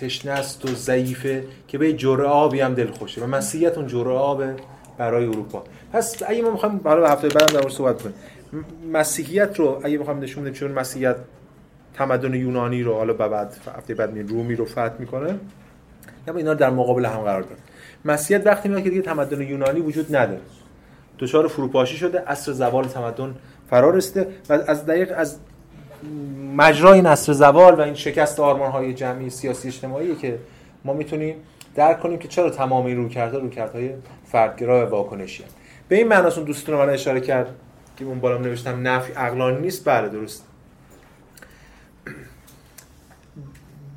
تشنه 0.00 0.32
است 0.32 0.64
و 0.64 0.68
ضعیفه 0.68 1.44
که 1.68 1.78
به 1.78 1.92
جرعه 1.92 2.26
آبی 2.26 2.60
هم 2.60 2.74
دل 2.74 2.90
خوشه 2.90 3.24
و 3.24 3.26
مسیحیت 3.26 3.78
اون 3.78 3.86
جرعه 3.86 4.14
آب 4.14 4.42
برای 4.98 5.26
اروپا. 5.26 5.64
پس 5.92 6.22
اگه 6.26 6.42
ما 6.42 6.50
می‌خوایم 6.50 6.78
به 6.78 6.90
هفته 6.90 7.28
بعدم 7.28 7.46
در 7.46 7.60
مورد 7.60 7.72
صحبت 7.72 8.02
کنیم. 8.02 8.14
مسیحیت 8.92 9.60
رو 9.60 9.80
اگه 9.84 9.98
بخوام 9.98 10.20
نشون 10.20 10.42
بدیم 10.42 10.54
چون 10.54 10.72
مسیحیت 10.72 11.16
تمدن 11.94 12.34
یونانی 12.34 12.82
رو 12.82 12.94
حالا 12.94 13.12
بعد 13.12 13.56
هفته 13.76 13.94
بعد 13.94 14.12
می 14.12 14.22
رومی 14.22 14.54
رو 14.54 14.64
فتح 14.64 14.92
می‌کنه. 14.98 15.34
یا 16.28 16.36
اینا 16.36 16.54
در 16.54 16.70
مقابل 16.70 17.04
هم 17.04 17.20
قرار 17.20 17.42
داره 17.42 17.56
مسیحیت 18.04 18.46
وقتی 18.46 18.68
میاد 18.68 18.82
که 18.82 18.90
دیگه 18.90 19.02
تمدن 19.02 19.40
یونانی 19.40 19.80
وجود 19.80 20.16
نداره. 20.16 20.40
دچار 21.18 21.48
فروپاشی 21.48 21.96
شده 21.96 22.20
عصر 22.26 22.52
زوال 22.52 22.84
تمدن 22.84 23.34
فرا 23.70 23.90
رسیده 23.90 24.28
و 24.48 24.52
از 24.52 24.86
دقیق 24.86 25.12
از 25.16 25.36
مجرای 26.56 26.94
این 26.94 27.06
عصر 27.06 27.32
زوال 27.32 27.74
و 27.74 27.80
این 27.80 27.94
شکست 27.94 28.40
آرمان 28.40 28.70
های 28.70 28.94
جمعی 28.94 29.30
سیاسی 29.30 29.68
اجتماعی 29.68 30.16
که 30.16 30.38
ما 30.84 30.92
می‌تونیم 30.92 31.36
درک 31.74 32.00
کنیم 32.00 32.18
که 32.18 32.28
چرا 32.28 32.50
تمام 32.50 32.86
این 32.86 32.96
رویکردها 32.96 33.38
رویکردهای 33.38 33.90
فردگرا 34.26 34.86
و 34.86 34.90
واکنشی. 34.90 35.44
به 35.88 35.96
این 35.96 36.08
معناست 36.08 36.38
دوستون 36.38 36.74
من 36.74 36.90
اشاره 36.90 37.20
کرد. 37.20 37.54
که 37.98 38.04
اون 38.04 38.20
بالا 38.20 38.38
نوشتم 38.38 38.88
نفی 38.88 39.12
عقلانی 39.12 39.60
نیست 39.60 39.88
بله 39.88 40.08
درست. 40.08 40.46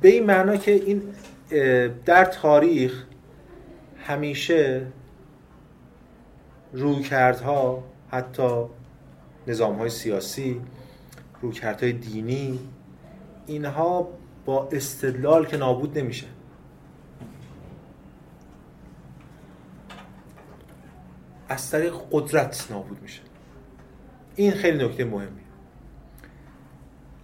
به 0.00 0.08
این 0.08 0.26
معنا 0.26 0.56
که 0.56 0.72
این 0.72 1.02
در 2.04 2.24
تاریخ 2.24 3.04
همیشه 4.04 4.86
رویکردها 6.72 7.84
حتی 8.10 8.64
نظام 9.46 9.76
های 9.76 9.90
سیاسی 9.90 10.60
رویکردهای 11.42 11.92
دینی 11.92 12.58
اینها 13.46 14.08
با 14.44 14.68
استدلال 14.72 15.46
که 15.46 15.56
نابود 15.56 15.98
نمیشه. 15.98 16.26
از 21.48 21.70
طریق 21.70 21.94
قدرت 22.10 22.66
نابود 22.70 23.02
میشه. 23.02 23.31
این 24.36 24.50
خیلی 24.50 24.84
نکته 24.84 25.04
مهمی 25.04 25.40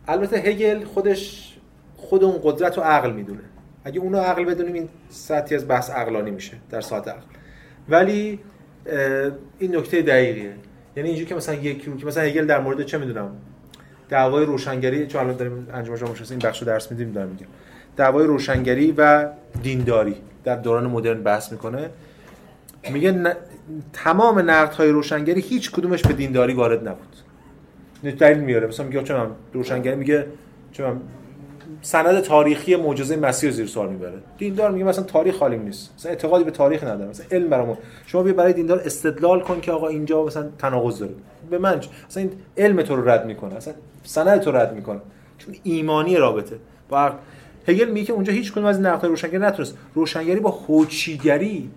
البته 0.08 0.36
هگل 0.36 0.84
خودش 0.84 1.54
خود 1.96 2.24
اون 2.24 2.40
قدرت 2.42 2.78
رو 2.78 2.84
عقل 2.84 3.12
می‌دونه. 3.12 3.40
اگه 3.84 4.00
اونو 4.00 4.18
عقل 4.18 4.44
بدونیم 4.44 4.74
این 4.74 4.88
سطحی 5.08 5.56
از 5.56 5.68
بحث 5.68 5.90
عقلانی 5.90 6.30
میشه 6.30 6.56
در 6.70 6.80
ساعت 6.80 7.08
عقل. 7.08 7.20
ولی 7.88 8.38
این 9.58 9.76
نکته 9.76 10.02
دقیقیه. 10.02 10.54
یعنی 10.96 11.08
اینجوری 11.08 11.28
که 11.28 11.34
مثلا 11.34 11.54
یکی 11.54 11.92
که 11.96 12.06
مثلا 12.06 12.22
هگل 12.22 12.46
در 12.46 12.60
مورد 12.60 12.82
چه 12.82 12.98
می‌دونم؟ 12.98 13.30
دعوای 14.08 14.46
روشنگری 14.46 15.06
چون 15.06 15.20
الان 15.20 15.36
داریم 15.36 15.68
انجام 15.72 15.96
جامعه 15.96 16.16
این 16.30 16.38
بخشو 16.38 16.64
درس 16.64 16.90
میدیم 16.90 17.12
دارم 17.12 17.28
میگم. 17.28 17.46
دعوای 17.96 18.26
روشنگری 18.26 18.94
و 18.96 19.28
دینداری 19.62 20.16
در 20.44 20.56
دوران 20.56 20.86
مدرن 20.86 21.22
بحث 21.22 21.52
می‌کنه. 21.52 21.90
میگه 22.90 23.36
تمام 23.92 24.50
های 24.50 24.90
روشنگری 24.90 25.40
هیچ 25.40 25.70
کدومش 25.70 26.02
به 26.02 26.12
دینداری 26.12 26.54
وارد 26.54 26.88
نبود. 26.88 27.16
دلیل 28.18 28.38
میاره. 28.38 28.66
مثلا 28.66 28.86
میگه 28.86 29.02
چون 29.02 29.30
روشنگری 29.52 29.96
میگه 29.96 30.26
چون 30.72 31.00
سند 31.82 32.20
تاریخی 32.20 32.76
معجزه 32.76 33.16
مسیح 33.16 33.50
زیر 33.50 33.66
سوال 33.66 33.88
می‌بره. 33.88 34.18
دیندار 34.38 34.70
میگه 34.70 34.84
مثلا 34.84 35.04
تاریخ 35.04 35.36
خالی 35.36 35.56
نیست. 35.56 35.94
مثلا 35.96 36.10
اعتقادی 36.10 36.44
به 36.44 36.50
تاریخ 36.50 36.84
نداره 36.84 37.10
مثلا 37.10 37.26
علم 37.30 37.48
برامون 37.48 37.76
شما 38.06 38.22
بیا 38.22 38.32
برای 38.32 38.52
دیندار 38.52 38.82
استدلال 38.84 39.40
کن 39.40 39.60
که 39.60 39.72
آقا 39.72 39.88
اینجا 39.88 40.24
مثلا 40.24 40.48
تناقض 40.58 40.98
داره. 40.98 41.14
به 41.50 41.58
من 41.58 41.80
مثلا 42.08 42.22
این 42.22 42.32
علم 42.56 42.82
تو 42.82 42.96
رو 42.96 43.08
رد 43.08 43.26
می‌کنه. 43.26 43.56
مثلا 43.56 43.74
سند 44.02 44.40
تو 44.40 44.52
رد 44.52 44.74
می‌کنه. 44.74 45.00
چون 45.38 45.54
ایمانی 45.62 46.16
رابطه. 46.16 46.56
با 46.88 47.12
هگل 47.68 47.90
میگه 47.90 48.06
که 48.06 48.12
اونجا 48.12 48.32
هیچ 48.32 48.52
کدوم 48.52 48.64
از 48.64 48.80
نقد 48.80 49.06
روشنگری 49.06 49.38
نتونست. 49.38 49.78
روشنگری 49.94 50.40
با 50.40 50.50
هوچیگری 50.50 51.70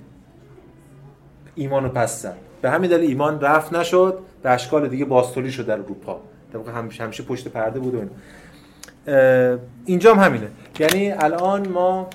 ایمان 1.56 1.84
رو 1.84 1.90
پس 1.90 2.22
زد. 2.22 2.38
به 2.62 2.70
همین 2.70 2.90
دلیل 2.90 3.10
ایمان 3.10 3.42
رفت 3.42 3.74
نشد 3.74 4.20
به 4.44 4.50
اشکال 4.50 4.88
دیگه 4.88 5.06
باستولی 5.06 5.52
شد 5.52 5.66
در 5.66 5.74
اروپا. 5.74 6.22
واقع 6.54 6.72
همیشه 6.72 7.04
همیشه 7.04 7.24
پشت 7.24 7.48
پرده 7.48 7.80
بود 7.80 7.96
و 7.96 8.08
اینجا 9.86 10.14
هم 10.14 10.24
همینه. 10.24 10.48
یعنی 10.80 11.12
الان 11.12 11.68
ما 11.68 12.10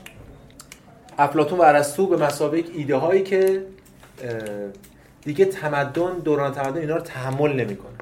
افلاتون 1.19 1.59
و 1.59 1.63
ارسطو 1.63 2.07
به 2.07 2.17
مسابقه 2.17 2.65
ایده 2.75 2.97
هایی 2.97 3.23
که 3.23 3.63
دیگه 5.25 5.45
تمدن 5.45 6.19
دوران 6.25 6.53
تمدن 6.53 6.81
اینا 6.81 6.97
رو 6.97 7.03
تحمل 7.03 7.53
نمی‌کنه. 7.53 7.93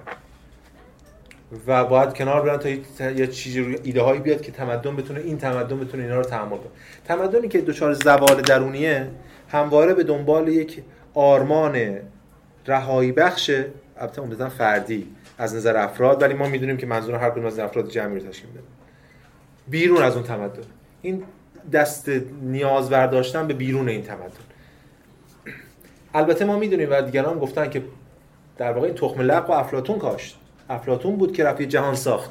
و 1.67 1.85
باید 1.85 2.15
کنار 2.15 2.43
برن 2.43 2.59
تا 2.99 3.11
یه 3.11 3.27
چیزی 3.27 3.79
ایده 3.83 4.03
هایی 4.03 4.21
بیاد 4.21 4.43
که 4.43 4.53
تمدن 4.53 4.97
بتونه 4.97 5.21
این 5.21 5.39
تمدن 5.39 5.81
بتونه 5.81 6.03
اینا 6.03 6.17
رو 6.17 6.25
تحمل 6.25 6.57
کنه. 6.57 6.71
تمدنی 7.05 7.49
که 7.49 7.61
دچار 7.61 7.93
زوال 7.93 8.41
درونیه 8.41 9.11
همواره 9.49 9.95
به 9.95 10.03
دنبال 10.03 10.49
یک 10.49 10.83
آرمان 11.15 11.99
رهایی 12.67 13.13
بخشه 13.13 13.67
البته 13.99 14.23
عمدتا 14.23 14.49
فردی 14.49 15.07
از 15.39 15.55
نظر 15.55 15.77
افراد 15.77 16.23
ولی 16.23 16.35
ما 16.35 16.49
می‌دونیم 16.49 16.77
که 16.77 16.87
منظور 16.87 17.15
هر 17.15 17.31
کدوم 17.31 17.47
از 17.47 17.59
افراد 17.59 17.91
جمعی 17.91 18.21
رو 18.21 18.29
تشکیل 18.29 18.51
میده 18.51 18.63
بیرون 19.69 20.03
از 20.03 20.15
اون 20.15 20.25
تمدن. 20.25 20.63
این 21.03 21.23
دست 21.73 22.09
نیاز 22.43 22.91
برداشتن 22.91 23.47
به 23.47 23.55
بیرون 23.55 23.89
این 23.89 24.03
تمدن. 24.03 24.31
البته 26.15 26.45
ما 26.45 26.59
می‌دونیم 26.59 26.89
و 26.91 27.03
دیگران 27.03 27.39
گفتن 27.39 27.71
که 27.71 27.83
در 28.57 28.73
واقع 28.73 28.87
این 28.87 28.95
تخم 28.95 29.21
لق 29.21 29.51
و 29.51 29.53
افلاتون 29.53 29.99
کاشت. 29.99 30.39
افلاتون 30.71 31.17
بود 31.17 31.33
که 31.33 31.45
رفت 31.45 31.63
جهان 31.63 31.95
ساخت. 31.95 32.31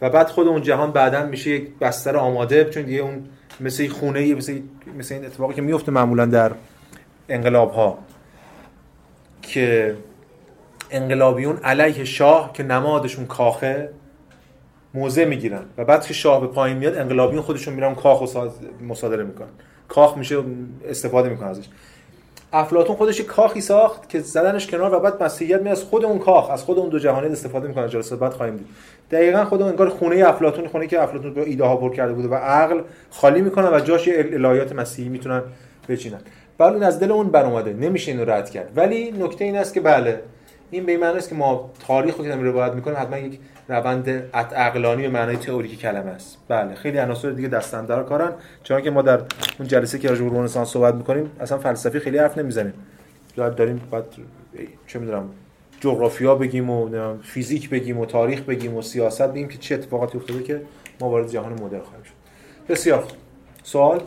و 0.00 0.10
بعد 0.10 0.28
خود 0.28 0.46
اون 0.46 0.62
جهان 0.62 0.92
بعدا 0.92 1.26
میشه 1.26 1.50
یک 1.50 1.78
بستر 1.80 2.16
آماده 2.16 2.64
چون 2.64 2.82
دیگه 2.82 2.98
اون 2.98 3.24
مثل 3.60 3.88
خونه 3.88 4.34
مثل 4.34 4.60
مثل 4.98 5.14
این 5.14 5.24
اتفاقی 5.24 5.54
که 5.54 5.62
میفته 5.62 5.92
معمولا 5.92 6.26
در 6.26 6.52
انقلاب 7.28 7.72
ها 7.72 7.98
که 9.42 9.96
انقلابیون 10.90 11.56
علیه 11.56 12.04
شاه 12.04 12.52
که 12.52 12.62
نمادشون 12.62 13.26
کاخه 13.26 13.90
موضع 14.94 15.24
می‌گیرن 15.24 15.62
و 15.78 15.84
بعد 15.84 16.06
که 16.06 16.14
شاه 16.14 16.40
به 16.40 16.46
پایین 16.46 16.76
میاد 16.76 16.96
انقلابیون 16.98 17.42
خودشون 17.42 17.74
میرن 17.74 17.94
کاخ 17.94 18.34
و 18.34 18.48
مصادره 18.88 19.24
می‌کنن. 19.24 19.48
کاخ 19.88 20.16
میشه 20.16 20.38
استفاده 20.88 21.28
می‌کنه 21.28 21.48
ازش. 21.48 21.64
افلاطون 22.52 22.96
خودش 22.96 23.20
کاخی 23.20 23.60
ساخت 23.60 24.08
که 24.08 24.20
زدنش 24.20 24.66
کنار 24.66 24.94
و 24.94 25.00
بعد 25.00 25.22
مسیحیت 25.22 25.62
می 25.62 25.68
از 25.68 25.82
خود 25.82 26.04
اون 26.04 26.18
کاخ 26.18 26.50
از 26.50 26.62
خود 26.62 26.78
اون 26.78 26.88
دو 26.88 26.98
جهانی 26.98 27.26
استفاده 27.26 27.68
می‌کنه 27.68 27.88
جلسات 27.88 28.18
بعد 28.18 28.32
خواهیم 28.32 28.56
دید. 28.56 28.66
دقیقا 29.10 29.44
خود 29.44 29.62
اون 29.62 29.70
انگار 29.70 29.88
خونه 29.88 30.28
افلاطون 30.28 30.68
خونه 30.68 30.86
که 30.86 31.02
افلاطون 31.02 31.34
به 31.34 31.42
ایده 31.42 31.64
ها 31.64 31.76
پر 31.76 31.94
کرده 31.94 32.12
بوده 32.12 32.28
و 32.28 32.34
عقل 32.34 32.80
خالی 33.10 33.40
می‌کنه 33.40 33.76
و 33.76 33.80
جاش 33.80 34.08
الهیات 34.08 34.72
مسیحی 34.72 35.08
می‌تونن 35.08 35.42
بچینن. 35.88 36.20
ولی 36.58 36.74
این 36.74 36.82
از 36.82 37.00
دل 37.00 37.12
اون 37.12 37.28
برآمده 37.28 37.72
نمیشه 37.72 38.12
اینو 38.12 38.30
رد 38.30 38.50
کرد. 38.50 38.72
ولی 38.76 39.10
نکته 39.10 39.44
این 39.44 39.56
است 39.56 39.74
که 39.74 39.80
بله 39.80 40.22
این 40.70 40.86
به 40.86 40.92
این 40.92 41.04
است 41.04 41.28
که 41.28 41.34
ما 41.34 41.70
تاریخ 41.86 42.16
رو 42.16 42.24
که 42.24 42.34
رو 42.34 42.52
باید 42.52 42.74
می‌کنیم 42.74 42.96
حتما 42.96 43.18
یک 43.18 43.40
روند 43.68 44.08
عقلانی 44.34 45.02
به 45.02 45.08
معنای 45.08 45.36
تئوریک 45.36 45.80
کلمه 45.80 46.10
است. 46.10 46.38
بله 46.48 46.74
خیلی 46.74 46.98
عناصر 46.98 47.30
دیگه 47.30 47.48
دستندر 47.48 48.02
کارن. 48.02 48.32
چون 48.62 48.80
که 48.80 48.90
ما 48.90 49.02
در 49.02 49.20
اون 49.58 49.68
جلسه 49.68 49.98
که 49.98 50.08
راجع 50.08 50.24
به 50.24 50.38
رنسانس 50.38 50.68
صحبت 50.68 50.94
می‌کنیم 50.94 51.30
اصلا 51.40 51.58
فلسفی 51.58 51.98
خیلی 51.98 52.18
حرف 52.18 52.38
نمی‌زنیم. 52.38 52.74
یا 53.36 53.48
داریم 53.48 53.80
بعد 53.90 54.04
چه 54.86 54.98
می‌دونم 54.98 55.30
جغرافیا 55.80 56.34
بگیم 56.34 56.70
و 56.70 57.16
فیزیک 57.22 57.70
بگیم 57.70 57.98
و 57.98 58.06
تاریخ 58.06 58.40
بگیم 58.40 58.74
و 58.76 58.82
سیاست 58.82 59.28
بگیم 59.28 59.48
که 59.48 59.58
چه 59.58 59.74
اتفاقاتی 59.74 60.18
افتاده 60.18 60.42
که 60.42 60.62
ما 61.00 61.10
وارد 61.10 61.28
جهان 61.28 61.52
مدرن 61.52 61.80
خواهیم 61.80 62.04
شد. 62.04 62.12
بسیار 62.68 63.04
سوال؟ 63.62 63.98
در 63.98 64.04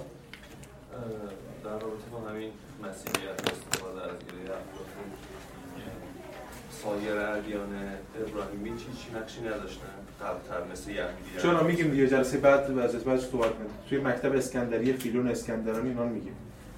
همین 2.32 2.52
مسیحیت 2.84 3.52
استفاده 3.52 4.02
از 4.04 4.10
ایده 4.10 4.54
افلاطون 4.54 5.08
سایر 6.70 7.20
ادیان 7.20 7.70
ابراهیمی 8.28 8.80
چی 8.80 8.86
چی 8.86 9.12
نقشی 9.16 9.42
نداشتن؟ 9.42 9.86
قبلتر 10.22 10.72
مثل 10.72 10.92
یهودی 10.92 11.42
چون 11.42 11.64
میگیم 11.64 11.92
دیگه 11.92 12.08
جلسه 12.08 12.38
بعد 12.38 12.70
وضعیت 12.78 13.04
بعد 13.04 13.20
صحبت 13.20 13.56
کنیم. 13.56 13.70
توی 13.90 13.98
مکتب 13.98 14.36
اسکندری 14.36 14.94
فیلون 14.94 15.28
اسکندرانی 15.28 15.90
اینا 15.90 16.06
میگیم. 16.06 16.36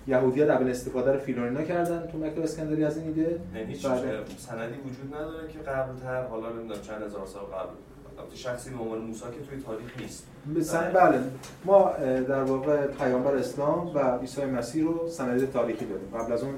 یهودی‌ها 0.07 0.53
اول 0.53 0.69
استفاده 0.69 1.13
رو 1.13 1.19
فیلونینا 1.19 1.61
کردن 1.61 2.07
تو 2.07 2.17
مکتب 2.17 2.41
اسکندری 2.41 2.85
از 2.85 2.97
این 2.97 3.07
ایده؟ 3.07 3.39
یعنی 3.55 3.73
هیچ 3.73 3.85
بله. 3.85 4.21
سندی 4.37 4.77
وجود 4.79 5.15
نداره 5.15 5.47
که 5.47 5.59
قبلتر 5.59 6.23
حالا 6.27 6.49
نمی‌دونم 6.49 6.81
چند 6.81 7.03
هزار 7.03 7.25
سال 7.25 7.43
قبل. 7.43 7.75
البته 8.19 8.35
شخصی 8.35 8.69
به 8.69 8.77
عنوان 8.77 9.01
موسی 9.01 9.19
که 9.19 9.49
توی 9.49 9.61
تاریخ 9.61 9.97
نیست. 10.01 10.27
مثلا 10.55 10.91
بله. 10.91 11.19
ما 11.65 11.89
اه، 11.89 12.21
در 12.21 12.43
واقع 12.43 12.87
پیامبر 12.87 13.35
اسلام 13.35 13.95
و 13.95 14.17
عیسی 14.17 14.45
مسیح 14.45 14.83
رو 14.83 15.09
سند 15.09 15.51
تاریخی 15.51 15.85
داریم. 15.85 16.07
قبل 16.07 16.33
از 16.33 16.43
اون 16.43 16.53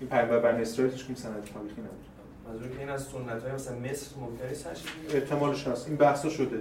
این 0.00 0.10
پیامبر 0.10 0.38
بنی 0.38 0.62
اسرائیل 0.62 0.92
هیچ 0.92 1.04
سند 1.04 1.44
تاریخی 1.54 1.80
نداره 1.80 2.14
منظور 2.48 2.68
که 2.68 2.78
این 2.78 2.88
از 2.88 3.02
سنت 3.02 3.42
های 3.42 3.52
مثلا 3.52 3.78
مصر 3.78 4.16
ممکنه 4.20 4.48
چیزی 4.74 5.16
احتمالش 5.16 5.66
هست. 5.68 5.88
این 5.88 5.96
بحثا 5.96 6.28
شده. 6.28 6.60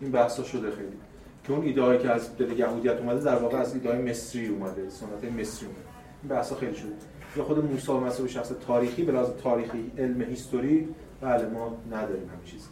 این 0.00 0.10
بحثا 0.10 0.42
شده 0.42 0.70
خیلی. 0.70 0.96
که 1.44 1.52
اون 1.52 1.62
ایده 1.62 1.98
که 1.98 2.10
از 2.10 2.36
دل 2.36 2.58
یهودیت 2.58 2.98
اومده 2.98 3.20
در 3.20 3.36
واقع 3.36 3.58
از 3.58 3.74
ایده 3.74 3.98
مصری 3.98 4.46
اومده. 4.46 4.90
سنت 4.90 5.24
مصری 5.24 5.66
اومده. 5.66 5.84
این 6.22 6.28
بحثا 6.28 6.54
خیلی 6.54 6.74
شده. 6.74 6.92
یا 7.36 7.44
خود 7.44 7.58
موسی 7.64 8.22
به 8.22 8.28
شخص 8.28 8.52
تاریخی 8.66 9.02
به 9.02 9.12
لحاظ 9.12 9.28
تاریخی 9.42 9.92
علم 9.98 10.22
هیستوری 10.22 10.88
بله 11.20 11.46
ما 11.46 11.76
نداریم 11.90 12.28
همین 12.28 12.44
چیز 12.44 12.68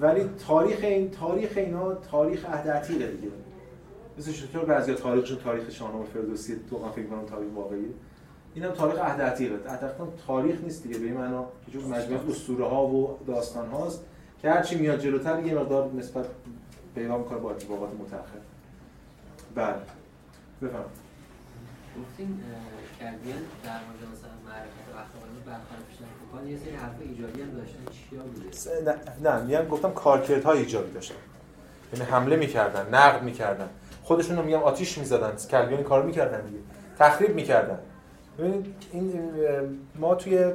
ولی 0.00 0.30
تاریخ 0.46 0.78
این 0.82 1.10
تاریخ 1.10 1.52
اینا 1.56 1.94
تاریخ 1.94 2.44
عهد 2.44 2.86
دیگه. 2.88 3.32
مثل 4.18 4.32
چطور 4.32 4.64
بعضیا 4.64 4.94
تاریخشون 4.94 5.38
تاریخ 5.38 5.70
شاهنامه 5.70 6.04
فردوسی 6.04 6.56
تو 6.70 6.78
من 6.78 6.90
فکر 6.90 7.06
کنم 7.06 7.26
تاریخ 7.26 7.48
واقعیه 7.56 7.88
اینم 8.54 8.70
تاریخ 8.70 8.98
عهد 8.98 9.20
عتیقه. 9.20 9.60
تاریخ 10.26 10.60
نیست 10.60 10.82
دیگه. 10.82 10.98
به 10.98 11.06
این 11.06 11.14
معنا 11.14 11.46
که 11.66 11.72
جور 11.72 11.84
مجموعه 11.84 12.30
اسطوره 12.30 12.64
ها 12.64 12.86
و 12.86 13.18
داستان 13.26 13.68
هاست 13.68 14.04
که 14.42 14.50
هرچی 14.50 14.76
میاد 14.76 15.00
جلوتر 15.00 15.46
یه 15.46 15.54
مقدار 15.54 15.90
نسبت 15.92 16.26
پیدا 16.94 17.18
می‌کنه 17.18 17.38
با 17.38 17.50
اتفاقات 17.50 17.90
متأخر. 17.94 18.40
بله. 19.54 19.74
بفهم 20.62 20.84
گفتین 22.02 22.40
در 23.00 23.10
مورد 23.84 24.02
مثلا 24.12 24.30
معرفت 24.46 24.88
اخلاقی 24.88 25.89
یه 26.48 26.56
سری 26.58 26.74
هم 26.74 27.50
داشتن 27.56 27.78
چیا 27.92 28.20
بوده؟ 28.22 28.96
نه 29.30 29.42
میگم 29.42 29.68
گفتم 29.68 29.90
کارکردهای 29.90 30.58
ایجابی 30.58 30.92
داشتن. 30.92 31.14
یعنی 31.92 32.04
حمله 32.04 32.36
می‌کردن 32.36 32.94
نقد 32.94 33.22
می‌کردن. 33.22 33.68
خودشون 34.02 34.36
رو 34.36 34.42
میگم 34.42 34.62
آتیش 34.62 34.98
می‌زدن 34.98 35.32
کلبیان 35.50 35.82
کارو 35.82 36.06
می‌کردن 36.06 36.46
دیگه. 36.46 36.58
تخریب 36.98 37.34
می‌کردن. 37.34 37.78
ببینید 38.38 38.74
این 38.92 39.30
ما 39.94 40.14
توی 40.14 40.52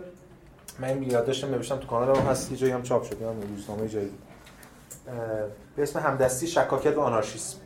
من 0.80 0.88
این 0.88 1.04
یاد 1.04 1.26
داشتم 1.26 1.52
نوشتم 1.52 1.78
تو 1.78 1.88
کانال 1.88 2.18
هم 2.18 2.26
هست 2.26 2.54
جایی 2.54 2.74
هم 2.74 2.84
چاپ 2.84 3.04
شده 3.04 3.28
هم 3.28 3.42
روزنامه 3.42 3.88
جایی. 3.88 4.12
به 5.76 5.84
اسم 5.84 6.00
همدستی 6.00 6.48
شکاکیت 6.48 6.98
و 6.98 7.02
آنارشیسم. 7.02 7.58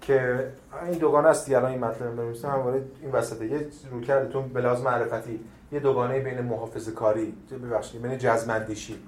که 0.00 0.48
این 0.86 0.98
دوگانه 0.98 1.28
است 1.28 1.50
الان 1.50 1.70
این 1.70 1.84
مطلب 1.84 2.16
بنویسم 2.16 2.48
همواره 2.48 2.82
این 3.02 3.12
وسطه. 3.12 3.46
یه 3.46 3.66
رویکردتون 3.90 4.48
به 4.48 4.60
لحاظ 4.60 4.80
معرفتی. 4.80 5.40
یه 5.72 5.80
دوگانه 5.80 6.20
بین 6.20 6.40
محافظه 6.40 6.92
کاری 6.92 7.34
ببخشید 7.50 8.02
بین 8.02 8.18
جزمندیشی 8.18 8.98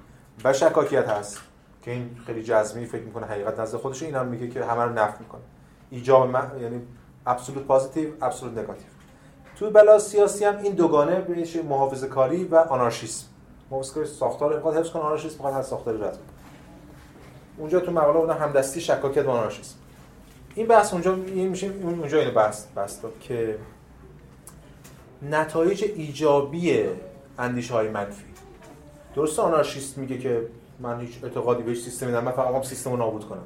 و 0.45 0.53
شکاکیت 0.53 1.09
هست 1.09 1.41
که 1.83 1.91
این 1.91 2.17
خیلی 2.27 2.43
جزمی 2.43 2.87
فکر 2.87 3.03
می‌کنه 3.03 3.27
حقیقت 3.27 3.61
نزد 3.61 3.77
خودش 3.77 4.03
این 4.03 4.23
میگه 4.23 4.49
که 4.49 4.65
همه 4.65 4.83
رو 4.83 4.93
نفی 4.93 5.17
می‌کنه. 5.21 5.41
ایجاب 5.91 6.31
من... 6.31 6.51
یعنی 6.63 6.83
ابسولوت 7.27 7.65
پازیتیو 7.65 8.11
ابسولوت 8.23 8.59
نگاتیو 8.59 8.87
تو 9.57 9.71
بلاز 9.71 10.03
سیاسی 10.03 10.45
هم 10.45 10.59
این 10.59 10.75
دوگانه 10.75 11.25
میشه 11.29 11.63
محافظه 11.63 12.09
کاری 12.09 12.45
و 12.45 12.57
آنارشیسم. 12.57 13.27
محافظه 13.71 13.95
کاری 13.95 14.07
ساختار 14.07 14.57
می‌خواد 14.57 14.77
حفظ 14.77 14.91
کنه 14.91 15.03
آنارشیسم 15.03 15.35
می‌خواد 15.35 15.55
از 15.55 15.67
ساختار 15.67 15.95
رد 15.95 16.01
کنه. 16.01 16.21
اونجا 17.59 17.81
تو 17.81 17.93
مقاله 17.93 18.21
بودن 18.21 18.37
همدستی 18.37 18.81
شکاکیت 18.81 19.27
و 19.27 19.31
آنارشیسم. 19.31 19.77
این 20.55 20.67
بحث 20.67 20.93
اونجا 20.93 21.15
این 21.15 21.49
میشه 21.49 21.67
اونجا 21.83 22.19
اینو 22.19 22.31
بحث 22.31 22.67
بحث 22.77 22.99
که 23.21 23.59
نتایج 25.23 25.85
ایجابی 25.97 26.85
اندیشه 27.39 27.75
های 27.75 27.89
منفی. 27.89 28.25
درسته 29.15 29.43
آنارشیست 29.43 29.99
میگه 29.99 30.19
که 30.19 30.47
من 30.81 31.01
هیچ 31.01 31.25
اعتقادی 31.25 31.63
به 31.63 31.71
هیچ 31.71 31.85
سیستمی 31.85 32.09
ندارم 32.09 32.25
من 32.25 32.33
فقط 32.33 32.65
سیستم 32.65 32.91
رو 32.91 32.97
نابود 32.97 33.25
کنم. 33.25 33.43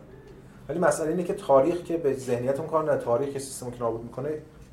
ولی 0.69 0.79
مسئله 0.79 1.09
اینه 1.09 1.25
که 1.25 1.35
تاریخ 1.35 1.83
که 1.83 1.97
به 1.97 2.15
ذهنیتون 2.15 2.67
کار 2.67 2.93
نه 2.93 2.99
تاریخ 2.99 3.29
که 3.29 3.39
سیستم 3.39 3.71
که 3.71 3.79
نابود 3.79 4.03
می‌کنه 4.03 4.31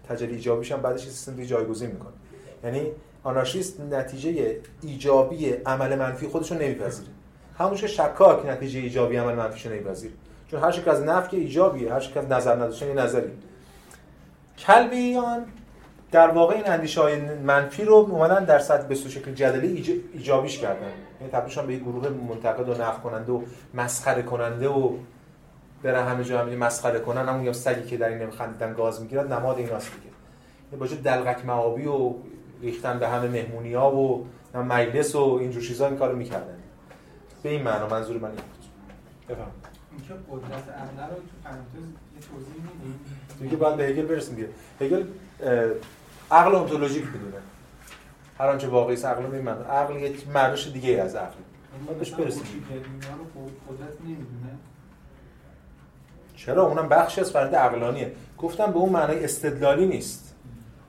تجلی 0.10 0.34
ایجابیش 0.34 0.72
هم 0.72 0.82
بعدش 0.82 1.03
سیستم 1.03 1.36
دیگه 1.36 1.48
جایگزین 1.48 1.91
می‌کنه. 1.91 2.14
یعنی 2.64 2.91
آنارشیست 3.23 3.82
نتیجه 3.82 4.57
ایجابی 4.82 5.49
عمل 5.49 5.95
منفی 5.95 6.28
خودش 6.28 6.52
رو 6.52 6.57
همون 7.57 7.76
که 7.76 7.88
شکاک 7.88 8.45
نتیجه 8.45 8.80
ایجابی 8.80 9.18
عمل 9.18 9.36
منفیش 9.36 9.65
رو 9.65 9.72
نمیپذیره. 9.72 10.14
چون 10.48 10.60
هر 10.60 10.72
شکل 10.72 10.91
از 10.91 11.02
نفی 11.02 11.30
که 11.30 11.38
ایجابیه 11.38 11.94
هر 11.94 11.99
شکل 11.99 12.19
از 12.19 12.26
نظر 12.26 12.56
نداشتن 12.56 12.88
یه 12.88 12.94
نظری. 12.94 13.32
کلبیان 14.57 15.45
در 16.12 16.28
واقع 16.28 16.56
این 16.56 16.68
اندیشه 16.68 17.02
های 17.02 17.22
منفی 17.22 17.86
رو 17.86 17.94
اومدن 17.94 18.44
در 18.46 18.60
سطح 18.60 18.88
به 18.88 18.96
شکل 18.96 19.34
جدلی 19.34 19.84
ایج- 19.84 20.16
ایجابیش 20.18 20.58
کردن. 20.58 20.92
یعنی 21.20 21.32
تبدیلشون 21.32 21.68
به 21.68 21.74
یک 21.74 21.82
گروه 21.82 22.10
منتقد 22.10 22.70
و 22.70 22.74
نقد 22.74 23.02
کننده 23.02 23.32
و 23.32 23.42
مسخره 23.74 24.22
کننده 24.22 24.68
و 24.70 24.94
برن 25.84 26.08
همه 26.08 26.24
جا 26.24 26.40
همین 26.40 26.58
مسخره 26.58 27.00
کنن 27.00 27.30
همون 27.30 27.46
یا 27.46 27.54
سگی 27.54 27.84
که 27.84 27.98
در 27.98 28.10
این 28.10 28.18
نمیخندیدن 28.18 28.74
گاز 28.74 29.02
می‌گیرد 29.02 29.34
نماد 29.34 29.58
این 29.58 29.70
هست 29.70 29.92
دیگه. 29.92 30.14
یه 30.72 30.78
باشه 30.78 30.96
دلغک 30.96 31.46
معابی 31.46 31.86
و 31.86 32.14
ریختن 32.62 33.00
به 33.00 33.08
همه 33.08 33.28
مهمونی 33.28 33.74
ها 33.74 33.96
و 33.96 34.26
مجلس 34.56 35.16
و 35.16 35.38
اینجور 35.42 35.64
چیزا 35.64 35.88
این 35.88 35.98
کارو 35.98 36.18
می‌کردن. 36.18 36.58
به 37.44 37.50
این 37.50 37.62
معنا 37.64 37.88
منظور 37.88 38.18
من 38.18 38.30
این 38.30 38.36
بود. 38.36 38.46
بفهم 39.30 39.52
اینکه 39.92 40.14
قدرت 40.32 40.70
عقل 40.70 41.10
رو 41.10 41.16
تو 41.16 41.22
پرانتز 41.44 41.76
یه 41.76 42.22
توضیح 42.32 42.56
میدیم 42.56 43.00
دیگه 43.42 43.56
باید 43.56 43.78
به 43.78 43.84
هگل 43.84 44.06
برسیم 44.06 44.36
دیگه. 44.36 44.48
هگل 44.82 45.04
عقل 46.32 46.56
ontoloژیک 46.56 47.06
می‌دونه 47.06 47.41
هر 48.38 48.48
آنچه 48.48 48.68
واقعی 48.68 48.94
است 48.95 49.06
عقل 49.06 49.26
میمونه 49.26 49.64
عقل 49.64 49.95
یک 49.95 50.28
معنیش 50.28 50.68
دیگه 50.68 51.02
از 51.02 51.16
عقل. 51.16 51.36
باید 51.86 51.99
بهش 51.99 52.12
برسیم. 52.12 52.44
اینا 52.70 52.86
رو 53.18 53.45
قدرت 53.70 54.02
نمی‌دونه. 54.02 54.58
چرا؟ 56.36 56.64
اونم 56.68 56.90
بخشی 56.90 57.22
از 57.22 57.32
فرد 57.32 57.56
عقلانیه. 57.56 58.12
گفتم 58.38 58.72
به 58.72 58.78
اون 58.78 58.90
معنای 58.90 59.24
استدلالی 59.24 59.88
نیست. 59.88 60.36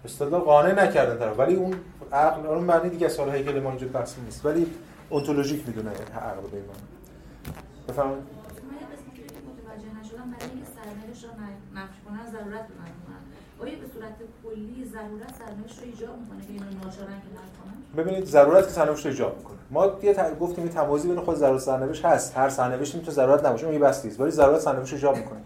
استدلال 0.04 0.40
قانع 0.40 0.84
نکردن 0.84 1.18
طرف. 1.18 1.38
ولی 1.38 1.54
اون 1.54 1.74
عقل 2.12 2.46
اون 2.46 2.64
معنی 2.64 2.90
دیگه 2.90 3.16
حالا 3.18 3.32
هگل 3.32 3.60
ما 3.60 3.70
اینجا 3.70 3.86
بحث 3.86 4.18
نیست. 4.24 4.46
ولی 4.46 4.66
ontoloژیک 5.10 5.68
می‌دونه 5.68 5.90
عقل 5.90 6.40
به 6.50 6.56
این 6.56 6.64
معنی. 6.66 6.88
بفهمید 7.88 8.12
من 8.12 8.18
رو 10.18 10.24
برای 10.32 10.50
اینکه 10.50 10.66
سرنوشت 10.76 11.24
ن- 11.24 11.78
نقش 11.78 11.94
کنن 12.04 12.26
ضرورت 12.30 12.66
به 12.68 12.74
من 12.78 12.90
آیا 13.62 13.74
به 13.78 13.86
صورت 13.94 14.14
کلی 14.44 14.84
ضرورت 14.92 15.34
سرنوشت 15.38 15.78
رو 15.78 15.84
ایجاب 15.84 16.18
می‌کنه 16.18 16.46
که 16.46 16.52
اینو 16.52 16.84
ناچارن 16.84 17.20
که 17.22 18.02
ببینید 18.02 18.24
ضرورت 18.24 18.64
که 18.64 18.72
سرنوشت 18.72 19.06
رو 19.06 19.12
ایجاب 19.12 19.36
می‌کنه. 19.36 19.56
ما 19.70 19.92
یه 20.02 20.14
ت... 20.14 20.38
گفتیم 20.38 20.66
یه 20.66 20.72
تمایزی 20.72 21.08
بین 21.08 21.20
خود 21.20 21.36
ضرورت 21.36 21.60
سرنوشت 21.60 22.04
هست. 22.04 22.36
هر 22.36 22.48
سرنوشتی 22.48 22.98
می‌تونه 22.98 23.14
ضرورت 23.14 23.46
نباشه 23.46 23.64
اون 23.64 23.74
یه 23.74 23.80
بحث 23.80 24.04
نیست 24.04 24.20
ولی 24.20 24.30
ضرورت 24.30 24.60
سرنوشت 24.60 24.92
رو 24.92 24.96
ایجاب 24.96 25.16
می‌کنه. 25.16 25.38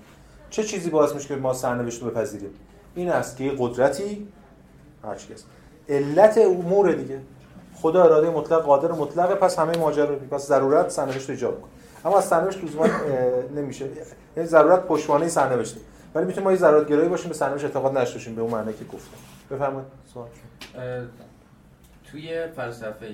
چه 0.51 0.65
چیزی 0.65 0.91
باعث 0.91 1.15
میشه 1.15 1.29
که 1.29 1.37
ما 1.37 1.53
سرنوشت 1.53 2.03
رو 2.03 2.11
بپذیریم؟ 2.11 2.51
این 2.95 3.09
است 3.11 3.37
که 3.37 3.53
قدرتی 3.59 4.29
هر 5.05 5.15
چی 5.15 5.33
هست. 5.33 5.47
علت 5.89 6.39
امور 6.39 6.93
دیگه. 6.93 7.21
خدا 7.75 8.05
اراده 8.05 8.31
مطلق 8.31 8.63
قادر 8.63 8.93
مطلقه 8.93 9.35
پس 9.35 9.59
همه 9.59 9.79
ماجرا 9.79 10.17
پس 10.17 10.47
ضرورت 10.47 10.91
سرنوشت 10.91 11.29
رو 11.29 11.35
ایجاب 11.35 11.55
می‌کنه. 11.55 11.71
اما 12.05 12.19
از 12.19 12.25
سرنوشت 12.25 12.65
لزوما 12.65 12.87
نمیشه. 13.57 13.89
یعنی 14.37 14.49
ضرورت 14.49 14.87
پشتوانه 14.87 15.29
سرنوشته. 15.29 15.81
ولی 16.17 16.27
می‌تونه 16.27 16.45
ما 16.45 16.53
یه 16.53 16.59
ضرورت 16.59 16.89
گرایی 16.89 17.09
باشیم 17.09 17.29
به 17.29 17.35
سرنوشت 17.35 17.65
اعتقاد 17.65 17.93
نداشته 17.93 18.15
باشیم 18.15 18.35
به 18.35 18.43
اون 18.43 18.51
معنی 18.51 18.73
که 18.73 18.85
گفتم 18.85 19.17
بفرمایید. 19.51 19.89
سوال. 20.15 20.29
توی 22.11 22.47
فلسفه 22.57 23.07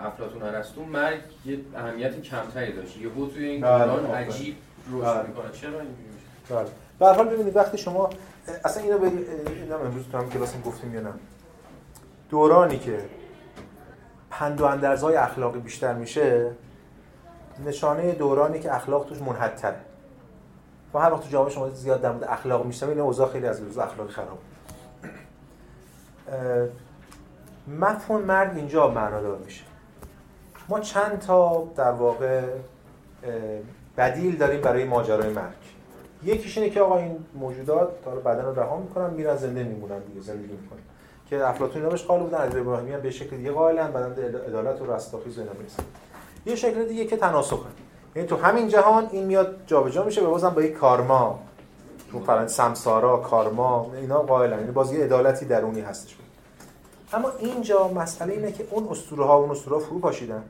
افلاطون 0.00 0.42
ارسطو 0.42 0.84
مرگ 0.84 1.20
یه 1.44 1.58
اهمیت 1.76 2.22
کمتری 2.22 2.72
داشت. 2.72 2.96
یهو 2.96 3.26
توی 3.26 3.44
این 3.44 3.60
بله، 3.60 3.84
دوران. 3.84 4.06
عجیب 4.06 4.56
بله. 4.92 5.00
رشد 5.00 5.28
می‌کنه. 5.28 5.52
چرا 5.52 5.70
اینجوری 5.70 6.08
میشه 6.14 6.54
بله. 6.54 6.68
به 6.98 7.06
حال 7.06 7.28
ببینید 7.28 7.56
وقتی 7.56 7.78
شما 7.78 8.10
اصلا 8.64 8.82
اینو 8.82 8.98
به 8.98 9.06
اینا 9.06 9.78
امروز 9.78 10.04
تو 10.12 10.18
هم 10.18 10.30
کلاس 10.30 10.54
گفتیم 10.66 10.94
یا 10.94 11.00
نه. 11.00 11.12
دورانی 12.30 12.78
که 12.78 12.98
پند 14.30 14.60
و 14.60 14.64
اندرزهای 14.64 15.16
اخلاقی 15.16 15.58
بیشتر 15.58 15.94
میشه 15.94 16.50
نشانه 17.66 18.12
دورانی 18.12 18.60
که 18.60 18.74
اخلاق 18.74 19.06
توش 19.06 19.22
منحدتره 19.22 19.80
و 20.94 20.98
هر 20.98 21.12
وقت 21.12 21.22
تو 21.22 21.28
جامعه 21.28 21.50
شما 21.50 21.68
زیاد 21.68 22.00
در 22.00 22.12
مورد 22.12 22.24
اخلاق 22.24 22.66
میشنم 22.66 22.88
این 22.88 23.00
اوضاع 23.00 23.28
خیلی 23.28 23.46
از 23.46 23.60
روز 23.60 23.78
اخلاقی 23.78 24.12
خراب 24.12 24.38
مفهوم 27.80 28.22
مرگ 28.22 28.56
اینجا 28.56 28.88
معنادار 28.88 29.38
میشه. 29.38 29.64
ما 30.68 30.80
چند 30.80 31.18
تا 31.18 31.68
در 31.76 31.92
واقع 31.92 32.42
بدیل 33.96 34.36
داریم 34.36 34.60
برای 34.60 34.84
ماجرای 34.84 35.32
مرگ. 35.32 35.54
یکیش 36.24 36.58
اینه 36.58 36.70
که 36.70 36.80
آقا 36.80 36.98
این 36.98 37.24
موجودات 37.34 38.04
تا 38.04 38.10
بدن 38.10 38.44
رو 38.44 38.60
رها 38.60 38.76
می‌کنن 38.76 39.10
میرن 39.10 39.36
زنده 39.36 39.64
میمونن 39.64 39.98
دیگه 39.98 40.20
زندگی 40.20 40.52
می‌کنن. 40.52 40.78
که 41.30 41.48
افلاطون 41.48 41.76
اینا 41.76 41.88
بهش 41.88 42.04
قائل 42.04 42.22
بودن 42.22 42.38
علی 42.38 42.60
ابراهیمی 42.60 42.92
هم 42.92 43.00
به 43.00 43.10
شکل 43.10 43.36
دیگه 43.36 43.52
قائلن 43.52 43.92
بعدن 43.92 44.24
عدالت 44.24 44.82
و 44.82 44.92
رستاخیز 44.92 45.38
و 45.38 45.40
اینا 45.40 45.52
می‌رسن. 45.52 45.82
یه 46.46 46.56
شکل 46.56 46.84
دیگه 46.84 47.04
که 47.04 47.16
تناسخه. 47.16 47.68
یعنی 48.16 48.28
تو 48.28 48.36
همین 48.36 48.68
جهان 48.68 49.08
این 49.10 49.24
میاد 49.24 49.56
جابجا 49.66 50.04
میشه 50.04 50.20
به 50.20 50.26
بازم 50.26 50.48
با 50.48 50.62
یک 50.62 50.72
کارما. 50.72 51.38
تو 52.12 52.20
فرند 52.20 52.48
سمسارا 52.48 53.16
کارما 53.16 53.92
اینا 53.94 54.18
قائلن. 54.18 54.58
یعنی 54.58 54.70
باز 54.70 54.92
یه 54.92 55.04
عدالتی 55.04 55.44
درونی 55.44 55.80
هستش. 55.80 56.16
اما 57.12 57.30
اینجا 57.38 57.88
مسئله 57.88 58.32
اینه 58.32 58.52
که 58.52 58.66
اون 58.70 58.88
اسطوره 58.90 59.24
ها 59.24 59.36
اون 59.36 59.50
اسطوره 59.50 59.78
فرو 59.78 59.98
پاشیدن 59.98 60.42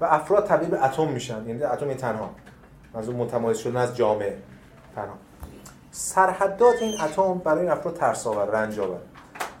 و 0.00 0.04
افراد 0.04 0.46
تبدیل 0.46 0.68
به 0.68 0.84
اتم 0.84 1.08
میشن. 1.08 1.48
یعنی 1.48 1.62
اتم 1.62 1.94
تنها. 1.94 2.30
از 2.94 3.08
اون 3.08 3.16
متمایز 3.16 3.58
شدن 3.58 3.76
از 3.76 3.96
جامعه. 3.96 4.38
تنها. 4.94 5.14
سرحدات 5.90 6.74
این 6.80 7.00
اتم 7.00 7.38
برای 7.38 7.60
این 7.60 7.70
افراد 7.70 7.94
ترس 7.94 8.26
آور 8.26 8.44
رنج 8.44 8.80
آور 8.80 8.98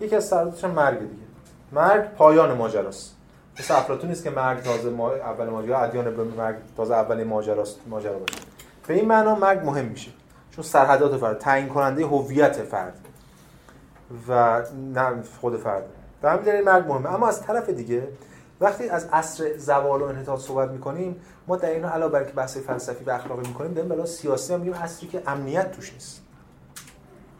یکی 0.00 0.16
از 0.16 0.24
سرحداتش 0.24 0.64
مرگ 0.64 0.98
دیگه. 0.98 1.22
مرگ 1.72 2.04
پایان 2.14 2.56
ماجراست. 2.56 3.17
مثل 3.60 3.74
افلاطون 3.74 4.08
نیست 4.08 4.24
که 4.24 4.30
مرگ 4.30 4.62
تازه 4.62 4.90
ما 4.90 5.12
اول 5.12 5.46
ماجرا 5.46 5.78
ادیان 5.78 6.16
به 6.16 6.24
مرگ 6.24 6.56
تازه 6.76 6.94
اول 6.94 7.24
ماجراست 7.24 7.80
ماجرا 7.86 8.18
باشه. 8.18 8.38
به 8.86 8.94
این 8.94 9.08
معنا 9.08 9.34
مرگ 9.34 9.66
مهم 9.66 9.84
میشه. 9.84 10.10
چون 10.50 10.64
سرحدات 10.64 11.16
فرد 11.16 11.38
تعیین 11.38 11.68
کننده 11.68 12.06
هویت 12.06 12.62
فرد 12.62 13.08
و 14.28 14.62
نه 14.94 15.22
خود 15.40 15.56
فرد. 15.56 15.84
به 16.22 16.30
همین 16.30 16.42
دلیل 16.42 16.64
مرگ 16.64 16.88
مهمه. 16.88 17.14
اما 17.14 17.28
از 17.28 17.42
طرف 17.42 17.70
دیگه 17.70 18.08
وقتی 18.60 18.88
از 18.88 19.08
عصر 19.12 19.56
زوال 19.56 20.02
و 20.02 20.04
انحطاط 20.04 20.40
صحبت 20.40 20.70
می‌کنیم 20.70 21.16
ما 21.46 21.56
در 21.56 21.70
این 21.70 21.84
علاوه 21.84 22.12
بر 22.12 22.24
که 22.24 22.32
بحث 22.32 22.56
فلسفی 22.56 23.04
و 23.04 23.10
اخلاقی 23.10 23.48
می‌کنیم 23.48 23.72
داریم 23.72 23.88
بلا 23.88 24.06
سیاسی 24.06 24.54
هم 24.54 24.60
میگیم 24.60 24.74
عصری 24.74 25.08
که 25.08 25.22
امنیت 25.26 25.72
توش 25.72 25.92
نیست. 25.92 26.22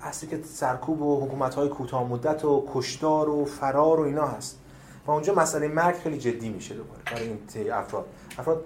عصری 0.03 0.29
که 0.29 0.41
سرکوب 0.45 1.03
و 1.03 1.27
حکومت 1.27 1.55
های 1.55 1.69
کوتاه 1.69 2.05
مدت 2.05 2.45
و 2.45 2.69
کشتار 2.75 3.29
و 3.29 3.45
فرار 3.45 4.01
و 4.01 4.03
اینا 4.03 4.27
هست. 4.27 4.59
و 5.09 5.11
اونجا 5.11 5.35
مسئله 5.35 5.69
مرگ 5.69 5.97
خیلی 5.97 6.19
جدی 6.19 6.49
میشه 6.49 6.75
دوباره 6.75 7.01
برای 7.13 7.29
این 7.55 7.73
افراد. 7.73 8.07
افراد 8.39 8.65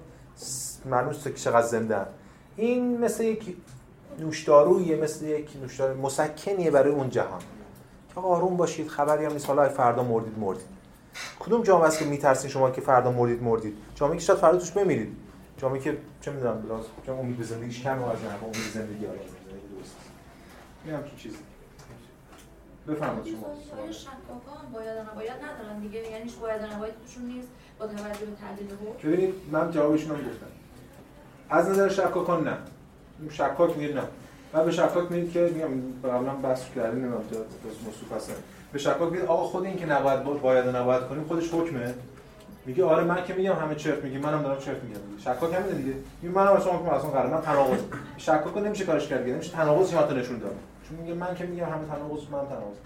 معلوم 0.84 1.12
که 1.12 1.32
چقدر 1.32 1.66
زنده 1.66 2.06
این 2.56 2.98
مثل 2.98 3.24
یک 3.24 3.56
نوشدارویه 4.18 4.96
مثل 4.96 5.26
یک 5.26 5.50
نوشدار 5.62 5.94
مسکنیه 5.94 6.70
برای 6.70 6.92
اون 6.92 7.10
جهان. 7.10 7.40
که 8.14 8.20
آروم 8.20 8.56
باشید 8.56 8.88
خبری 8.88 9.24
هم 9.24 9.32
نیست. 9.32 9.46
حالا 9.46 9.68
فردا 9.68 10.02
مردید 10.02 10.38
مردید. 10.38 10.66
کدوم 11.40 11.62
جامعه 11.62 11.86
است 11.86 11.98
که 11.98 12.04
میترسین 12.04 12.50
شما 12.50 12.70
که 12.70 12.80
فردا 12.80 13.12
مردید 13.12 13.42
مردید؟ 13.42 13.76
جامعه 13.94 14.16
که 14.16 14.24
شاید 14.24 14.38
فردا 14.38 14.58
توش 14.58 14.70
بمیرید. 14.70 15.16
جامعه 15.56 15.80
که 15.80 15.98
چه 16.20 16.30
می‌دونم 16.30 16.62
بلاز 16.62 16.84
امید 17.08 17.38
به 17.38 17.44
زندگیش 17.44 17.82
کم 17.82 18.02
و 18.02 18.06
از 18.06 18.18
امید 18.42 18.56
زندگی 18.74 19.06
حالا 19.06 19.18
درست 19.18 19.96
این 20.84 20.94
هم 20.94 21.02
چیزی. 21.16 21.36
بفرمایید 22.88 23.26
شما 23.26 23.92
شکاکان 23.92 24.72
باید 24.72 24.96
و 24.96 25.10
نباید 25.12 25.30
ندارن 25.30 25.78
دیگه. 25.80 25.98
یعنی 26.10 26.30
باید 26.40 26.62
و 26.62 26.76
نباید 26.76 26.94
توشون 27.06 27.24
نیست 27.24 27.48
با 27.78 27.86
توجه 27.86 28.02
به 28.02 28.36
تعدیل 28.40 28.66
حکم 28.66 29.08
ببینید 29.08 29.34
من 29.52 29.70
جوابشون 29.70 30.10
هم 30.10 30.16
گفتم. 30.16 30.46
از 31.50 31.68
نظر 31.68 31.88
شکاکان 31.88 32.48
نه. 32.48 32.56
شکاک 33.30 33.76
میگه 33.78 33.94
نه. 33.94 34.02
و 34.54 34.64
به 34.64 34.70
شکاک 34.70 35.12
میگید 35.12 35.32
که 35.32 35.40
میگم 35.54 35.68
قبلا 36.04 36.34
بحث 36.34 36.64
کردیم 36.76 37.00
نمی‌دونم 37.00 37.22
تو 37.30 37.36
موضوع 37.84 38.16
هست 38.16 38.32
به 38.72 38.78
شکاک 38.78 39.12
میگید 39.12 39.26
آقا 39.26 39.42
خود 39.44 39.64
این 39.64 39.76
که 39.76 39.86
نباید 39.86 40.24
باید 40.24 40.66
و 40.66 40.72
نباید 40.72 41.02
کنیم 41.08 41.24
خودش 41.24 41.54
حکمه. 41.54 41.94
میگه 42.66 42.84
آره 42.84 43.04
من 43.04 43.24
که 43.24 43.34
میگم 43.34 43.56
همه 43.56 43.74
چرت 43.74 44.04
میگی 44.04 44.18
منم 44.18 44.42
دارم 44.42 44.60
چرت 44.60 44.82
میگم. 44.82 45.00
شکاک 45.18 45.54
همینه 45.54 45.74
دیگه. 45.74 45.94
میگه 46.22 46.34
منم 46.34 46.52
اصلا 46.52 46.72
حکم 46.72 46.88
اصلا 46.88 47.10
قرار 47.10 47.30
من 47.34 47.40
تناقض. 47.40 47.80
شکاک 48.16 48.56
نمیشه 48.56 48.84
کارش 48.84 49.08
کرد 49.08 49.28
نمیشه 49.28 49.52
تناقض 49.52 49.94
حتی 49.94 50.14
نشون 50.14 50.38
داد. 50.38 50.56
چون 50.92 51.00
میگه 51.00 51.14
من 51.14 51.34
که 51.34 51.46
میگم 51.46 51.64
همه 51.64 51.86
تناقض 51.86 52.22
من 52.30 52.48
تناقض 52.48 52.76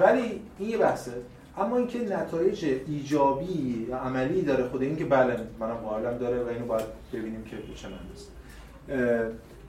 ولی 0.00 0.42
این 0.58 0.70
یه 0.70 0.78
بحثه. 0.78 1.12
اما 1.58 1.76
اینکه 1.76 1.98
نتایج 1.98 2.64
ایجابی 2.86 3.86
یا 3.88 3.96
عملی 3.96 4.42
داره 4.42 4.68
خود 4.68 4.82
این 4.82 4.96
که 4.96 5.04
بله 5.04 5.36
منم 5.60 5.74
قائلم 5.74 6.18
داره 6.18 6.42
و 6.42 6.48
اینو 6.48 6.66
باید 6.66 6.84
ببینیم 7.12 7.44
که 7.44 7.56
چه 7.74 7.88
معنی 7.88 8.00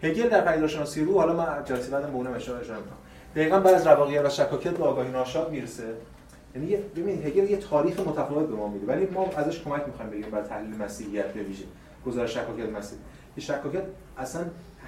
هگل 0.03 0.29
در 0.29 0.41
پدیدارشناسی 0.41 1.05
رو 1.05 1.19
حالا 1.19 1.33
من 1.33 1.63
جلسه 1.65 1.91
بعدم 1.91 2.07
به 2.07 2.15
اونم 2.15 2.33
اشاره 2.33 2.59
اشاره 2.59 2.79
می‌کنم. 2.79 2.97
دقیقاً 3.35 3.59
بعد 3.59 3.73
از 3.73 3.87
رواقیت 3.87 4.25
و 4.25 4.29
شکاکیت 4.29 4.71
به 4.71 4.83
آگاهی 4.83 5.11
ناشاد 5.11 5.51
می‌رسه. 5.51 5.83
یعنی 6.55 6.75
ببینید 6.75 7.25
هگل 7.25 7.51
یه 7.51 7.57
تاریخ 7.57 7.99
متفاوت 7.99 8.47
به 8.47 8.55
ما 8.55 8.67
میده 8.67 8.85
ولی 8.85 9.05
ما 9.05 9.29
ازش 9.37 9.63
کمک 9.63 9.87
می‌خوایم 9.87 10.11
بگیم 10.11 10.29
برای 10.29 10.47
تحلیل 10.47 10.77
مسیحیت 10.77 11.33
به 11.33 11.43
ویژه. 11.43 11.63
گزارش 12.05 12.33
شکاکیت 12.33 12.69
مسیح. 12.69 12.99
که 13.35 13.41
شکاکیت 13.41 13.83
اصلا 14.17 14.41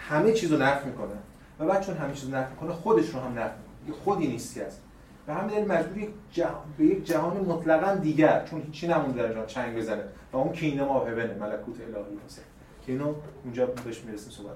همه 0.10 0.34
چیزو 0.34 0.58
نفی 0.58 0.90
می‌کنه. 0.90 1.16
و 1.60 1.66
بعد 1.66 1.86
چون 1.86 1.98
همه 1.98 2.14
چیزو 2.14 2.36
نفی 2.36 2.52
می‌کنه 2.52 2.74
خودش 2.74 3.10
رو 3.10 3.20
هم 3.20 3.40
نفی 3.40 3.56
می‌کنه. 3.86 4.04
خودی 4.04 4.28
نیستی 4.28 4.62
است 4.62 4.82
و 5.28 5.34
همین 5.34 5.56
دلیل 5.56 5.68
مجبور 5.68 6.08
جهان... 6.32 6.64
به 6.78 6.86
یک 6.86 7.06
جهان 7.06 7.38
مطلقاً 7.38 7.96
دیگر 7.96 8.46
چون 8.46 8.62
هیچی 8.62 8.88
نمونده 8.88 9.24
در 9.24 9.34
جهان 9.34 9.46
چنگ 9.46 9.78
بزنه. 9.78 10.04
و 10.34 10.38
اون 10.38 10.54
کینه 10.54 10.84
ما 10.84 11.00
هونه 11.00 11.36
ملکوت 11.40 11.76
الهی 11.82 12.20
هست 12.26 12.42
که 12.86 12.92
اینو 12.92 13.14
اونجا 13.44 13.66
بهش 13.66 14.02
می‌رسیم 14.02 14.32
صحبت 14.32 14.56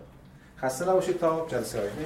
خسته 0.57 0.89
نباشید 0.89 1.17
تا 1.17 1.45
جلسه 1.49 1.79
آینده. 1.79 2.01